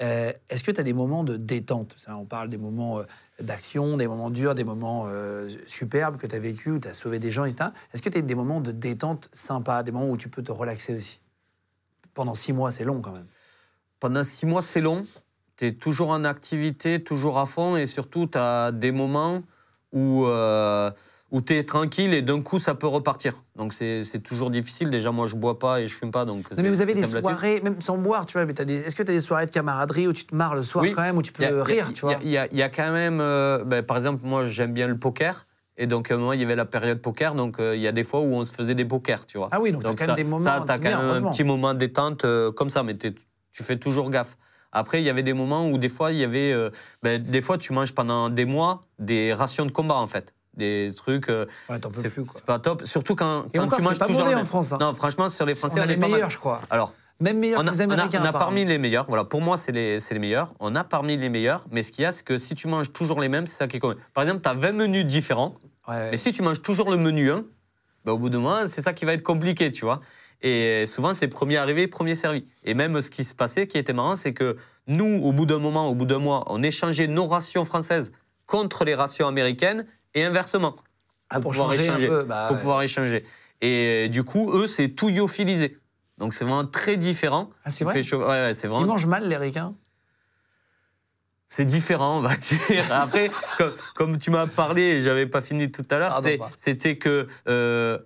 euh, 0.02 0.32
est-ce 0.50 0.62
que 0.62 0.70
tu 0.70 0.78
as 0.80 0.84
des 0.84 0.92
moments 0.92 1.24
de 1.24 1.38
détente? 1.38 1.96
On 2.08 2.26
parle 2.26 2.50
des 2.50 2.58
moments 2.58 3.00
d'action, 3.40 3.96
des 3.96 4.06
moments 4.06 4.28
durs, 4.28 4.54
des 4.54 4.64
moments 4.64 5.06
superbes 5.66 6.18
que 6.18 6.26
tu 6.26 6.36
as 6.36 6.38
vécu, 6.38 6.72
où 6.72 6.78
tu 6.78 6.88
as 6.88 6.94
sauvé 6.94 7.18
des 7.18 7.30
gens, 7.30 7.46
etc. 7.46 7.70
Est-ce 7.94 8.02
que 8.02 8.10
tu 8.10 8.18
as 8.18 8.20
des 8.20 8.34
moments 8.34 8.60
de 8.60 8.70
détente 8.70 9.30
sympas, 9.32 9.82
des 9.82 9.92
moments 9.92 10.10
où 10.10 10.18
tu 10.18 10.28
peux 10.28 10.42
te 10.42 10.52
relaxer 10.52 10.94
aussi? 10.94 11.22
Pendant 12.12 12.34
six 12.34 12.52
mois, 12.52 12.70
c'est 12.70 12.84
long 12.84 13.00
quand 13.00 13.12
même. 13.12 13.28
Pendant 13.98 14.22
six 14.24 14.44
mois, 14.44 14.60
c'est 14.60 14.82
long. 14.82 15.06
Tu 15.58 15.66
es 15.66 15.72
toujours 15.72 16.10
en 16.10 16.22
activité, 16.22 17.02
toujours 17.02 17.36
à 17.38 17.44
fond, 17.44 17.76
et 17.76 17.86
surtout, 17.86 18.26
tu 18.28 18.38
as 18.38 18.70
des 18.70 18.92
moments 18.92 19.40
où, 19.92 20.24
euh, 20.24 20.88
où 21.32 21.40
tu 21.40 21.56
es 21.56 21.64
tranquille 21.64 22.14
et 22.14 22.22
d'un 22.22 22.40
coup, 22.42 22.60
ça 22.60 22.76
peut 22.76 22.86
repartir. 22.86 23.34
Donc, 23.56 23.72
c'est 23.72 24.22
toujours 24.22 24.52
difficile. 24.52 24.88
Déjà, 24.88 25.10
moi, 25.10 25.26
je 25.26 25.34
bois 25.34 25.58
pas 25.58 25.80
et 25.80 25.88
je 25.88 25.94
fume 25.96 26.12
pas. 26.12 26.24
Donc 26.24 26.48
Non, 26.56 26.62
mais 26.62 26.70
vous 26.70 26.80
avez 26.80 26.94
des 26.94 27.02
soirées, 27.02 27.60
même 27.64 27.80
sans 27.80 27.98
boire, 27.98 28.24
tu 28.24 28.34
vois, 28.34 28.44
mais 28.44 28.52
est-ce 28.52 28.94
que 28.94 29.02
tu 29.02 29.10
as 29.10 29.14
des 29.14 29.20
soirées 29.20 29.46
de 29.46 29.50
camaraderie 29.50 30.06
où 30.06 30.12
tu 30.12 30.26
te 30.26 30.34
marres 30.34 30.54
le 30.54 30.62
soir 30.62 30.84
Oui. 30.84 30.92
quand 30.94 31.02
même, 31.02 31.18
où 31.18 31.22
tu 31.22 31.32
peux 31.32 31.44
a- 31.44 31.48
a- 31.60 31.64
rire, 31.64 31.92
tu 31.92 32.02
vois? 32.02 32.18
Il 32.22 32.30
y, 32.30 32.38
a- 32.38 32.46
y 32.54 32.62
a 32.62 32.68
quand 32.68 32.92
même, 32.92 33.20
euh, 33.20 33.64
ben, 33.64 33.82
par 33.82 33.96
exemple, 33.96 34.24
moi 34.24 34.44
j'aime 34.44 34.72
bien 34.72 34.86
le 34.86 34.96
poker. 34.96 35.44
Et 35.76 35.88
donc, 35.88 36.10
à 36.10 36.14
un 36.14 36.18
moment, 36.18 36.32
il 36.34 36.40
y 36.40 36.44
avait 36.44 36.56
la 36.56 36.64
période 36.66 37.00
poker. 37.00 37.34
Donc, 37.34 37.58
euh, 37.58 37.74
il 37.74 37.82
y 37.82 37.88
a 37.88 37.92
des 37.92 38.04
fois 38.04 38.20
où 38.20 38.32
on 38.34 38.44
se 38.44 38.52
faisait 38.52 38.74
des 38.76 38.84
pokers, 38.84 39.26
tu 39.26 39.38
vois. 39.38 39.48
Ah 39.50 39.60
oui, 39.60 39.72
donc 39.72 39.82
t'as 39.82 39.94
quand 39.94 40.06
même 40.06 40.16
des 40.16 40.24
moments, 40.24 40.44
Ça, 40.44 40.62
t'as 40.64 40.78
quand 40.78 40.88
même 40.90 41.24
un 41.26 41.30
petit 41.30 41.42
moment 41.44 41.74
de 41.74 41.78
détente 41.78 42.24
euh, 42.24 42.52
comme 42.52 42.70
ça, 42.70 42.84
mais 42.84 42.96
tu 42.96 43.12
fais 43.52 43.76
toujours 43.76 44.08
gaffe. 44.10 44.36
Après, 44.72 45.00
il 45.00 45.04
y 45.04 45.10
avait 45.10 45.22
des 45.22 45.32
moments 45.32 45.68
où 45.68 45.78
des 45.78 45.88
fois, 45.88 46.12
il 46.12 46.18
y 46.18 46.24
avait. 46.24 46.52
euh, 46.52 46.70
ben, 47.02 47.22
des 47.22 47.40
fois, 47.40 47.58
tu 47.58 47.72
manges 47.72 47.92
pendant 47.92 48.28
des 48.28 48.44
mois 48.44 48.84
des 48.98 49.32
rations 49.32 49.64
de 49.66 49.70
combat, 49.72 49.94
en 49.96 50.06
fait. 50.06 50.34
Des 50.54 50.90
trucs. 50.96 51.28
euh, 51.30 51.46
Ouais, 51.70 51.78
t'en 51.78 51.90
peux 51.90 52.02
c'est 52.02 52.10
plus, 52.10 52.24
quoi. 52.24 52.34
c'est 52.36 52.44
pas 52.44 52.58
top. 52.58 52.82
Surtout 52.84 53.14
quand, 53.14 53.44
Et 53.54 53.58
quand 53.58 53.64
encore, 53.64 53.78
tu 53.78 53.82
c'est 53.84 53.88
manges 53.90 53.98
pas 53.98 54.06
toujours 54.06 54.24
mauvais 54.24 54.34
en. 54.36 54.44
France, 54.44 54.72
hein. 54.72 54.78
Non, 54.80 54.92
franchement, 54.94 55.28
sur 55.28 55.46
les 55.46 55.54
Français, 55.54 55.76
On 55.78 55.82
a 55.82 55.84
on, 55.84 55.88
les 55.88 55.94
pas 55.96 56.00
mal. 56.02 56.10
meilleurs, 56.12 56.30
je 56.30 56.38
crois. 56.38 56.60
Alors, 56.68 56.94
Même 57.20 57.38
meilleurs 57.38 57.60
on 57.60 57.64
que 57.64 57.68
a, 57.70 57.72
les 57.72 57.78
on 57.86 57.90
a- 57.90 57.92
Américains. 57.94 58.20
on 58.22 58.26
a 58.26 58.32
parmi 58.32 58.64
les 58.64 58.76
meilleurs. 58.78 59.06
Voilà, 59.08 59.24
pour 59.24 59.40
moi, 59.40 59.56
c'est 59.56 59.72
les, 59.72 60.00
c'est 60.00 60.14
les 60.14 60.20
meilleurs. 60.20 60.52
On 60.60 60.74
a 60.74 60.84
parmi 60.84 61.16
les 61.16 61.28
meilleurs, 61.28 61.64
mais 61.70 61.82
ce 61.82 61.90
qu'il 61.92 62.02
y 62.02 62.06
a, 62.06 62.12
c'est 62.12 62.24
que 62.24 62.36
si 62.38 62.54
tu 62.54 62.66
manges 62.68 62.92
toujours 62.92 63.20
les 63.20 63.28
mêmes, 63.28 63.46
c'est 63.46 63.56
ça 63.56 63.68
qui 63.68 63.76
est 63.76 63.80
commun. 63.80 63.96
Par 64.14 64.22
exemple, 64.24 64.40
tu 64.42 64.48
as 64.48 64.54
20 64.54 64.72
menus 64.72 65.06
différents, 65.06 65.54
Ouais. 65.88 66.10
mais 66.10 66.16
si 66.18 66.32
tu 66.32 66.42
manges 66.42 66.60
toujours 66.60 66.90
le 66.90 66.96
menu 66.98 67.30
1, 67.30 67.44
bah, 68.04 68.12
au 68.12 68.18
bout 68.18 68.28
d'un 68.28 68.40
moment, 68.40 68.56
c'est 68.68 68.82
ça 68.82 68.92
qui 68.92 69.04
va 69.04 69.12
être 69.14 69.22
compliqué, 69.22 69.70
tu 69.70 69.84
vois. 69.84 70.00
Et 70.42 70.86
souvent, 70.86 71.14
c'est 71.14 71.28
premier 71.28 71.56
arrivé, 71.56 71.86
premier 71.88 72.14
servi. 72.14 72.44
Et 72.64 72.74
même 72.74 73.00
ce 73.00 73.10
qui 73.10 73.24
se 73.24 73.34
passait, 73.34 73.66
qui 73.66 73.76
était 73.78 73.92
marrant, 73.92 74.16
c'est 74.16 74.32
que 74.32 74.56
nous, 74.86 75.20
au 75.22 75.32
bout 75.32 75.46
d'un 75.46 75.58
moment, 75.58 75.88
au 75.88 75.94
bout 75.94 76.04
d'un 76.06 76.18
mois, 76.20 76.44
on 76.46 76.62
échangeait 76.62 77.06
nos 77.08 77.26
rations 77.26 77.64
françaises 77.64 78.12
contre 78.46 78.84
les 78.84 78.94
rations 78.94 79.26
américaines 79.26 79.86
et 80.14 80.24
inversement. 80.24 80.74
Ah, 81.30 81.40
pour 81.40 81.50
pouvoir 81.52 81.72
échanger, 81.74 82.06
peu, 82.06 82.24
bah, 82.24 82.44
pour 82.48 82.54
ouais. 82.56 82.60
pouvoir 82.60 82.82
échanger. 82.82 83.24
Et 83.60 84.08
du 84.08 84.22
coup, 84.24 84.50
eux, 84.54 84.66
c'est 84.66 84.88
tout 84.88 85.10
yophilisé. 85.10 85.76
Donc 86.16 86.32
c'est 86.32 86.44
vraiment 86.44 86.64
très 86.64 86.96
différent. 86.96 87.50
Ah, 87.64 87.70
c'est 87.70 87.84
vrai 87.84 88.00
ouais, 88.00 88.24
ouais, 88.26 88.54
c'est 88.54 88.66
Ils 88.66 88.70
vraiment. 88.70 88.86
mangent 88.86 89.06
mal, 89.06 89.28
les 89.28 89.36
ricains 89.36 89.74
C'est 91.46 91.64
différent, 91.64 92.18
on 92.18 92.20
va 92.22 92.34
dire. 92.36 92.58
Après, 92.92 93.30
comme, 93.58 93.72
comme 93.94 94.18
tu 94.18 94.30
m'as 94.30 94.46
parlé, 94.46 95.00
j'avais 95.00 95.26
pas 95.26 95.40
fini 95.42 95.70
tout 95.70 95.84
à 95.90 95.98
l'heure, 95.98 96.22
c'était 96.56 96.96
que. 96.96 97.26
euh, 97.48 97.98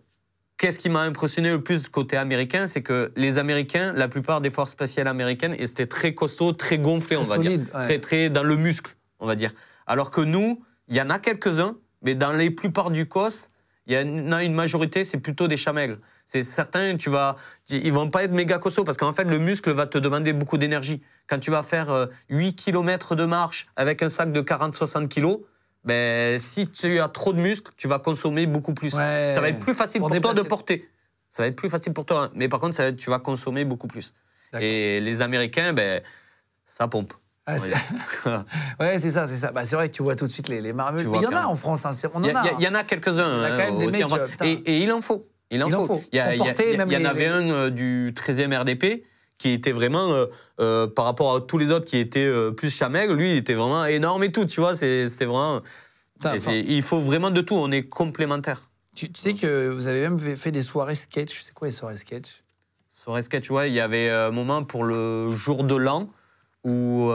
Qu'est-ce 0.58 0.78
qui 0.78 0.88
m'a 0.90 1.00
impressionné 1.00 1.50
le 1.50 1.62
plus 1.62 1.88
côté 1.88 2.16
américain, 2.16 2.66
c'est 2.66 2.82
que 2.82 3.12
les 3.16 3.38
Américains, 3.38 3.92
la 3.94 4.06
plupart 4.08 4.40
des 4.40 4.50
forces 4.50 4.70
spéciales 4.70 5.08
américaines, 5.08 5.56
et 5.58 5.66
c'était 5.66 5.86
très 5.86 6.14
costaud, 6.14 6.52
très 6.52 6.78
gonflé, 6.78 7.16
Très 7.16 7.24
on 7.24 7.28
va 7.28 7.34
solide, 7.36 7.64
dire, 7.64 7.74
ouais. 7.74 7.84
très 7.84 7.98
très 7.98 8.30
dans 8.30 8.44
le 8.44 8.56
muscle, 8.56 8.96
on 9.18 9.26
va 9.26 9.34
dire. 9.34 9.52
Alors 9.86 10.10
que 10.10 10.20
nous, 10.20 10.62
il 10.88 10.96
y 10.96 11.00
en 11.02 11.10
a 11.10 11.18
quelques-uns, 11.18 11.76
mais 12.02 12.14
dans 12.14 12.32
les 12.32 12.50
plupart 12.50 12.90
du 12.90 13.06
COS, 13.06 13.50
il 13.86 13.94
y 13.94 13.98
en 13.98 14.30
a 14.30 14.44
une 14.44 14.54
majorité, 14.54 15.02
c'est 15.02 15.18
plutôt 15.18 15.48
des 15.48 15.56
chamègles. 15.56 15.98
C'est 16.24 16.44
certains, 16.44 16.96
tu 16.96 17.10
vas, 17.10 17.34
ils 17.68 17.92
vont 17.92 18.08
pas 18.08 18.22
être 18.22 18.30
méga 18.30 18.58
costauds 18.58 18.84
parce 18.84 18.96
qu'en 18.96 19.12
fait, 19.12 19.24
le 19.24 19.40
muscle 19.40 19.72
va 19.72 19.86
te 19.86 19.98
demander 19.98 20.32
beaucoup 20.32 20.56
d'énergie. 20.56 21.02
Quand 21.26 21.40
tu 21.40 21.50
vas 21.50 21.64
faire 21.64 21.90
euh, 21.90 22.06
8 22.28 22.54
km 22.54 23.16
de 23.16 23.24
marche 23.24 23.66
avec 23.74 24.02
un 24.02 24.08
sac 24.08 24.30
de 24.30 24.40
40-60 24.40 25.08
kg, 25.08 25.40
ben, 25.84 26.38
si 26.38 26.68
tu 26.68 27.00
as 27.00 27.08
trop 27.08 27.32
de 27.32 27.40
muscles, 27.40 27.72
tu 27.76 27.88
vas 27.88 27.98
consommer 27.98 28.46
beaucoup 28.46 28.74
plus. 28.74 28.94
Ouais. 28.94 29.32
Ça 29.34 29.40
va 29.40 29.48
être 29.48 29.60
plus 29.60 29.74
facile 29.74 30.00
Pour 30.00 30.10
pour, 30.10 30.20
toi 30.20 30.34
de 30.34 30.42
porter. 30.42 30.88
Ça 31.28 31.42
va 31.42 31.48
être 31.48 31.56
plus 31.56 31.70
facile 31.70 31.92
pour 31.92 32.04
toi. 32.04 32.24
hein. 32.24 32.30
Mais 32.34 32.48
par 32.48 32.60
contre, 32.60 32.74
ça 32.76 32.92
tu 32.92 33.10
vas 33.10 33.18
consommer 33.18 33.64
beaucoup 33.64 33.88
plus. 33.88 34.14
Et 34.60 35.00
les 35.00 35.22
Américains, 35.22 35.72
ben, 35.72 36.02
ça 36.66 36.88
pompe. 36.88 37.14
Ah, 37.46 37.58
c'est-. 37.58 37.72
Ouais, 38.80 38.98
c'est 38.98 39.10
ça, 39.10 39.26
c'est 39.26 39.36
ça. 39.36 39.50
Bah, 39.50 39.64
c'est 39.64 39.76
vrai 39.76 39.88
que 39.88 39.94
tu 39.94 40.02
vois 40.02 40.14
tout 40.14 40.26
de 40.26 40.30
suite 40.30 40.48
les, 40.48 40.60
les 40.60 40.72
vois 40.72 40.92
il 40.96 41.22
y 41.22 41.26
en 41.26 41.32
a 41.32 41.46
en 41.46 41.56
France, 41.56 41.84
hein, 41.84 41.92
on 42.14 42.18
en 42.18 42.24
a. 42.24 42.28
il 42.28 42.32
y 42.32 42.36
hein. 42.36 42.56
il 42.58 42.64
y 42.64 42.68
en 42.68 42.74
a 42.74 42.84
quelques-uns. 42.84 43.38
Il 43.38 43.42
y 43.42 43.44
a 43.44 43.48
quand 43.48 43.54
hein, 43.54 43.78
même 43.78 43.90
des 43.90 44.02
euh, 44.02 44.28
putain. 44.28 44.44
et, 44.44 44.52
et 44.52 44.78
il 44.82 44.92
en 44.92 45.00
faut. 45.00 45.28
Il 45.50 45.62
en 45.62 45.68
Il 45.68 45.74
en 45.74 45.86
faut. 45.86 46.02
Il 46.12 46.18
y, 46.18 46.96
en 46.96 47.04
avait 47.04 47.26
un 47.26 47.50
euh, 47.50 47.70
du 47.70 48.14
13e 48.16 48.56
RDP 48.56 49.04
qui 49.42 49.50
était 49.50 49.72
vraiment, 49.72 50.12
euh, 50.12 50.26
euh, 50.60 50.86
par 50.86 51.04
rapport 51.04 51.34
à 51.34 51.40
tous 51.40 51.58
les 51.58 51.72
autres 51.72 51.84
qui 51.84 51.98
étaient 51.98 52.24
euh, 52.24 52.52
plus 52.52 52.70
chamègres, 52.70 53.14
lui, 53.14 53.32
il 53.32 53.36
était 53.38 53.54
vraiment 53.54 53.84
énorme 53.86 54.22
et 54.22 54.30
tout, 54.30 54.44
tu 54.44 54.60
vois. 54.60 54.76
C'était 54.76 55.24
vraiment. 55.24 55.60
Putain, 56.14 56.36
enfin, 56.36 56.52
il 56.52 56.82
faut 56.82 57.00
vraiment 57.00 57.32
de 57.32 57.40
tout. 57.40 57.56
On 57.56 57.72
est 57.72 57.82
complémentaires. 57.82 58.70
tu, 58.94 59.10
tu 59.10 59.20
sais 59.20 59.34
que 59.34 59.68
vous 59.68 59.88
avez 59.88 60.02
même 60.02 60.18
fait 60.36 60.52
des 60.52 60.62
soirées 60.62 60.94
sketch. 60.94 61.42
C'est 61.42 61.52
quoi 61.54 61.66
les 61.66 61.72
soirées 61.72 61.96
sketch? 61.96 62.44
Sur 62.88 63.20
sketch, 63.20 63.50
ouais, 63.50 63.68
il 63.68 63.74
y 63.74 63.80
avait 63.80 64.10
un 64.10 64.30
moment 64.30 64.62
pour 64.62 64.84
le 64.84 65.32
jour 65.32 65.64
de 65.64 65.74
l'an 65.74 66.08
où, 66.62 67.10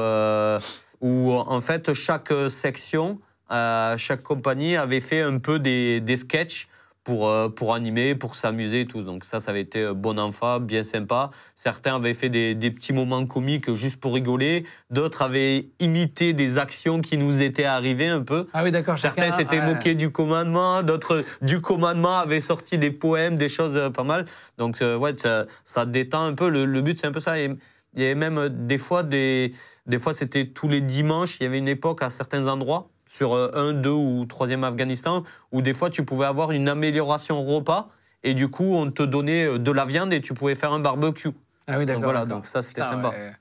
où 0.99 1.31
en 1.31 1.61
fait 1.61 1.93
chaque 1.93 2.33
section, 2.49 3.21
chaque 3.49 4.23
compagnie 4.23 4.75
avait 4.75 4.99
fait 4.99 5.21
un 5.21 5.37
peu 5.37 5.59
des, 5.59 6.01
des 6.01 6.17
sketchs 6.17 6.67
pour, 7.07 7.29
euh, 7.29 7.47
pour 7.47 7.73
animer, 7.73 8.15
pour 8.15 8.35
s'amuser 8.35 8.81
et 8.81 8.85
tout. 8.85 9.01
Donc 9.01 9.23
ça, 9.23 9.39
ça 9.39 9.51
avait 9.51 9.61
été 9.61 9.79
euh, 9.79 9.93
bon 9.93 10.19
enfant, 10.19 10.59
bien 10.59 10.83
sympa. 10.83 11.29
Certains 11.55 11.95
avaient 11.95 12.13
fait 12.13 12.27
des, 12.27 12.53
des 12.53 12.69
petits 12.69 12.91
moments 12.91 13.25
comiques 13.25 13.73
juste 13.75 14.01
pour 14.01 14.13
rigoler. 14.13 14.65
D'autres 14.89 15.21
avaient 15.21 15.69
imité 15.79 16.33
des 16.33 16.57
actions 16.57 16.99
qui 16.99 17.17
nous 17.17 17.41
étaient 17.41 17.63
arrivées 17.63 18.09
un 18.09 18.23
peu. 18.23 18.47
Ah 18.51 18.61
oui, 18.61 18.71
d'accord. 18.71 18.97
Certains 18.97 19.31
s'étaient 19.31 19.59
ouais. 19.59 19.73
moqués 19.73 19.95
du 19.95 20.11
commandement, 20.11 20.83
d'autres 20.83 21.23
du 21.41 21.61
commandement 21.61 22.17
avaient 22.17 22.41
sorti 22.41 22.77
des 22.77 22.91
poèmes, 22.91 23.37
des 23.37 23.47
choses 23.47 23.77
euh, 23.77 23.89
pas 23.89 24.03
mal. 24.03 24.25
Donc 24.57 24.81
euh, 24.81 24.97
ouais, 24.97 25.15
ça, 25.15 25.45
ça 25.63 25.85
détend 25.85 26.25
un 26.25 26.33
peu. 26.33 26.49
Le, 26.49 26.65
le 26.65 26.81
but 26.81 26.99
c'est 26.99 27.07
un 27.07 27.13
peu 27.13 27.21
ça. 27.21 27.39
Et 27.39 27.55
il 27.95 28.01
y 28.01 28.05
avait 28.05 28.15
même 28.15 28.49
des 28.49 28.77
fois 28.77 29.03
des, 29.03 29.53
des 29.85 29.97
fois 29.97 30.13
c'était 30.13 30.45
tous 30.45 30.67
les 30.67 30.81
dimanches. 30.81 31.37
Il 31.39 31.43
y 31.43 31.45
avait 31.45 31.59
une 31.59 31.69
époque 31.69 32.01
à 32.01 32.09
certains 32.09 32.49
endroits 32.49 32.89
sur 33.07 33.33
euh, 33.33 33.49
un, 33.53 33.73
deux 33.73 33.89
ou 33.91 34.25
troisième 34.25 34.63
Afghanistan 34.63 35.23
où 35.51 35.61
des 35.61 35.73
fois 35.73 35.89
tu 35.89 36.03
pouvais 36.05 36.25
avoir 36.25 36.51
une 36.51 36.69
amélioration 36.69 37.43
repas 37.43 37.89
et 38.23 38.33
du 38.33 38.49
coup 38.49 38.75
on 38.75 38.91
te 38.91 39.03
donnait 39.03 39.45
euh, 39.45 39.57
de 39.59 39.71
la 39.71 39.85
viande 39.85 40.13
et 40.13 40.21
tu 40.21 40.33
pouvais 40.33 40.55
faire 40.55 40.73
un 40.73 40.79
barbecue. 40.79 41.29
Ah 41.67 41.77
oui, 41.77 41.85
d'accord. 41.85 42.01
Donc 42.01 42.03
voilà, 42.11 42.25
donc 42.25 42.45
ça 42.45 42.61
c'était 42.61 42.81
Putain, 42.81 42.95
sympa. 42.95 43.09
ouais. 43.09 43.33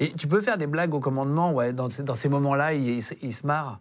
Et 0.00 0.12
tu 0.12 0.26
peux 0.28 0.40
faire 0.40 0.56
des 0.58 0.66
blagues 0.66 0.94
au 0.94 1.00
commandement, 1.00 1.52
ouais, 1.52 1.72
dans, 1.72 1.90
ces- 1.90 2.02
dans 2.04 2.14
ces 2.14 2.28
moments-là, 2.28 2.72
il, 2.74 2.88
il 2.88 3.04
il 3.22 3.34
se 3.34 3.46
marre. 3.46 3.80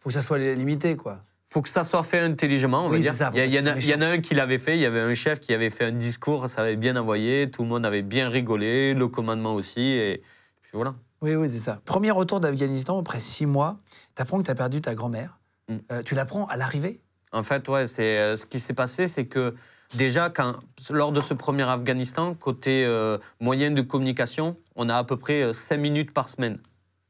Faut 0.00 0.08
que 0.08 0.12
ça 0.14 0.20
soit 0.20 0.38
limité, 0.38 0.96
quoi. 0.96 1.20
faut 1.46 1.62
que 1.62 1.68
ça 1.68 1.84
soit 1.84 2.02
fait 2.02 2.18
intelligemment, 2.20 2.86
on 2.86 2.88
Oui, 2.88 2.96
va 2.98 3.02
dire. 3.02 3.14
ça, 3.14 3.30
il, 3.32 3.38
y 3.38 3.40
a- 3.42 3.44
il 3.46 3.52
y 3.54 3.58
en 3.58 3.66
a, 3.66 3.74
c'est 3.74 3.80
il 3.80 3.88
y 3.90 3.94
en 3.94 4.00
a 4.00 4.06
un 4.06 4.18
qui 4.18 4.34
l'avait 4.34 4.58
fait, 4.58 4.76
il 4.76 4.80
y 4.80 4.86
avait 4.86 5.00
un 5.00 5.14
chef 5.14 5.40
qui 5.40 5.54
avait 5.54 5.70
fait 5.70 5.84
un 5.84 5.92
discours, 5.92 6.48
ça 6.48 6.62
avait 6.62 6.76
bien 6.76 6.96
envoyé, 6.96 7.50
tout 7.50 7.62
le 7.62 7.68
monde 7.68 7.86
avait 7.86 8.02
bien 8.02 8.28
rigolé, 8.28 8.92
le 8.94 9.08
commandement 9.08 9.54
aussi, 9.54 9.80
et 9.80 10.18
puis 10.62 10.72
voilà. 10.74 10.94
Oui, 11.22 11.34
oui, 11.36 11.48
c'est 11.48 11.58
ça. 11.58 11.80
Premier 11.86 12.10
retour 12.10 12.40
d'Afghanistan, 12.40 12.98
après 12.98 13.20
six 13.20 13.46
mois, 13.46 13.78
tu 14.14 14.22
apprends 14.22 14.38
que 14.38 14.44
tu 14.44 14.50
as 14.50 14.54
perdu 14.54 14.80
ta 14.80 14.94
grand-mère. 14.94 15.38
Mm. 15.68 15.76
Euh, 15.92 16.02
tu 16.02 16.14
l'apprends 16.14 16.46
à 16.46 16.56
l'arrivée 16.56 17.00
En 17.32 17.42
fait, 17.42 17.68
ouais, 17.68 17.86
c'est 17.86 18.18
euh, 18.18 18.36
ce 18.36 18.46
qui 18.46 18.58
s'est 18.60 18.74
passé, 18.74 19.08
c'est 19.08 19.26
que 19.26 19.54
déjà, 19.94 20.30
quand, 20.30 20.54
lors 20.90 21.12
de 21.12 21.20
ce 21.20 21.34
premier 21.34 21.64
Afghanistan, 21.64 22.34
côté 22.34 22.84
euh, 22.84 23.18
moyen 23.40 23.70
de 23.70 23.82
communication, 23.82 24.56
on 24.76 24.88
a 24.88 24.96
à 24.96 25.04
peu 25.04 25.16
près 25.16 25.52
5 25.52 25.76
minutes 25.76 26.12
par 26.12 26.28
semaine. 26.28 26.58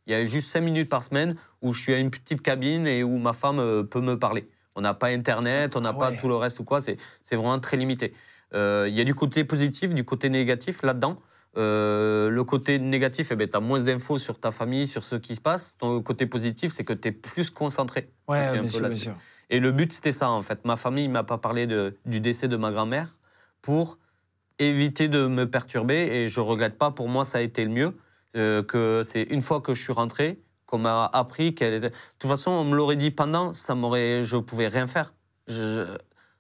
Il 0.07 0.13
y 0.13 0.17
a 0.17 0.25
juste 0.25 0.49
5 0.49 0.61
minutes 0.61 0.89
par 0.89 1.03
semaine 1.03 1.37
où 1.63 1.73
je 1.73 1.81
suis 1.81 1.95
à 1.95 1.99
une 1.99 2.11
petite 2.11 2.43
cabine 2.43 2.87
et 2.87 3.03
où 3.03 3.17
ma 3.19 3.33
femme 3.33 3.59
euh, 3.59 3.83
peut 3.83 4.01
me 4.01 4.19
parler. 4.19 4.49
On 4.77 4.81
n'a 4.81 4.93
pas 4.93 5.09
Internet, 5.09 5.77
on 5.77 5.81
n'a 5.81 5.91
Ah 5.91 5.99
pas 5.99 6.13
tout 6.13 6.29
le 6.29 6.37
reste 6.37 6.59
ou 6.61 6.65
quoi, 6.65 6.81
c'est 6.81 6.97
c'est 7.23 7.37
vraiment 7.37 7.59
très 7.61 7.77
limité. 7.77 8.13
Euh, 8.55 8.87
Il 8.89 8.95
y 8.95 9.01
a 9.01 9.05
du 9.05 9.15
côté 9.15 9.45
positif, 9.45 9.95
du 9.95 10.05
côté 10.05 10.29
négatif 10.29 10.83
là-dedans. 10.83 11.17
Euh, 11.57 12.31
le 12.31 12.45
côté 12.45 12.79
négatif, 12.79 13.29
eh 13.31 13.37
ben, 13.37 13.49
tu 13.49 13.57
as 13.57 13.61
moins 13.61 13.81
d'infos 13.81 14.19
sur 14.19 14.39
ta 14.41 14.51
famille, 14.51 14.87
sur 14.87 15.05
ce 15.05 15.17
qui 15.17 15.35
se 15.37 15.41
passe. 15.41 15.75
Ton 15.79 16.03
côté 16.03 16.27
positif, 16.27 16.73
c'est 16.73 16.85
que 16.85 16.93
tu 16.93 17.09
es 17.09 17.13
plus 17.13 17.51
concentré. 17.51 18.11
Ouais, 18.29 18.39
un 18.39 18.53
bien 18.55 18.63
peu 18.63 18.69
sûr, 18.69 18.81
bien 18.81 18.89
là-dessus. 18.89 19.05
sûr. 19.05 19.15
Et 19.51 19.61
le 19.61 19.71
but, 19.71 19.93
c'était 19.93 20.13
ça, 20.13 20.31
en 20.31 20.43
fait. 20.43 20.65
Ma 20.65 20.77
famille 20.77 21.07
ne 21.07 21.13
m'a 21.13 21.23
pas 21.23 21.39
parlé 21.39 21.67
de- 21.67 21.97
du 22.07 22.19
décès 22.21 22.49
de 22.49 22.57
ma 22.57 22.73
grand-mère 22.73 23.09
pour 23.63 23.99
éviter 24.59 25.09
de 25.09 25.27
me 25.27 25.49
perturber. 25.49 25.95
Et 25.95 26.29
je 26.29 26.41
ne 26.41 26.45
regrette 26.47 26.77
pas, 26.77 26.91
pour 26.91 27.09
moi, 27.09 27.25
ça 27.25 27.39
a 27.39 27.41
été 27.41 27.63
le 27.65 27.71
mieux. 27.71 27.93
Euh, 28.37 28.65
que 28.65 29.03
c'est 29.05 29.23
une 29.23 29.41
fois 29.41 29.61
que 29.61 29.75
je 29.75 29.83
suis 29.83 29.93
rentré 29.93 30.41
qu'on 30.67 30.79
m'a 30.79 31.05
appris 31.13 31.55
qu'elle 31.55 31.75
était... 31.75 31.91
De 31.91 31.95
toute 32.19 32.29
façon, 32.31 32.51
on 32.51 32.65
me 32.65 32.75
l'aurait 32.75 32.97
dit 32.97 33.13
pendant, 33.13 33.53
ça 33.53 33.77
m'aurait... 33.77 34.25
je 34.25 34.37
ne 34.37 34.41
pouvais 34.43 34.67
rien 34.67 34.89
faire. 34.89 35.15
Je... 35.47 35.87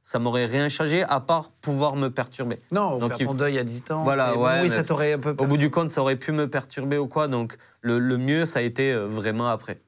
Ça 0.06 0.18
m'aurait 0.18 0.44
rien 0.44 0.68
changé, 0.68 1.02
à 1.02 1.18
part 1.18 1.50
pouvoir 1.50 1.96
me 1.96 2.08
perturber. 2.08 2.60
Non, 2.70 2.98
Donc, 2.98 3.14
faire 3.16 3.26
ton 3.26 3.34
deuil 3.34 3.58
à 3.58 3.64
distance. 3.64 4.04
Voilà, 4.04 4.36
ouais, 4.36 4.60
Oui, 4.62 4.68
ça 4.68 4.84
t'aurait 4.84 5.14
un 5.14 5.18
peu. 5.18 5.34
Au 5.38 5.46
bout 5.46 5.56
du 5.56 5.70
compte, 5.70 5.90
ça 5.90 6.02
aurait 6.02 6.16
pu 6.16 6.30
me 6.30 6.48
perturber 6.48 6.98
ou 6.98 7.08
quoi. 7.08 7.26
Donc, 7.26 7.56
le, 7.80 7.98
le 7.98 8.18
mieux, 8.18 8.44
ça 8.44 8.58
a 8.58 8.62
été 8.62 8.92
euh, 8.92 9.06
vraiment 9.06 9.48
après. 9.48 9.80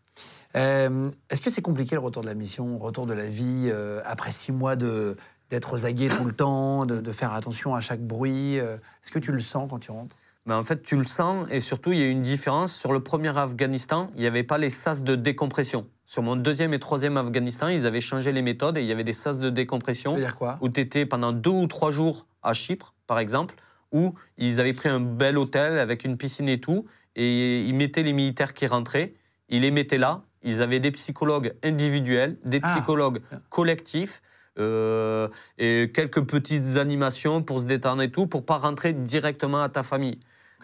Euh, 0.57 1.05
Est-ce 1.29 1.43
que 1.43 1.51
c'est 1.51 1.61
compliqué 1.61 1.95
le 1.95 2.01
retour 2.01 2.23
de 2.23 2.29
la 2.29 2.35
mission, 2.35 2.79
retour 2.79 3.05
de 3.05 3.13
la 3.13 3.27
vie, 3.27 3.69
euh, 3.71 4.01
après 4.07 4.33
six 4.33 4.53
mois 4.53 4.75
de 4.75 5.17
d'être 5.51 5.75
aux 5.75 5.87
aguets 5.87 6.09
tout 6.09 6.25
le 6.25 6.33
temps, 6.33 6.87
de, 6.87 7.01
de 7.01 7.13
faire 7.13 7.33
attention 7.33 7.75
à 7.77 7.81
chaque 7.81 8.01
bruit 8.01 8.59
euh, 8.59 8.79
Est-ce 9.05 9.13
que 9.13 9.21
tu 9.21 9.31
le 9.31 9.39
sens 9.39 9.69
quand 9.71 9.79
tu 9.79 9.93
rentres? 9.93 10.17
Mais 10.47 10.55
en 10.55 10.63
fait, 10.65 10.83
tu 10.83 10.97
le 10.97 11.07
sens, 11.07 11.47
et 11.51 11.61
surtout, 11.61 11.93
il 11.93 11.99
y 11.99 12.03
a 12.03 12.09
une 12.09 12.23
différence. 12.23 12.73
Sur 12.75 12.93
le 12.93 13.01
premier 13.01 13.37
Afghanistan, 13.37 14.11
il 14.15 14.23
n'y 14.23 14.27
avait 14.27 14.45
pas 14.45 14.59
les 14.59 14.71
sas 14.71 15.03
de 15.03 15.15
décompression. 15.15 15.87
Sur 16.07 16.23
mon 16.23 16.37
deuxième 16.37 16.73
et 16.73 16.79
troisième 16.79 17.17
Afghanistan, 17.17 17.67
ils 17.67 17.85
avaient 17.85 18.01
changé 18.01 18.31
les 18.31 18.41
méthodes 18.41 18.79
et 18.79 18.81
il 18.81 18.87
y 18.87 18.93
avait 18.93 19.05
des 19.05 19.13
sas 19.13 19.39
de 19.39 19.47
Ça 19.47 19.51
décompression 19.51 20.15
veut 20.15 20.21
dire 20.21 20.37
quoi 20.37 20.57
où 20.61 20.69
tu 20.69 20.81
étais 20.81 21.05
pendant 21.05 21.33
deux 21.33 21.51
ou 21.51 21.67
trois 21.67 21.91
jours 21.91 22.27
à 22.45 22.55
Chypre, 22.55 22.95
par 23.09 23.19
exemple, 23.19 23.57
où 23.93 24.15
ils 24.39 24.61
avaient 24.61 24.73
pris 24.73 24.89
un 24.89 25.01
bel 25.01 25.37
hôtel 25.37 25.79
avec 25.79 26.05
une 26.05 26.17
piscine 26.17 26.49
et 26.49 26.61
tout, 26.61 26.87
et 27.17 27.61
ils 27.61 27.75
mettaient 27.75 28.05
les 28.05 28.13
militaires 28.13 28.55
qui 28.55 28.69
rentraient, 28.69 29.15
ils 29.49 29.63
les 29.63 29.73
mettaient 29.73 29.99
là, 29.99 30.23
ils 30.43 30.63
avaient 30.63 30.79
des 30.79 30.93
psychologues 30.93 31.55
individuels, 31.65 32.39
des 32.45 32.61
Ah. 32.63 32.73
psychologues 32.75 33.21
collectifs. 33.51 34.23
euh, 34.59 35.29
et 35.59 35.93
quelques 35.93 36.25
petites 36.25 36.79
animations 36.79 37.43
pour 37.43 37.61
se 37.61 37.67
détendre 37.67 38.01
et 38.01 38.11
tout, 38.11 38.27
pour 38.27 38.43
pas 38.47 38.57
rentrer 38.57 38.95
directement 38.95 39.61
à 39.61 39.69
ta 39.69 39.83
famille. 39.83 40.19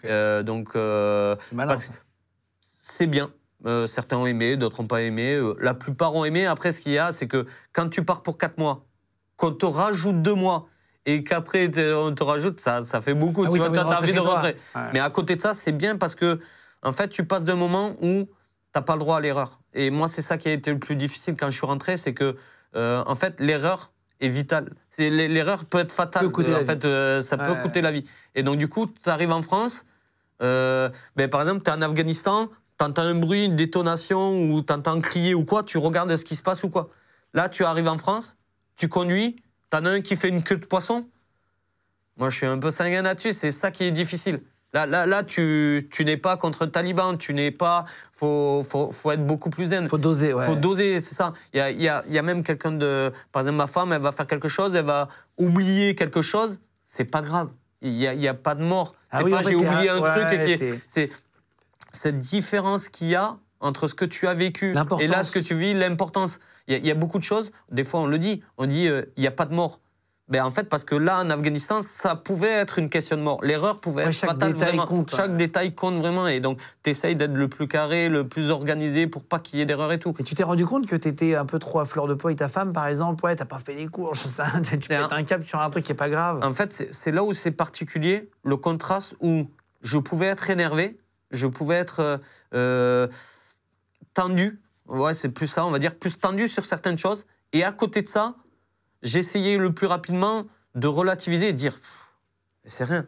Euh, 0.05 0.41
donc, 0.41 0.75
euh, 0.75 1.35
ça. 1.77 1.93
c'est 2.59 3.05
bien. 3.05 3.31
Euh, 3.65 3.87
certains 3.87 4.17
ont 4.17 4.25
aimé, 4.25 4.57
d'autres 4.57 4.81
n'ont 4.81 4.87
pas 4.87 5.01
aimé. 5.01 5.35
Euh, 5.35 5.55
la 5.61 5.73
plupart 5.73 6.13
ont 6.15 6.25
aimé. 6.25 6.45
Après, 6.45 6.71
ce 6.71 6.81
qu'il 6.81 6.91
y 6.91 6.97
a, 6.97 7.11
c'est 7.11 7.27
que 7.27 7.45
quand 7.71 7.89
tu 7.89 8.03
pars 8.03 8.21
pour 8.21 8.37
4 8.37 8.57
mois, 8.57 8.85
qu'on 9.37 9.51
te 9.51 9.65
rajoute 9.65 10.21
2 10.21 10.33
mois, 10.35 10.67
et 11.05 11.23
qu'après 11.23 11.69
on 11.95 12.13
te 12.13 12.23
rajoute, 12.23 12.59
ça, 12.61 12.83
ça 12.83 13.01
fait 13.01 13.13
beaucoup. 13.13 13.43
Ah 13.43 13.47
tu 13.47 13.53
oui, 13.53 13.59
vois, 13.59 13.69
t'as 13.69 13.83
t'as 13.83 13.99
envie 13.99 14.13
de 14.13 14.19
envie 14.19 14.27
de 14.27 14.33
rentrer. 14.33 14.55
Ouais. 14.75 14.81
Mais 14.93 14.99
à 14.99 15.09
côté 15.09 15.35
de 15.35 15.41
ça, 15.41 15.53
c'est 15.53 15.71
bien 15.71 15.97
parce 15.97 16.15
que, 16.15 16.39
en 16.81 16.91
fait, 16.91 17.09
tu 17.09 17.25
passes 17.25 17.43
d'un 17.43 17.55
moment 17.55 17.95
où 18.01 18.29
t'as 18.71 18.81
pas 18.81 18.93
le 18.93 18.99
droit 18.99 19.17
à 19.17 19.19
l'erreur. 19.21 19.61
Et 19.73 19.89
moi, 19.89 20.07
c'est 20.07 20.21
ça 20.21 20.37
qui 20.37 20.47
a 20.47 20.51
été 20.51 20.71
le 20.71 20.79
plus 20.79 20.95
difficile 20.95 21.35
quand 21.37 21.49
je 21.49 21.57
suis 21.57 21.65
rentré, 21.65 21.97
c'est 21.97 22.13
que, 22.13 22.35
euh, 22.75 23.03
en 23.05 23.15
fait, 23.15 23.39
l'erreur 23.39 23.91
est 24.19 24.29
vitale. 24.29 24.73
L'erreur 24.97 25.65
peut 25.65 25.79
être 25.79 25.91
fatale. 25.91 26.23
Peut 26.23 26.29
coûter 26.29 26.51
la 26.51 26.61
en 26.61 26.65
fait, 26.65 26.85
euh, 26.85 27.21
ça 27.21 27.37
peut 27.37 27.55
coûter 27.61 27.81
la 27.81 27.91
vie. 27.91 28.07
Et 28.35 28.43
donc, 28.43 28.57
du 28.57 28.67
coup, 28.67 28.87
tu 28.87 29.09
arrives 29.09 29.31
en 29.31 29.41
France, 29.41 29.85
euh, 30.41 30.89
ben, 31.15 31.29
par 31.29 31.41
exemple, 31.41 31.63
tu 31.63 31.69
es 31.69 31.73
en 31.73 31.81
Afghanistan, 31.81 32.47
tu 32.83 32.89
entends 32.89 33.03
un 33.03 33.15
bruit, 33.15 33.45
une 33.45 33.55
détonation, 33.55 34.51
ou 34.51 34.61
tu 34.61 34.73
entends 34.73 34.99
crier 34.99 35.33
ou 35.33 35.45
quoi, 35.45 35.63
tu 35.63 35.77
regardes 35.77 36.15
ce 36.15 36.25
qui 36.25 36.35
se 36.35 36.41
passe 36.41 36.63
ou 36.63 36.69
quoi. 36.69 36.89
Là, 37.33 37.47
tu 37.49 37.63
arrives 37.63 37.87
en 37.87 37.97
France, 37.97 38.35
tu 38.75 38.87
conduis, 38.89 39.37
tu 39.71 39.77
en 39.77 39.85
as 39.85 39.89
un 39.89 40.01
qui 40.01 40.15
fait 40.15 40.29
une 40.29 40.43
queue 40.43 40.57
de 40.57 40.65
poisson. 40.65 41.05
Moi, 42.17 42.29
je 42.29 42.35
suis 42.37 42.45
un 42.45 42.59
peu 42.59 42.71
sanguin 42.71 43.01
là-dessus, 43.01 43.31
c'est 43.31 43.51
ça 43.51 43.71
qui 43.71 43.85
est 43.85 43.91
difficile. 43.91 44.41
Là, 44.73 44.85
là, 44.87 45.05
là 45.05 45.23
tu, 45.23 45.87
tu 45.91 46.03
n'es 46.03 46.17
pas 46.17 46.35
contre 46.35 46.63
un 46.63 46.67
taliban, 46.67 47.15
tu 47.15 47.33
n'es 47.33 47.51
pas. 47.51 47.85
faut, 48.11 48.65
faut, 48.67 48.91
faut 48.91 49.11
être 49.11 49.25
beaucoup 49.25 49.49
plus 49.51 49.67
zen. 49.67 49.87
Faut 49.87 49.97
doser, 49.99 50.33
ouais. 50.33 50.45
faut 50.45 50.55
doser, 50.55 50.99
c'est 50.99 51.13
ça. 51.15 51.31
Il 51.53 51.57
y 51.57 51.61
a, 51.61 51.69
y 51.71 51.87
a- 51.87 52.03
y 52.09 52.17
a 52.17 52.21
même 52.23 52.41
quelqu'un 52.43 52.71
de. 52.71 53.11
Par 53.31 53.43
exemple, 53.43 53.57
ma 53.57 53.67
femme, 53.67 53.93
elle 53.93 54.01
va 54.01 54.11
faire 54.11 54.25
quelque 54.27 54.47
chose, 54.47 54.73
elle 54.75 54.85
va 54.85 55.07
oublier 55.37 55.93
quelque 55.93 56.23
chose, 56.23 56.59
c'est 56.85 57.05
pas 57.05 57.21
grave. 57.21 57.49
Il 57.81 57.91
n'y 57.91 58.07
a, 58.07 58.13
y 58.15 58.27
a 58.27 58.33
pas 58.33 58.55
de 58.55 58.63
mort. 58.63 58.95
Ah 59.11 59.23
oui, 59.23 59.29
pas 59.31 59.41
j'ai 59.43 59.55
oublié 59.55 59.89
un- 59.89 59.99
ouais, 59.99 60.15
truc 60.15 60.45
qui 60.45 60.51
est- 60.99 60.99
cette 62.03 62.17
différence 62.17 62.89
qu'il 62.89 63.07
y 63.07 63.15
a 63.15 63.37
entre 63.61 63.87
ce 63.87 63.93
que 63.95 64.03
tu 64.03 64.27
as 64.27 64.33
vécu 64.33 64.75
et 64.99 65.07
là 65.07 65.23
ce 65.23 65.31
que 65.31 65.39
tu 65.39 65.55
vis, 65.55 65.73
l'importance. 65.73 66.39
Il 66.67 66.73
y, 66.73 66.75
a- 66.75 66.79
il 66.79 66.85
y 66.85 66.91
a 66.91 66.95
beaucoup 66.95 67.17
de 67.17 67.23
choses, 67.23 67.51
des 67.71 67.85
fois 67.85 68.01
on 68.01 68.07
le 68.07 68.17
dit, 68.17 68.43
on 68.57 68.65
dit 68.65 68.87
euh, 68.89 69.03
il 69.15 69.21
n'y 69.21 69.27
a 69.27 69.31
pas 69.31 69.45
de 69.45 69.53
mort. 69.53 69.79
Ben, 70.29 70.43
en 70.43 70.51
fait, 70.51 70.69
parce 70.69 70.83
que 70.85 70.95
là, 70.95 71.19
en 71.19 71.29
Afghanistan, 71.29 71.81
ça 71.81 72.15
pouvait 72.15 72.49
être 72.51 72.79
une 72.79 72.89
question 72.89 73.17
de 73.17 73.21
mort. 73.21 73.39
L'erreur 73.43 73.79
pouvait 73.81 74.03
Ouais, 74.03 74.09
être 74.09 74.15
chaque 74.15 74.29
fatale 74.31 74.53
détail 74.53 74.67
vraiment. 74.69 74.85
compte, 74.87 75.11
Chaque 75.15 75.31
ouais. 75.31 75.35
détail 75.37 75.75
compte 75.75 75.95
vraiment. 75.95 76.27
Et 76.27 76.39
donc, 76.39 76.59
tu 76.81 76.89
essayes 76.89 77.15
d'être 77.17 77.33
le 77.33 77.47
plus 77.49 77.67
carré, 77.67 78.07
le 78.09 78.25
plus 78.27 78.49
organisé 78.49 79.05
pour 79.07 79.23
pas 79.25 79.39
qu'il 79.39 79.59
y 79.59 79.61
ait 79.61 79.65
d'erreur 79.65 79.91
et 79.91 79.99
tout. 79.99 80.13
Et 80.19 80.23
tu 80.23 80.33
t'es 80.33 80.43
rendu 80.43 80.65
compte 80.65 80.87
que 80.87 80.95
t'étais 80.95 81.35
un 81.35 81.45
peu 81.45 81.59
trop 81.59 81.81
à 81.81 81.85
fleur 81.85 82.07
de 82.07 82.13
peau 82.13 82.29
avec 82.29 82.39
ta 82.39 82.47
femme, 82.47 82.71
par 82.71 82.87
exemple? 82.87 83.23
Ouais, 83.25 83.35
t'as 83.35 83.43
pas 83.45 83.59
fait 83.59 83.75
les 83.75 83.87
courses, 83.87 84.25
ça, 84.25 84.45
tu 84.63 84.77
pètes 84.77 84.91
un- 85.11 85.15
un 85.17 85.23
câble 85.23 85.43
sur 85.43 85.59
un 85.59 85.69
truc 85.69 85.83
qui 85.85 85.91
est 85.91 85.95
pas 85.95 86.09
grave. 86.09 86.39
En 86.41 86.53
fait, 86.53 86.87
c'est 86.91 87.11
là 87.11 87.21
où 87.23 87.33
c'est 87.33 87.51
particulier, 87.51 88.29
le 88.43 88.55
contraste 88.55 89.15
où 89.19 89.43
je 89.81 89.97
pouvais 89.97 90.27
être 90.27 90.49
énervé, 90.49 90.97
je 91.33 91.47
pouvais 91.47 91.75
être 91.75 91.99
euh, 91.99 92.17
euh, 92.53 93.07
tendu. 94.13 94.61
Ouais, 94.87 95.13
c'est 95.13 95.29
plus 95.29 95.47
ça, 95.47 95.65
on 95.65 95.71
va 95.71 95.79
dire, 95.79 95.95
plus 95.95 96.17
tendu 96.17 96.47
sur 96.47 96.65
certaines 96.65 96.97
choses. 96.97 97.25
Et 97.51 97.63
à 97.63 97.71
côté 97.71 98.01
de 98.01 98.07
ça, 98.07 98.35
j'essayais 99.01 99.57
le 99.57 99.73
plus 99.73 99.87
rapidement 99.87 100.45
de 100.75 100.87
relativiser 100.87 101.49
et 101.49 101.51
de 101.53 101.57
dire 101.57 101.79
c'est 102.65 102.83
rien. 102.83 103.05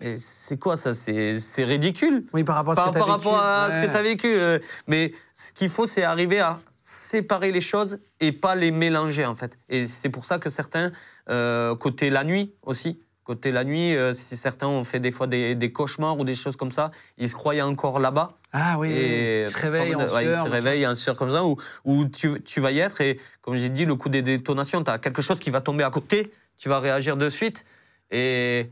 Mais 0.00 0.18
c'est 0.18 0.58
quoi 0.58 0.76
ça? 0.76 0.92
C'est 0.92 1.64
ridicule 1.64 2.26
Oui, 2.34 2.44
par 2.44 2.56
rapport 2.56 2.72
à 2.72 2.76
ce 2.76 2.80
par, 2.80 2.90
que 2.90 2.98
t'as 2.98 2.98
par 3.06 3.16
vécu. 3.16 3.28
rapport 3.28 3.40
à 3.40 3.70
ce 3.70 3.76
Ouais. 3.76 3.86
que 3.86 3.90
tu 3.92 3.96
as 3.96 4.02
vécu. 4.02 4.26
euh, 4.28 4.58
mais 4.86 5.12
ce 5.32 5.52
qu'il 5.52 5.70
faut, 5.70 5.86
c'est 5.86 6.02
arriver 6.02 6.40
à 6.40 6.60
séparer 6.82 7.50
les 7.50 7.60
choses 7.62 7.98
et 8.20 8.32
pas 8.32 8.54
les 8.54 8.70
mélanger, 8.70 9.24
en 9.24 9.34
fait. 9.34 9.56
Et 9.68 9.86
c'est 9.86 10.10
pour 10.10 10.24
ça 10.26 10.38
que 10.38 10.50
certains, 10.50 10.92
euh, 11.30 11.74
côté 11.76 12.10
la 12.10 12.24
nuit 12.24 12.54
aussi, 12.62 13.00
côté 13.26 13.50
la 13.50 13.64
nuit, 13.64 13.96
euh, 13.96 14.12
si 14.12 14.36
certains 14.36 14.68
ont 14.68 14.84
fait 14.84 15.00
des 15.00 15.10
fois 15.10 15.26
des, 15.26 15.54
des 15.56 15.72
cauchemars 15.72 16.16
ou 16.18 16.24
des 16.24 16.34
choses 16.34 16.54
comme 16.56 16.70
ça, 16.72 16.92
ils 17.18 17.28
se 17.28 17.34
croyaient 17.34 17.60
encore 17.62 17.98
là-bas. 17.98 18.28
Ah 18.52 18.78
oui, 18.78 18.90
et 18.92 19.42
il 19.42 19.50
se 19.50 19.58
réveille 19.58 19.94
en 19.96 20.00
ouais, 20.00 20.06
sueur. 20.06 20.22
il 20.22 20.32
se 20.34 20.38
machin. 20.38 20.50
réveille 20.50 20.86
en 20.86 20.94
sueur 20.94 21.16
comme 21.16 21.30
ça, 21.30 21.44
où, 21.44 21.56
où 21.84 22.04
tu, 22.06 22.40
tu 22.42 22.60
vas 22.60 22.70
y 22.70 22.78
être. 22.78 23.00
Et 23.00 23.18
comme 23.42 23.56
j'ai 23.56 23.68
dit, 23.68 23.84
le 23.84 23.96
coup 23.96 24.08
des 24.08 24.22
détonations, 24.22 24.82
tu 24.84 24.90
as 24.90 24.98
quelque 24.98 25.20
chose 25.22 25.40
qui 25.40 25.50
va 25.50 25.60
tomber 25.60 25.82
à 25.84 25.90
côté, 25.90 26.30
tu 26.56 26.68
vas 26.68 26.78
réagir 26.78 27.16
de 27.16 27.28
suite. 27.28 27.64
Et 28.12 28.70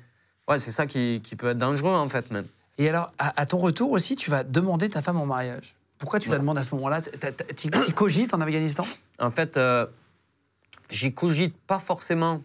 ouais, 0.48 0.58
c'est 0.60 0.70
ça 0.70 0.86
qui, 0.86 1.20
qui 1.22 1.34
peut 1.36 1.48
être 1.50 1.58
dangereux, 1.58 1.92
en 1.92 2.08
fait, 2.08 2.30
même. 2.30 2.46
Et 2.78 2.88
alors, 2.88 3.10
à, 3.18 3.38
à 3.40 3.46
ton 3.46 3.58
retour 3.58 3.90
aussi, 3.90 4.14
tu 4.16 4.30
vas 4.30 4.44
demander 4.44 4.88
ta 4.88 5.02
femme 5.02 5.16
en 5.18 5.26
mariage. 5.26 5.74
Pourquoi 5.98 6.20
tu 6.20 6.28
la 6.28 6.36
Ouais. 6.36 6.40
demandes 6.40 6.58
à 6.58 6.62
ce 6.62 6.74
moment-là? 6.76 7.02
Tu 7.56 7.70
cogites 7.94 8.34
en 8.34 8.40
Afghanistan? 8.40 8.86
En 9.18 9.30
fait, 9.30 9.56
euh, 9.56 9.86
j'y 10.90 11.12
cogite 11.12 11.56
pas 11.66 11.78
forcément 11.78 12.40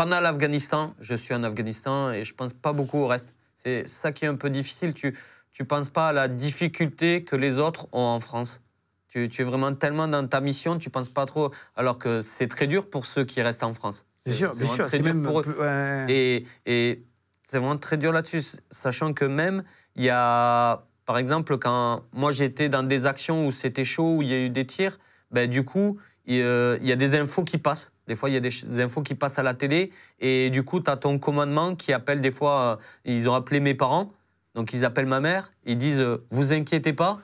pendant 0.00 0.20
l'Afghanistan. 0.20 0.94
Je 0.98 1.14
suis 1.14 1.34
en 1.34 1.42
Afghanistan 1.44 2.10
et 2.10 2.24
je 2.24 2.32
pense 2.32 2.54
pas 2.54 2.72
beaucoup 2.72 3.00
au 3.00 3.06
reste. 3.06 3.34
C'est 3.54 3.86
ça 3.86 4.12
qui 4.12 4.24
est 4.24 4.28
un 4.28 4.36
peu 4.36 4.48
difficile. 4.48 4.94
Tu 4.94 5.14
tu 5.52 5.66
penses 5.66 5.90
pas 5.90 6.08
à 6.08 6.12
la 6.14 6.26
difficulté 6.28 7.22
que 7.22 7.36
les 7.36 7.58
autres 7.58 7.86
ont 7.92 8.00
en 8.16 8.20
France. 8.20 8.62
Tu, 9.08 9.28
tu 9.28 9.42
es 9.42 9.44
vraiment 9.44 9.74
tellement 9.74 10.08
dans 10.08 10.26
ta 10.26 10.40
mission, 10.40 10.78
tu 10.78 10.88
penses 10.88 11.10
pas 11.10 11.26
trop. 11.26 11.50
Alors 11.76 11.98
que 11.98 12.20
c'est 12.22 12.46
très 12.46 12.66
dur 12.66 12.88
pour 12.88 13.04
ceux 13.04 13.24
qui 13.24 13.42
restent 13.42 13.64
en 13.64 13.74
France. 13.74 14.06
C'est 14.16 14.30
sûr, 14.30 14.52
vraiment 14.52 14.74
sûr. 14.74 14.88
C'est 14.88 15.00
dur 15.00 15.12
même 15.12 15.22
pour 15.22 15.40
eux. 15.40 15.42
plus- 15.42 15.58
ouais. 15.60 16.06
Et, 16.08 16.46
et 16.64 17.04
c'est 17.46 17.58
vraiment 17.58 17.76
très 17.76 17.98
dur 17.98 18.12
là-dessus, 18.12 18.42
sachant 18.70 19.12
que 19.12 19.26
même, 19.26 19.64
il 19.96 20.04
y 20.04 20.10
a, 20.10 20.86
par 21.04 21.18
exemple, 21.18 21.58
quand 21.58 22.04
moi 22.12 22.30
j'étais 22.32 22.70
dans 22.70 22.84
des 22.84 23.04
actions 23.04 23.46
où 23.46 23.50
c'était 23.50 23.84
chaud, 23.84 24.14
où 24.16 24.22
il 24.22 24.28
y 24.28 24.34
a 24.34 24.38
eu 24.46 24.50
des 24.50 24.64
tirs, 24.64 24.98
ben, 25.30 25.50
du 25.50 25.62
coup, 25.64 25.98
il 26.30 26.42
euh, 26.42 26.78
il 26.80 26.88
y 26.88 26.92
a 26.92 26.96
des 26.96 27.18
infos 27.18 27.42
qui 27.42 27.58
passent. 27.58 27.92
Des 28.06 28.14
fois, 28.14 28.30
il 28.30 28.34
y 28.34 28.36
a 28.36 28.40
des, 28.40 28.80
infos 28.80 29.02
qui 29.02 29.14
passent 29.16 29.38
à 29.38 29.42
la 29.42 29.54
télé, 29.54 29.90
et 30.20 30.50
du 30.50 30.62
coup, 30.62 30.80
tu 30.80 30.90
as 30.90 30.96
ton 30.96 31.18
commandement 31.18 31.74
qui 31.74 31.92
appelle 31.92 32.20
des 32.20 32.30
fois, 32.30 32.60
euh, 32.60 32.76
ils 33.04 33.28
ont 33.28 33.34
appelé 33.34 33.58
mes 33.58 33.74
parents, 33.74 34.12
donc 34.54 34.72
ils 34.72 34.84
appellent 34.84 35.06
ma 35.06 35.20
mère, 35.20 35.52
ils 35.64 35.76
disent 35.76 36.00
euh, 36.00 36.24
Vous 36.30 36.52
inquiétez 36.52 36.92
pas. 36.92 37.18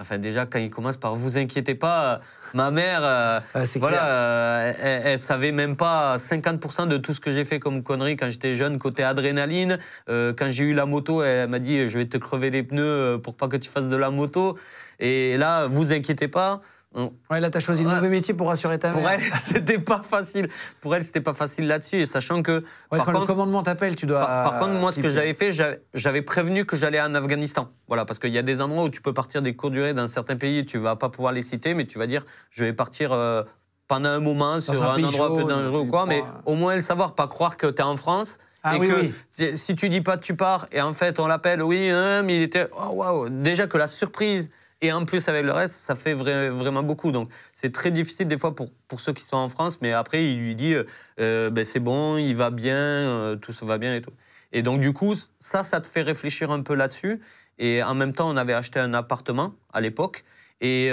Enfin, 0.00 0.16
déjà, 0.16 0.46
quand 0.46 0.60
ils 0.60 0.70
commencent 0.70 0.96
par 0.96 1.14
Vous 1.14 1.36
inquiétez 1.36 1.74
pas, 1.74 2.20
ma 2.54 2.70
mère. 2.70 3.42
voilà, 3.76 4.72
elle, 4.80 5.02
elle 5.04 5.18
savait 5.18 5.52
même 5.52 5.76
pas 5.76 6.16
50% 6.16 6.88
de 6.88 6.96
tout 6.96 7.12
ce 7.12 7.20
que 7.20 7.32
j'ai 7.32 7.44
fait 7.44 7.58
comme 7.58 7.82
conneries 7.82 8.16
quand 8.16 8.30
j'étais 8.30 8.54
jeune, 8.54 8.78
côté 8.78 9.02
adrénaline. 9.02 9.76
Quand 10.06 10.48
j'ai 10.50 10.64
eu 10.64 10.72
la 10.72 10.86
moto, 10.86 11.22
elle 11.22 11.48
m'a 11.48 11.58
dit 11.58 11.88
Je 11.88 11.98
vais 11.98 12.06
te 12.06 12.16
crever 12.16 12.50
les 12.50 12.62
pneus 12.62 13.18
pour 13.22 13.34
pas 13.34 13.48
que 13.48 13.56
tu 13.56 13.68
fasses 13.68 13.88
de 13.88 13.96
la 13.96 14.10
moto. 14.10 14.56
Et 15.00 15.36
là, 15.36 15.66
vous 15.66 15.92
inquiétez 15.92 16.28
pas. 16.28 16.60
On- 16.94 17.12
Ouais, 17.30 17.38
là, 17.40 17.50
t'as 17.50 17.60
choisi 17.60 17.82
le 17.82 17.88
Ouais. 17.90 17.94
mauvais 17.96 18.08
métier 18.08 18.32
pour 18.32 18.48
rassurer 18.48 18.78
ta 18.78 18.90
Pour 18.90 19.02
mère. 19.02 19.10
elle, 19.12 19.20
c'était 19.42 19.78
pas 19.78 20.00
facile. 20.02 20.48
Pour 20.80 20.94
elle, 20.96 21.04
c'était 21.04 21.20
pas 21.20 21.34
facile 21.34 21.66
là-dessus. 21.66 22.06
Sachant 22.06 22.42
que. 22.42 22.52
Ouais, 22.90 22.96
par 22.96 23.04
quand 23.04 23.12
contre, 23.12 23.20
le 23.20 23.26
commandement 23.26 23.62
t'appelle, 23.62 23.94
tu 23.94 24.06
dois. 24.06 24.20
par, 24.20 24.50
par 24.52 24.58
contre, 24.60 24.72
moi, 24.72 24.90
ce 24.90 25.00
que 25.00 25.08
j'avais 25.10 25.34
fait, 25.34 25.52
j'avais- 25.52 26.22
prévenu 26.22 26.64
que 26.64 26.76
j'allais 26.76 27.00
en 27.00 27.14
Afghanistan. 27.14 27.68
Voilà, 27.88 28.04
parce 28.06 28.18
qu'il 28.18 28.32
y 28.32 28.38
a 28.38 28.42
des 28.42 28.62
endroits 28.62 28.84
où 28.84 28.88
tu 28.88 29.02
peux 29.02 29.12
partir 29.12 29.42
des 29.42 29.54
courtes 29.54 29.74
durées 29.74 29.92
dans 29.92 30.08
certains 30.08 30.36
pays, 30.36 30.64
tu 30.64 30.78
vas 30.78 30.96
pas 30.96 31.10
pouvoir 31.10 31.32
les 31.32 31.42
citer, 31.42 31.74
mais 31.74 31.86
tu 31.86 31.98
vas 31.98 32.06
dire, 32.06 32.24
je 32.50 32.64
vais 32.64 32.72
partir 32.72 33.12
euh, 33.12 33.42
pendant 33.86 34.08
un 34.08 34.20
moment 34.20 34.58
sur 34.60 34.82
un 34.82 35.02
endroit 35.02 35.26
un 35.26 35.36
peu 35.36 35.44
dangereux 35.44 35.80
ou 35.80 35.86
quoi, 35.90 36.06
mais 36.06 36.22
au 36.46 36.54
moins 36.54 36.74
le 36.74 36.82
savoir, 36.82 37.14
pas 37.14 37.26
croire 37.26 37.56
que 37.58 37.66
tu 37.66 37.80
es 37.82 37.84
en 37.84 37.96
France. 37.96 38.38
Ah 38.64 38.76
et 38.76 38.80
oui, 38.80 38.88
que 38.88 38.94
oui. 38.94 39.14
si- 39.56 39.76
tu 39.76 39.88
dis 39.88 40.00
pas 40.00 40.16
tu 40.16 40.34
pars 40.34 40.66
et 40.72 40.80
en 40.82 40.92
fait 40.92 41.20
on 41.20 41.26
l'appelle, 41.28 41.62
oui, 41.62 41.88
hein, 41.90 42.22
mais 42.22 42.36
il 42.36 42.42
était, 42.42 42.66
oh 42.72 42.90
waouh, 42.94 43.28
déjà 43.28 43.66
que 43.68 43.78
la 43.78 43.86
surprise 43.86 44.50
et 44.80 44.92
en 44.92 45.04
plus 45.04 45.28
avec 45.28 45.44
le 45.44 45.52
reste, 45.52 45.76
ça 45.84 45.94
fait 45.94 46.14
vrai- 46.14 46.50
vraiment 46.50 46.82
beaucoup. 46.82 47.10
Donc 47.12 47.30
c'est 47.54 47.72
très 47.72 47.90
difficile 47.90 48.28
des 48.28 48.38
fois 48.38 48.54
pour, 48.54 48.70
pour 48.86 49.00
ceux 49.00 49.12
qui 49.12 49.24
sont 49.24 49.36
en 49.36 49.48
France, 49.48 49.80
mais 49.80 49.92
après 49.92 50.30
il 50.32 50.38
lui 50.38 50.54
dit, 50.54 50.74
euh, 50.74 50.84
euh, 51.20 51.50
ben, 51.50 51.64
c'est 51.64 51.80
bon, 51.80 52.16
il 52.16 52.34
va 52.36 52.50
bien, 52.50 52.76
euh, 52.76 53.36
tout 53.36 53.52
ça 53.52 53.66
va 53.66 53.78
bien 53.78 53.94
et 53.94 54.02
tout. 54.02 54.12
Et 54.52 54.62
donc 54.62 54.80
du 54.80 54.92
coup, 54.92 55.14
ça, 55.38 55.62
ça 55.64 55.80
te 55.80 55.86
fait 55.86 56.02
réfléchir 56.02 56.50
un 56.50 56.62
peu 56.62 56.74
là-dessus. 56.74 57.20
Et 57.58 57.82
en 57.82 57.94
même 57.94 58.12
temps, 58.12 58.30
on 58.30 58.36
avait 58.36 58.54
acheté 58.54 58.78
un 58.78 58.94
appartement 58.94 59.54
à 59.72 59.80
l'époque. 59.80 60.24
Et, 60.60 60.90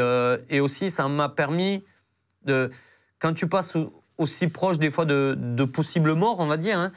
et 0.50 0.60
aussi, 0.60 0.90
ça 0.92 1.08
m'a 1.08 1.30
permis 1.30 1.84
de, 2.44 2.70
quand 3.20 3.34
tu 3.34 3.48
passes 3.48 3.76
au- 3.76 4.04
aussi 4.18 4.48
proche 4.48 4.78
des 4.78 4.92
fois 4.92 5.06
de, 5.06 5.36
de 5.38 5.64
possibles 5.64 6.14
morts, 6.14 6.40
on 6.40 6.46
va 6.48 6.58
dire, 6.58 6.78
hein, 6.80 6.92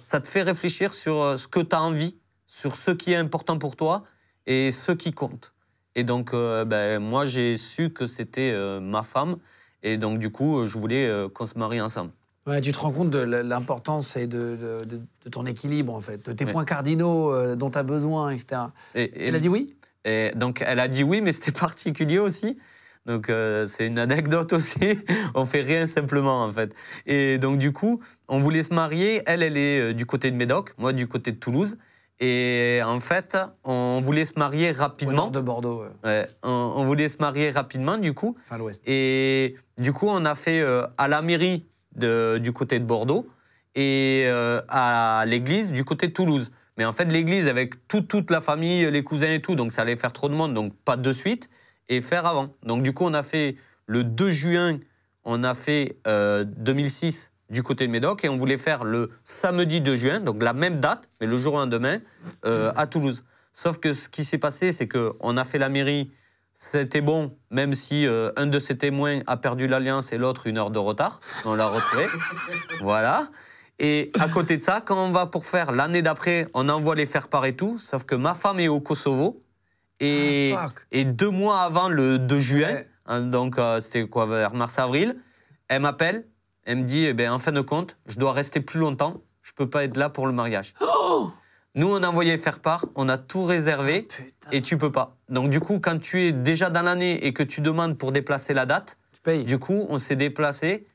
ça 0.00 0.20
te 0.20 0.28
fait 0.28 0.42
réfléchir 0.42 0.92
sur 0.92 1.38
ce 1.38 1.46
que 1.48 1.60
tu 1.60 1.74
as 1.74 1.82
envie, 1.82 2.18
sur 2.46 2.76
ce 2.76 2.90
qui 2.90 3.12
est 3.12 3.16
important 3.16 3.58
pour 3.58 3.74
toi 3.76 4.04
et 4.46 4.70
ce 4.70 4.92
qui 4.92 5.12
compte. 5.12 5.52
Et 5.96 6.04
donc, 6.04 6.32
euh, 6.34 6.64
ben, 6.66 7.00
moi, 7.02 7.24
j'ai 7.24 7.56
su 7.56 7.90
que 7.90 8.06
c'était 8.06 8.52
euh, 8.54 8.80
ma 8.80 9.02
femme. 9.02 9.36
Et 9.82 9.96
donc, 9.96 10.18
du 10.18 10.30
coup, 10.30 10.66
je 10.66 10.78
voulais 10.78 11.08
euh, 11.08 11.28
qu'on 11.28 11.46
se 11.46 11.58
marie 11.58 11.80
ensemble. 11.80 12.10
Ouais, 12.46 12.60
tu 12.60 12.70
te 12.70 12.78
rends 12.78 12.92
compte 12.92 13.10
de 13.10 13.18
l'importance 13.18 14.14
et 14.16 14.26
de, 14.26 14.56
de- 14.60 14.84
de- 14.84 15.00
de 15.24 15.30
ton 15.30 15.46
équilibre, 15.46 15.92
en 15.94 16.00
fait, 16.00 16.24
de 16.26 16.32
tes 16.32 16.44
Ouais. 16.44 16.52
points 16.52 16.64
cardinaux 16.66 17.32
euh, 17.32 17.56
dont 17.56 17.70
tu 17.70 17.78
as 17.78 17.82
besoin, 17.82 18.30
etc. 18.30 18.62
Et, 18.94 19.02
et- 19.04 19.28
Elle 19.28 19.34
a 19.34 19.38
dit 19.40 19.48
oui? 19.48 19.74
Et 20.04 20.30
donc, 20.36 20.62
elle 20.64 20.78
a 20.80 20.86
dit 20.86 21.02
oui, 21.02 21.20
mais 21.22 21.32
c'était 21.32 21.50
particulier 21.66 22.18
aussi. 22.18 22.58
Donc, 23.06 23.30
euh, 23.30 23.66
c'est 23.66 23.86
une 23.86 23.98
anecdote 23.98 24.52
aussi. 24.52 24.78
on 25.34 25.46
fait 25.46 25.62
rien 25.62 25.86
simplement, 25.86 26.44
en 26.44 26.52
fait. 26.52 26.74
Et 27.06 27.38
donc, 27.38 27.58
du 27.58 27.72
coup, 27.72 28.00
on 28.28 28.38
voulait 28.38 28.62
se 28.62 28.74
marier. 28.74 29.22
Elle, 29.26 29.42
elle 29.42 29.56
est 29.56 29.94
du 29.94 30.04
côté 30.04 30.30
de 30.30 30.36
Médoc, 30.36 30.74
moi 30.76 30.92
du 30.92 31.08
côté 31.08 31.32
de 31.32 31.38
Toulouse. 31.38 31.78
Et 32.20 32.80
en 32.84 32.98
fait, 33.00 33.36
on 33.64 34.00
voulait 34.02 34.24
se 34.24 34.38
marier 34.38 34.70
Au 34.70 34.72
nord 34.72 34.80
rapidement. 34.80 35.26
de 35.28 35.40
Bordeaux, 35.40 35.82
euh, 35.82 36.22
Ouais, 36.22 36.28
on, 36.42 36.50
on 36.76 36.84
voulait 36.84 37.08
se 37.10 37.18
marier 37.18 37.50
rapidement, 37.50 37.98
du 37.98 38.14
coup. 38.14 38.36
enfin 38.46 38.56
l'ouest. 38.58 38.82
Et 38.86 39.54
du 39.78 39.92
coup, 39.92 40.06
on 40.08 40.24
a 40.24 40.34
fait 40.34 40.60
euh, 40.60 40.86
à 40.96 41.08
la 41.08 41.20
mairie 41.20 41.66
de- 41.94 42.38
du 42.38 42.52
côté 42.52 42.78
de 42.78 42.84
Bordeaux 42.84 43.26
et 43.74 44.24
euh, 44.26 44.60
à 44.68 45.24
l'église 45.26 45.72
du 45.72 45.84
côté 45.84 46.06
de 46.08 46.12
Toulouse. 46.12 46.50
Mais 46.78 46.84
en 46.86 46.92
fait, 46.94 47.04
l'église 47.06 47.48
avec 47.48 47.86
tout- 47.88 48.00
toute 48.02 48.30
la 48.30 48.40
famille, 48.40 48.90
les 48.90 49.02
cousins 49.02 49.32
et 49.32 49.40
tout, 49.42 49.54
donc 49.54 49.72
ça 49.72 49.82
allait 49.82 49.96
faire 49.96 50.12
trop 50.12 50.28
de 50.30 50.34
monde, 50.34 50.54
donc 50.54 50.74
pas 50.84 50.96
de 50.96 51.12
suite, 51.12 51.50
et 51.90 52.00
faire 52.00 52.24
avant. 52.26 52.48
Donc 52.64 52.82
du 52.82 52.92
coup, 52.94 53.04
on 53.04 53.14
a 53.14 53.22
fait 53.22 53.56
le 53.86 54.04
2 54.04 54.30
juin, 54.30 54.78
on 55.24 55.44
a 55.44 55.54
fait 55.54 55.96
euh, 56.06 56.44
2006 56.44 57.30
du 57.50 57.62
côté 57.62 57.86
de 57.86 57.92
Médoc, 57.92 58.24
et 58.24 58.28
on 58.28 58.36
voulait 58.36 58.58
faire 58.58 58.84
le 58.84 59.10
samedi 59.24 59.80
2 59.80 59.96
juin, 59.96 60.20
donc 60.20 60.42
la 60.42 60.52
même 60.52 60.80
date, 60.80 61.08
mais 61.20 61.26
le 61.26 61.36
jour 61.36 61.56
lendemain, 61.56 61.98
euh, 62.44 62.72
à 62.76 62.86
Toulouse. 62.86 63.24
Sauf 63.52 63.78
que 63.78 63.92
ce 63.92 64.08
qui 64.08 64.24
s'est 64.24 64.38
passé, 64.38 64.72
c'est 64.72 64.88
qu'on 64.88 65.36
a 65.36 65.44
fait 65.44 65.58
la 65.58 65.68
mairie, 65.68 66.10
c'était 66.52 67.00
bon, 67.00 67.36
même 67.50 67.74
si 67.74 68.06
euh, 68.06 68.30
un 68.36 68.46
de 68.46 68.58
ses 68.58 68.76
témoins 68.78 69.20
a 69.26 69.36
perdu 69.36 69.66
l'alliance 69.68 70.12
et 70.12 70.18
l'autre 70.18 70.46
une 70.46 70.58
heure 70.58 70.70
de 70.70 70.78
retard. 70.78 71.20
On 71.44 71.54
l'a 71.54 71.66
retrouvé. 71.68 72.06
voilà. 72.82 73.28
Et 73.78 74.10
à 74.18 74.28
côté 74.28 74.56
de 74.56 74.62
ça, 74.62 74.80
quand 74.84 74.96
on 74.96 75.10
va 75.10 75.26
pour 75.26 75.44
faire 75.44 75.70
l'année 75.70 76.00
d'après, 76.02 76.46
on 76.54 76.68
envoie 76.70 76.94
les 76.94 77.04
faire-part 77.06 77.44
et 77.44 77.54
tout, 77.54 77.76
sauf 77.78 78.04
que 78.04 78.14
ma 78.14 78.34
femme 78.34 78.58
est 78.58 78.68
au 78.68 78.80
Kosovo. 78.80 79.36
Et, 80.00 80.54
Ah, 80.56 80.70
et 80.92 81.04
deux 81.04 81.30
mois 81.30 81.60
avant 81.60 81.88
le 81.88 82.18
2 82.18 82.38
juin, 82.38 82.68
Ouais. 82.72 82.88
hein, 83.06 83.20
donc 83.20 83.58
euh, 83.58 83.80
c'était 83.80 84.06
quoi, 84.08 84.26
vers 84.26 84.54
mars-avril, 84.54 85.16
elle 85.68 85.82
m'appelle, 85.82 86.24
elle 86.66 86.78
me 86.78 86.82
dit, 86.82 87.06
eh 87.06 87.14
ben, 87.14 87.30
en 87.30 87.38
fin 87.38 87.52
de 87.52 87.60
compte, 87.60 87.96
je 88.06 88.18
dois 88.18 88.32
rester 88.32 88.60
plus 88.60 88.80
longtemps, 88.80 89.22
je 89.42 89.52
peux 89.52 89.70
pas 89.70 89.84
être 89.84 89.96
là 89.96 90.10
pour 90.10 90.26
le 90.26 90.32
mariage. 90.32 90.74
Nous, 91.76 91.88
on 91.88 92.02
a 92.02 92.08
envoyé 92.08 92.36
faire 92.38 92.58
part, 92.58 92.86
on 92.94 93.08
a 93.08 93.18
tout 93.18 93.44
réservé 93.44 94.02
Putain, 94.02 94.50
et 94.50 94.62
tu 94.62 94.76
peux 94.76 94.90
pas. 94.90 95.16
Donc 95.28 95.50
du 95.50 95.60
coup, 95.60 95.78
quand 95.78 96.00
tu 96.00 96.22
es 96.22 96.32
déjà 96.32 96.70
dans 96.70 96.82
l'année 96.82 97.26
et 97.26 97.32
que 97.32 97.42
tu 97.42 97.60
demandes 97.60 97.98
pour 97.98 98.12
déplacer 98.12 98.54
la 98.54 98.66
date, 98.66 98.98
tu 99.12 99.20
payes. 99.20 99.44
du 99.44 99.58
coup, 99.58 99.86
on 99.90 99.98
s'est 99.98 100.16
déplacé 100.16 100.86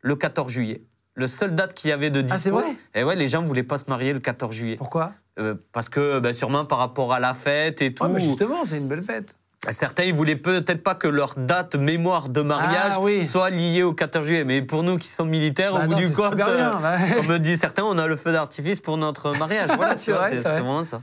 le 0.00 0.16
14 0.16 0.50
juillet. 0.50 0.82
Le 1.14 1.26
seul 1.26 1.54
date 1.54 1.74
qu'il 1.74 1.90
y 1.90 1.92
avait 1.92 2.10
de 2.10 2.22
dispo. 2.22 2.34
Ah, 2.34 2.38
c'est 2.38 2.50
vrai 2.50 2.64
Et 2.94 3.04
ouais, 3.04 3.16
les 3.16 3.28
gens 3.28 3.42
voulaient 3.42 3.62
pas 3.62 3.76
se 3.76 3.84
marier 3.88 4.14
le 4.14 4.20
14 4.20 4.54
juillet. 4.54 4.76
Pourquoi? 4.76 5.12
Euh, 5.38 5.54
parce 5.72 5.90
que 5.90 6.18
ben, 6.20 6.32
sûrement 6.32 6.64
par 6.64 6.78
rapport 6.78 7.12
à 7.12 7.20
la 7.20 7.34
fête 7.34 7.82
et 7.82 7.92
tout. 7.92 8.04
Ouais, 8.04 8.10
mais 8.10 8.20
justement, 8.20 8.64
c'est 8.64 8.78
une 8.78 8.88
belle 8.88 9.02
fête. 9.02 9.38
Certains, 9.68 10.04
ils 10.04 10.14
voulaient 10.14 10.36
peut-être 10.36 10.82
pas 10.82 10.94
que 10.94 11.06
leur 11.06 11.34
date 11.36 11.74
mémoire 11.74 12.30
de 12.30 12.40
mariage 12.40 12.92
Ah, 12.96 13.00
oui. 13.00 13.26
soit 13.26 13.50
liée 13.50 13.82
au 13.82 13.92
14 13.92 14.24
juillet. 14.24 14.44
Mais 14.44 14.62
pour 14.62 14.82
nous 14.82 14.96
qui 14.96 15.08
sommes 15.08 15.28
militaires, 15.28 15.74
Bah 15.74 15.84
au 15.84 15.88
bout 15.88 15.94
du 15.96 16.10
compte, 16.10 16.34
euh, 16.40 16.70
comme 17.16 17.26
me 17.26 17.38
disent 17.38 17.60
certains, 17.60 17.84
on 17.84 17.98
a 17.98 18.06
le 18.06 18.16
feu 18.16 18.32
d'artifice 18.32 18.80
pour 18.80 18.96
notre 18.96 19.36
mariage. 19.36 19.68
Voilà, 19.76 19.96
tu 19.96 20.12
C'est 20.12 20.40
vraiment 20.42 20.82
ça. 20.82 21.02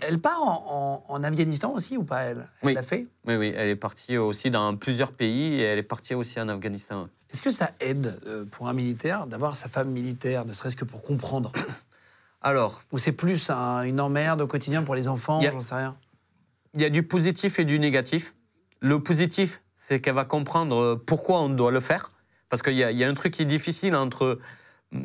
Elle 0.00 0.18
part 0.18 0.42
en, 0.42 1.02
en- 1.08 1.14
en 1.14 1.24
Afghanistan 1.24 1.72
aussi 1.74 1.96
ou 1.96 2.04
pas, 2.04 2.24
elle? 2.24 2.46
Elle 2.60 2.66
Oui. 2.68 2.74
l'a 2.74 2.82
fait? 2.82 3.06
Oui, 3.26 3.36
oui, 3.36 3.54
elle 3.56 3.70
est 3.70 3.76
partie 3.76 4.18
aussi 4.18 4.50
dans 4.50 4.76
plusieurs 4.76 5.12
pays 5.12 5.54
et 5.54 5.62
elle 5.62 5.78
est 5.78 5.82
partie 5.82 6.14
aussi 6.14 6.38
en 6.38 6.50
Afghanistan. 6.50 7.08
Est-ce 7.32 7.40
que 7.40 7.48
ça 7.50 7.70
aide 7.80 8.20
euh, 8.26 8.44
pour 8.44 8.68
un 8.68 8.74
militaire 8.74 9.26
d'avoir 9.26 9.56
sa 9.56 9.68
femme 9.70 9.88
militaire, 9.88 10.44
ne 10.44 10.52
serait-ce 10.52 10.76
que 10.76 10.84
pour 10.84 11.02
comprendre? 11.02 11.50
Alors, 12.42 12.82
Ou 12.92 12.98
c'est 12.98 13.12
plus 13.12 13.48
un- 13.48 13.82
une 13.82 14.00
emmerde 14.00 14.42
au 14.42 14.46
quotidien 14.46 14.82
pour 14.82 14.94
les 14.94 15.08
enfants, 15.08 15.40
j'en 15.40 15.60
sais 15.60 15.74
rien? 15.74 15.96
Il 16.76 16.82
y 16.82 16.84
a 16.84 16.90
du 16.90 17.02
positif 17.02 17.58
et 17.58 17.64
du 17.64 17.78
négatif. 17.78 18.34
Le 18.80 19.00
positif, 19.02 19.62
c'est 19.74 20.00
qu'elle 20.00 20.14
va 20.14 20.24
comprendre 20.24 20.76
euh, 20.76 21.02
pourquoi 21.04 21.40
on 21.40 21.48
doit 21.48 21.70
le 21.72 21.80
faire. 21.80 22.12
Parce 22.48 22.62
qu'il 22.62 22.74
y, 22.74 22.84
a- 22.84 22.90
il 22.92 22.98
y 22.98 23.04
a 23.04 23.08
un 23.08 23.14
truc 23.14 23.32
qui 23.34 23.42
est 23.42 23.46
difficile 23.46 23.96
entre 23.96 24.38
mm, 24.92 25.00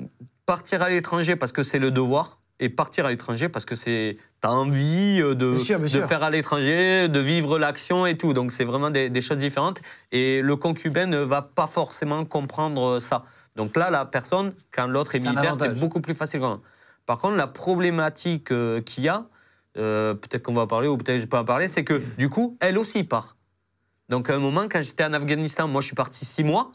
partir 0.45 0.82
à 0.82 0.89
l'étranger 0.89 1.36
parce 1.36 1.51
que 1.51 1.63
c'est 1.63 1.80
le 1.80 1.89
devoir 1.91 2.39
et 2.59 2.69
partir 2.69 3.05
à 3.05 3.09
l'étranger 3.09 3.49
parce 3.49 3.65
que 3.65 3.76
c'est 3.76 4.17
t'as 4.41 4.49
envie 4.49 5.19
euh, 5.22 5.34
de, 5.34 5.55
Bien 5.55 5.63
sûr, 5.63 5.80
bien 5.80 5.99
de 6.01 6.05
faire 6.05 6.22
à 6.24 6.30
l'étranger, 6.30 7.07
de 7.09 7.19
vivre 7.19 7.57
l'action 7.57 8.05
et 8.05 8.17
tout. 8.17 8.34
Donc 8.34 8.51
c'est 8.51 8.65
vraiment 8.65 8.89
des, 8.91 9.09
des 9.09 9.22
choses 9.22 9.38
différentes. 9.38 9.82
Et 10.11 10.41
le 10.41 10.55
concubin 10.57 11.05
ne 11.07 11.17
va 11.19 11.41
pas 11.41 11.67
forcément 11.67 12.24
comprendre 12.26 12.99
ça. 12.99 13.24
Donc 13.55 13.76
là, 13.78 13.89
la 13.89 14.05
personne, 14.05 14.53
quand 14.72 14.88
l'autre 14.88 15.15
est 15.15 15.22
C'est 15.22 15.28
un 15.28 15.32
militaire, 15.32 15.55
c'est 15.59 15.80
beaucoup 15.80 16.01
plus 16.01 16.13
facile. 16.13 16.41
Par 17.05 17.17
contre, 17.17 17.36
la 17.36 17.47
problématique 17.47 18.51
euh, 18.51 18.80
qu'il 18.82 19.03
y 19.05 19.09
a, 19.09 19.26
euh, 19.78 20.13
peut-être 20.13 20.43
qu'on 20.43 20.53
va 20.53 20.61
en 20.63 20.67
parler 20.67 20.88
ou 20.88 20.97
peut-être 20.97 21.17
que 21.17 21.22
je 21.22 21.28
peux 21.28 21.38
en 21.38 21.45
parler, 21.45 21.67
c'est 21.67 21.84
que 21.84 22.01
du 22.17 22.30
coup, 22.30 22.57
elle 22.59 22.78
aussi 22.78 23.03
part. 23.03 23.38
Donc 24.09 24.30
à 24.30 24.36
un 24.36 24.39
moment, 24.39 24.65
quand 24.69 24.82
j'étais 24.82 25.05
en 25.05 25.13
Afghanistan, 25.13 25.67
moi 25.67 25.82
je 25.82 25.88
suis 25.88 25.95
parti 25.95 26.26
six 26.26 26.43
mois, 26.43 26.72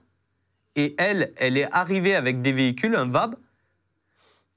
et 0.75 0.95
elle, 0.99 1.33
elle 1.37 1.57
est 1.57 1.71
arrivée 1.73 2.15
avec 2.15 2.43
des 2.43 2.53
véhicules, 2.53 2.95
un 2.97 3.07
VAB, 3.07 3.37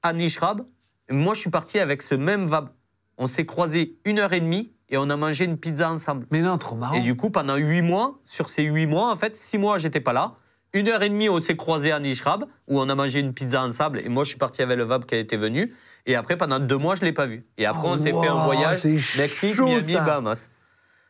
à 0.02 0.12
Nishrab. 0.12 0.66
Moi 1.10 1.34
je 1.34 1.40
suis 1.40 1.50
parti 1.50 1.78
avec 1.78 2.02
ce 2.02 2.14
même 2.14 2.46
VAB. 2.46 2.70
On 3.18 3.26
s'est 3.26 3.44
croisés 3.44 3.98
une 4.04 4.18
heure 4.18 4.32
et 4.32 4.40
demie 4.40 4.72
et 4.88 4.96
on 4.96 5.08
a 5.10 5.16
mangé 5.16 5.44
une 5.44 5.56
pizza 5.56 5.90
ensemble. 5.90 6.26
Mais 6.30 6.40
non, 6.40 6.58
trop 6.58 6.76
marrant. 6.76 6.94
Et 6.94 7.00
du 7.00 7.16
coup, 7.16 7.30
pendant 7.30 7.56
huit 7.56 7.82
mois, 7.82 8.18
sur 8.24 8.48
ces 8.48 8.62
huit 8.62 8.86
mois, 8.86 9.12
en 9.12 9.16
fait, 9.16 9.36
six 9.36 9.58
mois, 9.58 9.78
j'étais 9.78 10.00
pas 10.00 10.12
là. 10.12 10.34
Une 10.72 10.88
heure 10.88 11.02
et 11.02 11.08
demie, 11.08 11.28
on 11.28 11.40
s'est 11.40 11.56
croisés 11.56 11.90
à 11.90 11.98
Nishrab, 11.98 12.44
où 12.68 12.80
on 12.80 12.88
a 12.88 12.94
mangé 12.94 13.18
une 13.20 13.34
pizza 13.34 13.62
ensemble. 13.62 14.00
Et 14.04 14.08
moi, 14.08 14.22
je 14.24 14.28
suis 14.30 14.38
parti 14.38 14.62
avec 14.62 14.76
le 14.76 14.84
VAB 14.84 15.04
qui 15.04 15.16
a 15.16 15.18
été 15.18 15.36
venu. 15.36 15.74
Et 16.06 16.14
après, 16.14 16.36
pendant 16.36 16.60
deux 16.60 16.76
mois, 16.78 16.94
je 16.94 17.02
l'ai 17.04 17.12
pas 17.12 17.26
vu. 17.26 17.44
Et 17.58 17.66
après, 17.66 17.88
Oh, 17.88 17.92
on 17.94 17.96
s'est 17.98 18.12
fait 18.12 18.28
un 18.28 18.44
voyage 18.44 18.84
Mexique, 19.16 19.58
Miami. 19.58 19.94
Bahamas. 19.94 20.48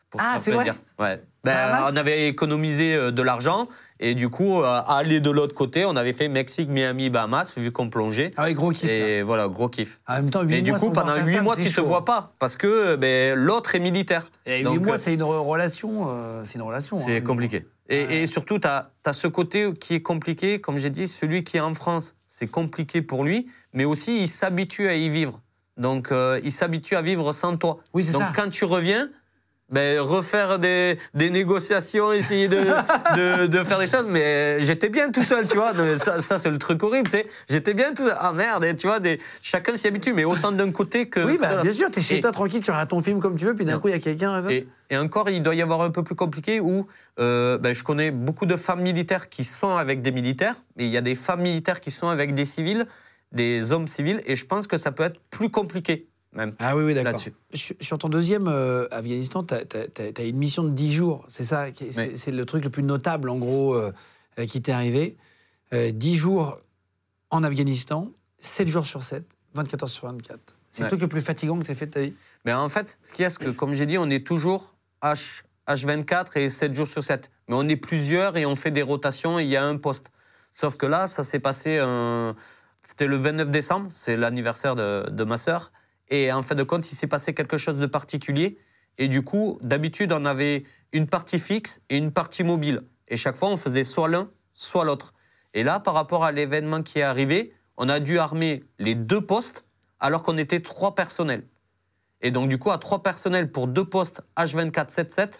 Pour 0.09 0.19
Ah, 0.21 0.39
c'est 0.41 0.51
vrai. 0.51 0.71
Ouais. 0.99 1.21
Ben, 1.43 1.85
on 1.91 1.95
avait 1.95 2.27
économisé 2.27 2.95
euh, 2.95 3.11
de 3.11 3.21
l'argent. 3.21 3.67
Et 4.03 4.15
du 4.15 4.29
coup, 4.29 4.61
euh, 4.61 4.81
aller 4.87 5.19
de 5.19 5.29
l'autre 5.29 5.53
côté, 5.53 5.85
on 5.85 5.95
avait 5.95 6.13
fait 6.13 6.27
Mexique, 6.27 6.69
Miami, 6.69 7.09
Bahamas, 7.11 7.53
vu 7.55 7.71
qu'on 7.71 7.89
plongeait. 7.89 8.31
Ah 8.35 8.45
oui, 8.47 8.53
gros 8.55 8.71
kiff. 8.71 8.89
là. 8.89 8.93
Et 8.95 9.21
voilà, 9.21 9.47
gros 9.47 9.69
kiff. 9.69 9.99
En 10.07 10.15
même 10.15 10.31
temps, 10.31 10.41
8 10.41 10.55
Et 10.55 10.61
du 10.63 10.71
mois 10.71 10.79
coup, 10.79 10.87
sans 10.87 10.91
voir 10.93 11.05
pendant 11.05 11.17
ta 11.17 11.23
huit 11.23 11.35
femme, 11.35 11.43
mois, 11.43 11.55
c'est 11.55 11.63
tu 11.63 11.69
te 11.69 11.75
chaud. 11.75 11.85
vois 11.85 12.03
pas. 12.03 12.33
Parce 12.39 12.55
que 12.55 12.95
ben, 12.95 13.35
l'autre 13.37 13.75
est 13.75 13.79
militaire. 13.79 14.25
Et 14.47 14.57
8 14.59 14.63
Donc, 14.63 14.81
mois, 14.85 14.95
euh, 14.95 14.97
c'est 14.99 15.13
une 15.13 15.21
re- 15.21 15.45
relation. 15.47 16.07
euh, 16.09 16.41
c'est 16.43 16.55
une 16.55 16.63
relation. 16.63 16.97
c'est 16.97 17.17
hein. 17.17 17.21
compliqué. 17.21 17.65
Et, 17.89 18.23
et 18.23 18.25
surtout, 18.27 18.57
tu 18.57 18.67
as, 18.67 18.89
ce 19.13 19.27
côté 19.27 19.71
qui 19.79 19.93
est 19.95 20.01
compliqué, 20.01 20.59
comme 20.59 20.77
j'ai 20.79 20.89
dit, 20.89 21.07
celui 21.07 21.43
qui 21.43 21.57
est 21.57 21.61
en 21.61 21.73
France, 21.75 22.15
c'est 22.27 22.47
compliqué 22.47 23.01
pour 23.03 23.23
lui, 23.23 23.47
mais 23.73 23.85
aussi 23.85 24.17
il 24.23 24.27
s'habitue 24.27 24.87
à 24.87 24.95
y 24.95 25.09
vivre. 25.09 25.39
Donc, 25.77 26.11
euh, 26.11 26.39
il 26.43 26.51
s'habitue 26.51 26.95
à 26.95 27.01
vivre 27.01 27.33
sans 27.33 27.55
toi. 27.57 27.77
Oui, 27.93 28.03
c'est 28.03 28.13
Donc, 28.13 28.23
ça. 28.23 28.33
quand 28.35 28.49
tu 28.49 28.65
reviens, 28.65 29.09
ben, 29.71 29.99
refaire 29.99 30.59
des, 30.59 30.97
des 31.13 31.29
négociations, 31.29 32.11
essayer 32.11 32.47
de, 32.47 32.57
de, 33.15 33.47
de 33.47 33.63
faire 33.63 33.79
des 33.79 33.87
choses, 33.87 34.07
mais 34.09 34.59
j'étais 34.59 34.89
bien 34.89 35.09
tout 35.09 35.23
seul, 35.23 35.47
tu 35.47 35.55
vois. 35.55 35.73
Mais 35.73 35.95
Ça, 35.95 36.21
ça, 36.21 36.37
c'est 36.39 36.49
le 36.51 36.57
truc 36.57 36.83
horrible, 36.83 37.09
tu 37.09 37.17
sais. 37.17 37.25
J'étais 37.49 37.73
bien 37.73 37.93
tout 37.93 38.03
seul. 38.05 38.15
Ah 38.19 38.33
merde, 38.33 38.63
et 38.65 38.75
tu 38.75 38.87
vois, 38.87 38.99
des, 38.99 39.19
chacun 39.41 39.77
s'y 39.77 39.87
habitue, 39.87 40.13
mais 40.13 40.25
autant 40.25 40.51
d'un 40.51 40.71
côté 40.71 41.07
que. 41.09 41.21
Oui, 41.21 41.37
bah, 41.39 41.61
bien 41.61 41.71
sûr, 41.71 41.89
t'es 41.89 42.01
chez 42.01 42.17
Et- 42.17 42.21
toi 42.21 42.31
tranquille, 42.31 42.61
tu 42.61 42.69
regardes 42.71 42.89
ton 42.89 43.01
film 43.01 43.19
comme 43.19 43.35
tu 43.37 43.45
veux, 43.45 43.55
puis 43.55 43.65
d'un 43.65 43.79
coup, 43.79 43.87
il 43.87 43.91
y 43.91 43.95
a 43.95 43.99
quelqu'un. 43.99 44.47
et, 44.49 44.67
et 44.89 44.97
encore, 44.97 45.29
il 45.29 45.41
doit 45.41 45.55
y 45.55 45.61
avoir 45.61 45.81
un 45.81 45.89
peu 45.91 46.03
plus 46.03 46.15
compliqué 46.15 46.59
où 46.59 46.85
euh, 47.19 47.57
ben, 47.57 47.73
je 47.73 47.83
connais 47.83 48.11
beaucoup 48.11 48.45
de 48.45 48.57
femmes 48.57 48.81
militaires 48.81 49.29
qui 49.29 49.43
sont 49.45 49.75
avec 49.77 50.01
des 50.01 50.11
militaires, 50.11 50.55
mais 50.75 50.85
il 50.85 50.91
y 50.91 50.97
a 50.97 51.01
des 51.01 51.15
femmes 51.15 51.41
militaires 51.41 51.79
qui 51.79 51.91
sont 51.91 52.09
avec 52.09 52.33
des 52.33 52.43
civils, 52.45 52.85
des 53.31 53.71
hommes 53.71 53.87
civils, 53.87 54.21
et 54.25 54.35
je 54.35 54.45
pense 54.45 54.67
que 54.67 54.77
ça 54.77 54.91
peut 54.91 55.03
être 55.03 55.19
plus 55.29 55.49
compliqué 55.49 56.09
même. 56.33 56.53
Ah 56.59 56.75
oui, 56.75 56.83
oui, 56.83 56.93
d'accord. 56.93 57.11
Là-dessus. 57.11 57.33
Sur, 57.53 57.75
sur 57.81 57.97
ton 57.97 58.09
deuxième 58.09 58.47
euh, 58.47 58.87
Afghanistan, 58.91 59.43
tu 59.43 59.53
as, 59.55 60.23
une 60.23 60.37
mission 60.37 60.63
de 60.63 60.69
10 60.69 60.93
jours, 60.93 61.25
c'est 61.27 61.43
ça 61.43 61.67
C'est 61.75 62.27
Oui. 62.31 62.37
le 62.37 62.45
truc 62.45 62.63
le 62.63 62.69
plus 62.69 62.83
notable, 62.83 63.29
en 63.29 63.37
gros, 63.37 63.73
euh, 63.73 63.91
euh, 64.39 64.45
qui 64.45 64.61
t'est 64.61 64.71
arrivé. 64.71 65.17
Euh, 65.73 65.91
10 65.91 66.15
jours 66.15 66.59
en 67.29 67.43
Afghanistan, 67.43 68.09
7 68.37 68.67
jours 68.67 68.85
sur 68.85 69.03
7, 69.03 69.25
24 69.55 69.83
heures 69.83 69.89
sur 69.89 70.07
24. 70.07 70.39
C'est 70.69 70.81
le 70.81 70.85
Ouais. 70.85 70.89
truc 70.89 71.01
le 71.01 71.07
plus 71.09 71.21
fatigant 71.21 71.59
que 71.59 71.65
tu 71.65 71.71
as 71.71 71.75
fait 71.75 71.87
de 71.87 71.91
ta 71.91 71.99
vie 72.01 72.13
Mais 72.45 72.53
en 72.53 72.69
fait, 72.69 72.97
ce 73.03 73.11
qu'il 73.11 73.23
y 73.23 73.25
a, 73.25 73.29
c'est 73.29 73.39
que, 73.39 73.49
comme 73.49 73.73
j'ai 73.73 73.85
dit, 73.85 73.97
on 73.97 74.09
est 74.09 74.25
toujours 74.25 74.75
H, 75.01 75.43
H24 75.67 76.37
et 76.37 76.49
7 76.49 76.73
jours 76.73 76.87
sur 76.87 77.03
7. 77.03 77.29
Mais 77.49 77.55
on 77.57 77.67
est 77.67 77.75
plusieurs 77.75 78.37
et 78.37 78.45
on 78.45 78.55
fait 78.55 78.71
des 78.71 78.81
rotations 78.81 79.37
et 79.39 79.43
il 79.43 79.49
y 79.49 79.57
a 79.57 79.65
un 79.65 79.75
poste. 79.77 80.11
Sauf 80.53 80.77
que 80.77 80.85
là, 80.85 81.07
ça 81.07 81.23
s'est 81.25 81.39
passé. 81.39 81.77
un- 81.79 82.35
C'était 82.83 83.05
le 83.07 83.15
29 83.17 83.51
décembre, 83.51 83.89
c'est 83.91 84.15
l'anniversaire 84.17 84.75
de, 84.75 85.05
de 85.09 85.23
ma 85.23 85.37
sœur. 85.37 85.71
Et 86.09 86.31
en 86.31 86.41
fin 86.41 86.55
de 86.55 86.63
compte, 86.63 86.91
il 86.91 86.95
s'est 86.95 87.07
passé 87.07 87.33
quelque 87.33 87.57
chose 87.57 87.77
de 87.77 87.85
particulier. 87.85 88.57
Et 88.97 89.07
du 89.07 89.23
coup, 89.23 89.57
d'habitude, 89.61 90.11
on 90.13 90.25
avait 90.25 90.63
une 90.91 91.07
partie 91.07 91.39
fixe 91.39 91.79
et 91.89 91.97
une 91.97 92.11
partie 92.11 92.43
mobile. 92.43 92.83
Et 93.07 93.17
chaque 93.17 93.35
fois, 93.35 93.49
on 93.49 93.57
faisait 93.57 93.83
soit 93.83 94.09
l'un, 94.09 94.29
soit 94.53 94.85
l'autre. 94.85 95.13
Et 95.53 95.63
là, 95.63 95.79
par 95.79 95.93
rapport 95.93 96.23
à 96.23 96.31
l'événement 96.31 96.83
qui 96.83 96.99
est 96.99 97.03
arrivé, 97.03 97.53
on 97.77 97.89
a 97.89 97.99
dû 97.99 98.19
armer 98.19 98.63
les 98.79 98.95
deux 98.95 99.21
postes 99.21 99.65
alors 99.99 100.23
qu'on 100.23 100.37
était 100.37 100.59
trois 100.59 100.95
personnels. 100.95 101.47
Et 102.21 102.31
donc, 102.31 102.49
du 102.49 102.57
coup, 102.57 102.71
à 102.71 102.77
trois 102.77 103.01
personnels 103.01 103.51
pour 103.51 103.67
deux 103.67 103.85
postes 103.85 104.21
H24-7-7, 104.37 105.39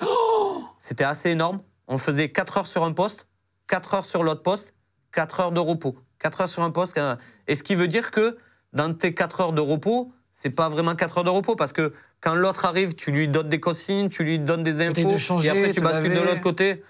c'était 0.79 1.03
assez 1.03 1.29
énorme. 1.29 1.61
On 1.87 1.97
faisait 1.97 2.31
4 2.31 2.57
heures 2.59 2.67
sur 2.67 2.83
un 2.83 2.93
poste, 2.93 3.27
4 3.67 3.93
heures 3.93 4.05
sur 4.05 4.23
l'autre 4.23 4.41
poste, 4.41 4.73
4 5.11 5.39
heures 5.41 5.51
de 5.51 5.59
repos. 5.59 5.97
4 6.19 6.41
heures 6.41 6.49
sur 6.49 6.63
un 6.63 6.71
poste. 6.71 6.99
Et 7.47 7.55
ce 7.55 7.63
qui 7.63 7.75
veut 7.75 7.87
dire 7.87 8.11
que 8.11 8.37
dans 8.73 8.93
tes 8.93 9.13
4 9.13 9.41
heures 9.41 9.53
de 9.53 9.61
repos, 9.61 10.13
c'est 10.31 10.49
pas 10.49 10.69
vraiment 10.69 10.95
4 10.95 11.19
heures 11.19 11.23
de 11.23 11.29
repos 11.29 11.55
parce 11.55 11.73
que 11.73 11.93
quand 12.19 12.35
l'autre 12.35 12.65
arrive, 12.65 12.95
tu 12.95 13.11
lui 13.11 13.27
donnes 13.27 13.49
des 13.49 13.59
consignes, 13.59 14.09
tu 14.09 14.23
lui 14.23 14.39
donnes 14.39 14.63
des 14.63 14.81
infos, 14.85 15.11
de 15.13 15.17
changer, 15.17 15.47
et 15.47 15.51
après 15.51 15.73
tu 15.73 15.81
bascules 15.81 16.13
de 16.13 16.19
l'autre 16.19 16.41
côté. 16.41 16.83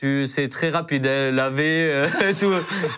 C'est 0.00 0.48
très 0.48 0.70
rapide, 0.70 1.06
hein, 1.08 1.32
laver, 1.32 1.88
euh, 1.92 2.06
tout. 2.38 2.52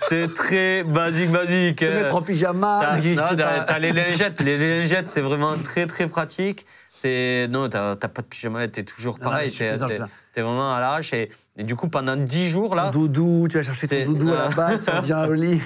C'est 0.08 0.34
très 0.34 0.84
basique, 0.84 1.30
basique. 1.30 1.78
Te 1.78 1.84
mettre 1.86 2.14
en 2.14 2.20
pyjama. 2.20 2.80
T'as, 2.82 2.96
non, 3.32 3.36
pas- 3.66 3.78
les 3.78 3.92
lingettes. 3.92 4.40
Les 4.42 4.58
lingettes, 4.58 5.08
c'est 5.08 5.22
vraiment 5.22 5.56
très, 5.56 5.86
très 5.86 6.08
pratique. 6.08 6.66
C'est, 6.92 7.46
non, 7.48 7.70
t'as, 7.70 7.96
pas 7.96 8.20
de 8.20 8.26
pyjama, 8.26 8.68
t'es 8.68 8.82
toujours 8.82 9.16
Non, 9.18 9.24
non, 9.24 9.30
pareil. 9.30 9.50
t'es, 9.50 10.42
vraiment 10.42 10.74
à 10.74 10.80
l'arrache. 10.80 11.14
Et, 11.14 11.30
et 11.56 11.62
du 11.64 11.74
coup, 11.74 11.88
pendant 11.88 12.16
10 12.16 12.48
jours, 12.50 12.74
là. 12.74 12.90
Ton 12.92 13.00
doudou, 13.00 13.48
tu 13.50 13.56
vas 13.56 13.62
chercher 13.62 13.88
ton 13.88 14.04
doudou 14.12 14.34
à 14.34 14.48
la 14.48 14.48
base, 14.54 14.90
on 14.94 15.00
vient 15.00 15.24
au 15.26 15.32
lit. 15.32 15.62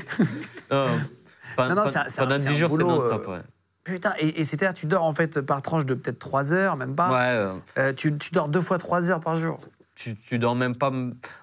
Non, 0.70 0.76
non, 0.76 0.86
un- 0.86 1.00
pendant 1.56 1.90
c'est 1.90 2.44
10 2.44 2.46
un 2.46 2.52
jours, 2.54 2.70
c'est 2.70 2.84
non-stop. 2.84 3.26
euh, 3.28 3.32
Ouais. 3.32 3.42
Putain, 3.84 4.14
et, 4.18 4.40
et 4.40 4.44
c'est-à-dire, 4.44 4.72
tu 4.72 4.86
dors 4.86 5.04
en 5.04 5.12
fait 5.12 5.40
par 5.42 5.60
tranche 5.62 5.84
de 5.84 5.94
peut-être 5.94 6.18
3 6.18 6.52
heures, 6.52 6.76
même 6.76 6.94
pas. 6.96 7.10
Ouais, 7.10 7.36
euh, 7.36 7.54
Euh, 7.78 7.92
tu, 7.92 8.16
tu 8.16 8.30
dors 8.32 8.48
deux 8.48 8.60
fois 8.62 8.78
3 8.78 9.10
heures 9.10 9.20
par 9.20 9.36
jour. 9.36 9.60
tu, 9.94 10.16
tu 10.16 10.38
dors 10.38 10.56
même 10.56 10.74
pas 10.76 10.90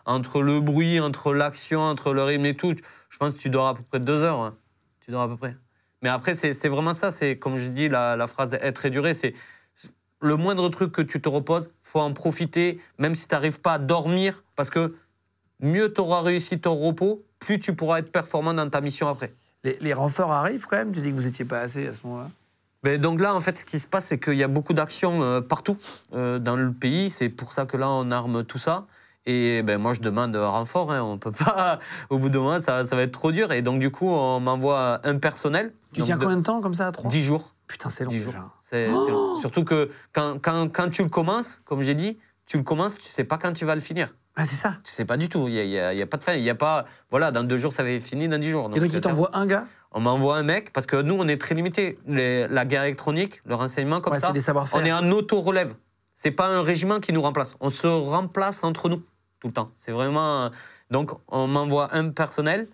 entre 0.06 0.42
le 0.42 0.60
bruit, 0.60 1.00
entre 1.00 1.34
l'action, 1.34 1.82
entre 1.82 2.14
le 2.14 2.24
rythme 2.24 2.46
et 2.46 2.56
tout. 2.56 2.74
Je 3.10 3.18
pense 3.18 3.34
que 3.34 3.38
tu 3.38 3.50
dors 3.50 3.68
à 3.68 3.76
peu 3.76 3.84
près 3.84 4.00
deux 4.00 4.22
heures. 4.24 4.40
hein. 4.40 4.56
Tu 5.06 5.12
dors 5.12 5.22
à 5.22 5.28
peu 5.28 5.38
près. 5.38 5.56
Mais 6.02 6.10
après, 6.10 6.34
c'est 6.36 6.54
c'est 6.54 6.68
vraiment 6.70 6.94
ça. 6.96 7.12
C'est 7.12 7.38
comme 7.38 7.58
je 7.60 7.68
dis, 7.68 7.90
la, 7.90 8.16
la 8.16 8.26
phrase 8.28 8.54
être 8.56 8.86
et 8.86 8.90
durer, 8.90 9.14
c'est 9.14 9.34
le 10.20 10.36
moindre 10.36 10.68
truc 10.70 10.92
que 10.92 11.02
tu 11.04 11.22
te 11.22 11.30
reposes, 11.30 11.72
faut 11.82 12.00
en 12.00 12.14
profiter, 12.14 12.80
même 12.98 13.14
si 13.16 13.28
tu 13.28 13.34
n'arrives 13.36 13.60
pas 13.62 13.74
à 13.74 13.80
dormir, 13.80 14.44
parce 14.56 14.70
que 14.70 14.96
mieux 15.60 15.92
tu 15.94 16.02
auras 16.02 16.22
réussi 16.22 16.60
ton 16.60 16.76
repos, 16.76 17.24
plus 17.40 17.60
tu 17.60 17.76
pourras 17.76 18.00
être 18.00 18.12
performant 18.12 18.54
dans 18.54 18.70
ta 18.70 18.82
mission 18.82 19.08
après. 19.08 19.32
Les, 19.64 19.78
les 19.82 19.94
renforts 19.94 20.32
arrivent 20.32 20.66
quand 20.68 20.78
même. 20.78 20.92
Tu 20.92 21.02
dis 21.02 21.10
que 21.12 21.16
vous 21.16 21.28
étiez 21.28 21.46
pas 21.46 21.60
assez 21.60 21.88
à 21.88 21.94
ce 21.94 22.00
moment-là. 22.06 22.30
Ben, 22.84 23.00
donc 23.00 23.20
là, 23.22 23.36
en 23.36 23.40
fait, 23.40 23.60
ce 23.60 23.66
qui 23.66 23.78
se 23.80 23.86
passe, 23.86 24.08
c'est 24.08 24.20
qu'il 24.20 24.34
y 24.36 24.44
a 24.44 24.48
beaucoup 24.48 24.74
d'actions 24.74 25.22
euh, 25.22 25.40
partout 25.42 25.78
euh, 26.14 26.40
dans 26.40 26.56
le 26.56 26.72
pays. 26.74 27.12
C'est 27.12 27.30
pour 27.30 27.54
ça 27.54 27.66
que 27.66 27.78
là, 27.78 27.88
on 27.90 28.10
arme 28.10 28.44
tout 28.44 28.58
ça. 28.58 28.86
Et 29.28 29.62
ben, 29.62 29.78
moi, 29.78 29.94
je 29.94 30.00
demande 30.00 30.36
un 30.36 30.48
renfort. 30.48 30.92
Hein. 30.92 31.04
On 31.04 31.20
peut 31.20 31.32
pas. 31.32 31.78
Au 32.10 32.18
bout 32.18 32.30
de 32.30 32.40
mois, 32.40 32.60
ça, 32.60 32.86
ça 32.88 32.96
va 32.96 33.04
être 33.04 33.12
trop 33.12 33.32
dur. 33.32 33.52
Et 33.52 33.62
donc, 33.62 33.80
du 33.80 33.92
coup, 33.92 34.10
on 34.10 34.40
m'envoie 34.40 35.00
un 35.04 35.18
personnel. 35.20 35.74
Tu 35.94 36.02
tiens 36.02 36.18
de- 36.18 36.22
combien 36.24 36.38
de 36.38 36.42
temps 36.42 36.60
comme 36.60 36.74
ça 36.74 36.88
à 36.88 36.92
3 36.92 37.12
10 37.12 37.22
jours. 37.22 37.54
Putain, 37.68 37.92
c'est 37.92 38.04
long 38.04 38.10
10 38.10 38.26
déjà. 38.26 38.40
jours. 38.40 38.58
C'est- 38.60 38.88
long. 38.90 39.40
Surtout 39.40 39.64
que 39.64 39.90
quand, 40.12 40.40
quand, 40.42 40.68
quand 40.74 40.90
tu 40.90 41.04
le 41.04 41.10
commences, 41.10 41.62
comme 41.66 41.82
j'ai 41.84 41.94
dit, 41.94 42.18
tu 42.48 42.58
le 42.58 42.64
commences, 42.64 42.96
tu 42.98 43.08
sais 43.10 43.24
pas 43.24 43.38
quand 43.38 43.54
tu 43.54 43.64
vas 43.64 43.76
le 43.76 43.82
finir. 43.82 44.12
Ah, 44.36 44.46
c'est 44.46 44.56
ça. 44.56 44.76
Tu 44.84 44.92
sais 44.92 45.06
pas 45.06 45.18
du 45.18 45.28
tout. 45.28 45.48
Il 45.48 45.68
n'y 45.68 45.78
a, 45.78 46.08
pas 46.08 46.18
de 46.18 46.24
fin. 46.24 46.34
Il 46.34 46.44
y 46.44 46.50
a 46.50 46.56
pas. 46.56 46.86
Voilà, 47.10 47.32
dans 47.32 47.44
deux 47.44 47.58
jours, 47.58 47.74
ça 47.74 47.84
va 47.84 47.90
être 47.90 48.04
fini, 48.04 48.28
dans 48.28 48.38
10 48.38 48.50
jours. 48.50 48.72
et 48.74 48.80
donc, 48.80 48.90
c'est 48.90 48.98
il 48.98 49.02
t'envoie 49.02 49.30
un 49.34 49.46
gars 49.46 49.66
on 49.92 50.00
m'envoie 50.00 50.38
un 50.38 50.44
mec 50.44 50.72
parce 50.74 50.86
que 50.86 51.02
nous, 51.02 51.16
on 51.16 51.28
est 51.28 51.40
très 51.40 51.56
limité. 51.56 52.00
La 52.08 52.66
guerre 52.66 52.84
électronique, 52.84 53.42
le 53.46 53.56
renseignement 53.56 54.00
comme 54.00 54.14
Ouais, 54.14 54.20
ça, 54.20 54.28
c'est 54.28 54.34
des 54.34 54.40
savoir-faire. 54.40 54.80
on 54.82 54.86
est 54.86 54.94
en 54.94 55.12
auto-relève. 55.12 55.74
C'est 56.16 56.32
pas 56.32 56.48
un 56.48 56.62
régiment 56.62 57.00
qui 57.00 57.14
nous 57.14 57.22
remplace. 57.22 57.56
On 57.60 57.70
se 57.70 57.88
remplace 57.88 58.64
entre 58.64 58.90
nous 58.90 58.98
tout 59.40 59.48
le 59.48 59.54
temps. 59.54 59.72
C'est 59.76 59.92
vraiment. 59.92 60.50
Donc, 60.92 61.12
on 61.28 61.48
m'envoie 61.48 61.94
un 61.94 62.10
personnel. 62.10 62.68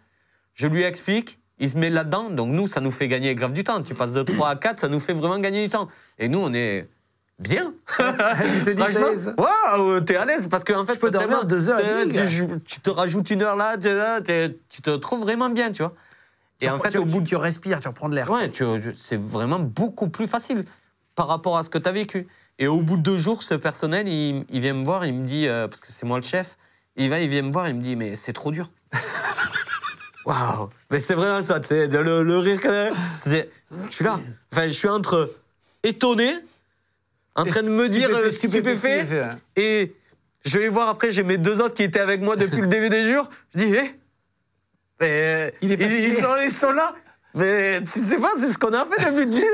Je 0.53 0.67
lui 0.67 0.83
explique. 0.83 1.39
Il 1.59 1.69
se 1.69 1.77
met 1.77 1.89
là-dedans. 1.89 2.29
Donc, 2.29 2.49
nous, 2.49 2.67
ça 2.67 2.81
nous 2.81 2.91
fait 2.91 3.07
gagner 3.07 3.33
grave 3.33 3.53
du 3.53 3.63
temps. 3.63 3.81
Tu 3.81 3.95
passes 3.95 4.13
de 4.13 4.21
3 4.21 4.49
à 4.49 4.55
4, 4.55 4.79
ça 4.79 4.87
nous 4.87 4.99
fait 4.99 5.13
vraiment 5.13 5.39
gagner 5.39 5.63
du 5.63 5.69
temps. 5.71 5.87
Et 6.19 6.27
nous, 6.27 6.39
on 6.39 6.53
est 6.53 6.87
bien. 7.39 7.73
Tu 7.97 8.63
te 8.63 8.69
dis. 8.71 8.81
Waouh, 9.37 10.01
t'es 10.01 10.15
à 10.15 10.25
l'aise 10.25 10.47
parce 10.49 10.63
qu'en 10.63 10.85
fait, 10.85 10.95
Je 10.95 10.99
peux 10.99 11.11
dormir 11.11 11.45
deux 11.45 11.69
heures 11.69 11.79
tu, 12.27 12.47
tu 12.65 12.79
te 12.81 12.89
rajoutes 12.89 13.29
une 13.29 13.41
heure 13.43 13.55
là, 13.55 13.77
tu, 13.77 13.87
là, 13.87 14.21
tu 14.21 14.81
te 14.81 14.95
trouves 14.95 15.21
vraiment 15.21 15.49
bien, 15.49 15.71
tu 15.71 15.83
vois. 15.83 15.93
Et 16.61 16.69
en 16.69 16.79
fait, 16.79 16.89
tu, 16.91 16.97
au 16.97 17.05
bout 17.05 17.19
tu, 17.19 17.25
tu 17.27 17.35
respires, 17.35 17.79
tu 17.79 17.87
reprends 17.87 18.09
de 18.09 18.15
l'air. 18.15 18.29
Ouais, 18.31 18.49
tu- 18.49 18.63
tu- 18.81 18.95
c'est 18.97 19.19
vraiment 19.19 19.59
beaucoup 19.59 20.09
plus 20.09 20.25
facile 20.27 20.63
par 21.13 21.27
rapport 21.27 21.57
à 21.57 21.63
ce 21.63 21.69
que 21.69 21.77
tu 21.77 21.87
as 21.87 21.91
vécu. 21.91 22.27
Et 22.59 22.67
au 22.67 22.81
bout 22.81 22.97
de 22.97 23.03
deux 23.03 23.17
jours, 23.17 23.43
ce 23.43 23.53
personnel, 23.53 24.07
il, 24.07 24.43
il 24.49 24.59
vient 24.59 24.73
me 24.73 24.83
voir, 24.83 25.05
il 25.05 25.13
me 25.13 25.25
dit, 25.25 25.47
euh, 25.47 25.67
parce 25.67 25.79
que 25.81 25.91
c'est 25.91 26.05
moi 26.05 26.17
le 26.17 26.23
chef, 26.23 26.57
il 26.95 27.09
va, 27.11 27.19
il 27.19 27.29
vient 27.29 27.43
me 27.43 27.51
voir, 27.51 27.67
il 27.69 27.75
me 27.75 27.81
dit, 27.81 27.95
mais 27.95 28.15
c'est 28.15 28.33
trop 28.33 28.51
dur. 28.51 28.69
Waouh 30.25 30.69
Mais 30.91 30.99
c'est 30.99 31.13
vraiment 31.13 31.41
ça, 31.43 31.59
tu 31.59 31.67
sais, 31.69 31.87
le, 31.87 32.23
le 32.23 32.37
rire 32.37 32.59
quand 32.61 32.69
même. 32.69 32.93
Je 33.25 33.93
suis 33.95 34.03
là. 34.03 34.19
Enfin, 34.51 34.67
je 34.67 34.71
suis 34.73 34.89
entre 34.89 35.31
étonné, 35.83 36.29
en 37.37 37.45
train 37.45 37.61
de 37.63 37.69
me 37.69 37.87
dire 37.89 38.09
euh, 38.11 38.31
stupéfait, 38.31 39.05
et 39.55 39.93
je 40.45 40.59
vais 40.59 40.69
voir 40.69 40.89
après, 40.89 41.11
j'ai 41.11 41.23
mes 41.23 41.37
deux 41.37 41.61
autres 41.61 41.73
qui 41.75 41.83
étaient 41.83 41.99
avec 41.99 42.21
moi 42.21 42.35
depuis 42.35 42.61
le 42.61 42.67
début 42.67 42.89
des 42.89 43.11
jours. 43.13 43.29
Je 43.53 43.59
dis, 43.59 43.73
hé 43.73 43.91
Mais, 44.99 45.53
Il 45.61 45.71
est 45.71 45.75
ils, 46.07 46.13
sont, 46.13 46.27
ils 46.43 46.51
sont 46.51 46.71
là. 46.71 46.95
Mais 47.35 47.79
tu 47.83 47.99
sais 48.03 48.17
pas, 48.17 48.31
c'est 48.39 48.51
ce 48.51 48.57
qu'on 48.57 48.73
a 48.73 48.85
fait 48.85 49.11
depuis 49.11 49.27
10 49.27 49.39
jours. 49.39 49.47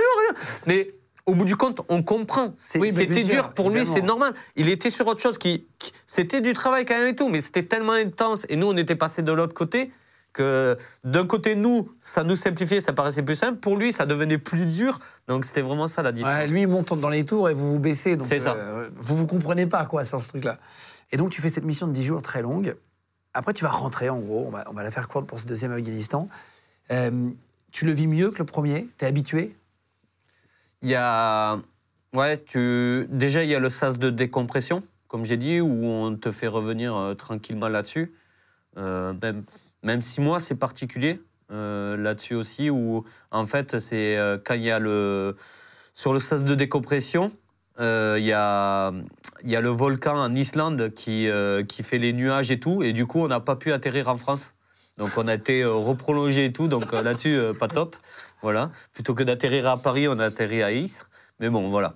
Mais 0.68 0.90
au 1.26 1.36
bout 1.36 1.44
du 1.46 1.56
compte, 1.58 1.82
on 1.90 2.02
comprend. 2.02 2.56
Oui, 2.76 2.92
c'était 2.96 3.24
dur 3.24 3.54
pour 3.54 3.70
lui, 3.70 3.86
c'est 3.86 4.02
normal. 4.02 4.34
Il 4.56 4.70
était 4.70 4.90
sur 4.90 5.06
autre 5.08 5.22
chose. 5.22 5.38
Qui, 5.38 5.68
qui- 5.80 5.92
c'était 6.06 6.40
du 6.42 6.54
travail 6.54 6.86
quand 6.86 6.98
même 6.98 7.08
et 7.08 7.16
tout, 7.16 7.28
mais 7.30 7.42
c'était 7.42 7.64
tellement 7.64 7.94
intense. 7.94 8.46
Et 8.50 8.56
nous, 8.56 8.68
on 8.68 8.78
était 8.78 8.96
passé 8.96 9.22
de 9.22 9.32
l'autre 9.34 9.54
côté 9.54 9.92
que 10.34 10.76
d'un 11.04 11.26
côté, 11.26 11.56
nous, 11.56 11.92
ça 12.02 12.24
nous 12.24 12.36
simplifiait, 12.36 12.82
ça 12.82 12.92
paraissait 12.92 13.24
plus 13.24 13.36
simple. 13.36 13.60
Pour 13.60 13.78
lui, 13.78 13.94
ça 13.94 14.06
devenait 14.06 14.40
plus 14.40 14.66
dur. 14.66 15.00
Donc 15.28 15.46
c'était 15.46 15.62
vraiment 15.62 15.88
ça 15.88 16.02
la 16.02 16.12
différence. 16.12 16.38
Ouais, 16.38 16.48
lui, 16.48 16.62
il 16.62 16.68
monte 16.68 17.00
dans 17.00 17.10
les 17.10 17.24
tours 17.24 17.50
et 17.50 17.54
vous 17.54 17.72
vous 17.74 17.80
baissez. 17.80 18.18
C'est 18.22 18.40
ça. 18.40 18.56
euh, 18.56 18.90
vous 18.98 19.16
vous 19.16 19.28
comprenez 19.28 19.68
pas, 19.68 19.86
quoi, 19.86 20.04
sur 20.04 20.22
ce 20.22 20.30
truc-là. 20.30 20.58
Et 21.12 21.18
donc, 21.18 21.30
tu 21.30 21.42
fais 21.42 21.50
cette 21.50 21.64
mission 21.64 21.88
de 21.88 21.94
10 21.94 22.04
jours 22.04 22.22
très 22.22 22.42
longue. 22.42 22.76
Après, 23.36 23.54
tu 23.54 23.64
vas 23.64 23.70
rentrer, 23.70 24.10
en 24.10 24.20
gros. 24.20 24.46
On 24.48 24.52
va, 24.52 24.66
on 24.70 24.74
va 24.74 24.84
la 24.84 24.92
faire 24.92 25.08
courte 25.08 25.28
pour 25.28 25.40
ce 25.40 25.46
deuxième 25.46 25.72
Afghanistan. 25.72 26.28
Euh, 26.92 27.30
tu 27.72 27.86
le 27.86 27.92
vis 27.92 28.08
mieux 28.08 28.32
que 28.32 28.40
le 28.40 28.46
premier? 28.46 28.88
T'es 28.98 29.06
habitué? 29.06 29.56
Il 30.82 30.90
y 30.90 30.96
a. 30.96 31.58
Ouais, 32.14 32.38
tu... 32.38 33.08
déjà, 33.10 33.44
il 33.44 33.50
y 33.50 33.56
a 33.56 33.60
le 33.60 33.70
sas 33.70 33.98
de 33.98 34.10
décompression, 34.10 34.84
comme 35.08 35.26
j'ai 35.26 35.38
dit, 35.38 35.62
où 35.62 35.86
on 35.86 36.16
te 36.16 36.32
fait 36.32 36.48
revenir 36.48 36.96
euh, 36.96 37.14
tranquillement 37.16 37.70
là-dessus. 37.70 38.12
Euh, 38.78 39.14
même, 39.22 39.44
même 39.84 40.02
six 40.02 40.22
mois, 40.22 40.40
c'est 40.40 40.56
particulier 40.56 41.22
euh, 41.52 41.98
là-dessus 41.98 42.36
aussi, 42.36 42.70
où 42.70 43.04
en 43.32 43.46
fait, 43.46 43.80
c'est 43.80 44.18
euh, 44.18 44.38
quand 44.44 44.56
il 44.56 44.64
y 44.64 44.72
a 44.72 44.80
le. 44.80 45.36
Sur 45.94 46.12
le 46.12 46.20
sas 46.20 46.44
de 46.44 46.56
décompression, 46.56 47.32
euh, 47.80 48.16
il 48.18 48.26
y, 48.26 48.34
a, 48.34 48.92
y 49.44 49.56
a 49.56 49.62
le 49.62 49.70
volcan 49.70 50.18
en 50.18 50.34
Islande 50.34 50.92
qui, 50.96 51.30
qui 51.68 51.84
fait 51.84 52.00
les 52.00 52.14
nuages 52.14 52.50
et 52.50 52.60
tout, 52.60 52.82
et 52.82 52.94
du 52.94 53.06
coup, 53.06 53.20
on 53.20 53.28
n'a 53.28 53.40
pas 53.40 53.56
pu 53.56 53.72
atterrir 53.72 54.08
en 54.08 54.18
France. 54.18 54.56
Donc, 54.98 55.12
on 55.18 55.28
a 55.28 55.36
été 55.36 55.64
reprolongé 55.64 56.46
et 56.46 56.54
tout, 56.54 56.68
donc 56.68 56.92
là-dessus, 56.92 57.38
pas 57.60 57.68
top. 57.68 57.96
Voilà. 58.42 58.72
Plutôt 58.92 59.14
que 59.14 59.22
d'atterrir 59.22 59.68
à 59.68 59.78
Paris, 59.78 60.08
on 60.08 60.18
a 60.18 60.26
atterri 60.26 60.64
à 60.64 60.72
Istres. 60.72 61.12
Mais 61.40 61.50
bon, 61.50 61.70
voilà. 61.70 61.94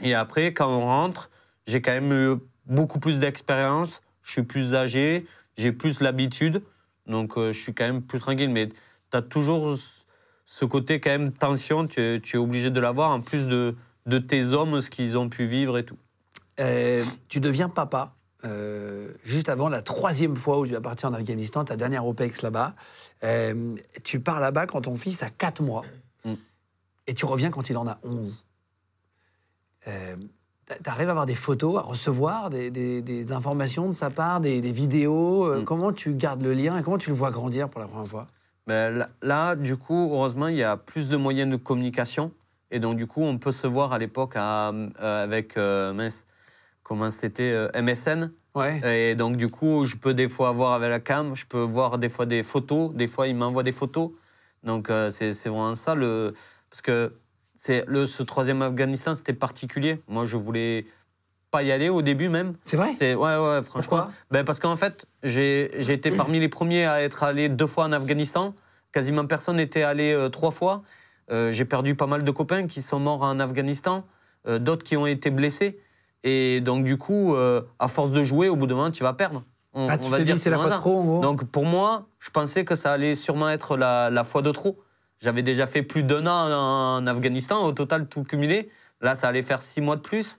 Et 0.00 0.14
après, 0.14 0.52
quand 0.52 0.68
on 0.68 0.80
rentre, 0.80 1.30
j'ai 1.66 1.80
quand 1.80 1.92
même 1.92 2.12
eu 2.12 2.36
beaucoup 2.66 2.98
plus 2.98 3.20
d'expérience. 3.20 4.02
Je 4.22 4.32
suis 4.32 4.42
plus 4.42 4.74
âgé, 4.74 5.26
j'ai 5.56 5.70
plus 5.72 6.00
l'habitude. 6.00 6.62
Donc, 7.06 7.36
euh, 7.36 7.52
je 7.52 7.60
suis 7.60 7.74
quand 7.74 7.84
même 7.84 8.02
plus 8.02 8.18
tranquille. 8.20 8.50
Mais 8.50 8.68
tu 8.68 9.16
as 9.16 9.22
toujours 9.22 9.76
ce 10.46 10.64
côté, 10.64 11.00
quand 11.00 11.10
même, 11.10 11.32
tension. 11.32 11.86
Tu 11.86 12.00
es, 12.00 12.20
tu 12.20 12.36
es 12.36 12.38
obligé 12.38 12.70
de 12.70 12.80
l'avoir, 12.80 13.10
en 13.10 13.20
plus 13.20 13.46
de, 13.46 13.74
de 14.06 14.18
tes 14.18 14.46
hommes, 14.52 14.80
ce 14.80 14.90
qu'ils 14.90 15.16
ont 15.18 15.28
pu 15.28 15.46
vivre 15.46 15.78
et 15.78 15.84
tout. 15.84 15.98
Euh, 16.60 17.04
Tu 17.28 17.40
deviens 17.40 17.68
papa. 17.68 18.14
euh, 18.44 19.12
juste 19.24 19.48
avant 19.48 19.68
la 19.68 19.82
troisième 19.82 20.36
fois 20.36 20.58
où 20.58 20.66
tu 20.66 20.72
vas 20.72 20.80
partir 20.80 21.08
en 21.08 21.14
Afghanistan, 21.14 21.64
ta 21.64 21.76
dernière 21.76 22.06
OPEX 22.06 22.42
là-bas. 22.42 22.74
Euh, 23.22 23.74
tu 24.02 24.18
pars 24.20 24.40
là-bas 24.40 24.66
quand 24.66 24.82
ton 24.82 24.96
fils 24.96 25.22
a 25.22 25.30
4 25.30 25.62
mois. 25.62 25.84
Mm. 26.24 26.34
Et 27.06 27.14
tu 27.14 27.24
reviens 27.24 27.50
quand 27.50 27.70
il 27.70 27.76
en 27.76 27.86
a 27.86 27.98
11. 28.02 28.44
Tu 30.82 30.90
arrives 30.90 31.08
à 31.08 31.10
avoir 31.12 31.26
des 31.26 31.34
photos, 31.34 31.78
à 31.78 31.82
recevoir 31.82 32.50
des, 32.50 32.70
des- 32.70 33.02
des 33.02 33.32
informations 33.32 33.88
de 33.88 33.92
sa 33.94 34.10
part, 34.10 34.40
des, 34.40 34.60
des 34.60 34.72
vidéos. 34.72 35.44
euh, 35.46 35.60
Mm. 35.60 35.64
Comment 35.64 35.92
tu 35.92 36.14
gardes 36.14 36.42
le 36.42 36.54
lien 36.54 36.78
et 36.78 36.82
comment 36.82 36.98
tu 36.98 37.10
le 37.10 37.16
vois 37.16 37.30
grandir 37.30 37.68
pour 37.68 37.80
la 37.80 37.88
première 37.88 38.06
fois? 38.06 38.26
Ben, 38.66 39.06
là, 39.22 39.56
du 39.56 39.76
coup, 39.76 40.10
heureusement, 40.12 40.46
il 40.48 40.56
y 40.56 40.62
a 40.62 40.76
plus 40.76 41.08
de 41.08 41.16
moyens 41.16 41.50
de 41.50 41.56
communication. 41.56 42.30
Et 42.70 42.78
donc, 42.78 42.96
du 42.96 43.06
coup, 43.06 43.22
on 43.22 43.36
peut 43.38 43.52
se 43.52 43.66
voir 43.66 43.92
à 43.92 43.98
l'époque 43.98 44.36
euh, 44.36 44.88
avec, 45.00 45.56
euh, 45.56 45.92
mince, 45.92 46.26
comment 46.82 47.10
c'était, 47.10 47.52
euh, 47.52 47.68
MSN. 47.74 48.30
Ouais. 48.54 49.10
Et 49.10 49.14
donc, 49.14 49.36
du 49.36 49.48
coup, 49.48 49.84
je 49.84 49.96
peux 49.96 50.14
des 50.14 50.28
fois 50.28 50.52
voir 50.52 50.72
avec 50.74 50.90
la 50.90 51.00
cam, 51.00 51.34
je 51.34 51.44
peux 51.46 51.60
voir 51.62 51.98
des 51.98 52.08
fois 52.08 52.26
des 52.26 52.42
photos, 52.42 52.92
des 52.94 53.06
fois, 53.08 53.26
il 53.26 53.34
m'envoie 53.34 53.62
des 53.62 53.72
photos. 53.72 54.10
Donc, 54.62 54.90
c'est 55.10 55.32
vraiment 55.48 55.74
ça. 55.74 55.94
Le... 55.94 56.34
Parce 56.70 56.82
que 56.82 57.12
c'est 57.64 57.84
le, 57.86 58.06
ce 58.06 58.22
troisième 58.24 58.60
Afghanistan, 58.62 59.14
c'était 59.14 59.32
particulier. 59.34 60.00
Moi, 60.08 60.24
je 60.24 60.36
voulais 60.36 60.84
pas 61.52 61.62
y 61.62 61.70
aller 61.70 61.88
au 61.90 62.02
début 62.02 62.28
même. 62.28 62.54
C'est 62.64 62.76
vrai? 62.76 62.92
C'est 62.98 63.14
ouais 63.14 63.36
ouais 63.36 63.62
franchement. 63.62 63.80
Pourquoi? 63.98 64.10
Ben 64.30 64.42
parce 64.44 64.58
qu'en 64.58 64.74
fait 64.74 65.04
j'ai 65.22 65.70
j'ai 65.78 65.92
été 65.92 66.10
parmi 66.10 66.40
les 66.40 66.48
premiers 66.48 66.86
à 66.86 67.02
être 67.02 67.22
allé 67.24 67.48
deux 67.50 67.66
fois 67.66 67.84
en 67.84 67.92
Afghanistan. 67.92 68.54
Quasiment 68.90 69.26
personne 69.26 69.56
n'était 69.56 69.82
allé 69.82 70.12
euh, 70.12 70.28
trois 70.30 70.50
fois. 70.50 70.82
Euh, 71.30 71.52
j'ai 71.52 71.64
perdu 71.66 71.94
pas 71.94 72.06
mal 72.06 72.24
de 72.24 72.30
copains 72.30 72.66
qui 72.66 72.80
sont 72.82 72.98
morts 72.98 73.22
en 73.22 73.38
Afghanistan, 73.38 74.04
euh, 74.48 74.58
d'autres 74.58 74.82
qui 74.82 74.96
ont 74.96 75.06
été 75.06 75.30
blessés. 75.30 75.78
Et 76.24 76.60
donc 76.62 76.84
du 76.84 76.96
coup, 76.96 77.34
à 77.78 77.88
force 77.88 78.10
de 78.12 78.22
jouer, 78.22 78.48
au 78.48 78.56
bout 78.56 78.66
d'un 78.66 78.76
moment, 78.76 78.90
tu 78.90 79.02
vas 79.02 79.12
perdre. 79.12 79.42
On, 79.74 79.88
Ah, 79.88 79.96
on 80.00 80.04
tu 80.04 80.10
va 80.10 80.18
te 80.18 80.22
dire 80.22 80.34
dis 80.36 80.40
c'est 80.40 80.50
la 80.50 80.58
fois 80.58 80.70
ça. 80.70 80.76
trop 80.78 81.00
en 81.00 81.04
gros 81.04 81.20
Donc 81.20 81.44
pour 81.44 81.64
moi, 81.66 82.06
je 82.18 82.30
pensais 82.30 82.64
que 82.64 82.74
ça 82.76 82.92
allait 82.92 83.14
sûrement 83.14 83.50
être 83.50 83.76
la, 83.76 84.08
la 84.10 84.24
fois 84.24 84.40
de 84.40 84.50
trop. 84.52 84.78
J'avais 85.22 85.42
déjà 85.42 85.66
fait 85.66 85.82
plus 85.82 86.02
d'un 86.02 86.26
an 86.26 86.98
en, 86.98 87.06
Afghanistan, 87.06 87.64
au 87.64 87.72
total 87.72 88.08
tout 88.08 88.24
cumulé. 88.24 88.68
Là, 89.00 89.14
ça 89.14 89.28
allait 89.28 89.42
faire 89.42 89.62
six 89.62 89.80
mois 89.80 89.96
de 89.96 90.00
plus. 90.00 90.38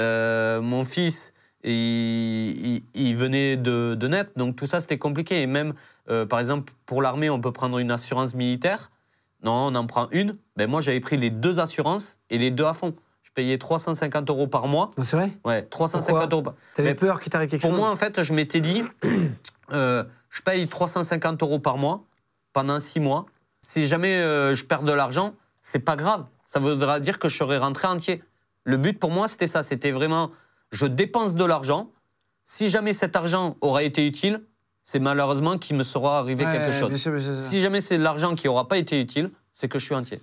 Euh, 0.00 0.60
mon 0.60 0.84
fils 0.84 1.32
il, 1.62 1.70
il- 1.72 2.82
il 2.94 3.16
venait 3.16 3.56
de, 3.56 3.94
de 3.94 4.08
naître. 4.08 4.30
Donc 4.36 4.56
tout 4.56 4.66
ça, 4.66 4.80
c'était 4.80 4.98
compliqué. 4.98 5.40
Et 5.42 5.46
même, 5.46 5.72
euh, 6.10 6.26
par 6.26 6.40
exemple, 6.40 6.72
pour 6.84 7.00
l'armée, 7.00 7.30
on 7.30 7.40
peut 7.40 7.52
prendre 7.52 7.78
une 7.78 7.90
assurance 7.90 8.34
militaire. 8.34 8.90
Non, 9.44 9.68
on 9.68 9.74
en 9.74 9.86
prend 9.86 10.08
une. 10.10 10.36
Ben, 10.56 10.68
moi, 10.68 10.80
j'avais 10.80 11.00
pris 11.00 11.16
les 11.16 11.30
deux 11.30 11.60
assurances 11.60 12.18
et 12.28 12.38
les 12.38 12.50
deux 12.50 12.64
à 12.64 12.74
fond. 12.74 12.94
Je 13.22 13.30
payais 13.30 13.56
350 13.58 14.30
euros 14.30 14.46
par 14.48 14.66
mois. 14.66 14.90
Non, 14.98 15.04
c'est 15.04 15.16
vrai? 15.16 15.30
Ouais, 15.44 15.62
350 15.62 16.06
Pourquoi? 16.06 16.28
euros 16.32 16.42
par 16.42 16.54
T'avais 16.74 16.94
peur 16.94 17.20
qu'il 17.20 17.30
t'arrive 17.30 17.48
quelque 17.50 17.60
Pour 17.60 17.70
chose? 17.70 17.78
moi, 17.78 17.90
en 17.90 17.96
fait, 17.96 18.22
je 18.22 18.32
m'étais 18.32 18.60
dit, 18.60 18.82
euh, 19.72 20.04
je 20.30 20.42
paye 20.42 20.66
350 20.66 21.42
euros 21.42 21.58
par 21.60 21.78
mois 21.78 22.04
pendant 22.52 22.80
six 22.80 23.00
mois. 23.00 23.26
Si 23.64 23.86
jamais 23.86 24.16
euh, 24.16 24.54
je 24.54 24.64
perds 24.64 24.82
de 24.82 24.92
l'argent, 24.92 25.34
c'est 25.62 25.78
pas 25.78 25.96
grave. 25.96 26.26
Ça 26.44 26.60
voudra 26.60 27.00
dire 27.00 27.18
que 27.18 27.28
je 27.28 27.36
serai 27.36 27.56
rentré 27.58 27.88
entier. 27.88 28.22
Le 28.64 28.76
but 28.76 28.98
pour 28.98 29.10
moi, 29.10 29.26
c'était 29.28 29.46
ça. 29.46 29.62
C'était 29.62 29.90
vraiment, 29.90 30.30
je 30.70 30.86
dépense 30.86 31.34
de 31.34 31.44
l'argent. 31.44 31.90
Si 32.44 32.68
jamais 32.68 32.92
cet 32.92 33.16
argent 33.16 33.56
aura 33.62 33.82
été 33.82 34.06
utile, 34.06 34.42
c'est 34.82 34.98
malheureusement 34.98 35.56
qu'il 35.56 35.76
me 35.76 35.82
sera 35.82 36.18
arrivé 36.18 36.44
Ouais, 36.44 36.52
quelque 36.52 36.72
chose. 36.78 36.94
sûr, 36.96 37.12
bien 37.12 37.20
sûr. 37.22 37.32
Si 37.40 37.60
jamais 37.60 37.80
c'est 37.80 37.96
de 37.96 38.02
l'argent 38.02 38.34
qui 38.34 38.46
n'aura 38.48 38.68
pas 38.68 38.76
été 38.76 39.00
utile, 39.00 39.30
c'est 39.50 39.66
que 39.66 39.78
je 39.78 39.86
suis 39.86 39.94
entier. 39.94 40.20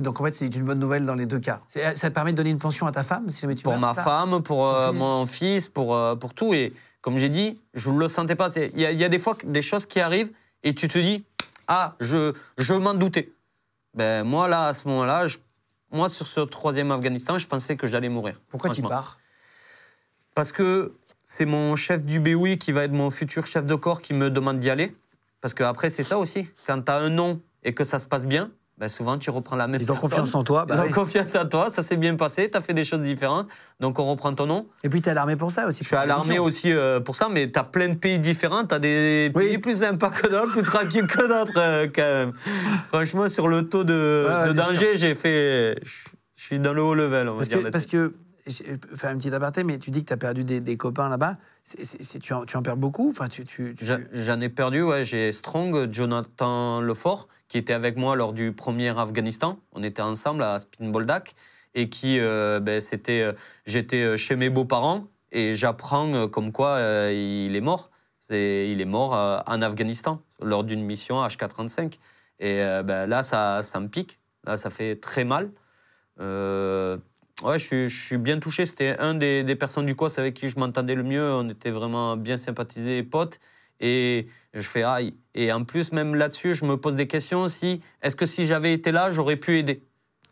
Donc 0.00 0.20
en 0.20 0.24
fait, 0.24 0.34
c'est 0.34 0.54
une 0.54 0.64
bonne 0.64 0.78
nouvelle 0.78 1.06
dans 1.06 1.14
les 1.14 1.24
deux 1.24 1.38
cas. 1.38 1.60
C'est- 1.68 1.94
Ça 1.96 2.10
permet 2.10 2.32
de 2.32 2.36
donner 2.36 2.50
une 2.50 2.58
pension 2.58 2.86
à 2.86 2.92
ta 2.92 3.02
femme 3.02 3.30
si 3.30 3.40
jamais 3.40 3.54
tu 3.54 3.62
pour 3.62 3.78
ma 3.78 3.94
ça 3.94 4.02
femme, 4.04 4.42
pour 4.42 4.68
euh, 4.68 4.90
fils. 4.90 4.98
mon 4.98 5.26
fils, 5.26 5.68
pour, 5.68 5.94
euh, 5.96 6.16
pour 6.16 6.34
tout. 6.34 6.52
Et 6.52 6.74
comme 7.00 7.16
j'ai 7.16 7.30
dit, 7.30 7.58
je 7.72 7.88
ne 7.88 7.98
le 7.98 8.08
sentais 8.08 8.34
pas. 8.34 8.50
Il 8.56 8.78
y, 8.78 8.82
y 8.94 9.04
a 9.04 9.08
des 9.08 9.18
fois 9.18 9.38
des 9.42 9.62
choses 9.62 9.86
qui 9.86 10.00
arrivent 10.00 10.30
et 10.64 10.74
tu 10.74 10.86
te 10.88 10.98
dis 10.98 11.24
Ah, 11.68 11.94
je, 12.00 12.32
je 12.56 12.74
m'en 12.74 12.94
doutais. 12.94 13.32
Ben, 13.94 14.24
moi, 14.24 14.48
là, 14.48 14.68
à 14.68 14.74
ce 14.74 14.88
moment-là, 14.88 15.26
je- 15.26 15.38
moi, 15.92 16.08
sur 16.08 16.26
ce 16.26 16.40
troisième 16.40 16.90
Afghanistan, 16.90 17.38
je 17.38 17.46
pensais 17.46 17.76
que 17.76 17.86
j'allais 17.86 18.08
mourir. 18.08 18.40
Pourquoi 18.48 18.70
tu 18.76 18.82
pars 18.88 19.18
Parce 20.34 20.52
que 20.52 20.94
c'est 21.24 21.44
mon 21.44 21.76
chef 21.76 22.02
du 22.02 22.20
BOI 22.20 22.56
qui 22.56 22.72
va 22.72 22.84
être 22.84 22.92
mon 22.92 23.10
futur 23.10 23.46
chef 23.46 23.64
de 23.66 23.74
corps 23.74 24.00
qui 24.00 24.14
me 24.14 24.30
demande 24.30 24.58
d'y 24.58 24.70
aller. 24.70 24.92
Parce 25.40 25.54
qu'après, 25.54 25.90
c'est 25.90 26.02
ça 26.02 26.18
aussi. 26.18 26.48
Quand 26.66 26.80
tu 26.82 26.90
as 26.90 26.96
un 26.96 27.10
nom 27.10 27.40
et 27.62 27.74
que 27.74 27.84
ça 27.84 27.98
se 27.98 28.06
passe 28.06 28.26
bien, 28.26 28.50
ben 28.78 28.88
souvent 28.88 29.18
tu 29.18 29.30
reprends 29.30 29.56
la 29.56 29.66
même 29.66 29.80
Ils 29.80 29.90
ont 29.90 29.94
personne. 29.94 30.10
confiance 30.10 30.34
en 30.34 30.44
toi. 30.44 30.64
bah 30.64 30.76
Ils 30.84 30.88
ont 30.90 30.92
confiance 30.92 31.34
en 31.34 31.46
toi, 31.46 31.68
ça 31.72 31.82
s'est 31.82 31.96
bien 31.96 32.14
passé, 32.14 32.48
tu 32.50 32.56
as 32.56 32.60
fait 32.60 32.74
des 32.74 32.84
choses 32.84 33.00
différentes, 33.00 33.48
donc 33.80 33.98
on 33.98 34.06
reprend 34.08 34.32
ton 34.34 34.46
nom. 34.46 34.66
Et 34.84 34.88
puis, 34.88 35.00
t'es 35.02 35.10
à 35.10 35.14
l'armée 35.14 35.36
pour 35.36 35.50
ça 35.50 35.66
aussi. 35.66 35.80
Je 35.82 35.88
suis 35.88 35.96
à 35.96 36.06
l'armée 36.06 36.38
aussi 36.38 36.72
euh, 36.72 37.00
pour 37.00 37.16
ça, 37.16 37.28
mais 37.30 37.50
tu 37.50 37.58
as 37.58 37.64
plein 37.64 37.88
de 37.88 37.94
pays 37.96 38.18
différents, 38.20 38.64
tu 38.64 38.74
as 38.74 38.78
des 38.78 39.32
Oui. 39.34 39.46
pays 39.48 39.58
plus 39.58 39.80
sympas 39.80 40.10
que 40.10 40.28
d'autres, 40.28 40.52
plus 40.52 40.62
tranquilles 40.62 41.06
que 41.06 41.18
d'autres 41.26 41.58
euh, 41.60 41.88
quand 41.92 42.02
même. 42.02 42.32
Franchement, 42.88 43.28
sur 43.28 43.48
le 43.48 43.68
taux 43.68 43.84
de, 43.84 44.26
Ouais, 44.46 44.54
danger, 44.54 44.96
j'ai 44.96 45.14
fait. 45.14 45.74
Je 46.36 46.44
suis 46.44 46.58
dans 46.60 46.72
le 46.72 46.82
haut 46.82 46.94
level, 46.94 47.28
on 47.28 47.32
va 47.32 47.36
Parce 47.38 47.48
dire. 47.48 47.62
que, 47.64 47.68
parce 47.68 47.86
que, 47.86 48.14
faire 48.94 49.10
une 49.10 49.18
petite 49.18 49.34
aparté, 49.34 49.64
mais 49.64 49.78
tu 49.78 49.90
dis 49.90 50.02
que 50.02 50.08
tu 50.08 50.12
as 50.12 50.16
perdu 50.18 50.44
des, 50.44 50.60
des 50.60 50.76
copains 50.76 51.08
là-bas. 51.08 51.36
Tu, 52.20 52.32
en, 52.32 52.44
tu 52.44 52.56
en 52.56 52.62
perds 52.62 52.76
beaucoup 52.76 53.10
enfin, 53.10 53.28
tu, 53.28 53.44
tu, 53.44 53.74
tu- 53.74 53.84
J'a- 53.84 53.98
J'en 54.12 54.40
ai 54.40 54.48
perdu, 54.48 54.82
ouais. 54.82 55.04
J'ai 55.04 55.32
Strong, 55.32 55.92
Jonathan 55.92 56.80
Lefort, 56.80 57.28
qui 57.48 57.58
était 57.58 57.72
avec 57.74 57.96
moi 57.96 58.16
lors 58.16 58.32
du 58.32 58.52
premier 58.52 58.96
Afghanistan. 58.98 59.58
On 59.72 59.82
était 59.82 60.02
ensemble 60.02 60.42
à 60.42 60.58
Spinboldak. 60.58 61.34
Et 61.74 61.88
qui, 61.90 62.18
euh, 62.18 62.60
ben, 62.60 62.80
c'était. 62.80 63.20
euh, 63.20 63.32
J'étais 63.66 64.02
euh, 64.02 64.16
chez 64.16 64.36
mes 64.36 64.48
beaux-parents 64.50 65.06
et 65.32 65.54
j'apprends 65.54 66.12
euh, 66.14 66.26
comme 66.26 66.50
quoi 66.50 66.70
euh, 66.76 67.12
il 67.12 67.54
est 67.54 67.60
mort. 67.60 67.90
Il 68.30 68.80
est 68.80 68.84
mort 68.86 69.14
euh, 69.14 69.38
en 69.46 69.60
Afghanistan 69.62 70.20
lors 70.40 70.64
d'une 70.64 70.82
mission 70.82 71.16
HK-35. 71.26 71.98
Et 72.40 72.62
euh, 72.62 72.82
ben, 72.82 73.06
là, 73.06 73.22
ça, 73.22 73.62
ça 73.62 73.80
me 73.80 73.88
pique. 73.88 74.18
Là, 74.44 74.56
ça 74.56 74.70
fait 74.70 74.96
très 74.96 75.24
mal. 75.24 75.50
Euh, 76.20 76.96
ouais, 77.42 77.58
je 77.58 77.64
suis, 77.64 77.88
je 77.88 78.04
suis 78.06 78.18
bien 78.18 78.38
touché. 78.38 78.66
C'était 78.66 78.98
un 78.98 79.14
des, 79.14 79.44
des 79.44 79.56
personnes 79.56 79.86
du 79.86 79.94
COS 79.94 80.18
avec 80.18 80.34
qui 80.34 80.48
je 80.48 80.58
m'entendais 80.58 80.94
le 80.94 81.02
mieux. 81.02 81.32
On 81.32 81.48
était 81.48 81.70
vraiment 81.70 82.16
bien 82.16 82.36
sympathisés, 82.36 83.02
potes. 83.02 83.38
Et 83.80 84.26
je 84.54 84.60
fais 84.62 84.82
aïe. 84.82 85.16
Et 85.34 85.52
en 85.52 85.64
plus, 85.64 85.92
même 85.92 86.14
là-dessus, 86.14 86.54
je 86.54 86.64
me 86.64 86.76
pose 86.76 86.96
des 86.96 87.06
questions 87.06 87.42
aussi. 87.42 87.80
Est-ce 88.02 88.16
que 88.16 88.26
si 88.26 88.44
j'avais 88.44 88.72
été 88.72 88.90
là, 88.90 89.10
j'aurais 89.10 89.36
pu 89.36 89.58
aider? 89.58 89.84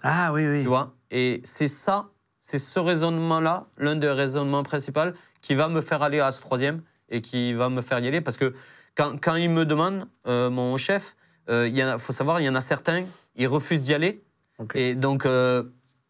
Ah 0.03 0.33
oui, 0.33 0.47
oui. 0.47 0.63
Tu 0.63 0.69
vois? 0.69 0.95
Et 1.11 1.41
c'est 1.45 1.69
ça, 1.69 2.11
c'est 2.41 2.59
ce 2.59 2.79
raisonnement-là, 2.81 3.67
l'un 3.79 3.95
des 3.95 4.09
raisonnements 4.09 4.65
principaux, 4.65 5.13
qui 5.41 5.55
va 5.55 5.69
me 5.69 5.81
faire 5.81 6.03
aller 6.03 6.19
à 6.19 6.33
ce 6.33 6.41
troisième 6.41 6.83
et 7.09 7.21
qui 7.21 7.53
va 7.53 7.69
me 7.69 7.83
faire 7.83 8.01
y 8.01 8.09
aller. 8.09 8.21
Parce 8.21 8.37
que 8.37 8.53
quand, 8.97 9.21
quand 9.21 9.37
il 9.37 9.51
me 9.51 9.65
demande, 9.65 10.09
euh, 10.27 10.51
mon 10.51 10.77
chef, 10.77 11.15
euh, 11.49 11.69
il 11.69 11.97
faut 11.99 12.13
savoir, 12.13 12.41
il 12.41 12.45
y 12.45 12.49
en 12.49 12.57
a 12.57 12.61
certains, 12.61 13.05
ils 13.37 13.47
refusent 13.47 13.83
d'y 13.83 13.95
aller. 13.95 14.25
Ok. 14.59 14.75
Et 14.75 14.97
donc, 14.97 15.25
euh, 15.25 15.63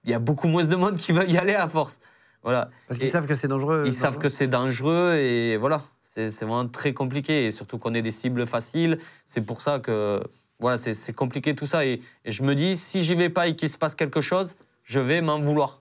il 0.06 0.12
y 0.12 0.14
a 0.14 0.18
beaucoup 0.18 0.48
moins 0.48 0.64
de 0.64 0.76
monde 0.76 0.96
qui 0.96 1.12
va 1.12 1.24
y 1.24 1.36
aller 1.36 1.54
à 1.54 1.68
force. 1.68 1.98
Voilà. 2.42 2.70
Parce 2.88 2.98
qu'ils 2.98 3.08
savent 3.08 3.26
que 3.26 3.34
c'est 3.34 3.48
dangereux. 3.48 3.82
ils 3.86 3.92
savent 3.92 4.18
que 4.18 4.28
c'est 4.28 4.46
dangereux 4.46 5.14
et 5.14 5.56
voilà, 5.56 5.82
c'est 6.02 6.30
vraiment 6.42 6.68
très 6.68 6.94
compliqué. 6.94 7.46
Et 7.46 7.50
surtout 7.50 7.76
qu'on 7.76 7.92
est 7.92 8.02
des 8.02 8.12
cibles 8.12 8.46
faciles. 8.46 8.98
C'est 9.26 9.40
pour 9.40 9.60
ça 9.62 9.80
que 9.80 10.22
voilà, 10.60 10.78
c'est 10.78 11.12
compliqué 11.12 11.54
tout 11.54 11.66
ça. 11.66 11.84
Et, 11.84 12.00
et 12.24 12.32
je 12.32 12.42
me 12.44 12.54
dis, 12.54 12.76
si 12.76 13.02
j'y 13.02 13.16
vais 13.16 13.30
pas 13.30 13.48
et 13.48 13.56
qu'il 13.56 13.68
se 13.68 13.76
passe 13.76 13.94
quelque 13.94 14.20
chose, 14.20 14.56
je 14.84 15.00
vais 15.00 15.20
m'en 15.20 15.40
vouloir. 15.40 15.80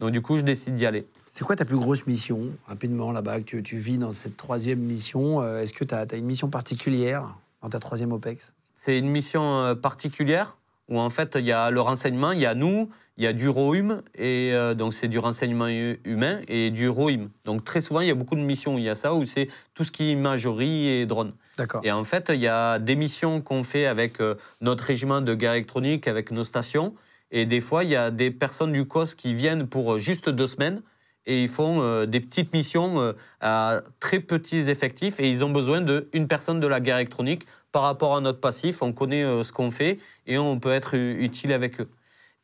Donc 0.00 0.10
du 0.10 0.20
coup, 0.20 0.36
je 0.36 0.42
décide 0.42 0.74
d'y 0.74 0.86
aller. 0.86 1.06
C'est 1.24 1.44
quoi 1.44 1.56
ta 1.56 1.64
plus 1.64 1.78
grosse 1.78 2.06
mission, 2.06 2.50
rapidement, 2.66 3.10
là-bas, 3.10 3.38
que 3.38 3.44
tu, 3.44 3.62
tu 3.62 3.78
vis 3.78 3.98
dans 3.98 4.12
cette 4.12 4.36
troisième 4.36 4.80
mission? 4.80 5.40
Euh, 5.42 5.62
Est-ce 5.62 5.72
que 5.72 5.84
tu 5.84 5.94
as, 5.94 6.06
une 6.16 6.26
mission 6.26 6.48
particulière 6.48 7.38
dans 7.62 7.68
ta 7.68 7.78
troisième 7.78 8.12
OPEX? 8.12 8.52
C'est 8.74 8.98
une 8.98 9.08
mission 9.08 9.60
euh, 9.60 9.74
particulière 9.74 10.58
où 10.88 11.00
en 11.00 11.10
fait 11.10 11.36
il 11.38 11.46
y 11.46 11.52
a 11.52 11.70
le 11.70 11.80
renseignement, 11.80 12.32
il 12.32 12.40
y 12.40 12.46
a 12.46 12.54
nous, 12.54 12.90
il 13.16 13.24
y 13.24 13.26
a 13.26 13.32
du 13.32 13.48
ROHUM, 13.48 14.02
et 14.16 14.50
euh, 14.52 14.74
donc 14.74 14.92
c'est 14.92 15.08
du 15.08 15.18
renseignement 15.18 15.68
hu- 15.68 15.98
humain 16.04 16.40
et 16.48 16.70
du 16.70 16.88
ROHIM. 16.88 17.30
Donc 17.44 17.64
très 17.64 17.80
souvent 17.80 18.00
il 18.00 18.08
y 18.08 18.10
a 18.10 18.14
beaucoup 18.14 18.34
de 18.34 18.40
missions 18.40 18.74
où 18.74 18.78
il 18.78 18.84
y 18.84 18.88
a 18.90 18.94
ça, 18.94 19.14
où 19.14 19.24
c'est 19.24 19.48
tout 19.74 19.84
ce 19.84 19.90
qui 19.90 20.04
est 20.04 20.12
imagerie 20.12 20.88
et 20.88 21.06
drone. 21.06 21.32
D'accord. 21.56 21.80
Et 21.84 21.92
en 21.92 22.04
fait, 22.04 22.30
il 22.34 22.40
y 22.40 22.48
a 22.48 22.78
des 22.78 22.96
missions 22.96 23.40
qu'on 23.40 23.62
fait 23.62 23.86
avec 23.86 24.20
euh, 24.20 24.34
notre 24.60 24.84
régiment 24.84 25.20
de 25.20 25.34
guerre 25.34 25.52
électronique, 25.52 26.08
avec 26.08 26.30
nos 26.32 26.44
stations. 26.44 26.94
Et 27.30 27.46
des 27.46 27.60
fois, 27.60 27.84
il 27.84 27.90
y 27.90 27.96
a 27.96 28.10
des 28.10 28.30
personnes 28.30 28.72
du 28.72 28.84
COS 28.84 29.14
qui 29.14 29.32
viennent 29.34 29.66
pour 29.66 29.94
euh, 29.94 29.98
juste 29.98 30.28
deux 30.28 30.46
semaines 30.48 30.82
et 31.26 31.42
ils 31.42 31.48
font 31.48 31.80
euh, 31.80 32.04
des 32.04 32.20
petites 32.20 32.52
missions 32.52 33.14
à 33.40 33.80
très 33.98 34.20
petits 34.20 34.68
effectifs 34.68 35.18
et 35.20 35.30
ils 35.30 35.42
ont 35.42 35.50
besoin 35.50 35.80
d'une 35.80 36.28
personne 36.28 36.60
de 36.60 36.66
la 36.66 36.80
guerre 36.80 36.96
électronique 36.98 37.46
par 37.74 37.82
rapport 37.82 38.14
à 38.14 38.20
notre 38.20 38.38
passif. 38.38 38.82
On 38.82 38.92
connaît 38.92 39.24
euh, 39.24 39.42
ce 39.42 39.52
qu'on 39.52 39.72
fait 39.72 39.98
et 40.28 40.38
on 40.38 40.60
peut 40.60 40.70
être 40.72 40.94
utile 40.96 41.52
avec 41.52 41.80
eux. 41.80 41.88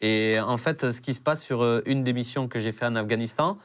Et 0.00 0.38
en 0.40 0.56
fait, 0.56 0.90
ce 0.90 1.00
qui 1.00 1.14
se 1.14 1.20
passe 1.20 1.40
sur 1.40 1.62
euh, 1.62 1.82
une 1.86 2.02
des 2.02 2.12
missions 2.12 2.48
que 2.48 2.58
j'ai 2.58 2.72
fait 2.72 2.84
en 2.86 2.96
Afghanistan, 2.96 3.56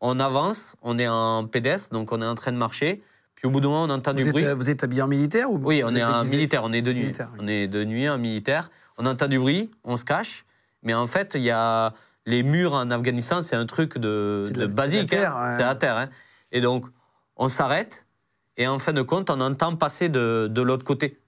on 0.00 0.18
avance, 0.18 0.76
on 0.80 0.98
est 0.98 1.06
en 1.06 1.46
pédestre, 1.46 1.90
donc 1.90 2.10
on 2.10 2.22
est 2.22 2.26
en 2.26 2.34
train 2.34 2.52
de 2.52 2.56
marcher. 2.56 3.02
Puis 3.34 3.46
au 3.46 3.50
bout 3.50 3.60
d'un 3.60 3.68
moment, 3.68 3.82
on 3.82 3.90
entend 3.90 4.12
Vous 4.12 4.16
du 4.16 4.22
êtes, 4.22 4.30
bruit. 4.32 4.46
euh, 4.46 4.54
vous 4.54 4.70
êtes 4.70 4.82
habillé 4.82 5.02
en 5.02 5.08
militaire 5.08 5.50
ou 5.50 5.58
Oui, 5.62 5.82
on 5.84 5.94
est 5.94 6.02
en 6.02 6.24
militaire, 6.24 6.62
on 6.64 6.72
est 6.72 6.80
de 6.80 6.92
nuit. 6.94 7.00
Militaire, 7.02 7.28
oui. 7.34 7.38
On 7.42 7.46
est 7.48 7.68
de 7.68 7.84
nuit 7.84 8.08
en 8.08 8.16
militaire. 8.16 8.70
On 8.96 9.04
entend 9.04 9.26
du 9.28 9.38
bruit, 9.38 9.70
on 9.84 9.96
se 9.96 10.04
cache. 10.06 10.46
Mais 10.82 10.94
en 10.94 11.06
fait, 11.06 11.32
il 11.34 11.42
y 11.42 11.50
a 11.50 11.92
les 12.24 12.42
murs 12.42 12.72
en 12.72 12.90
Afghanistan, 12.90 13.42
c'est 13.42 13.56
un 13.56 13.66
truc 13.66 13.98
de, 13.98 14.44
C'est 14.46 14.52
de 14.54 14.60
de 14.60 14.60
la- 14.62 14.68
basique. 14.68 15.10
c'est 15.10 15.16
à 15.18 15.20
terre, 15.20 15.36
hein. 15.36 15.74
terre. 15.74 15.96
hein. 15.98 16.08
Et 16.50 16.62
donc, 16.62 16.86
on 17.36 17.48
s'arrête. 17.48 18.03
Et 18.56 18.66
en 18.66 18.78
fin 18.78 18.92
de 18.92 19.02
compte, 19.02 19.30
on 19.30 19.40
entend 19.40 19.76
passer 19.76 20.08
de, 20.08 20.48
de 20.50 20.62
l'autre 20.62 20.84
côté. 20.84 21.20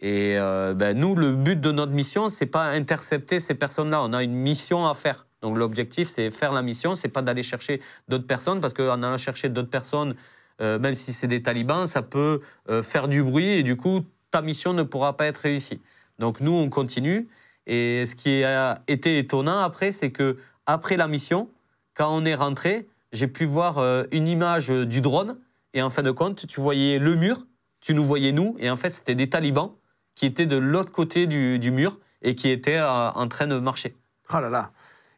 Et 0.00 0.36
euh, 0.38 0.74
ben, 0.74 0.96
nous, 0.96 1.14
le 1.14 1.32
but 1.32 1.60
de 1.60 1.70
notre 1.70 1.92
mission, 1.92 2.28
c'est 2.28 2.46
pas 2.46 2.64
intercepter 2.64 3.40
ces 3.40 3.54
personnes-là. 3.54 4.02
On 4.02 4.12
a 4.12 4.22
une 4.22 4.34
mission 4.34 4.86
à 4.86 4.94
faire. 4.94 5.26
Donc 5.40 5.56
l'objectif, 5.56 6.08
c'est 6.08 6.30
faire 6.30 6.52
la 6.52 6.62
mission. 6.62 6.94
C'est 6.94 7.08
pas 7.08 7.22
d'aller 7.22 7.42
chercher 7.42 7.80
d'autres 8.08 8.26
personnes, 8.26 8.60
parce 8.60 8.74
qu'en 8.74 9.02
allant 9.02 9.16
chercher 9.16 9.48
d'autres 9.48 9.70
personnes, 9.70 10.14
euh, 10.60 10.78
même 10.78 10.94
si 10.94 11.12
c'est 11.12 11.26
des 11.26 11.42
talibans, 11.42 11.86
ça 11.86 12.02
peut 12.02 12.40
euh, 12.68 12.82
faire 12.82 13.08
du 13.08 13.22
bruit 13.22 13.50
et 13.50 13.62
du 13.62 13.76
coup, 13.76 14.00
ta 14.30 14.42
mission 14.42 14.72
ne 14.72 14.82
pourra 14.82 15.16
pas 15.16 15.26
être 15.26 15.38
réussie. 15.38 15.80
Donc 16.18 16.40
nous, 16.40 16.52
on 16.52 16.68
continue. 16.68 17.28
Et 17.66 18.04
ce 18.06 18.14
qui 18.14 18.44
a 18.44 18.82
été 18.88 19.18
étonnant 19.18 19.58
après, 19.58 19.90
c'est 19.90 20.10
que 20.10 20.36
après 20.66 20.96
la 20.96 21.08
mission, 21.08 21.48
quand 21.94 22.14
on 22.14 22.24
est 22.24 22.34
rentré, 22.34 22.88
j'ai 23.12 23.26
pu 23.26 23.46
voir 23.46 23.78
une 24.10 24.28
image 24.28 24.68
du 24.68 25.00
drone. 25.00 25.38
Et 25.74 25.82
en 25.82 25.90
fin 25.90 26.02
de 26.02 26.10
compte, 26.10 26.46
tu 26.46 26.60
voyais 26.60 26.98
le 26.98 27.16
mur, 27.16 27.36
tu 27.80 27.94
nous 27.94 28.04
voyais 28.04 28.32
nous, 28.32 28.56
et 28.58 28.70
en 28.70 28.76
fait, 28.76 28.90
c'était 28.90 29.14
des 29.14 29.28
talibans 29.28 29.72
qui 30.14 30.24
étaient 30.26 30.46
de 30.46 30.56
l'autre 30.56 30.92
côté 30.92 31.26
du, 31.26 31.58
du 31.58 31.70
mur 31.70 31.98
et 32.22 32.34
qui 32.34 32.48
étaient 32.48 32.78
euh, 32.78 33.10
en 33.10 33.26
train 33.28 33.46
de 33.46 33.58
marcher. 33.58 33.94
Oh 34.32 34.40
là 34.40 34.48
là. 34.48 34.70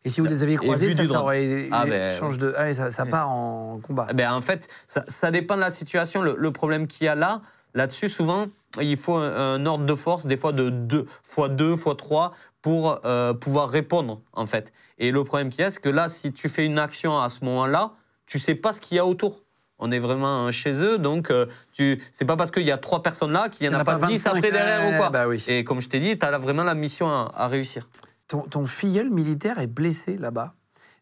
Et 0.05 0.09
si 0.09 0.21
vous 0.21 0.27
les 0.27 0.43
aviez 0.43 0.57
croisés, 0.57 0.95
ça, 0.95 1.03
du 1.03 1.09
ça 1.09 1.21
aurait 1.21 1.69
Ah 1.73 1.85
ben, 1.85 2.15
change 2.15 2.39
de. 2.39 2.55
Ah 2.57 2.73
ça, 2.73 2.91
ça 2.91 3.07
part 3.07 3.29
en 3.29 3.81
combat. 3.81 4.07
Eh 4.11 4.15
Ben, 4.15 4.33
en 4.33 4.41
fait, 4.41 4.69
ça, 4.87 5.05
ça 5.09 5.31
dépend 5.33 5.57
de 5.57 5.61
la 5.61 5.73
situation. 5.73 6.23
Le, 6.23 6.37
le 6.39 6.51
problème 6.53 6.87
qu'il 6.87 7.07
y 7.07 7.09
a 7.09 7.17
là, 7.17 7.43
là-dessus, 7.75 8.09
souvent, 8.09 8.47
il 8.81 8.97
faut 8.97 9.17
un, 9.17 9.55
un 9.55 9.67
ordre 9.67 9.85
de 9.85 9.95
force, 9.97 10.27
des 10.27 10.37
fois 10.37 10.53
de 10.53 10.71
2 10.71 11.07
fois 11.25 11.49
2 11.49 11.77
fois 11.77 11.97
3 11.97 12.33
pour 12.63 13.01
euh, 13.05 13.35
pouvoir 13.35 13.69
répondre, 13.69 14.21
en 14.33 14.47
fait. 14.47 14.73
Et 14.99 15.11
le 15.11 15.25
problème 15.25 15.51
qu'il 15.51 15.61
y 15.61 15.65
a, 15.65 15.71
c'est 15.71 15.81
que 15.81 15.89
là, 15.89 16.09
si 16.09 16.33
tu 16.33 16.49
fais 16.49 16.65
une 16.65 16.79
action 16.79 17.21
à 17.21 17.29
ce 17.29 17.45
moment-là, 17.45 17.93
tu 18.27 18.39
sais 18.39 18.55
pas 18.55 18.73
ce 18.73 18.81
qu'il 18.81 18.97
y 18.97 19.01
a 19.01 19.07
autour. 19.07 19.43
On 19.79 19.91
est 19.91 19.99
vraiment 19.99 20.51
chez 20.51 20.73
eux, 20.73 20.97
donc 20.99 21.31
euh, 21.31 21.45
tu 21.73 22.01
c'est 22.13 22.25
pas 22.25 22.37
parce 22.37 22.51
qu'il 22.51 22.63
y 22.65 22.71
a 22.73 22.79
trois 22.79 23.03
personnes 23.03 23.33
là 23.33 23.49
qu'il 23.51 23.67
y 23.67 23.69
en 23.75 23.79
a, 23.79 23.85
pas 23.85 23.99
10 23.99 24.27
après 24.27 24.51
derrière 24.51 24.89
ou 24.89 24.97
quoi. 24.97 25.11
Bah 25.11 25.29
oui. 25.29 25.45
Et 25.49 25.65
comme 25.65 25.81
je 25.83 25.89
t'ai 25.89 25.99
dit, 26.01 26.19
tu 26.19 26.25
as 26.25 26.39
vraiment 26.39 26.65
la 26.65 26.75
mission 26.75 27.09
à, 27.09 27.31
à 27.37 27.47
réussir. 27.47 27.87
Ton, 28.27 28.43
ton 28.43 28.65
filleul 28.67 29.11
militaire 29.11 29.59
est 29.59 29.67
blessé 29.67 30.17
là-bas. 30.17 30.55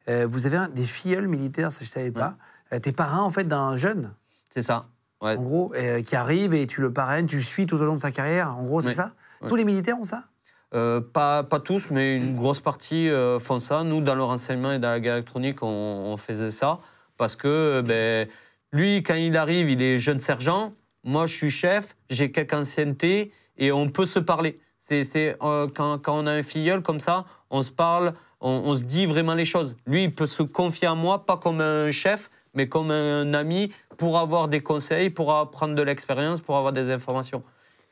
Euh, 0.09 0.27
vous 0.29 0.47
avez 0.47 0.57
un, 0.57 0.69
des 0.69 0.83
filleuls 0.85 1.29
militaires, 1.29 1.71
ça 1.73 1.85
je 1.85 1.89
savais 1.89 2.11
pas. 2.11 2.35
euh, 2.73 2.79
t'es 2.81 2.93
parrain 2.93 3.21
en 3.23 3.31
fait 3.31 3.45
d'un 3.45 3.77
jeune, 3.77 4.13
C'est 4.51 4.61
ça. 4.63 4.87
Ouais. 5.23 5.37
en 5.37 5.43
gros, 5.43 5.73
euh, 5.77 6.03
qui 6.03 6.17
arrive 6.17 6.53
et 6.53 6.67
tu 6.67 6.81
le 6.83 6.93
parraines, 6.93 7.27
tu 7.27 7.37
le 7.37 7.43
suis 7.43 7.65
tout 7.67 7.77
au 7.81 7.85
long 7.85 7.95
de 7.95 8.01
sa 8.01 8.11
carrière. 8.11 8.57
En 8.59 8.65
gros, 8.65 8.81
c'est 8.83 8.89
Ouais. 8.89 8.95
ça? 8.95 9.13
Ouais. 9.41 9.49
Tous 9.49 9.57
les 9.57 9.65
militaires 9.65 9.99
ont 9.99 10.05
ça? 10.05 10.25
Pas, 11.13 11.45
pas 11.45 11.61
tous, 11.61 11.91
mais 11.91 12.17
une 12.17 12.35
grosse 12.35 12.59
partie 12.59 13.09
font 13.39 13.61
ça. 13.61 13.85
Nous, 13.85 14.01
dans 14.01 14.17
le 14.17 14.25
renseignement 14.25 14.73
et 14.73 14.81
dans 14.81 14.91
la 14.91 14.99
guerre 14.99 15.15
électronique, 15.15 15.63
on, 15.63 15.69
on 15.69 16.17
faisait 16.17 16.51
ça 16.51 16.81
parce 17.17 17.37
que 17.37 17.81
ben, 17.81 18.29
lui, 18.75 19.05
quand 19.05 19.15
il 19.15 19.37
arrive, 19.37 19.71
il 19.71 19.81
est 19.81 19.99
jeune 19.99 20.19
sergent. 20.19 20.73
Moi, 21.05 21.27
je 21.27 21.35
suis 21.35 21.51
chef, 21.51 21.95
j'ai 22.11 22.33
quelques 22.33 22.55
ancienneté 22.55 23.31
et 23.57 23.71
on 23.71 23.89
peut 23.89 24.05
se 24.05 24.19
parler. 24.19 24.59
C'est, 24.79 25.37
euh, 25.45 25.69
quand, 25.73 26.01
on 26.09 26.27
a 26.27 26.33
un 26.33 26.43
filleul 26.43 26.83
comme 26.83 26.99
ça, 26.99 27.25
on 27.51 27.63
se 27.63 27.71
parle, 27.71 28.15
on, 28.41 28.75
se 28.75 28.83
dit 28.83 29.07
vraiment 29.07 29.35
les 29.35 29.45
choses. 29.45 29.77
Lui, 29.87 30.03
il 30.03 30.13
peut 30.13 30.27
se 30.27 30.43
confier 30.43 30.89
à 30.89 30.97
moi, 30.97 31.25
pas 31.25 31.37
comme 31.37 31.61
un 31.61 31.93
chef, 31.93 32.31
mais 32.53 32.69
comme 32.69 32.91
un 32.91 33.33
ami 33.33 33.73
pour 33.97 34.19
avoir 34.19 34.49
des 34.49 34.61
conseils, 34.61 35.09
pour 35.09 35.33
apprendre 35.33 35.77
de 35.77 35.83
l'expérience, 35.83 36.41
pour 36.41 36.57
avoir 36.57 36.73
des 36.73 36.91
informations. 36.91 37.43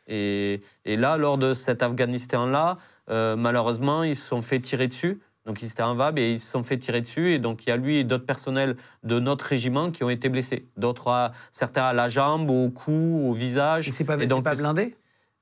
Et, 0.08 0.62
et 0.84 0.96
là, 0.96 1.16
lors 1.16 1.38
de 1.38 1.54
cet 1.54 1.84
Afghanistan-là, 1.84 2.76
euh, 3.08 3.36
malheureusement, 3.36 4.02
ils 4.02 4.16
se 4.16 4.26
sont 4.26 4.42
fait 4.42 4.58
tirer 4.58 4.88
dessus. 4.88 5.20
Donc, 5.44 5.60
ils 5.62 5.68
étaient 5.70 5.82
en 5.82 5.94
VAB 5.94 6.18
et 6.18 6.30
ils 6.32 6.38
se 6.38 6.46
sont 6.50 6.62
fait 6.62 6.78
tirer 6.78 7.00
dessus. 7.00 7.32
Et 7.32 7.38
donc, 7.38 7.66
il 7.66 7.70
y 7.70 7.72
a 7.72 7.76
lui 7.76 7.96
et 7.98 8.04
d'autres 8.04 8.24
personnels 8.26 8.76
de 9.02 9.18
notre 9.18 9.44
régiment 9.44 9.90
qui 9.90 10.04
ont 10.04 10.10
été 10.10 10.28
blessés. 10.28 10.66
D'autres, 10.76 11.30
certains 11.50 11.82
à 11.82 11.92
la 11.92 12.08
jambe, 12.08 12.48
au 12.50 12.70
cou, 12.70 13.22
au 13.26 13.32
visage. 13.32 13.88
Et 13.88 13.90
c'est 13.90 14.04
pas, 14.04 14.16
Et 14.22 14.26
donc, 14.26 14.44
pas 14.44 14.54
blindé? 14.54 14.96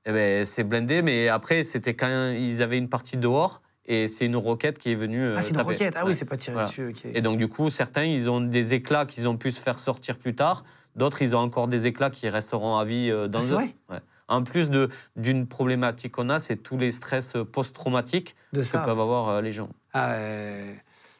Eh 0.05 0.11
ben, 0.11 0.43
c'est 0.45 0.63
blindé, 0.63 1.03
mais 1.03 1.27
après, 1.27 1.63
c'était 1.63 1.93
quand 1.93 2.31
ils 2.31 2.63
avaient 2.63 2.79
une 2.79 2.89
partie 2.89 3.17
dehors. 3.17 3.61
Et 3.85 4.07
c'est 4.07 4.25
une 4.25 4.35
roquette 4.35 4.79
qui 4.79 4.91
est 4.91 4.95
venue. 4.95 5.21
euh, 5.21 5.35
Ah, 5.37 5.41
c'est 5.41 5.49
une 5.49 5.55
taper. 5.57 5.71
roquette. 5.73 5.93
Ah 5.97 6.05
oui, 6.05 6.13
c'est 6.15 6.25
pas 6.25 6.37
tiré 6.37 6.53
Voilà. 6.53 6.67
dessus. 6.67 6.91
Et 7.13 7.21
donc, 7.21 7.37
du 7.37 7.47
coup, 7.47 7.69
certains, 7.69 8.03
ils 8.05 8.29
ont 8.29 8.41
des 8.41 8.73
éclats 8.73 9.05
qu'ils 9.05 9.27
ont 9.27 9.37
pu 9.37 9.51
se 9.51 9.59
faire 9.61 9.77
sortir 9.77 10.17
plus 10.17 10.33
tard. 10.35 10.63
D'autres, 10.95 11.21
ils 11.21 11.35
ont 11.35 11.39
encore 11.39 11.67
des 11.67 11.87
éclats 11.87 12.09
qui 12.09 12.27
resteront 12.29 12.77
à 12.77 12.85
vie 12.85 13.09
euh, 13.11 13.27
dans 13.27 13.39
Ah, 13.39 13.41
c'est 13.41 13.51
eux. 13.51 13.55
vrai? 13.55 13.75
Ouais. 13.89 13.99
En 14.27 14.43
plus 14.43 14.69
de- 14.69 14.89
d'une 15.15 15.45
problématique 15.47 16.13
qu'on 16.13 16.29
a, 16.29 16.39
c'est 16.39 16.57
tous 16.57 16.77
les 16.77 16.91
stress 16.91 17.33
post-traumatiques 17.51 18.35
que 18.53 18.77
peuvent 18.77 18.99
avoir 18.99 19.29
euh, 19.29 19.41
les 19.41 19.51
gens. 19.51 19.69
Ah, 19.93 20.13
euh, 20.13 20.73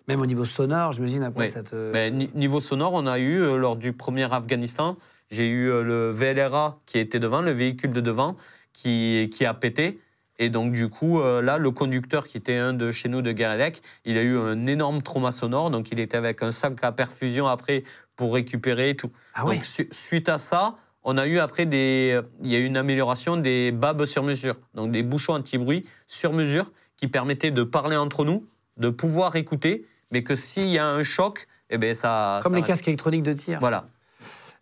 même 0.07 0.21
au 0.21 0.25
niveau 0.25 0.45
sonore, 0.45 0.93
j'imagine 0.93 1.23
après 1.23 1.45
Oui. 1.45 1.49
ça 1.51 1.63
te. 1.63 1.91
Ben, 1.91 2.13
ni- 2.15 2.31
niveau 2.35 2.59
sonore, 2.59 2.93
on 2.93 3.05
a 3.07 3.19
eu, 3.19 3.39
euh, 3.41 3.57
lors 3.57 3.75
du 3.75 3.93
premier 3.93 4.31
Afghanistan, 4.33 4.97
j'ai 5.29 5.47
eu 5.47 5.69
euh, 5.69 5.83
le 5.83 6.09
VLRA 6.09 6.79
qui 6.85 6.97
était 6.99 7.19
devant, 7.19 7.41
le 7.41 7.51
véhicule 7.51 7.91
de 7.91 8.01
devant, 8.01 8.35
qui, 8.73 9.29
qui 9.33 9.45
a 9.45 9.53
pété. 9.53 9.99
Et 10.39 10.49
donc, 10.49 10.71
du 10.73 10.89
coup, 10.89 11.19
euh, 11.21 11.41
là, 11.41 11.57
le 11.59 11.69
conducteur, 11.71 12.27
qui 12.27 12.37
était 12.37 12.57
un 12.57 12.73
de 12.73 12.91
chez 12.91 13.09
nous 13.09 13.21
de 13.21 13.31
Guerelec, 13.31 13.79
il 14.05 14.17
a 14.17 14.21
eu 14.23 14.37
un 14.37 14.65
énorme 14.65 15.01
trauma 15.03 15.31
sonore. 15.31 15.69
Donc, 15.69 15.91
il 15.91 15.99
était 15.99 16.17
avec 16.17 16.41
un 16.41 16.51
sac 16.51 16.73
à 16.81 16.91
perfusion 16.91 17.47
après 17.47 17.83
pour 18.15 18.33
récupérer 18.33 18.89
et 18.89 18.95
tout. 18.95 19.11
Ah. 19.35 19.43
Donc, 19.43 19.63
su- 19.65 19.89
suite 19.91 20.29
à 20.29 20.37
ça, 20.39 20.75
on 21.03 21.17
a 21.17 21.27
eu 21.27 21.37
après 21.39 21.65
des. 21.67 22.19
Il 22.43 22.51
y 22.51 22.55
a 22.55 22.59
eu 22.59 22.65
une 22.65 22.77
amélioration 22.77 23.37
des 23.37 23.71
babes 23.71 24.05
sur 24.05 24.23
mesure. 24.23 24.55
Donc, 24.73 24.91
des 24.91 25.03
bouchons 25.03 25.33
anti-bruit 25.33 25.85
sur 26.07 26.33
mesure 26.33 26.71
qui 26.97 27.07
permettaient 27.07 27.51
de 27.51 27.63
parler 27.63 27.95
entre 27.97 28.25
nous, 28.25 28.45
de 28.77 28.89
pouvoir 28.89 29.35
écouter, 29.35 29.85
mais 30.11 30.23
que 30.23 30.35
s'il 30.35 30.67
y 30.69 30.77
a 30.77 30.87
un 30.87 31.03
choc, 31.03 31.47
eh 31.69 31.77
ben 31.77 31.93
ça. 31.95 32.39
Comme 32.43 32.53
ça 32.53 32.55
les 32.57 32.61
reste. 32.63 32.67
casques 32.73 32.87
électroniques 32.87 33.23
de 33.23 33.33
tir. 33.33 33.59
Voilà. 33.59 33.87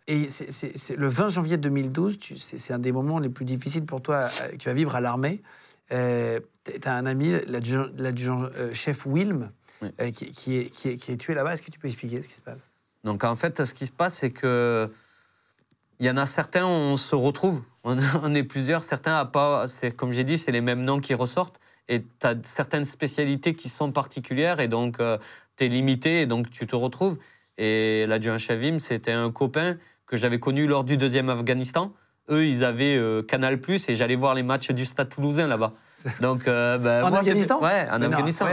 Et 0.06 0.28
c'est- 0.28 0.96
le 0.96 1.06
20 1.08 1.28
janvier 1.28 1.56
2012, 1.56 2.18
tu- 2.18 2.36
c'est 2.36 2.72
un 2.72 2.78
des 2.80 2.90
moments 2.90 3.18
les 3.20 3.28
plus 3.28 3.44
difficiles 3.44 3.84
pour 3.84 4.02
toi 4.02 4.28
euh, 4.42 4.48
que 4.52 4.56
tu 4.56 4.68
vas 4.68 4.74
vivre 4.74 4.94
à 4.96 5.00
l'armée. 5.00 5.40
Euh, 5.92 6.40
tu 6.64 6.88
as 6.88 6.94
un 6.94 7.06
ami, 7.06 7.32
l'adjudant 7.46 7.86
l'adjudant, 7.96 8.42
euh, 8.56 8.72
chef 8.74 9.06
Wilm, 9.06 9.50
Oui. 9.82 9.88
euh, 10.00 10.10
qui, 10.10 10.30
qui 10.32 10.56
est, 10.58 10.64
qui, 10.70 10.88
est, 10.88 10.96
qui 10.96 11.12
est 11.12 11.16
tué 11.16 11.34
là-bas. 11.34 11.52
Est-ce 11.52 11.62
que 11.62 11.70
tu 11.70 11.78
peux 11.78 11.86
expliquer 11.88 12.22
ce 12.22 12.28
qui 12.28 12.34
se 12.34 12.40
passe? 12.40 12.70
Donc 13.04 13.22
en 13.24 13.36
fait, 13.36 13.64
ce 13.64 13.72
qui 13.74 13.86
se 13.86 13.92
passe, 13.92 14.14
c'est 14.18 14.30
que 14.30 14.90
il 16.00 16.06
y 16.06 16.10
en 16.10 16.16
a 16.16 16.26
certains, 16.26 16.66
on 16.66 16.96
se 16.96 17.14
retrouve. 17.14 17.62
On, 17.84 17.96
on 18.22 18.34
est 18.34 18.42
plusieurs. 18.42 18.84
Certains, 18.84 19.16
à 19.16 19.24
pas, 19.24 19.64
comme 19.96 20.12
j'ai 20.12 20.22
dit, 20.24 20.36
c'est 20.36 20.52
les 20.52 20.60
mêmes 20.60 20.82
noms 20.82 21.00
qui 21.00 21.14
ressortent. 21.14 21.58
Et 21.88 22.02
tu 22.02 22.26
as 22.26 22.34
certaines 22.42 22.84
spécialités 22.84 23.54
qui 23.54 23.68
sont 23.68 23.92
particulières, 23.92 24.60
et 24.60 24.68
donc 24.68 24.98
tu 25.56 25.64
es 25.64 25.68
limité, 25.68 26.22
et 26.22 26.26
donc 26.26 26.50
tu 26.50 26.66
te 26.66 26.76
retrouves. 26.76 27.18
Et 27.58 28.06
l'adjoint 28.06 28.38
Chavim, 28.38 28.78
c'était 28.78 29.12
un 29.12 29.30
copain 29.30 29.76
que 30.06 30.16
j'avais 30.16 30.40
connu 30.40 30.66
lors 30.66 30.82
du 30.82 30.96
deuxième 30.96 31.28
Afghanistan. 31.28 31.92
Eux, 32.30 32.46
ils 32.46 32.64
avaient 32.64 32.96
euh, 32.96 33.22
Canal+, 33.22 33.58
et 33.88 33.94
j'allais 33.94 34.16
voir 34.16 34.34
les 34.34 34.42
matchs 34.42 34.70
du 34.70 34.84
Stade 34.84 35.08
Toulousain 35.08 35.46
là-bas. 35.46 35.72
Donc, 36.20 36.48
euh, 36.48 36.78
ben, 36.78 37.04
En 37.04 37.10
moi, 37.10 37.18
Afghanistan? 37.18 37.60
Ouais, 37.60 37.86
en 37.90 37.98
Mais 37.98 38.06
Afghanistan. 38.06 38.46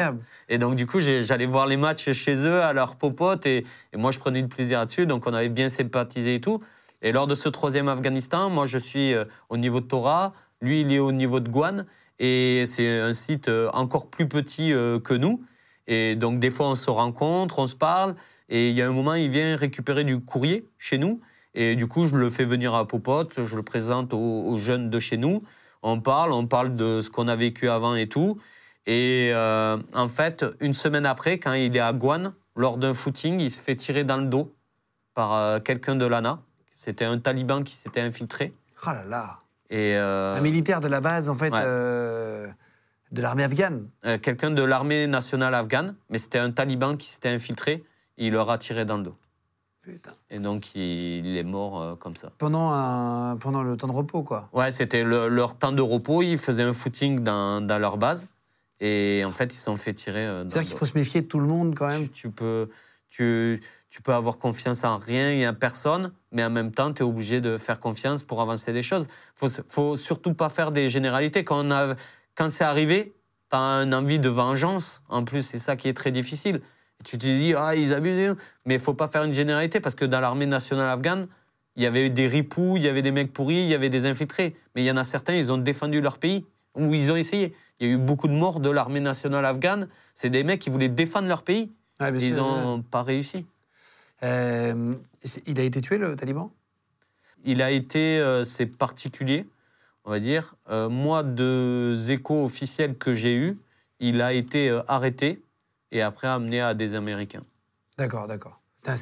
Et 0.50 0.58
donc, 0.58 0.76
du 0.76 0.86
coup, 0.86 1.00
j'allais 1.00 1.46
voir 1.46 1.68
les 1.68 1.78
matchs 1.78 2.12
chez 2.12 2.36
eux, 2.46 2.62
à 2.62 2.74
leur 2.74 2.96
popote, 2.96 3.46
et, 3.46 3.66
et 3.94 3.98
moi, 3.98 4.12
je 4.12 4.20
prenais 4.20 4.42
du 4.42 4.48
plaisir 4.48 4.80
là-dessus. 4.80 5.06
Donc, 5.06 5.28
on 5.28 5.34
avait 5.34 5.50
bien 5.50 5.70
sympathisé 5.70 6.36
et 6.36 6.42
tout. 6.42 6.62
Et 7.02 7.12
lors 7.12 7.28
de 7.28 7.36
ce 7.36 7.48
troisième 7.50 7.88
Afghanistan, 7.88 8.50
moi, 8.50 8.66
je 8.66 8.78
suis 8.78 9.14
euh, 9.14 9.26
au 9.50 9.58
niveau 9.58 9.80
de 9.80 9.86
Torah, 9.86 10.34
lui, 10.60 10.82
il 10.82 10.92
est 10.92 11.00
au 11.00 11.12
niveau 11.12 11.40
de 11.40 11.50
Guan, 11.50 11.86
et 12.20 12.64
c'est 12.66 13.00
un 13.00 13.14
site 13.14 13.48
euh, 13.48 13.70
encore 13.74 14.08
plus 14.08 14.28
petit 14.28 14.74
euh, 14.74 15.00
que 15.00 15.14
nous. 15.14 15.44
Et 15.88 16.16
donc, 16.16 16.40
des 16.40 16.50
fois, 16.50 16.70
on 16.70 16.76
se 16.76 16.90
rencontre, 16.90 17.60
on 17.60 17.68
se 17.68 17.76
parle, 17.76 18.16
et 18.50 18.70
il 18.70 18.76
y 18.76 18.82
a 18.82 18.88
un 18.88 18.92
moment, 18.92 19.14
il 19.14 19.30
vient 19.30 19.56
récupérer 19.56 20.04
du 20.04 20.20
courrier 20.20 20.68
chez 20.78 20.98
nous. 20.98 21.22
Et 21.54 21.76
du 21.76 21.88
coup, 21.88 22.08
je 22.08 22.16
le 22.16 22.30
fais 22.30 22.46
venir 22.46 22.74
à 22.74 22.86
Popote, 22.86 23.44
je 23.44 23.56
le 23.56 23.64
présente 23.64 24.14
aux, 24.14 24.58
jeunes 24.58 24.90
de 24.90 25.00
chez 25.00 25.18
nous. 25.18 25.44
On 25.84 26.02
parle, 26.02 26.34
on 26.34 26.46
parle 26.46 26.76
de 26.76 27.02
ce 27.02 27.10
qu'on 27.10 27.28
a 27.28 27.36
vécu 27.36 27.70
avant 27.70 27.96
et 27.96 28.10
tout. 28.10 28.38
Et 28.86 29.32
euh, 29.34 29.78
en 29.94 30.08
fait, 30.08 30.46
une 30.60 30.74
semaine 30.74 31.06
après, 31.06 31.40
quand 31.40 31.54
il 31.54 31.76
est 31.76 31.80
à 31.80 31.94
Guan, 31.94 32.34
lors 32.56 32.78
d'un 32.78 32.94
footing, 32.94 33.40
il 33.40 33.50
se 33.50 33.60
fait 33.60 33.76
tirer 33.76 34.04
dans 34.04 34.18
le 34.18 34.26
dos 34.26 34.54
par 35.14 35.64
quelqu'un 35.64 35.96
de 35.96 36.06
l'ANA. 36.06 36.42
C'était 36.74 37.06
un 37.06 37.18
taliban 37.18 37.64
qui 37.64 37.76
s'était 37.76 38.02
infiltré. 38.02 38.54
Oh 38.86 38.90
là 38.92 39.06
là 39.06 39.40
Et 39.70 39.96
euh, 39.96 40.36
Un 40.36 40.42
militaire 40.42 40.80
de 40.80 40.88
la 40.88 41.02
base, 41.02 41.30
en 41.30 41.36
fait, 41.36 41.52
ouais. 41.52 41.60
euh, 41.64 42.48
de 43.12 43.22
l'armée 43.22 43.44
afghane. 43.44 43.90
euh, 44.06 44.18
quelqu'un 44.18 44.52
de 44.52 44.64
l'armée 44.64 45.08
nationale 45.08 45.54
afghane, 45.54 45.96
mais 46.10 46.18
c'était 46.18 46.40
un 46.40 46.52
taliban 46.52 46.96
qui 46.98 47.08
s'était 47.10 47.30
infiltré. 47.30 47.84
Il 48.18 48.34
leur 48.34 48.50
a 48.50 48.58
tiré 48.58 48.86
dans 48.86 48.98
le 48.98 49.04
dos. 49.04 49.16
Putain. 49.82 50.12
Et 50.30 50.40
donc, 50.40 50.76
il, 50.76 51.26
il 51.26 51.38
est 51.38 51.44
mort 51.44 51.82
euh, 51.82 51.96
comme 51.96 52.16
ça. 52.16 52.32
Pendant, 52.38 52.72
un, 52.72 53.38
pendant 53.38 53.64
le 53.64 53.78
temps 53.78 53.88
de 53.88 53.94
repos, 53.94 54.24
quoi. 54.24 54.50
Ouais, 54.54 54.72
c'était 54.72 55.04
le- 55.04 55.28
leur 55.30 55.58
temps 55.58 55.72
de 55.72 55.82
repos. 55.82 56.22
Ils 56.24 56.38
faisaient 56.38 56.64
un 56.64 56.74
footing 56.74 57.20
dans, 57.22 57.62
dans 57.66 57.78
leur 57.80 57.98
base. 57.98 58.28
Et 58.80 59.24
en 59.26 59.32
fait, 59.32 59.54
ils 59.54 59.58
se 59.58 59.64
sont 59.64 59.76
fait 59.76 59.94
tirer 59.94 60.26
euh, 60.26 60.38
dans 60.40 60.44
le 60.44 60.50
C'est-à-dire 60.50 60.68
qu'il 60.68 60.74
dos. 60.76 60.80
faut 60.80 60.86
se 60.86 60.98
méfier 60.98 61.22
de 61.22 61.28
tout 61.28 61.40
le 61.40 61.48
monde, 61.48 61.74
quand 61.76 61.88
même. 61.88 62.04
tu, 62.10 62.10
tu 62.24 62.30
peux, 62.32 62.70
tu, 63.10 63.62
tu 63.98 64.04
peux 64.04 64.14
avoir 64.14 64.38
confiance 64.38 64.84
en 64.84 65.00
rien 65.00 65.32
et 65.32 65.48
en 65.48 65.56
personne, 65.56 66.12
mais 66.32 66.44
en 66.44 66.52
même 66.52 66.72
temps, 66.72 66.94
tu 66.94 67.02
es 67.02 67.04
obligé 67.06 67.42
de 67.42 67.58
faire 67.58 67.80
confiance 67.80 68.22
pour 68.22 68.42
avancer 68.44 68.72
des 68.72 68.84
choses. 68.84 69.08
Il 69.10 69.50
faut, 69.50 69.62
faut 69.68 69.96
surtout 69.96 70.36
pas 70.36 70.50
faire 70.50 70.72
des 70.72 70.88
généralités. 70.88 71.44
Quand, 71.44 71.66
on 71.66 71.72
a- 71.72 71.96
quand 72.36 72.52
c'est 72.52 72.64
arrivé, 72.64 73.16
tu 73.50 73.58
as 73.58 73.60
une 73.82 73.96
envie 73.96 74.20
de 74.20 74.30
vengeance. 74.30 75.02
En 75.10 75.24
plus, 75.24 75.42
c'est 75.42 75.58
ça 75.58 75.76
qui 75.76 75.88
est 75.88 75.96
très 75.96 76.12
difficile. 76.12 76.62
Tu 77.06 77.18
te 77.18 77.26
dis, 77.26 77.56
ah, 77.58 77.76
ils 77.76 77.92
abusent. 77.92 78.36
Mais 78.68 78.76
il 78.76 78.80
faut 78.80 78.94
pas 78.94 79.08
faire 79.08 79.24
une 79.24 79.34
généralité 79.34 79.80
parce 79.80 79.96
que 79.96 80.06
dans 80.06 80.20
l'armée 80.20 80.46
nationale 80.46 80.90
afghane, 80.90 81.28
il 81.76 81.82
y 81.82 81.88
avait 81.88 82.12
des 82.12 82.28
ripoux, 82.28 82.78
il 82.78 82.84
y 82.84 82.88
avait 82.88 83.02
des 83.02 83.10
mecs 83.12 83.34
pourris, 83.34 83.56
il 83.64 83.68
y 83.68 83.74
avait 83.74 83.90
des 83.90 84.06
infiltrés. 84.06 84.56
Mais 84.76 84.84
il 84.84 84.86
y 84.86 84.92
en 84.92 84.98
a 84.98 85.04
certains, 85.04 85.34
ils 85.34 85.52
ont 85.52 85.58
défendu 85.58 86.02
leur 86.02 86.20
pays, 86.20 86.46
ou 86.76 86.94
ils 86.94 87.12
ont 87.12 87.16
essayé. 87.16 87.56
Il 87.80 87.88
y 87.88 87.90
a 87.90 87.94
eu 87.96 87.98
beaucoup 87.98 88.28
de 88.28 88.34
morts 88.34 88.60
de 88.60 88.70
l'armée 88.70 89.00
nationale 89.00 89.44
afghane. 89.46 89.88
C'est 90.14 90.30
des 90.30 90.44
mecs 90.44 90.60
qui 90.62 90.70
voulaient 90.70 90.88
défendre 90.88 91.28
leur 91.28 91.42
pays. 91.42 91.72
Ils 92.28 92.36
n'ont 92.36 92.84
pas 92.84 93.02
réussi. 93.02 93.48
Euh, 94.24 94.96
il 95.46 95.60
a 95.60 95.64
été 95.64 95.82
tué, 95.82 95.98
le 95.98 96.16
taliban? 96.16 96.52
Il 97.44 97.62
a 97.62 97.72
été, 97.72 98.20
euh, 98.20 98.44
c'est 98.44 98.66
particulier, 98.66 99.48
on 100.06 100.12
va 100.12 100.20
dire. 100.20 100.56
Euh, 100.70 100.90
moi, 100.90 101.24
deux 101.24 102.10
échos 102.10 102.44
officiels 102.44 102.98
que 102.98 103.14
j'ai 103.14 103.36
eus, 103.36 103.58
il 104.00 104.22
a 104.22 104.34
été 104.34 104.80
arrêté 104.88 105.42
et 105.92 106.02
après 106.02 106.28
amené 106.28 106.62
à 106.62 106.74
des 106.74 106.96
Américains. 106.96 107.44
D'accord, 107.98 108.28
d'accord. 108.28 108.60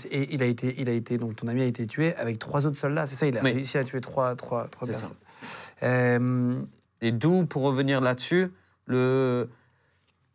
Et 0.09 0.33
il 0.33 0.41
a 0.41 0.45
été, 0.45 0.73
il 0.79 0.89
a 0.89 0.93
été, 0.93 1.17
donc 1.19 1.35
ton 1.35 1.47
ami 1.47 1.61
a 1.61 1.65
été 1.65 1.85
tué 1.85 2.15
avec 2.15 2.39
trois 2.39 2.65
autres 2.65 2.77
soldats, 2.77 3.05
c'est 3.05 3.15
ça? 3.15 3.27
Il 3.27 3.37
a 3.37 3.43
Oui. 3.43 3.51
réussi 3.53 3.77
à 3.77 3.83
tuer 3.83 4.01
trois, 4.01 4.35
trois, 4.35 4.67
trois 4.67 4.87
personnes. 4.87 6.67
Et 7.01 7.11
d'où, 7.11 7.45
pour 7.45 7.61
revenir 7.63 8.01
là-dessus, 8.01 8.51
le 8.87 9.47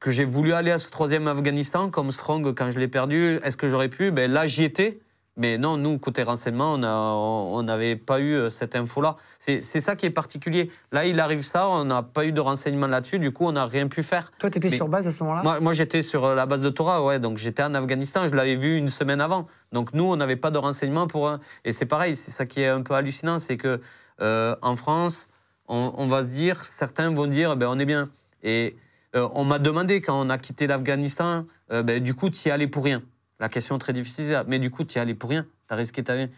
que 0.01 0.11
j'ai 0.11 0.25
voulu 0.25 0.53
aller 0.55 0.71
à 0.71 0.79
ce 0.79 0.91
troisième 0.91 1.29
Afghanistan 1.29 1.91
comme 1.91 2.11
Strong 2.11 2.55
quand 2.55 2.71
je 2.71 2.79
l'ai 2.79 2.89
perdu. 2.89 3.39
Est-ce 3.45 3.57
que 3.57 3.69
j'aurais 3.69 3.89
pu? 3.91 4.11
Ben 4.11 4.31
là, 4.33 4.47
j'y 4.47 4.65
étais. 4.65 5.01
Mais 5.37 5.57
non, 5.59 5.77
nous, 5.77 5.99
côté 5.99 6.23
renseignement, 6.23 6.75
on 6.75 7.63
n'avait 7.63 7.97
pas 7.97 8.19
eu 8.21 8.35
euh, 8.35 8.51
cette 8.51 8.75
info-là. 8.77 9.17
C'est 9.39 9.63
ça 9.63 9.95
qui 9.97 10.05
est 10.05 10.11
particulier. 10.11 10.71
Là, 10.93 11.07
il 11.07 11.19
arrive 11.21 11.43
ça, 11.43 11.69
on 11.69 11.85
n'a 11.85 12.03
pas 12.03 12.27
eu 12.27 12.33
de 12.33 12.41
renseignement 12.41 12.89
là-dessus, 12.89 13.19
du 13.19 13.33
coup, 13.33 13.47
on 13.47 13.53
n'a 13.53 13.65
rien 13.65 13.87
pu 13.87 14.03
faire. 14.03 14.33
toi, 14.39 14.51
tu 14.51 14.59
étais 14.59 14.69
Mais- 14.69 14.77
sur 14.77 14.89
base 14.89 15.07
à 15.07 15.11
ce 15.11 15.23
moment-là? 15.23 15.43
Moi, 15.43 15.61
moi, 15.61 15.73
j'étais 15.73 16.03
sur 16.03 16.25
euh, 16.25 16.35
la 16.35 16.45
base 16.47 16.61
de 16.61 16.69
Torah, 16.69 17.03
ouais, 17.05 17.21
donc 17.21 17.39
j'étais 17.39 17.63
en 17.63 17.73
Afghanistan, 17.75 18.27
je 18.27 18.35
l'avais 18.35 18.57
vu 18.57 18.77
une 18.77 18.89
semaine 18.91 19.21
avant. 19.21 19.47
Donc 19.73 19.95
nous, 19.95 20.05
on 20.05 20.17
n'avait 20.17 20.37
pas 20.37 20.51
de 20.51 20.59
renseignements 20.59 21.07
pour. 21.07 21.31
Et 21.65 21.73
c'est 21.73 21.87
pareil, 21.87 22.17
c'est 22.17 22.33
ça 22.33 22.45
qui 22.45 22.61
est 22.61 22.69
un 22.69 22.83
peu 22.83 22.95
hallucinant, 22.95 23.39
c'est 23.39 23.57
que 23.57 23.81
euh, 24.21 24.57
en 24.61 24.77
France, 24.77 25.29
on, 25.69 25.93
on 25.97 26.07
va 26.07 26.23
se 26.23 26.31
dire, 26.31 26.65
certains 26.67 27.09
vont 27.15 27.29
dire, 27.29 27.57
ben, 27.57 27.69
on 27.71 27.79
est 27.79 27.87
bien. 27.87 28.11
Et 28.43 28.77
euh, 29.17 29.29
on 29.35 29.45
m'a 29.45 29.59
demandé 29.59 30.01
quand 30.01 30.21
on 30.21 30.31
a 30.31 30.39
quitté 30.39 30.67
l'Afghanistan, 30.67 31.45
euh, 31.73 31.83
ben, 31.83 32.03
du 32.03 32.15
coup, 32.15 32.31
tu 32.31 32.49
y 32.49 32.51
allais 32.51 32.67
pour 32.67 32.85
rien. 32.85 33.03
La 33.41 33.49
question 33.49 33.79
très 33.79 33.93
difficile, 33.93 34.45
mais 34.47 34.59
du 34.59 34.71
coup, 34.71 34.85
tu 34.85 34.99
y 34.99 35.01
allé 35.01 35.15
pour 35.15 35.31
rien. 35.31 35.47
Tu 35.67 35.75
as 35.75 35.77
risqué 35.77 36.05
ta 36.05 36.17
vie. 36.17 36.29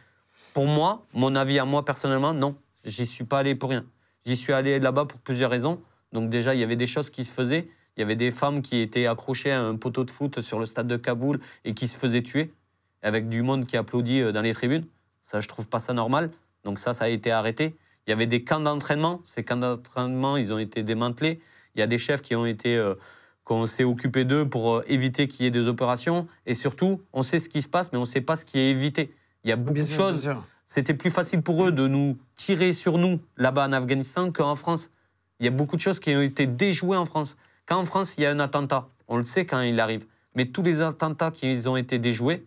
Pour 0.55 0.67
moi, 0.67 1.05
mon 1.15 1.35
avis 1.35 1.59
à 1.59 1.65
moi 1.65 1.85
personnellement, 1.85 2.33
non. 2.33 2.57
J'y 2.85 3.07
suis 3.07 3.25
pas 3.25 3.41
allé 3.41 3.55
pour 3.55 3.71
rien. 3.71 3.85
J'y 4.25 4.37
suis 4.37 4.53
allé 4.53 4.79
là-bas 4.79 5.07
pour 5.07 5.21
plusieurs 5.21 5.51
raisons. 5.51 5.81
Donc 6.13 6.31
déjà, 6.31 6.55
il 6.55 6.61
y 6.61 6.63
avait 6.63 6.77
des 6.77 6.87
choses 6.87 7.11
qui 7.11 7.25
se 7.25 7.33
faisaient. 7.33 7.69
Il 7.97 8.01
y 8.01 8.03
avait 8.03 8.17
des 8.17 8.31
femmes 8.31 8.63
qui 8.63 8.81
étaient 8.81 9.07
accrochées 9.07 9.51
à 9.51 9.61
un 9.61 9.77
poteau 9.77 10.05
de 10.05 10.11
foot 10.11 10.41
sur 10.41 10.59
le 10.59 10.67
stade 10.67 10.87
de 10.87 10.97
Kaboul 10.97 11.41
et 11.65 11.75
qui 11.75 11.89
se 11.89 11.99
faisaient 11.99 12.23
tuer, 12.23 12.53
avec 13.03 13.29
du 13.29 13.43
monde 13.43 13.67
qui 13.67 13.77
applaudit 13.77 14.21
euh, 14.21 14.33
dans 14.33 14.43
les 14.43 14.55
tribunes. 14.55 14.87
Ça, 15.21 15.41
je 15.41 15.49
trouve 15.49 15.69
pas 15.69 15.79
ça 15.79 15.93
normal. 15.93 16.31
Donc 16.65 16.79
ça, 16.79 16.95
ça 16.95 17.05
a 17.05 17.09
été 17.09 17.31
arrêté. 17.31 17.77
Il 18.07 18.11
y 18.11 18.13
avait 18.13 18.27
des 18.27 18.45
camps 18.45 18.61
d'entraînement. 18.61 19.21
Ces 19.25 19.45
camps 19.45 19.57
d'entraînement, 19.57 20.37
ils 20.37 20.53
ont 20.53 20.59
été 20.59 20.83
démantelés. 20.83 21.41
Il 21.75 21.81
y 21.81 21.83
a 21.83 21.87
des 21.87 21.99
chefs 21.99 22.23
qui 22.23 22.35
ont 22.35 22.47
été, 22.47 22.77
euh, 22.77 22.95
qu'on 23.45 23.67
s'est 23.67 23.85
occupé 23.85 24.25
d'eux 24.25 24.49
pour 24.49 24.77
euh, 24.77 24.85
éviter 24.89 25.27
qu'il 25.27 25.45
y 25.45 25.49
ait 25.49 25.51
des 25.51 25.67
opérations. 25.67 26.27
Et 26.47 26.55
surtout, 26.55 27.01
on 27.13 27.23
sait 27.23 27.39
ce 27.39 27.49
qui 27.49 27.63
se 27.63 27.69
passe, 27.69 27.93
mais 27.93 27.99
on 27.99 28.03
ne 28.03 28.07
sait 28.07 28.21
pas 28.21 28.37
ce 28.37 28.45
qui 28.45 28.59
est 28.59 28.71
évité. 28.71 29.15
Il 29.45 29.51
y 29.51 29.53
a 29.53 29.57
beaucoup 29.57 29.75
Bien 29.75 29.83
de 29.83 29.89
sûr, 29.89 30.03
choses. 30.05 30.31
C'était 30.67 30.95
plus 30.95 31.11
facile 31.11 31.43
pour 31.43 31.65
eux 31.65 31.73
de 31.73 31.87
nous 31.89 32.17
tirer 32.37 32.73
sur 32.73 32.99
nous 32.99 33.21
là-bas 33.37 33.67
en 33.69 33.73
Afghanistan 33.73 34.31
qu'en 34.31 34.55
France. 34.55 34.91
Il 35.41 35.45
y 35.45 35.49
a 35.49 35.51
beaucoup 35.51 35.77
de 35.77 35.81
choses 35.81 35.99
qui 35.99 36.15
ont 36.15 36.23
été 36.23 36.47
déjouées 36.47 36.97
en 36.97 37.05
France. 37.05 37.37
Quand 37.67 37.77
en 37.79 37.85
France, 37.85 38.15
il 38.17 38.23
y 38.23 38.27
a 38.27 38.31
un 38.31 38.39
attentat, 38.39 38.89
on 39.09 39.17
le 39.17 39.23
sait 39.25 39.45
quand 39.45 39.61
il 39.61 39.81
arrive. 39.81 40.07
Mais 40.35 40.47
tous 40.47 40.63
les 40.63 40.81
attentats 40.81 41.31
qui 41.31 41.61
ont 41.67 41.77
été 41.77 41.99
déjoués, 41.99 42.47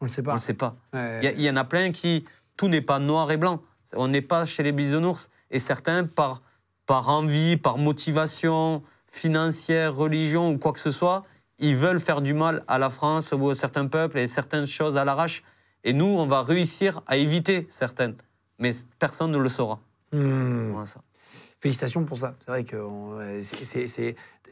On 0.00 0.04
le 0.04 0.10
sait 0.10 0.20
on 0.20 0.24
pas. 0.24 0.32
ne 0.32 0.36
le 0.38 0.42
sait 0.42 0.54
pas. 0.54 0.76
Ouais. 0.94 1.18
Il 1.22 1.24
y 1.24 1.28
a- 1.28 1.32
il 1.32 1.40
y, 1.42 1.50
en 1.50 1.56
a 1.56 1.64
plein 1.64 1.90
qui. 1.90 2.24
Tout 2.56 2.68
n'est 2.68 2.80
pas 2.80 2.98
noir 2.98 3.30
et 3.32 3.36
blanc. 3.36 3.60
On 3.94 4.08
n'est 4.08 4.22
pas 4.22 4.44
chez 4.46 4.62
les 4.62 4.72
bisounours. 4.72 5.28
Et 5.50 5.58
certains, 5.58 6.04
par, 6.04 6.40
par 6.86 7.08
envie, 7.08 7.56
par 7.56 7.78
motivation 7.78 8.82
financière, 9.10 9.94
religion 9.94 10.50
ou 10.50 10.58
quoi 10.58 10.72
que 10.72 10.78
ce 10.78 10.90
soit, 10.90 11.24
ils 11.58 11.76
veulent 11.76 12.00
faire 12.00 12.20
du 12.20 12.34
mal 12.34 12.62
à 12.68 12.78
la 12.78 12.90
France 12.90 13.32
ou 13.32 13.50
à 13.50 13.54
certains 13.54 13.86
peuples 13.86 14.18
et 14.18 14.26
certaines 14.26 14.66
choses 14.66 14.96
à 14.96 15.04
l'arrache. 15.04 15.42
Et 15.84 15.92
nous, 15.92 16.04
on 16.06 16.26
va 16.26 16.42
réussir 16.42 17.00
à 17.06 17.16
éviter 17.16 17.64
certaines. 17.68 18.14
Mais 18.58 18.70
personne 18.98 19.30
ne 19.32 19.38
le 19.38 19.48
saura. 19.48 19.80
Hmm. 20.12 20.70
Voilà, 20.72 20.86
ça. 20.86 21.00
Félicitations 21.58 22.04
pour 22.04 22.18
ça. 22.18 22.34
C'est 22.40 22.50
vrai 22.50 22.64
que 22.64 22.76
on- 22.76 23.18
euh, 23.18 23.40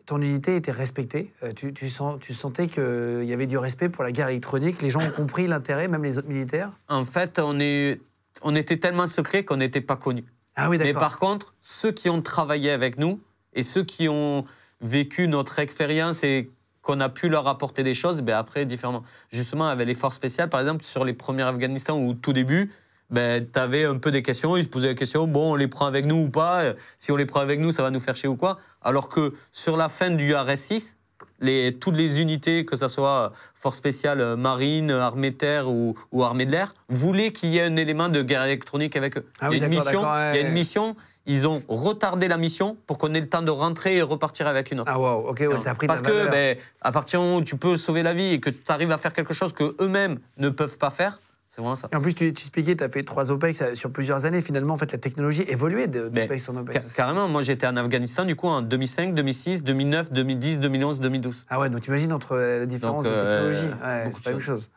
ton 0.06 0.20
unité 0.20 0.56
était 0.56 0.72
respectée. 0.72 1.32
Euh, 1.42 1.52
Tu, 1.52 1.72
tu 1.74 1.88
sens, 1.90 2.18
tu 2.20 2.32
sentais 2.32 2.66
qu'il 2.66 3.24
y 3.24 3.32
avait 3.32 3.46
du 3.46 3.58
respect 3.58 3.88
pour 3.88 4.04
la 4.04 4.12
guerre 4.12 4.28
électronique. 4.28 4.80
Les 4.82 4.90
gens 4.90 5.00
ont 5.00 5.10
compris 5.10 5.46
l'intérêt, 5.46 5.88
même 5.88 6.02
les 6.02 6.18
autres 6.18 6.28
militaires. 6.28 6.70
En 6.88 7.04
fait, 7.04 7.38
on, 7.38 7.58
est, 7.60 8.00
on 8.42 8.54
était 8.54 8.78
tellement 8.78 9.06
secret 9.06 9.44
qu'on 9.44 9.56
n'était 9.56 9.80
pas 9.82 9.96
connus. 9.96 10.24
Ah 10.56 10.70
oui, 10.70 10.78
Mais 10.78 10.94
par 10.94 11.18
contre, 11.18 11.54
ceux 11.60 11.90
qui 11.92 12.08
ont 12.08 12.22
travaillé 12.22 12.70
avec 12.70 12.98
nous 12.98 13.20
et 13.54 13.62
ceux 13.62 13.84
qui 13.84 14.08
ont 14.08 14.44
vécu 14.80 15.28
notre 15.28 15.58
expérience 15.58 16.22
et 16.22 16.50
qu'on 16.82 17.00
a 17.00 17.08
pu 17.08 17.28
leur 17.28 17.48
apporter 17.48 17.82
des 17.82 17.94
choses, 17.94 18.20
ben 18.20 18.36
après, 18.36 18.66
différemment. 18.66 19.02
Justement, 19.30 19.66
avec 19.68 19.86
les 19.86 19.94
forces 19.94 20.16
spéciales, 20.16 20.50
par 20.50 20.60
exemple, 20.60 20.84
sur 20.84 21.04
les 21.04 21.14
premiers 21.14 21.42
Afghanistan 21.42 21.98
ou 21.98 22.14
tout 22.14 22.32
début, 22.32 22.72
ben, 23.10 23.46
tu 23.50 23.58
avais 23.58 23.84
un 23.84 23.96
peu 23.96 24.10
des 24.10 24.22
questions, 24.22 24.56
ils 24.56 24.64
se 24.64 24.68
posaient 24.68 24.88
la 24.88 24.94
question, 24.94 25.26
bon, 25.26 25.52
on 25.52 25.56
les 25.56 25.68
prend 25.68 25.86
avec 25.86 26.04
nous 26.04 26.16
ou 26.24 26.28
pas 26.28 26.62
Euh, 26.62 26.74
Si 26.98 27.10
on 27.10 27.16
les 27.16 27.26
prend 27.26 27.40
avec 27.40 27.60
nous, 27.60 27.72
ça 27.72 27.82
va 27.82 27.90
nous 27.90 28.00
faire 28.00 28.16
chier 28.16 28.28
ou 28.28 28.36
quoi? 28.36 28.58
Alors 28.82 29.08
que 29.08 29.32
sur 29.50 29.76
la 29.76 29.88
fin 29.88 30.10
du 30.10 30.32
RS6, 30.32 30.96
les, 31.40 31.76
toutes 31.78 31.96
les 31.96 32.20
unités, 32.20 32.64
que 32.64 32.76
ce 32.76 32.88
soit 32.88 33.32
force 33.54 33.76
spéciale, 33.76 34.20
euh, 34.20 34.36
marine, 34.36 34.90
armée 34.90 35.30
de 35.30 35.36
terre 35.36 35.68
ou, 35.68 35.94
ou 36.12 36.22
armée 36.22 36.46
de 36.46 36.52
l'air, 36.52 36.74
voulaient 36.88 37.32
qu'il 37.32 37.50
y 37.50 37.58
ait 37.58 37.62
un 37.64 37.76
élément 37.76 38.08
de 38.08 38.22
guerre 38.22 38.44
électronique 38.44 38.96
avec 38.96 39.16
eux. 39.16 39.26
Ah 39.40 39.48
il, 39.50 39.58
y 39.58 39.62
a 39.62 39.66
une 39.66 39.70
mission, 39.70 40.02
ouais, 40.02 40.32
il 40.32 40.36
y 40.36 40.44
a 40.44 40.46
une 40.46 40.52
mission, 40.52 40.96
ils 41.26 41.46
ont 41.46 41.62
retardé 41.68 42.28
la 42.28 42.36
mission 42.36 42.76
pour 42.86 42.98
qu'on 42.98 43.14
ait 43.14 43.20
le 43.20 43.28
temps 43.28 43.42
de 43.42 43.50
rentrer 43.50 43.96
et 43.96 44.02
repartir 44.02 44.46
avec 44.46 44.70
une 44.70 44.80
autre. 44.80 44.90
Ah 44.92 44.98
waouh, 44.98 45.28
ok, 45.28 45.40
ouais, 45.40 45.58
ça 45.58 45.70
a 45.70 45.74
pris 45.74 45.86
de 45.86 45.92
Parce 45.92 46.02
la 46.02 46.10
que 46.10 46.30
ben, 46.30 46.56
à 46.82 46.92
partir 46.92 47.20
du 47.20 47.26
moment 47.26 47.38
où 47.38 47.42
tu 47.44 47.56
peux 47.56 47.76
sauver 47.76 48.02
la 48.02 48.14
vie 48.14 48.34
et 48.34 48.40
que 48.40 48.50
tu 48.50 48.60
arrives 48.68 48.92
à 48.92 48.98
faire 48.98 49.12
quelque 49.12 49.34
chose 49.34 49.52
que 49.52 49.74
eux-mêmes 49.80 50.18
ne 50.38 50.48
peuvent 50.48 50.78
pas 50.78 50.90
faire, 50.90 51.18
c'est 51.54 51.60
vraiment 51.60 51.76
ça. 51.76 51.88
Et 51.92 51.96
en 51.96 52.00
plus, 52.00 52.14
tu, 52.14 52.32
tu 52.34 52.42
expliquais, 52.42 52.74
tu 52.74 52.82
as 52.82 52.88
fait 52.88 53.04
trois 53.04 53.30
OPEX 53.30 53.62
euh, 53.62 53.74
sur 53.74 53.90
plusieurs 53.92 54.24
années. 54.24 54.42
Finalement, 54.42 54.74
en 54.74 54.76
fait, 54.76 54.90
la 54.90 54.98
technologie 54.98 55.42
évoluait 55.42 55.86
d'OPEX 55.86 56.48
en 56.48 56.54
Ca- 56.54 56.60
OPEX. 56.60 56.94
carrément, 56.94 57.28
moi 57.28 57.42
j'étais 57.42 57.66
en 57.66 57.76
Afghanistan 57.76 58.24
du 58.24 58.34
coup 58.34 58.48
en 58.48 58.60
2005, 58.62 59.14
2006, 59.14 59.62
2009, 59.62 60.10
2010, 60.12 60.58
2011, 60.60 61.00
2012. 61.00 61.46
Ah 61.48 61.60
ouais, 61.60 61.70
donc 61.70 61.82
t'imagines 61.82 62.12
entre 62.12 62.32
euh, 62.32 62.60
la 62.60 62.66
différence 62.66 63.04
Donc, 63.04 63.12
de 63.12 63.16
euh, 63.16 63.52
technologie. 63.52 63.74
Ouais, 63.84 64.10
c'est 64.12 64.22
pas 64.24 64.30
la 64.30 64.36
même 64.36 64.40
chose. 64.40 64.70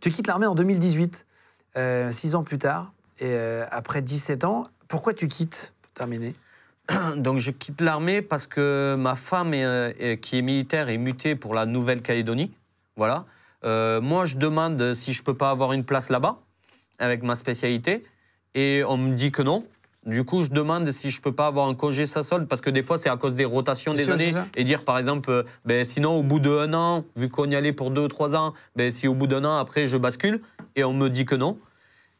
Tu 0.00 0.10
quittes 0.10 0.26
l'armée 0.28 0.46
en 0.46 0.54
2018, 0.54 1.26
euh, 1.76 2.12
six 2.12 2.34
ans 2.36 2.44
plus 2.44 2.58
tard, 2.58 2.92
et 3.18 3.24
euh, 3.26 3.64
après 3.70 4.00
17 4.02 4.44
ans. 4.44 4.64
Pourquoi 4.86 5.12
tu 5.14 5.26
quittes 5.26 5.72
Pour 5.82 5.90
terminer? 5.94 6.34
Donc 7.16 7.38
je 7.38 7.50
quitte 7.50 7.80
l'armée 7.80 8.22
parce 8.22 8.46
que 8.46 8.94
ma 8.98 9.14
femme 9.16 9.52
est, 9.54 9.94
est- 9.98 10.18
qui 10.20 10.38
est 10.38 10.42
militaire 10.42 10.88
est 10.88 10.98
mutée 10.98 11.34
pour 11.34 11.54
la 11.54 11.66
Nouvelle-Calédonie. 11.66 12.52
Voilà. 12.96 13.24
Euh, 13.64 14.00
moi 14.00 14.24
je 14.24 14.36
demande 14.36 14.94
si 14.94 15.12
je 15.12 15.22
peux 15.22 15.36
pas 15.36 15.50
avoir 15.50 15.72
une 15.72 15.84
place 15.84 16.08
là-bas 16.08 16.38
avec 16.98 17.22
ma 17.22 17.36
spécialité 17.36 18.02
et 18.54 18.82
on 18.86 18.96
me 18.96 19.14
dit 19.14 19.30
que 19.30 19.42
non. 19.42 19.66
Du 20.06 20.24
coup, 20.24 20.42
je 20.42 20.48
demande 20.48 20.90
si 20.90 21.10
je 21.10 21.20
peux 21.20 21.34
pas 21.34 21.46
avoir 21.46 21.68
un 21.68 21.74
congé 21.74 22.06
sans 22.06 22.22
solde 22.22 22.48
parce 22.48 22.62
que 22.62 22.70
des 22.70 22.82
fois 22.82 22.96
c'est 22.96 23.10
à 23.10 23.16
cause 23.16 23.34
des 23.34 23.44
rotations 23.44 23.92
des 23.92 24.08
années 24.08 24.32
et 24.56 24.64
dire 24.64 24.82
par 24.82 24.98
exemple, 24.98 25.30
euh, 25.30 25.42
ben, 25.66 25.84
sinon 25.84 26.18
au 26.18 26.22
bout 26.22 26.40
d'un 26.40 26.72
an, 26.72 27.04
vu 27.16 27.28
qu'on 27.28 27.50
y 27.50 27.54
allait 27.54 27.74
pour 27.74 27.90
deux 27.90 28.02
ou 28.02 28.08
trois 28.08 28.34
ans, 28.34 28.54
ben, 28.76 28.90
si 28.90 29.06
au 29.08 29.14
bout 29.14 29.26
d'un 29.26 29.44
an 29.44 29.58
après 29.58 29.86
je 29.86 29.98
bascule 29.98 30.40
et 30.74 30.84
on 30.84 30.94
me 30.94 31.08
dit 31.08 31.26
que 31.26 31.34
non. 31.34 31.58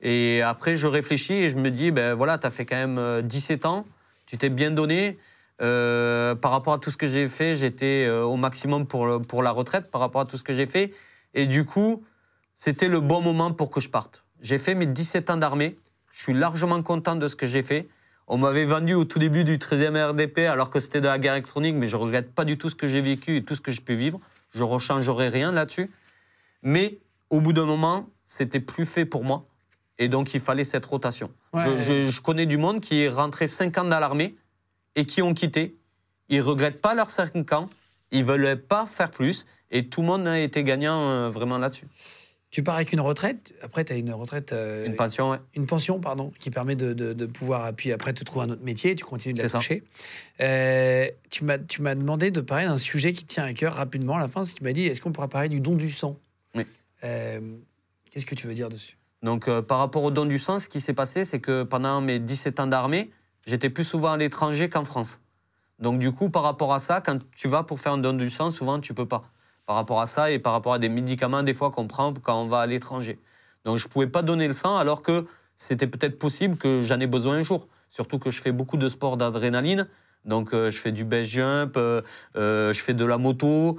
Et 0.02 0.42
après, 0.42 0.76
je 0.76 0.86
réfléchis 0.86 1.34
et 1.34 1.50
je 1.50 1.56
me 1.56 1.70
dis, 1.70 1.90
ben 1.90 2.14
voilà, 2.14 2.38
tu 2.38 2.46
as 2.46 2.50
fait 2.50 2.64
quand 2.64 2.76
même 2.76 2.98
euh, 2.98 3.22
17 3.22 3.66
ans, 3.66 3.84
tu 4.26 4.38
t'es 4.38 4.48
bien 4.48 4.70
donné. 4.70 5.18
Euh, 5.62 6.34
par 6.34 6.52
rapport 6.52 6.72
à 6.72 6.78
tout 6.78 6.90
ce 6.90 6.96
que 6.96 7.06
j'ai 7.06 7.28
fait, 7.28 7.54
j'étais 7.54 8.06
euh, 8.08 8.24
au 8.24 8.36
maximum 8.36 8.86
pour, 8.86 9.20
pour 9.20 9.42
la 9.42 9.50
retraite, 9.50 9.90
par 9.90 10.00
rapport 10.00 10.22
à 10.22 10.24
tout 10.24 10.38
ce 10.38 10.44
que 10.44 10.54
j'ai 10.54 10.64
fait. 10.64 10.90
Et 11.34 11.46
du 11.46 11.64
coup, 11.64 12.02
c'était 12.54 12.88
le 12.88 13.00
bon 13.00 13.20
moment 13.20 13.52
pour 13.52 13.70
que 13.70 13.80
je 13.80 13.88
parte. 13.88 14.24
J'ai 14.40 14.58
fait 14.58 14.74
mes 14.74 14.86
17 14.86 15.30
ans 15.30 15.36
d'armée, 15.36 15.78
je 16.12 16.22
suis 16.22 16.34
largement 16.34 16.82
content 16.82 17.16
de 17.16 17.28
ce 17.28 17.36
que 17.36 17.46
j'ai 17.46 17.62
fait. 17.62 17.88
On 18.26 18.38
m'avait 18.38 18.64
vendu 18.64 18.94
au 18.94 19.04
tout 19.04 19.18
début 19.18 19.44
du 19.44 19.58
13e 19.58 20.10
RDP 20.10 20.38
alors 20.48 20.70
que 20.70 20.78
c'était 20.80 21.00
de 21.00 21.06
la 21.08 21.18
guerre 21.18 21.34
électronique, 21.34 21.74
mais 21.76 21.88
je 21.88 21.96
ne 21.96 22.02
regrette 22.02 22.32
pas 22.32 22.44
du 22.44 22.56
tout 22.58 22.68
ce 22.70 22.74
que 22.74 22.86
j'ai 22.86 23.00
vécu 23.00 23.36
et 23.36 23.42
tout 23.44 23.54
ce 23.54 23.60
que 23.60 23.70
j'ai 23.70 23.80
pu 23.80 23.94
vivre. 23.94 24.20
Je 24.50 24.60
ne 24.64 24.68
rechangerai 24.68 25.28
rien 25.28 25.52
là-dessus. 25.52 25.90
Mais 26.62 26.98
au 27.30 27.40
bout 27.40 27.52
d'un 27.52 27.66
moment, 27.66 28.08
c'était 28.24 28.60
plus 28.60 28.86
fait 28.86 29.04
pour 29.04 29.24
moi. 29.24 29.46
Et 29.98 30.08
donc, 30.08 30.32
il 30.34 30.40
fallait 30.40 30.64
cette 30.64 30.86
rotation. 30.86 31.30
Ouais. 31.52 31.76
Je, 31.76 31.82
je- 31.82 32.10
je 32.10 32.20
connais 32.20 32.46
du 32.46 32.56
monde 32.56 32.80
qui 32.80 33.02
est 33.02 33.08
rentré 33.08 33.46
5 33.46 33.76
ans 33.78 33.84
dans 33.84 33.98
l'armée 34.00 34.34
et 34.96 35.04
qui 35.04 35.22
ont 35.22 35.34
quitté. 35.34 35.76
Ils 36.28 36.40
regrettent 36.40 36.80
pas 36.80 36.94
leurs 36.94 37.10
5 37.10 37.52
ans. 37.52 37.66
Ils 38.12 38.24
veulent 38.24 38.56
pas 38.60 38.86
faire 38.86 39.10
plus. 39.10 39.46
Et 39.70 39.86
tout 39.88 40.00
le 40.00 40.06
monde 40.08 40.26
a 40.26 40.38
été 40.38 40.64
gagnant 40.64 41.00
euh, 41.10 41.30
vraiment 41.30 41.58
là-dessus. 41.58 41.86
Tu 42.50 42.64
pars 42.64 42.74
avec 42.74 42.92
une 42.92 43.00
retraite. 43.00 43.52
Après, 43.62 43.84
tu 43.84 43.92
as 43.92 43.96
une 43.96 44.12
retraite. 44.12 44.52
euh, 44.52 44.84
Une 44.86 44.96
pension, 44.96 45.30
ouais. 45.30 45.38
une 45.54 45.66
pension, 45.66 46.00
pardon, 46.00 46.32
qui 46.40 46.50
permet 46.50 46.74
de, 46.74 46.92
de- 46.92 47.12
de 47.12 47.26
pouvoir, 47.26 47.72
puis 47.74 47.92
après, 47.92 48.12
te 48.12 48.24
trouver 48.24 48.46
un 48.46 48.50
autre 48.50 48.64
métier, 48.64 48.96
tu 48.96 49.04
continues 49.04 49.34
de 49.34 49.38
la 49.42 49.48
toucher. 49.60 49.84
Euh, 50.40 51.06
tu 51.30 51.44
m'as 51.44 51.94
demandé 51.94 52.32
de 52.32 52.40
parler 52.40 52.64
d'un 52.66 52.78
sujet 52.78 53.12
qui 53.12 53.24
tient 53.24 53.44
à 53.44 53.52
cœur 53.52 53.74
rapidement. 53.74 54.16
À 54.16 54.20
la 54.20 54.26
fin, 54.28 54.42
tu 54.42 54.62
m'as 54.64 54.72
dit, 54.72 54.86
est-ce 54.86 55.00
qu'on 55.00 55.12
pourra 55.12 55.28
parler 55.28 55.48
du 55.48 55.60
don 55.60 55.76
du 55.76 55.90
sang? 55.90 56.16
Oui. 56.56 56.64
Euh, 57.04 57.40
Qu'est-ce 58.10 58.26
que 58.26 58.34
tu 58.34 58.48
veux 58.48 58.54
dire 58.54 58.68
dessus? 58.68 58.96
Donc, 59.22 59.48
par 59.60 59.78
rapport 59.78 60.02
au 60.02 60.10
don 60.10 60.24
du 60.24 60.40
sang, 60.40 60.58
ce 60.58 60.66
qui 60.66 60.80
s'est 60.80 60.94
passé, 60.94 61.22
c'est 61.24 61.38
que 61.38 61.62
pendant 61.62 62.00
mes 62.00 62.18
17 62.18 62.58
ans 62.58 62.66
d'armée, 62.66 63.10
j'étais 63.46 63.70
plus 63.70 63.84
souvent 63.84 64.12
à 64.12 64.16
l'étranger 64.16 64.68
qu'en 64.68 64.82
France. 64.84 65.20
Donc, 65.78 66.00
du 66.00 66.10
coup, 66.10 66.28
par 66.30 66.42
rapport 66.42 66.74
à 66.74 66.80
ça, 66.80 67.00
quand 67.00 67.18
tu 67.36 67.46
vas 67.46 67.62
pour 67.62 67.78
faire 67.78 67.92
un 67.92 67.98
don 67.98 68.14
du 68.14 68.28
sang, 68.30 68.50
souvent, 68.50 68.80
tu 68.80 68.92
peux 68.94 69.06
pas. 69.06 69.22
Par 69.70 69.76
rapport 69.76 70.00
à 70.00 70.08
ça 70.08 70.32
et 70.32 70.40
par 70.40 70.52
rapport 70.52 70.72
à 70.72 70.80
des 70.80 70.88
médicaments, 70.88 71.44
des 71.44 71.54
fois, 71.54 71.70
qu'on 71.70 71.86
prend 71.86 72.12
quand 72.12 72.42
on 72.42 72.46
va 72.46 72.58
à 72.58 72.66
l'étranger. 72.66 73.20
Donc, 73.64 73.76
je 73.76 73.86
pouvais 73.86 74.08
pas 74.08 74.22
donner 74.22 74.48
le 74.48 74.52
sang 74.52 74.76
alors 74.76 75.00
que 75.00 75.26
c'était 75.54 75.86
peut-être 75.86 76.18
possible 76.18 76.56
que 76.56 76.82
j'en 76.82 76.98
ai 76.98 77.06
besoin 77.06 77.36
un 77.36 77.42
jour. 77.42 77.68
Surtout 77.88 78.18
que 78.18 78.32
je 78.32 78.42
fais 78.42 78.50
beaucoup 78.50 78.76
de 78.76 78.88
sport 78.88 79.16
d'adrénaline. 79.16 79.86
Donc, 80.24 80.54
euh, 80.54 80.72
je 80.72 80.78
fais 80.78 80.90
du 80.90 81.04
base 81.04 81.28
jump, 81.28 81.76
euh, 81.76 82.00
euh, 82.34 82.72
je 82.72 82.82
fais 82.82 82.94
de 82.94 83.04
la 83.04 83.16
moto, 83.16 83.78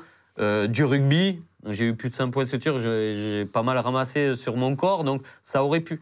du 0.70 0.86
rugby. 0.86 1.44
J'ai 1.68 1.90
eu 1.90 1.94
plus 1.94 2.08
de 2.08 2.14
5 2.14 2.32
points 2.32 2.44
de 2.44 2.48
suture, 2.48 2.80
j'ai 2.80 3.16
j'ai 3.18 3.46
pas 3.46 3.62
mal 3.62 3.78
ramassé 3.78 4.38
sur 4.38 4.56
mon 4.56 4.78
corps, 4.78 5.04
donc 5.04 5.24
ça 5.44 5.62
aurait 5.62 5.82
pu. 5.82 6.02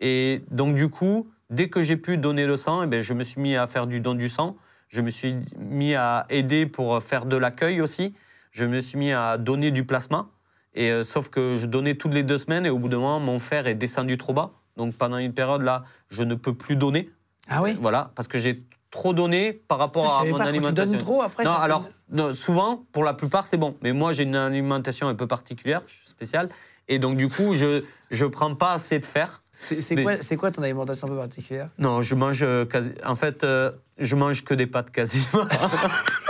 Et 0.00 0.44
donc, 0.50 0.76
du 0.76 0.88
coup, 0.88 1.28
dès 1.50 1.68
que 1.68 1.82
j'ai 1.82 1.98
pu 1.98 2.16
donner 2.16 2.46
le 2.46 2.56
sang, 2.56 2.84
eh 2.84 2.86
ben, 2.86 3.02
je 3.02 3.12
me 3.12 3.22
suis 3.22 3.42
mis 3.42 3.54
à 3.54 3.66
faire 3.66 3.86
du 3.86 4.00
don 4.00 4.14
du 4.14 4.30
sang. 4.30 4.56
Je 4.88 5.02
me 5.02 5.10
suis 5.10 5.36
mis 5.58 5.94
à 5.94 6.24
aider 6.30 6.64
pour 6.64 7.02
faire 7.02 7.26
de 7.26 7.36
l'accueil 7.36 7.82
aussi. 7.82 8.14
Je 8.56 8.64
me 8.64 8.80
suis 8.80 8.96
mis 8.96 9.12
à 9.12 9.36
donner 9.36 9.70
du 9.70 9.84
plasma. 9.84 10.28
Et, 10.72 10.90
euh, 10.90 11.04
sauf 11.04 11.28
que 11.28 11.56
je 11.58 11.66
donnais 11.66 11.94
toutes 11.94 12.14
les 12.14 12.22
deux 12.22 12.38
semaines 12.38 12.64
et 12.64 12.70
au 12.70 12.78
bout 12.78 12.88
d'un 12.88 12.96
moment, 12.96 13.20
mon 13.20 13.38
fer 13.38 13.66
est 13.66 13.74
descendu 13.74 14.16
trop 14.16 14.32
bas. 14.32 14.52
Donc 14.78 14.94
pendant 14.94 15.18
une 15.18 15.34
période 15.34 15.60
là, 15.60 15.84
je 16.08 16.22
ne 16.22 16.34
peux 16.34 16.54
plus 16.54 16.74
donner. 16.74 17.10
Ah 17.50 17.62
oui 17.62 17.76
Voilà, 17.82 18.12
parce 18.14 18.28
que 18.28 18.38
j'ai 18.38 18.62
trop 18.90 19.12
donné 19.12 19.52
par 19.52 19.76
rapport 19.76 20.04
Je 20.06 20.10
à 20.22 20.24
mon 20.24 20.30
pas, 20.32 20.38
quand 20.38 20.44
tu 20.44 20.48
alimentation. 20.48 20.90
donnes 20.92 21.00
trop, 21.00 21.20
après, 21.20 21.44
Non, 21.44 21.52
ça 21.52 21.58
alors, 21.60 21.86
non, 22.10 22.32
souvent, 22.32 22.86
pour 22.92 23.04
la 23.04 23.12
plupart, 23.12 23.44
c'est 23.44 23.58
bon. 23.58 23.76
Mais 23.82 23.92
moi, 23.92 24.14
j'ai 24.14 24.22
une 24.22 24.36
alimentation 24.36 25.06
un 25.06 25.14
peu 25.14 25.26
particulière, 25.26 25.82
je 25.86 26.08
spéciale. 26.08 26.48
Et 26.88 26.98
donc, 26.98 27.16
du 27.18 27.28
coup, 27.28 27.52
je 27.52 27.82
ne 28.10 28.26
prends 28.28 28.54
pas 28.54 28.72
assez 28.72 28.98
de 28.98 29.04
fer. 29.04 29.42
C'est 29.52 29.94
Mais- 29.94 30.02
quoi, 30.02 30.14
quoi 30.38 30.50
ton 30.50 30.62
alimentation 30.62 31.06
un 31.08 31.10
peu 31.10 31.16
particulière? 31.18 31.68
Non, 31.78 32.00
je 32.00 32.14
mange 32.14 32.42
euh, 32.42 32.64
quasi. 32.64 32.92
En 33.04 33.14
fait, 33.14 33.44
euh, 33.44 33.70
je 33.98 34.14
mange 34.16 34.44
que 34.44 34.54
des 34.54 34.66
pâtes 34.66 34.90
quasiment. 34.90 35.44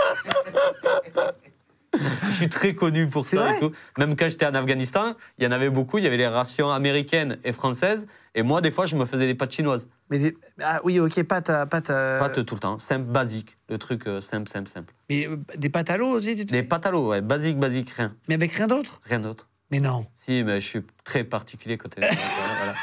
je 2.27 2.31
suis 2.31 2.49
très 2.49 2.73
connu 2.75 3.07
pour 3.09 3.25
ça 3.25 3.55
et 3.55 3.59
tout. 3.59 3.71
Même 3.97 4.15
quand 4.15 4.27
j'étais 4.29 4.45
en 4.45 4.53
Afghanistan, 4.53 5.15
il 5.37 5.45
y 5.45 5.47
en 5.47 5.51
avait 5.51 5.69
beaucoup. 5.69 5.97
Il 5.97 6.03
y 6.03 6.07
avait 6.07 6.17
les 6.17 6.27
rations 6.27 6.69
américaines 6.71 7.37
et 7.43 7.51
françaises. 7.51 8.07
Et 8.35 8.43
moi, 8.43 8.61
des 8.61 8.71
fois, 8.71 8.85
je 8.85 8.95
me 8.95 9.05
faisais 9.05 9.25
des 9.27 9.35
pâtes 9.35 9.53
chinoises. 9.53 9.87
Mais 10.09 10.19
des- 10.19 10.37
ah 10.63 10.79
oui, 10.83 10.99
ok, 10.99 11.21
pâte, 11.23 11.49
à- 11.49 11.65
pâte. 11.65 11.89
à- 11.89 12.17
Pâtes 12.19 12.45
tout 12.45 12.55
le 12.55 12.59
temps. 12.59 12.77
Simple, 12.77 13.05
basique. 13.05 13.57
Le 13.69 13.77
truc 13.77 14.07
euh, 14.07 14.21
simple, 14.21 14.49
simple, 14.49 14.69
simple. 14.69 14.93
Mais 15.09 15.27
euh, 15.27 15.37
des 15.57 15.69
pâtes 15.69 15.89
à 15.89 15.97
l'eau 15.97 16.09
aussi, 16.09 16.35
tu 16.35 16.45
te 16.45 16.51
Des 16.53 16.63
pâtes 16.63 16.85
à 16.85 16.91
l'eau, 16.91 17.09
ouais. 17.09 17.21
Basique, 17.21 17.57
basique, 17.59 17.89
rien. 17.91 18.15
Mais 18.29 18.35
avec 18.35 18.51
rien 18.53 18.67
d'autre 18.67 19.01
Rien 19.03 19.19
d'autre. 19.19 19.47
Mais 19.71 19.79
non. 19.81 20.05
Si, 20.15 20.43
mais 20.45 20.61
je 20.61 20.65
suis 20.65 20.81
très 21.03 21.23
particulier 21.25 21.77
côté. 21.77 21.99
voilà. 22.01 22.73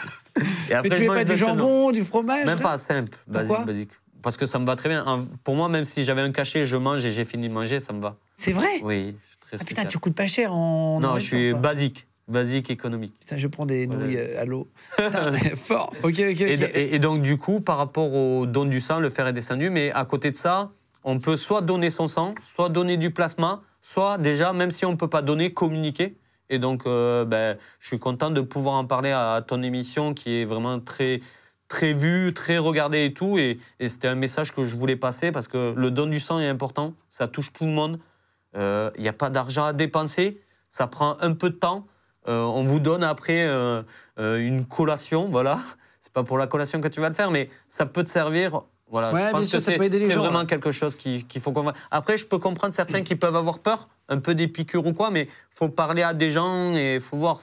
Et 0.84 0.88
Mais 0.88 0.96
tu 0.96 1.00
mets 1.02 1.06
pas 1.06 1.24
du 1.24 1.30
non. 1.32 1.36
jambon, 1.38 1.92
du 1.92 2.04
fromage 2.04 2.44
Même 2.44 2.58
pas 2.60 2.76
simple, 2.76 3.16
basique, 3.26 3.48
Pourquoi 3.48 3.64
basique. 3.64 3.90
Parce 4.24 4.36
que 4.38 4.46
ça 4.46 4.58
me 4.58 4.64
va 4.66 4.74
très 4.74 4.88
bien. 4.88 5.04
En- 5.06 5.24
Pour 5.44 5.54
moi, 5.54 5.68
même 5.68 5.84
si 5.84 6.02
j'avais 6.02 6.22
un 6.22 6.32
cachet, 6.32 6.64
je 6.64 6.76
mange 6.78 7.04
et 7.04 7.12
j'ai 7.12 7.24
fini 7.26 7.46
de 7.48 7.52
manger, 7.54 7.78
ça 7.78 7.92
me 7.92 8.00
va. 8.00 8.16
C'est 8.34 8.52
vrai? 8.54 8.80
Oui, 8.82 8.96
je 8.98 9.28
suis 9.28 9.38
très 9.38 9.56
Ah 9.56 9.58
putain, 9.58 9.64
spécial. 9.66 9.88
tu 9.88 9.98
coûtes 9.98 10.14
pas 10.14 10.26
cher 10.26 10.52
en. 10.54 10.98
Non, 10.98 11.14
je 11.18 11.24
suis 11.24 11.50
toi. 11.50 11.60
basique, 11.60 12.06
basique 12.26 12.70
économique. 12.70 13.14
Putain, 13.20 13.36
je 13.36 13.46
prends 13.48 13.66
des 13.66 13.86
Voilà. 13.86 14.02
nouilles 14.04 14.16
euh, 14.16 14.40
à 14.40 14.46
l'eau. 14.46 14.68
Putain, 14.96 15.32
fort. 15.56 15.92
Ok, 16.02 16.14
ok, 16.18 16.18
ok. 16.30 16.40
Et, 16.40 16.54
et- 16.54 16.94
et 16.94 16.98
donc, 16.98 17.20
du 17.22 17.36
coup, 17.36 17.60
par 17.60 17.76
rapport 17.76 18.12
au 18.14 18.46
don 18.46 18.64
du 18.64 18.80
sang, 18.80 18.98
le 18.98 19.10
fer 19.10 19.26
est 19.28 19.32
descendu. 19.34 19.68
Mais 19.68 19.92
à 19.92 20.06
côté 20.06 20.30
de 20.30 20.36
ça, 20.36 20.70
on 21.04 21.18
peut 21.20 21.36
soit 21.36 21.60
donner 21.60 21.90
son 21.90 22.08
sang, 22.08 22.34
soit 22.46 22.70
donner 22.70 22.96
du 22.96 23.10
plasma, 23.10 23.60
soit 23.82 24.16
déjà, 24.16 24.54
même 24.54 24.70
si 24.70 24.86
on 24.86 24.92
ne 24.92 24.96
peut 24.96 25.08
pas 25.08 25.20
donner, 25.20 25.52
communiquer. 25.52 26.16
Et 26.48 26.58
donc, 26.58 26.84
euh, 26.86 27.26
ben, 27.26 27.58
je 27.78 27.88
suis 27.88 27.98
content 27.98 28.30
de 28.30 28.40
pouvoir 28.40 28.76
en 28.76 28.86
parler 28.86 29.10
à 29.10 29.42
ton 29.46 29.62
émission 29.62 30.14
qui 30.14 30.40
est 30.40 30.44
vraiment 30.46 30.80
très, 30.80 31.20
très 31.68 31.92
vue, 31.94 32.32
très 32.34 32.58
regardée 32.58 33.04
et 33.04 33.14
tout. 33.14 33.38
Et, 33.38 33.58
et 33.80 33.88
c'était 33.88 34.08
un 34.08 34.14
message 34.14 34.52
que 34.52 34.64
je 34.64 34.76
voulais 34.76 34.96
passer 34.96 35.32
parce 35.32 35.48
que 35.48 35.72
le 35.76 35.90
don 35.90 36.06
du 36.06 36.20
sang 36.20 36.40
est 36.40 36.48
important. 36.48 36.94
Ça 37.08 37.26
touche 37.28 37.52
tout 37.52 37.64
le 37.64 37.70
monde. 37.72 37.98
Euh, 38.56 38.90
Il 38.96 39.02
n'y 39.02 39.08
a 39.08 39.12
pas 39.12 39.30
d'argent 39.30 39.64
à 39.64 39.72
dépenser. 39.72 40.40
Ça 40.68 40.86
prend 40.86 41.16
un 41.20 41.32
peu 41.32 41.50
de 41.50 41.56
temps. 41.56 41.86
Euh, 42.28 42.40
on 42.42 42.64
vous 42.64 42.80
donne 42.80 43.04
après 43.04 43.44
euh, 43.46 43.82
euh, 44.18 44.38
une 44.38 44.64
collation, 44.64 45.28
voilà. 45.28 45.58
C'est 46.00 46.12
pas 46.12 46.22
pour 46.22 46.38
la 46.38 46.46
collation 46.46 46.80
que 46.80 46.88
tu 46.88 47.00
vas 47.00 47.08
le 47.08 47.14
faire, 47.14 47.30
mais 47.30 47.50
ça 47.68 47.86
peut 47.86 48.02
te 48.04 48.10
servir. 48.10 48.62
Voilà, 48.90 49.12
Ouais, 49.12 49.26
je 49.26 49.30
pense 49.32 49.46
sûr, 49.46 49.58
que 49.58 49.64
c'est 49.64 50.14
vraiment 50.14 50.44
quelque 50.44 50.70
chose 50.70 50.94
qui- 50.94 51.24
qu'il 51.24 51.40
faut 51.40 51.50
qu'on 51.52 51.62
va. 51.62 51.72
Après, 51.90 52.16
je 52.16 52.26
peux 52.26 52.38
comprendre 52.38 52.72
certains 52.74 53.02
qui 53.02 53.16
peuvent 53.16 53.34
avoir 53.34 53.58
peur, 53.58 53.88
un 54.08 54.18
peu 54.18 54.34
des 54.34 54.46
piqûres 54.46 54.86
ou 54.86 54.92
quoi, 54.92 55.10
mais 55.10 55.26
faut 55.50 55.68
parler 55.70 56.02
à 56.02 56.12
des 56.14 56.30
gens 56.30 56.74
et 56.76 57.00
faut 57.00 57.16
voir. 57.16 57.40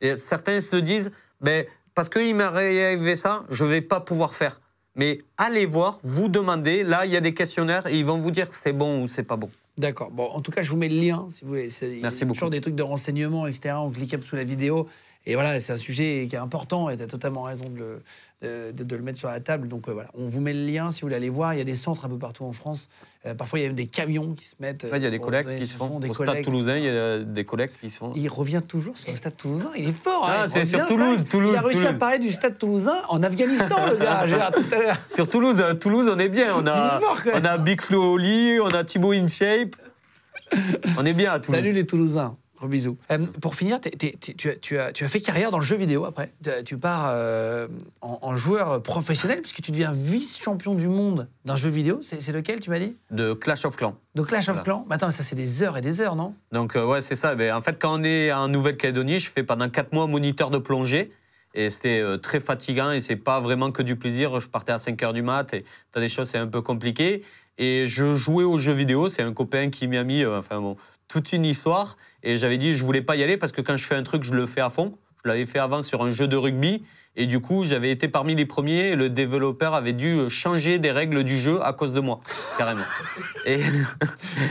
Et 0.00 0.16
certains 0.16 0.60
se 0.60 0.76
disent, 0.76 1.10
ben, 1.40 1.64
parce 1.94 2.08
qu'il 2.08 2.34
m'est 2.34 2.44
arrivé 2.44 3.16
ça, 3.16 3.44
je 3.50 3.64
vais 3.64 3.80
pas 3.80 4.00
pouvoir 4.00 4.34
faire. 4.34 4.60
Mais 4.94 5.18
allez 5.38 5.66
voir, 5.66 5.98
vous 6.02 6.28
demandez. 6.28 6.82
Là, 6.82 7.06
il 7.06 7.12
y 7.12 7.16
a 7.16 7.20
des 7.20 7.34
questionnaires 7.34 7.86
et 7.86 7.98
ils 7.98 8.04
vont 8.04 8.18
vous 8.18 8.30
dire 8.30 8.48
c'est 8.50 8.72
bon 8.72 9.02
ou 9.02 9.08
c'est 9.08 9.22
pas 9.22 9.36
bon. 9.36 9.50
D'accord. 9.78 10.10
Bon, 10.10 10.26
en 10.26 10.40
tout 10.40 10.50
cas, 10.50 10.60
je 10.60 10.70
vous 10.70 10.76
mets 10.76 10.88
le 10.88 11.00
lien 11.00 11.26
si 11.30 11.44
vous 11.44 11.50
voulez. 11.50 11.68
Il 11.80 12.00
y 12.00 12.04
a 12.04 12.10
beaucoup. 12.10 12.32
toujours 12.34 12.50
des 12.50 12.60
trucs 12.60 12.74
de 12.74 12.82
renseignements, 12.82 13.46
etc. 13.46 13.76
On 13.78 13.90
clique 13.90 14.14
sous 14.22 14.36
la 14.36 14.44
vidéo. 14.44 14.88
Et 15.24 15.34
voilà, 15.34 15.58
c'est 15.60 15.72
un 15.72 15.78
sujet 15.78 16.26
qui 16.28 16.36
est 16.36 16.38
important 16.38 16.90
et 16.90 16.96
tu 16.96 17.02
as 17.02 17.06
totalement 17.06 17.44
raison 17.44 17.68
de 17.68 17.78
le, 17.78 18.02
de, 18.42 18.84
de- 18.84 18.96
le 18.96 19.02
mettre 19.02 19.18
sur 19.18 19.28
la 19.28 19.40
table. 19.40 19.68
Donc 19.68 19.88
euh, 19.88 19.92
voilà, 19.92 20.10
on 20.14 20.26
vous 20.26 20.40
met 20.40 20.52
le 20.52 20.64
lien 20.64 20.90
si 20.90 21.00
vous 21.00 21.06
voulez 21.06 21.16
aller 21.16 21.28
voir. 21.30 21.54
Il 21.54 21.58
y 21.58 21.60
a 21.60 21.64
des 21.64 21.74
centres 21.74 22.04
un 22.04 22.08
peu 22.08 22.18
partout 22.18 22.44
en 22.44 22.52
France. 22.52 22.88
Euh, 23.24 23.34
parfois, 23.34 23.58
il 23.58 23.62
y 23.62 23.64
a 23.64 23.68
même 23.68 23.76
des 23.76 23.86
camions 23.86 24.34
qui 24.34 24.44
se 24.46 24.54
mettent. 24.60 24.82
Là, 24.84 24.96
il 24.96 25.02
y 25.02 25.06
a 25.06 25.10
des 25.10 25.18
donner- 25.18 25.44
qui 25.58 25.66
se 25.66 25.76
font. 25.76 26.00
des 26.00 26.08
Au 26.08 26.12
stade 26.12 26.26
collectes. 26.26 26.44
toulousain, 26.44 26.76
il 26.76 26.84
y 26.84 26.88
a 26.88 27.18
des 27.18 27.44
collectes 27.44 27.76
qui 27.80 27.88
se 27.90 27.98
font. 27.98 28.12
Il 28.16 28.28
revient 28.28 28.62
toujours 28.66 28.96
sur 28.98 29.10
le 29.10 29.16
stade 29.16 29.36
toulousain. 29.36 29.70
Il 29.76 29.88
est 29.88 29.92
fort. 29.92 30.26
Ah, 30.28 30.42
hein, 30.42 30.46
il 30.46 30.50
c'est 30.50 30.64
sur 30.64 30.84
Toulouse, 30.86 31.18
là. 31.18 31.24
Toulouse, 31.30 31.52
Il 31.52 31.56
a 31.56 31.62
réussi 31.62 31.86
à 31.86 31.92
parler 31.92 32.18
du 32.18 32.30
stade 32.30 32.58
toulousain 32.58 32.96
en 33.08 33.22
Afghanistan, 33.22 33.76
le 33.90 33.96
gars. 33.96 34.14
Raté 34.38 34.62
tout 34.62 34.74
à 34.74 34.78
l'heure. 34.78 34.96
Sur 35.06 35.28
Toulouse, 35.28 35.60
euh, 35.60 35.74
Toulouse, 35.74 36.10
on 36.12 36.18
est 36.18 36.28
bien. 36.28 36.48
On 36.56 36.66
a, 36.66 37.00
on 37.34 37.44
a 37.44 37.58
Big 37.58 37.80
Flo 37.80 38.14
Oli, 38.14 38.58
on 38.60 38.68
a 38.68 38.82
Thibaut 38.84 39.12
InShape. 39.12 39.76
On 40.98 41.06
est 41.06 41.12
bien 41.14 41.32
à 41.32 41.38
Toulouse. 41.38 41.60
Salut 41.60 41.72
les 41.72 41.86
Toulousains. 41.86 42.36
Gros 42.62 42.68
bisous. 42.68 42.96
Euh, 43.10 43.18
pour 43.40 43.56
finir, 43.56 43.80
tu, 43.80 43.88
as, 44.48 44.54
tu 44.54 44.78
as- 44.78 44.92
tu 44.92 45.04
as 45.04 45.08
fait 45.08 45.20
carrière 45.20 45.50
dans 45.50 45.58
le 45.58 45.64
jeu 45.64 45.74
vidéo 45.74 46.04
après. 46.04 46.30
Tu, 46.64 46.76
pars 46.78 47.08
euh, 47.10 47.66
en, 48.02 48.20
en 48.22 48.36
joueur 48.36 48.80
professionnel 48.84 49.40
puisque 49.40 49.60
tu 49.62 49.72
deviens 49.72 49.90
vice-champion 49.90 50.76
du 50.76 50.86
monde 50.86 51.26
d'un 51.44 51.56
jeu 51.56 51.70
vidéo. 51.70 51.98
C'est 52.02 52.30
lequel, 52.30 52.60
tu 52.60 52.70
m'as 52.70 52.78
dit? 52.78 52.94
De 53.10 53.32
Clash 53.32 53.64
of 53.64 53.74
Clans. 53.76 53.96
Donc 54.14 54.28
Clash 54.28 54.48
of. 54.48 54.62
Clans. 54.62 54.86
Mais 54.88 54.94
attends, 54.94 55.10
ça 55.10 55.24
c'est 55.24 55.34
des 55.34 55.64
heures 55.64 55.76
et 55.76 55.80
des 55.80 56.00
heures, 56.00 56.14
non? 56.14 56.36
Donc, 56.52 56.76
euh, 56.76 56.86
ouais, 56.86 57.00
c'est 57.00 57.16
ça. 57.16 57.34
Ben, 57.34 57.52
en 57.52 57.62
fait, 57.62 57.80
quand 57.80 57.98
on 58.00 58.04
est 58.04 58.30
en 58.32 58.46
Nouvelle-Calédonie, 58.46 59.18
je 59.18 59.28
fais 59.28 59.42
pendant 59.42 59.68
4 59.68 59.92
mois 59.92 60.06
moniteur 60.06 60.50
de 60.50 60.58
plongée. 60.58 61.10
Et 61.54 61.68
c'était 61.68 62.02
très 62.22 62.38
fatigant 62.40 62.92
et 62.92 63.00
c'est 63.02 63.16
pas 63.16 63.38
vraiment 63.40 63.72
que 63.72 63.82
du 63.82 63.96
plaisir. 63.96 64.38
Je 64.40 64.48
partais 64.48 64.72
à 64.72 64.78
5 64.78 65.02
heures 65.02 65.12
du 65.12 65.20
mat 65.22 65.52
et 65.52 65.64
dans 65.94 66.00
des 66.00 66.08
choses, 66.08 66.30
c'est 66.30 66.38
un 66.38 66.46
peu 66.46 66.62
compliqué. 66.62 67.24
Et 67.58 67.86
je 67.88 68.14
jouais 68.14 68.44
aux 68.44 68.56
jeux 68.56 68.72
vidéo. 68.72 69.08
C'est 69.10 69.20
un 69.22 69.34
copain 69.34 69.68
qui 69.68 69.86
m'a 69.88 70.02
mis, 70.04 70.24
enfin 70.24 70.60
bon, 70.60 70.76
toute 71.12 71.32
une 71.32 71.44
histoire. 71.44 71.96
Et 72.22 72.38
j'avais 72.38 72.56
dit, 72.56 72.74
je 72.74 72.82
voulais 72.84 73.02
pas 73.02 73.16
y 73.16 73.22
aller 73.22 73.36
parce 73.36 73.52
que 73.52 73.60
quand 73.60 73.76
je 73.76 73.84
fais 73.84 73.94
un 73.94 74.02
truc, 74.02 74.24
je 74.24 74.32
le 74.32 74.46
fais 74.46 74.62
à 74.62 74.70
fond. 74.70 74.92
Je 75.22 75.28
l'avais 75.28 75.46
fait 75.46 75.58
avant 75.58 75.82
sur 75.82 76.02
un 76.02 76.10
jeu 76.10 76.26
de 76.26 76.36
rugby. 76.36 76.82
Et 77.14 77.26
du 77.26 77.40
coup, 77.40 77.64
j'avais 77.64 77.90
été 77.90 78.08
parmi 78.08 78.34
les 78.34 78.46
premiers. 78.46 78.88
Et 78.88 78.96
le 78.96 79.10
développeur 79.10 79.74
avait 79.74 79.92
dû 79.92 80.30
changer 80.30 80.78
des 80.78 80.90
règles 80.90 81.22
du 81.22 81.38
jeu 81.38 81.62
à 81.62 81.74
cause 81.74 81.92
de 81.92 82.00
moi, 82.00 82.20
carrément. 82.56 82.84
Et. 83.46 83.60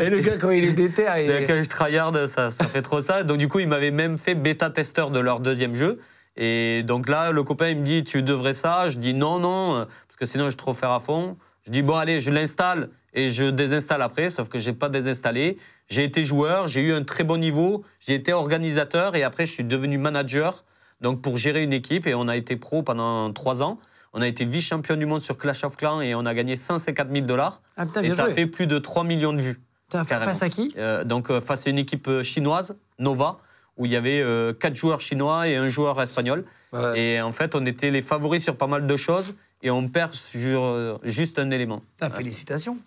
Et 0.01 0.09
le 0.09 0.19
gars, 0.19 0.37
quand 0.37 0.51
il 0.51 0.63
est 0.63 0.73
déter, 0.73 1.07
il... 1.17 1.47
Quand 1.47 1.61
je 1.61 1.67
tryhard, 1.67 2.13
ça, 2.29 2.51
ça 2.51 2.67
fait 2.67 2.83
trop 2.83 3.01
ça. 3.01 3.23
Donc 3.23 3.37
du 3.37 3.47
coup, 3.47 3.59
il 3.59 3.67
m'avait 3.67 3.91
même 3.91 4.19
fait 4.19 4.35
bêta-testeur 4.35 5.09
de 5.09 5.19
leur 5.19 5.39
deuxième 5.39 5.73
jeu. 5.73 5.97
Et 6.37 6.83
donc 6.83 7.09
là, 7.09 7.31
le 7.31 7.43
copain, 7.43 7.69
il 7.69 7.77
me 7.77 7.83
dit, 7.83 8.03
tu 8.03 8.21
devrais 8.21 8.53
ça. 8.53 8.87
Je 8.87 8.99
dis 8.99 9.15
non, 9.15 9.39
non, 9.39 9.87
parce 10.07 10.17
que 10.17 10.25
sinon, 10.25 10.45
je 10.45 10.51
vais 10.51 10.57
trop 10.57 10.75
faire 10.75 10.91
à 10.91 10.99
fond. 10.99 11.37
Je 11.65 11.71
dis, 11.71 11.81
bon, 11.81 11.95
allez, 11.95 12.21
je 12.21 12.29
l'installe 12.29 12.89
et 13.13 13.29
je 13.29 13.45
désinstalle 13.45 14.01
après, 14.01 14.29
sauf 14.29 14.47
que 14.49 14.57
j'ai 14.59 14.73
pas 14.73 14.89
désinstallé. 14.89 15.57
J'ai 15.89 16.03
été 16.03 16.23
joueur, 16.23 16.67
j'ai 16.67 16.81
eu 16.81 16.93
un 16.93 17.03
très 17.03 17.23
bon 17.23 17.37
niveau, 17.37 17.83
j'ai 17.99 18.13
été 18.13 18.31
organisateur 18.33 19.15
et 19.15 19.23
après, 19.23 19.45
je 19.45 19.51
suis 19.51 19.63
devenu 19.63 19.97
manager, 19.97 20.63
donc 21.01 21.21
pour 21.21 21.35
gérer 21.37 21.63
une 21.63 21.73
équipe. 21.73 22.07
Et 22.07 22.13
on 22.15 22.27
a 22.27 22.35
été 22.37 22.55
pro 22.55 22.83
pendant 22.83 23.31
trois 23.33 23.61
ans. 23.61 23.79
On 24.13 24.21
a 24.21 24.27
été 24.27 24.43
vice-champion 24.45 24.95
du 24.97 25.05
monde 25.05 25.21
sur 25.21 25.37
Clash 25.37 25.63
of 25.63 25.77
Clans 25.77 26.01
et 26.01 26.15
on 26.15 26.25
a 26.25 26.33
gagné 26.33 26.55
154 26.55 27.13
000 27.13 27.25
dollars. 27.25 27.61
Ah 27.77 27.85
Et 28.03 28.09
ça 28.11 28.25
joué. 28.25 28.33
fait 28.33 28.45
plus 28.45 28.67
de 28.67 28.77
3 28.77 29.03
millions 29.03 29.31
de 29.33 29.41
vues. 29.41 29.59
Putain, 29.89 30.03
carrément. 30.05 30.31
face 30.31 30.43
à 30.43 30.49
qui? 30.49 30.73
Euh, 30.77 31.03
donc 31.03 31.29
euh, 31.29 31.39
face 31.41 31.65
à 31.65 31.69
une 31.69 31.77
équipe 31.77 32.07
euh, 32.07 32.23
chinoise, 32.23 32.77
Nova, 32.99 33.37
où 33.77 33.85
il 33.85 33.91
y 33.91 33.95
avait 33.95 34.21
euh, 34.21 34.51
quatre 34.53 34.75
joueurs 34.75 34.99
chinois 35.01 35.47
et 35.47 35.55
un 35.55 35.69
joueur 35.69 36.01
espagnol. 36.01 36.43
Ouais. 36.73 36.99
Et 36.99 37.21
en 37.21 37.31
fait, 37.31 37.55
on 37.55 37.65
était 37.65 37.89
les 37.89 38.01
favoris 38.01 38.43
sur 38.43 38.57
pas 38.57 38.67
mal 38.67 38.85
de 38.85 38.95
choses 38.97 39.35
et 39.63 39.71
on 39.71 39.87
perd 39.87 40.13
sur 40.13 40.99
juste 41.03 41.39
un 41.39 41.49
élément. 41.49 41.81
Putain, 41.97 42.09
félicitations. 42.09 42.77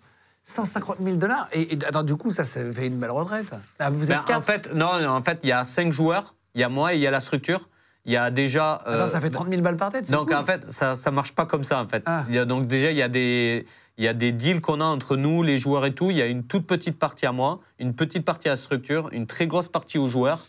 150 0.45 0.97
000 1.03 1.17
dollars. 1.17 1.47
Et, 1.51 1.73
et 1.73 1.85
attends, 1.85 2.03
du 2.03 2.15
coup, 2.15 2.29
ça, 2.31 2.43
ça 2.43 2.61
fait 2.71 2.87
une 2.87 2.97
belle 2.99 3.11
retraite. 3.11 3.47
Ah, 3.79 3.89
vous 3.89 4.11
êtes 4.11 4.19
Ben, 4.27 4.37
en 4.37 4.41
fait, 4.41 4.73
non, 4.73 4.87
en 5.07 5.21
fait, 5.23 5.39
il 5.43 5.49
y 5.49 5.51
a 5.51 5.65
cinq 5.65 5.91
joueurs. 5.91 6.35
Il 6.53 6.61
y 6.61 6.63
a 6.63 6.69
moi 6.69 6.93
et 6.93 6.97
il 6.97 7.01
y 7.01 7.07
a 7.07 7.11
la 7.11 7.19
structure. 7.19 7.67
Il 8.05 8.13
y 8.13 8.17
a 8.17 8.29
déjà. 8.29 8.79
euh, 8.87 8.95
Attends, 9.01 9.11
ça 9.11 9.19
fait 9.19 9.31
30 9.31 9.49
000 9.49 9.61
balles 9.63 9.75
par 9.77 9.89
tête. 9.91 10.09
Donc 10.11 10.27
cool. 10.27 10.35
en 10.37 10.45
fait, 10.45 10.71
ça 10.71 10.95
ça 10.95 11.09
marche 11.09 11.33
pas 11.33 11.45
comme 11.47 11.63
ça 11.63 11.81
en 11.81 11.87
fait. 11.87 12.03
Ah. 12.05 12.23
Il 12.29 12.35
y 12.35 12.37
a, 12.39 12.45
donc 12.45 12.67
déjà 12.67 12.91
il 12.91 12.97
y 12.97 13.01
a 13.01 13.07
des 13.07 13.65
il 13.97 14.03
y 14.03 14.07
a 14.07 14.13
des 14.13 14.31
deals 14.31 14.61
qu'on 14.61 14.79
a 14.79 14.85
entre 14.85 15.15
nous 15.17 15.41
les 15.41 15.57
joueurs 15.57 15.85
et 15.87 15.93
tout. 15.95 16.11
Il 16.11 16.17
y 16.17 16.21
a 16.21 16.27
une 16.27 16.43
toute 16.43 16.67
petite 16.67 16.99
partie 16.99 17.25
à 17.25 17.31
moi, 17.31 17.59
une 17.79 17.95
petite 17.95 18.23
partie 18.23 18.47
à 18.47 18.51
la 18.51 18.57
structure, 18.57 19.09
une 19.11 19.25
très 19.25 19.47
grosse 19.47 19.69
partie 19.69 19.97
aux 19.97 20.07
joueurs. 20.07 20.45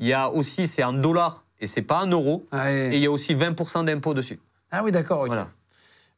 Il 0.00 0.06
y 0.08 0.12
a 0.12 0.28
aussi 0.28 0.66
c'est 0.66 0.82
en 0.82 0.92
dollars 0.94 1.44
et 1.60 1.68
c'est 1.68 1.80
pas 1.82 2.02
en 2.02 2.06
euros. 2.08 2.44
Ouais. 2.52 2.88
Et 2.92 2.96
il 2.96 3.02
y 3.02 3.06
a 3.06 3.10
aussi 3.12 3.36
20% 3.36 3.84
d'impôts 3.84 4.12
dessus. 4.12 4.40
Ah 4.72 4.82
oui, 4.82 4.90
d'accord. 4.90 5.24
Voilà. 5.26 5.46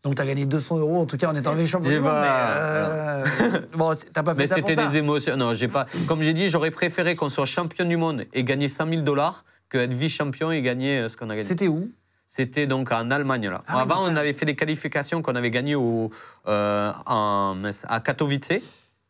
Donc, 0.05 0.15
tu 0.15 0.23
as 0.23 0.27
gagné 0.27 0.47
200 0.47 0.79
euros, 0.79 0.97
en 1.01 1.07
tout 1.07 1.17
cas, 1.17 1.29
en 1.29 1.35
étant 1.35 1.55
vice-champion 1.55 1.89
J'ai 1.91 1.97
du 1.97 2.03
monde. 2.03 2.13
pas- 2.13 2.21
Mais, 2.23 2.29
euh, 2.31 3.61
bon, 3.77 3.93
t'as 4.13 4.23
pas 4.23 4.33
fait 4.35 4.43
Mais 4.43 4.47
ça 4.47 4.57
pour 4.57 4.69
c'était 4.69 4.87
des 4.87 4.97
émotions. 4.97 5.37
Non, 5.37 5.55
j'ai 5.55 5.67
pas. 5.69 5.87
Comme 6.07 6.23
j'ai 6.23 6.33
dit, 6.33 6.49
j'aurais 6.49 6.71
préféré 6.71 7.17
qu'on 7.17 7.29
soit 7.29 7.47
champion 7.47 7.85
du 7.85 7.97
monde 7.97 8.25
et 8.33 8.45
gagner 8.45 8.69
100 8.69 8.89
000 8.89 9.03
dollars 9.03 9.45
que 9.69 9.77
être 9.79 9.93
vice-champion 9.93 10.53
et 10.53 10.63
gagner 10.63 10.99
euh, 11.01 11.09
ce 11.09 11.17
qu'on 11.17 11.27
a 11.31 11.35
gagné. 11.35 11.45
C'était 11.45 11.67
où? 11.69 11.91
C'était 12.27 12.67
donc 12.67 12.93
en 12.93 13.11
Allemagne. 13.11 13.49
Là. 13.49 13.63
Ah 13.67 13.81
Avant, 13.81 14.03
on 14.05 14.15
avait 14.15 14.35
fait 14.35 14.45
des 14.45 14.55
qualifications 14.55 15.21
qu'on 15.23 15.35
avait 15.35 15.51
gagnées 15.51 15.75
au, 15.75 16.11
euh, 16.47 16.93
en, 17.07 17.57
à 17.89 18.01
Katowice. 18.01 18.63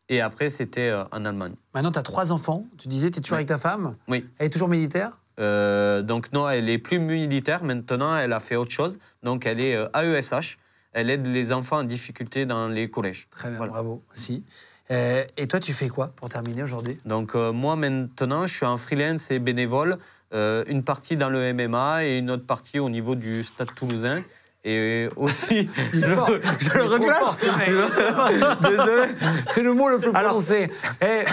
Et 0.08 0.20
après, 0.22 0.48
c'était 0.48 0.88
euh, 0.88 1.04
en 1.12 1.24
Allemagne. 1.26 1.52
Maintenant, 1.74 1.90
tu 1.90 1.98
as 1.98 2.02
trois 2.02 2.32
enfants. 2.32 2.64
Tu 2.78 2.88
disais, 2.88 3.10
tu 3.10 3.18
es 3.18 3.20
toujours 3.20 3.34
Oui. 3.36 3.40
avec 3.40 3.48
ta 3.48 3.58
femme? 3.58 3.94
Oui. 4.08 4.24
Elle 4.38 4.46
est 4.46 4.50
toujours 4.50 4.68
militaire? 4.68 5.18
Euh, 5.38 6.00
donc, 6.00 6.32
non, 6.32 6.48
elle 6.48 6.68
est 6.70 6.78
plus 6.78 6.98
militaire. 6.98 7.62
Maintenant, 7.62 8.16
elle 8.16 8.32
a 8.32 8.40
fait 8.40 8.56
autre 8.56 8.70
chose. 8.72 8.98
Donc, 9.22 9.44
elle 9.44 9.60
est 9.60 9.76
AESH. 9.94 10.56
Elle 10.98 11.10
aide 11.10 11.28
les 11.28 11.52
enfants 11.52 11.78
en 11.78 11.84
difficulté 11.84 12.44
dans 12.44 12.66
les 12.66 12.90
collèges. 12.90 13.28
Très 13.30 13.50
bien, 13.50 13.58
Voilà. 13.58 13.70
bravo. 13.72 14.02
Si. 14.12 14.44
Euh, 14.90 15.24
et 15.36 15.46
toi, 15.46 15.60
tu 15.60 15.72
fais 15.72 15.88
quoi 15.88 16.08
pour 16.08 16.28
terminer 16.28 16.64
aujourd'hui? 16.64 16.98
Donc, 17.04 17.36
euh, 17.36 17.52
moi, 17.52 17.76
maintenant, 17.76 18.48
je 18.48 18.54
suis 18.56 18.66
en 18.66 18.76
freelance 18.76 19.30
et 19.30 19.38
bénévole. 19.38 19.98
Euh, 20.34 20.64
une 20.66 20.82
partie 20.82 21.16
dans 21.16 21.30
le 21.30 21.52
MMA 21.54 22.04
et 22.04 22.18
une 22.18 22.32
autre 22.32 22.46
partie 22.46 22.80
au 22.80 22.90
niveau 22.90 23.14
du 23.14 23.44
stade 23.44 23.72
toulousain. 23.76 24.24
Et 24.70 25.08
aussi, 25.16 25.70
je, 25.94 25.98
le 25.98 26.04
Désolé. 28.68 29.08
C'est 29.50 29.62
le 29.62 29.72
mot 29.72 29.88
le 29.88 29.98
plus 29.98 30.12
prononcé. 30.12 30.70
Eh, 31.00 31.24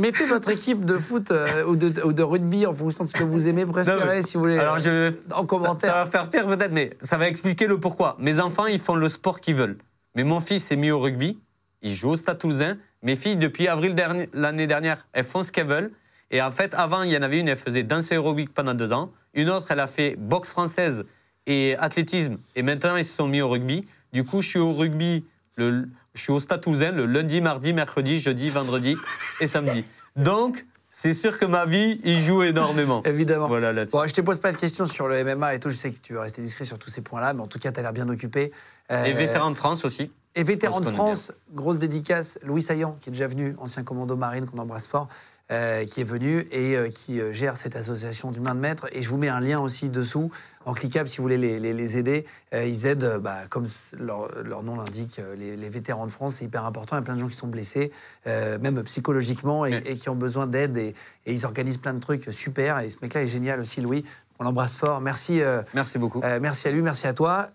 mettez 0.00 0.24
votre 0.24 0.48
équipe 0.48 0.86
de 0.86 0.96
foot 0.96 1.30
euh, 1.30 1.64
ou, 1.64 1.76
de, 1.76 2.02
ou 2.02 2.14
de 2.14 2.22
rugby 2.22 2.64
en 2.64 2.72
fonction 2.72 3.04
de 3.04 3.08
ce 3.10 3.14
que 3.14 3.24
vous 3.24 3.46
aimez 3.46 3.66
préférer, 3.66 4.06
mais- 4.06 4.22
si 4.22 4.38
vous 4.38 4.44
voulez. 4.44 4.58
Alors, 4.58 4.78
je, 4.78 5.12
en 5.34 5.44
commentaire. 5.44 5.90
Ça, 5.90 5.96
ça 5.98 6.04
va 6.04 6.10
faire 6.10 6.30
pire 6.30 6.46
peut-être, 6.46 6.72
mais 6.72 6.96
ça 7.02 7.18
va 7.18 7.28
expliquer 7.28 7.66
le 7.66 7.78
pourquoi. 7.78 8.16
Mes 8.20 8.40
enfants, 8.40 8.64
ils 8.66 8.80
font 8.80 8.94
le 8.94 9.10
sport 9.10 9.40
qu'ils 9.40 9.56
veulent. 9.56 9.76
Mais 10.14 10.24
mon 10.24 10.40
fils 10.40 10.64
s'est 10.64 10.76
mis 10.76 10.90
au 10.90 10.98
rugby. 10.98 11.38
Il 11.82 11.92
joue 11.94 12.10
au 12.10 12.16
Stade 12.16 12.38
Toulousain. 12.38 12.78
Mes 13.02 13.16
filles, 13.16 13.36
depuis 13.36 13.68
avril 13.68 13.94
dernier- 13.94 14.30
l'année 14.32 14.66
dernière, 14.66 15.06
elles 15.12 15.24
font 15.26 15.42
ce 15.42 15.52
qu'elles 15.52 15.66
veulent. 15.66 15.90
Et 16.30 16.40
en 16.40 16.50
fait, 16.50 16.72
avant, 16.74 17.02
il 17.02 17.10
y 17.12 17.18
en 17.18 17.22
avait 17.22 17.38
une, 17.38 17.48
elle 17.48 17.56
faisait 17.58 17.82
danse 17.82 18.10
aérobic 18.12 18.52
pendant 18.54 18.72
deux 18.74 18.92
ans. 18.92 19.10
Une 19.34 19.50
autre, 19.50 19.66
elle 19.70 19.80
a 19.80 19.86
fait 19.86 20.16
boxe 20.18 20.48
française 20.50 21.04
et 21.48 21.76
athlétisme. 21.78 22.36
Et 22.54 22.62
maintenant, 22.62 22.94
ils 22.96 23.04
se 23.04 23.12
sont 23.12 23.26
mis 23.26 23.40
au 23.40 23.48
rugby. 23.48 23.84
Du 24.12 24.22
coup, 24.22 24.42
je 24.42 24.48
suis 24.48 24.58
au 24.58 24.72
rugby, 24.72 25.24
le, 25.56 25.88
je 26.14 26.20
suis 26.20 26.32
au 26.32 26.38
Stade 26.38 26.60
Toulousain 26.60 26.92
le 26.92 27.06
lundi, 27.06 27.40
mardi, 27.40 27.72
mercredi, 27.72 28.18
jeudi, 28.18 28.50
vendredi 28.50 28.96
et 29.40 29.48
samedi. 29.48 29.84
Donc, 30.14 30.64
c'est 30.90 31.14
sûr 31.14 31.38
que 31.38 31.46
ma 31.46 31.64
vie, 31.64 32.00
il 32.04 32.20
joue 32.20 32.42
énormément. 32.42 33.02
Évidemment. 33.04 33.48
Voilà, 33.48 33.72
là-dessus. 33.72 33.96
Bon, 33.96 34.06
je 34.06 34.12
te 34.12 34.20
pose 34.20 34.38
pas 34.40 34.52
de 34.52 34.58
questions 34.58 34.84
sur 34.84 35.08
le 35.08 35.24
MMA 35.24 35.54
et 35.54 35.60
tout. 35.60 35.70
Je 35.70 35.76
sais 35.76 35.90
que 35.90 35.98
tu 35.98 36.12
veux 36.12 36.20
rester 36.20 36.42
discret 36.42 36.64
sur 36.64 36.78
tous 36.78 36.90
ces 36.90 37.00
points-là, 37.00 37.32
mais 37.32 37.40
en 37.40 37.46
tout 37.46 37.58
cas, 37.58 37.72
tu 37.72 37.80
as 37.80 37.82
l'air 37.82 37.92
bien 37.92 38.08
occupé. 38.08 38.52
Euh, 38.92 39.04
Et 39.04 39.14
vétéran 39.14 39.50
de 39.50 39.56
France 39.56 39.84
aussi. 39.84 40.10
Et 40.34 40.42
vétéran 40.42 40.80
de 40.80 40.90
France, 40.90 41.32
grosse 41.52 41.78
dédicace, 41.78 42.38
Louis 42.42 42.62
Saillant, 42.62 42.96
qui 43.00 43.08
est 43.08 43.12
déjà 43.12 43.26
venu, 43.26 43.56
ancien 43.58 43.82
commando 43.82 44.16
marine 44.16 44.46
qu'on 44.46 44.58
embrasse 44.58 44.86
fort, 44.86 45.08
euh, 45.50 45.84
qui 45.86 46.00
est 46.02 46.04
venu 46.04 46.46
et 46.52 46.76
euh, 46.76 46.88
qui 46.88 47.20
euh, 47.20 47.32
gère 47.32 47.56
cette 47.56 47.74
association 47.76 48.30
du 48.30 48.40
main 48.40 48.54
de 48.54 48.60
maître. 48.60 48.86
Et 48.92 49.02
je 49.02 49.08
vous 49.08 49.16
mets 49.16 49.28
un 49.28 49.40
lien 49.40 49.60
aussi 49.60 49.88
dessous, 49.90 50.30
en 50.66 50.74
cliquable, 50.74 51.08
si 51.08 51.16
vous 51.18 51.22
voulez 51.22 51.38
les, 51.38 51.58
les- 51.58 51.72
les 51.72 51.96
aider. 51.96 52.26
Euh, 52.54 52.64
ils 52.66 52.84
aident, 52.86 53.18
bah, 53.20 53.42
comme 53.48 53.66
leur, 53.98 54.28
leur 54.44 54.62
nom 54.62 54.76
l'indique, 54.76 55.20
les, 55.38 55.56
les 55.56 55.68
vétérans 55.68 56.06
de 56.06 56.10
France. 56.10 56.36
C'est 56.36 56.44
hyper 56.44 56.64
important. 56.66 56.96
Il 56.96 56.98
y 56.98 57.02
a 57.02 57.04
plein 57.04 57.14
de 57.14 57.20
gens 57.20 57.28
qui 57.28 57.36
sont 57.36 57.46
blessés, 57.48 57.90
même 58.26 58.82
psychologiquement, 58.82 59.64
et, 59.64 59.96
qui 59.96 60.08
ont 60.10 60.14
besoin 60.16 60.46
d'aide. 60.46 60.76
Et, 60.76 60.94
et 61.26 61.32
ils 61.32 61.46
organisent 61.46 61.78
plein 61.78 61.94
de 61.94 62.00
trucs 62.00 62.24
super. 62.32 62.78
Et 62.80 62.90
ce 62.90 62.96
mec-là 63.02 63.22
est 63.22 63.28
génial 63.28 63.60
aussi, 63.60 63.80
Louis. 63.80 64.04
On 64.38 64.44
l'embrasse 64.44 64.76
fort. 64.76 65.00
Merci. 65.00 65.40
Merci 65.74 65.98
beaucoup. 65.98 66.20
merci 66.40 66.68
à 66.68 66.70
lui, 66.70 66.82
merci 66.82 67.06
à 67.06 67.12
toi. 67.14 67.46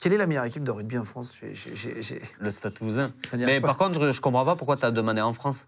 Quelle 0.00 0.12
est 0.12 0.16
la 0.18 0.26
meilleure 0.26 0.44
équipe 0.44 0.62
de 0.62 0.70
rugby 0.70 0.96
en 0.98 1.04
France? 1.04 1.34
J'ai- 1.40 1.54
j'ai- 1.54 1.74
j'ai- 1.76 2.02
j'ai- 2.02 2.22
Le 2.40 2.50
Stade 2.52 2.74
Toulousain. 2.74 3.10
Mais 3.36 3.60
par 3.60 3.76
contre, 3.76 4.12
je 4.12 4.20
comprends 4.20 4.44
pas 4.44 4.54
pourquoi 4.54 4.76
tu 4.76 4.84
as 4.84 4.90
demandé 4.92 5.20
en 5.20 5.32
France. 5.32 5.66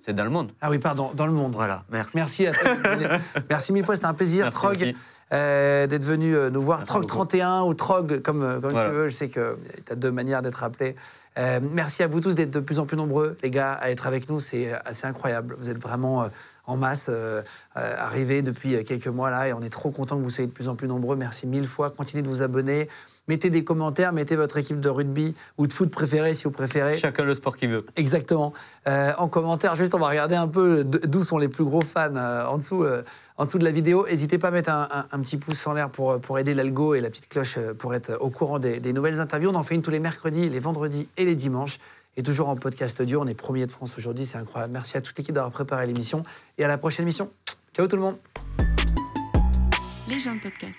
C'est 0.00 0.14
dans 0.14 0.24
le 0.24 0.30
monde. 0.30 0.52
Ah 0.60 0.70
oui, 0.70 0.78
pardon, 0.78 1.10
dans 1.14 1.26
le 1.26 1.32
monde. 1.32 1.54
Voilà, 1.54 1.84
merci. 1.90 2.16
Merci 2.16 2.46
à 2.46 2.52
merci 3.50 3.72
mille 3.72 3.84
fois, 3.84 3.94
c'était 3.94 4.06
un 4.06 4.14
plaisir, 4.14 4.44
Merci 4.44 4.58
Trog, 4.58 4.94
euh, 5.32 5.86
d'être 5.86 6.04
venu 6.04 6.34
euh, 6.34 6.50
nous 6.50 6.60
voir. 6.60 6.78
Merci 6.78 6.88
Trog 6.88 7.02
beaucoup. 7.02 7.14
31 7.14 7.62
ou 7.62 7.74
Trog, 7.74 8.22
comme, 8.22 8.42
euh, 8.42 8.60
comme 8.60 8.70
Voilà. 8.70 8.88
tu 8.88 8.94
veux. 8.94 9.08
Je 9.08 9.14
sais 9.14 9.28
que 9.28 9.58
tu 9.84 9.92
as 9.92 9.96
deux 9.96 10.10
manières 10.10 10.42
d'être 10.42 10.62
appelé. 10.62 10.96
Euh, 11.38 11.60
merci 11.62 12.02
à 12.02 12.06
vous 12.08 12.20
tous 12.20 12.34
d'être 12.34 12.50
de 12.50 12.60
plus 12.60 12.78
en 12.78 12.86
plus 12.86 12.96
nombreux, 12.96 13.36
les 13.42 13.50
gars, 13.50 13.72
à 13.74 13.90
être 13.90 14.06
avec 14.06 14.28
nous. 14.28 14.40
C'est 14.40 14.72
assez 14.84 15.06
incroyable. 15.06 15.54
Vous 15.58 15.70
êtes 15.70 15.78
vraiment 15.78 16.22
euh, 16.22 16.28
en 16.66 16.76
masse 16.76 17.06
euh, 17.08 17.42
euh, 17.76 17.94
arrivés 17.98 18.42
depuis 18.42 18.82
quelques 18.84 19.06
mois 19.08 19.30
là 19.30 19.48
et 19.48 19.52
on 19.52 19.62
est 19.62 19.70
trop 19.70 19.90
content 19.90 20.16
que 20.18 20.22
vous 20.22 20.30
soyez 20.30 20.48
de 20.48 20.52
plus 20.52 20.68
en 20.68 20.74
plus 20.74 20.88
nombreux. 20.88 21.16
Merci 21.16 21.46
mille 21.46 21.66
fois. 21.66 21.90
Continuez 21.90 22.22
de 22.22 22.28
vous 22.28 22.42
abonner. 22.42 22.88
Mettez 23.28 23.50
des 23.50 23.62
commentaires, 23.62 24.12
mettez 24.12 24.36
votre 24.36 24.56
équipe 24.56 24.80
de 24.80 24.88
rugby 24.88 25.34
ou 25.58 25.66
de 25.66 25.72
foot 25.72 25.90
préférée 25.90 26.34
si 26.34 26.44
vous 26.44 26.50
préférez. 26.50 26.96
Chacun 26.96 27.24
le 27.24 27.34
sport 27.34 27.56
qu'il 27.56 27.68
veut. 27.70 27.84
Exactement. 27.96 28.52
Euh, 28.88 29.12
en 29.18 29.28
commentaire, 29.28 29.76
juste 29.76 29.94
on 29.94 29.98
va 29.98 30.08
regarder 30.08 30.34
un 30.34 30.48
peu 30.48 30.82
d'où 30.84 31.22
sont 31.22 31.38
les 31.38 31.48
plus 31.48 31.64
gros 31.64 31.82
fans 31.82 32.16
euh, 32.16 32.46
en, 32.46 32.58
dessous, 32.58 32.84
euh, 32.84 33.02
en 33.36 33.44
dessous 33.44 33.58
de 33.58 33.64
la 33.64 33.70
vidéo. 33.70 34.06
N'hésitez 34.06 34.38
pas 34.38 34.48
à 34.48 34.50
mettre 34.50 34.70
un, 34.70 34.88
un- 34.90 35.04
un 35.12 35.20
petit 35.20 35.36
pouce 35.36 35.66
en 35.66 35.74
l'air 35.74 35.90
pour, 35.90 36.18
pour 36.20 36.38
aider 36.38 36.54
l'algo 36.54 36.94
et 36.94 37.00
la 37.00 37.10
petite 37.10 37.28
cloche 37.28 37.58
pour 37.78 37.94
être 37.94 38.16
au 38.20 38.30
courant 38.30 38.58
des, 38.58 38.80
des 38.80 38.92
nouvelles 38.92 39.20
interviews. 39.20 39.50
On 39.50 39.54
en 39.54 39.62
fait 39.62 39.74
une 39.74 39.82
tous 39.82 39.90
les 39.90 40.00
mercredis, 40.00 40.48
les 40.48 40.60
vendredis 40.60 41.08
et 41.16 41.24
les 41.24 41.34
dimanches. 41.34 41.78
Et 42.16 42.22
toujours 42.24 42.48
en 42.48 42.56
podcast 42.56 42.98
audio. 43.00 43.20
On 43.22 43.26
est 43.28 43.34
premier 43.34 43.64
de 43.66 43.70
France 43.70 43.94
aujourd'hui, 43.96 44.26
c'est 44.26 44.38
incroyable. 44.38 44.72
Merci 44.72 44.96
à 44.96 45.00
toute 45.00 45.16
l'équipe 45.16 45.32
d'avoir 45.34 45.52
préparé 45.52 45.86
l'émission. 45.86 46.24
Et 46.56 46.64
à 46.64 46.68
la 46.68 46.76
prochaine 46.76 47.04
émission. 47.04 47.30
Ciao 47.76 47.86
tout 47.86 47.94
le 47.94 48.02
monde. 48.02 48.16
Les 50.08 50.18
gens 50.18 50.34
de 50.34 50.40
podcast. 50.40 50.78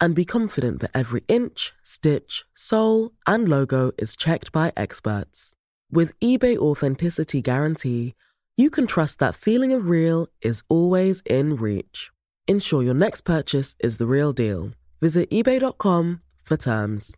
and 0.00 0.14
be 0.14 0.24
confident 0.24 0.80
that 0.80 0.90
every 0.94 1.24
inch, 1.28 1.72
stitch, 1.82 2.44
sole, 2.54 3.12
and 3.26 3.48
logo 3.48 3.92
is 3.98 4.16
checked 4.16 4.52
by 4.52 4.72
experts. 4.76 5.54
With 5.90 6.18
eBay 6.20 6.56
Authenticity 6.56 7.40
Guarantee, 7.40 8.14
you 8.56 8.70
can 8.70 8.86
trust 8.86 9.18
that 9.18 9.34
feeling 9.34 9.72
of 9.72 9.88
real 9.88 10.26
is 10.42 10.62
always 10.68 11.22
in 11.24 11.56
reach. 11.56 12.10
Ensure 12.46 12.82
your 12.82 12.94
next 12.94 13.22
purchase 13.22 13.76
is 13.80 13.98
the 13.98 14.06
real 14.06 14.32
deal. 14.32 14.72
Visit 15.00 15.30
eBay.com 15.30 16.20
for 16.42 16.56
terms. 16.56 17.14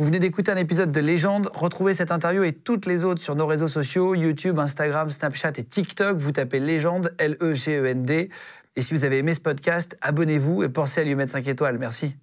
Vous 0.00 0.06
venez 0.06 0.18
d'écouter 0.18 0.50
un 0.50 0.56
épisode 0.56 0.92
de 0.92 1.00
Légende. 1.00 1.50
Retrouvez 1.52 1.92
cette 1.92 2.10
interview 2.10 2.42
et 2.42 2.52
toutes 2.52 2.86
les 2.86 3.04
autres 3.04 3.20
sur 3.20 3.34
nos 3.34 3.44
réseaux 3.44 3.68
sociaux, 3.68 4.14
YouTube, 4.14 4.58
Instagram, 4.58 5.10
Snapchat 5.10 5.52
et 5.58 5.62
TikTok. 5.62 6.16
Vous 6.16 6.32
tapez 6.32 6.58
Légende, 6.58 7.14
L-E-G-E-N-D. 7.18 8.30
Et 8.76 8.82
si 8.82 8.94
vous 8.94 9.04
avez 9.04 9.18
aimé 9.18 9.34
ce 9.34 9.40
podcast, 9.40 9.96
abonnez-vous 10.00 10.62
et 10.62 10.68
pensez 10.68 11.00
à 11.00 11.04
lui 11.04 11.14
mettre 11.14 11.32
5 11.32 11.46
étoiles. 11.48 11.78
Merci. 11.78 12.16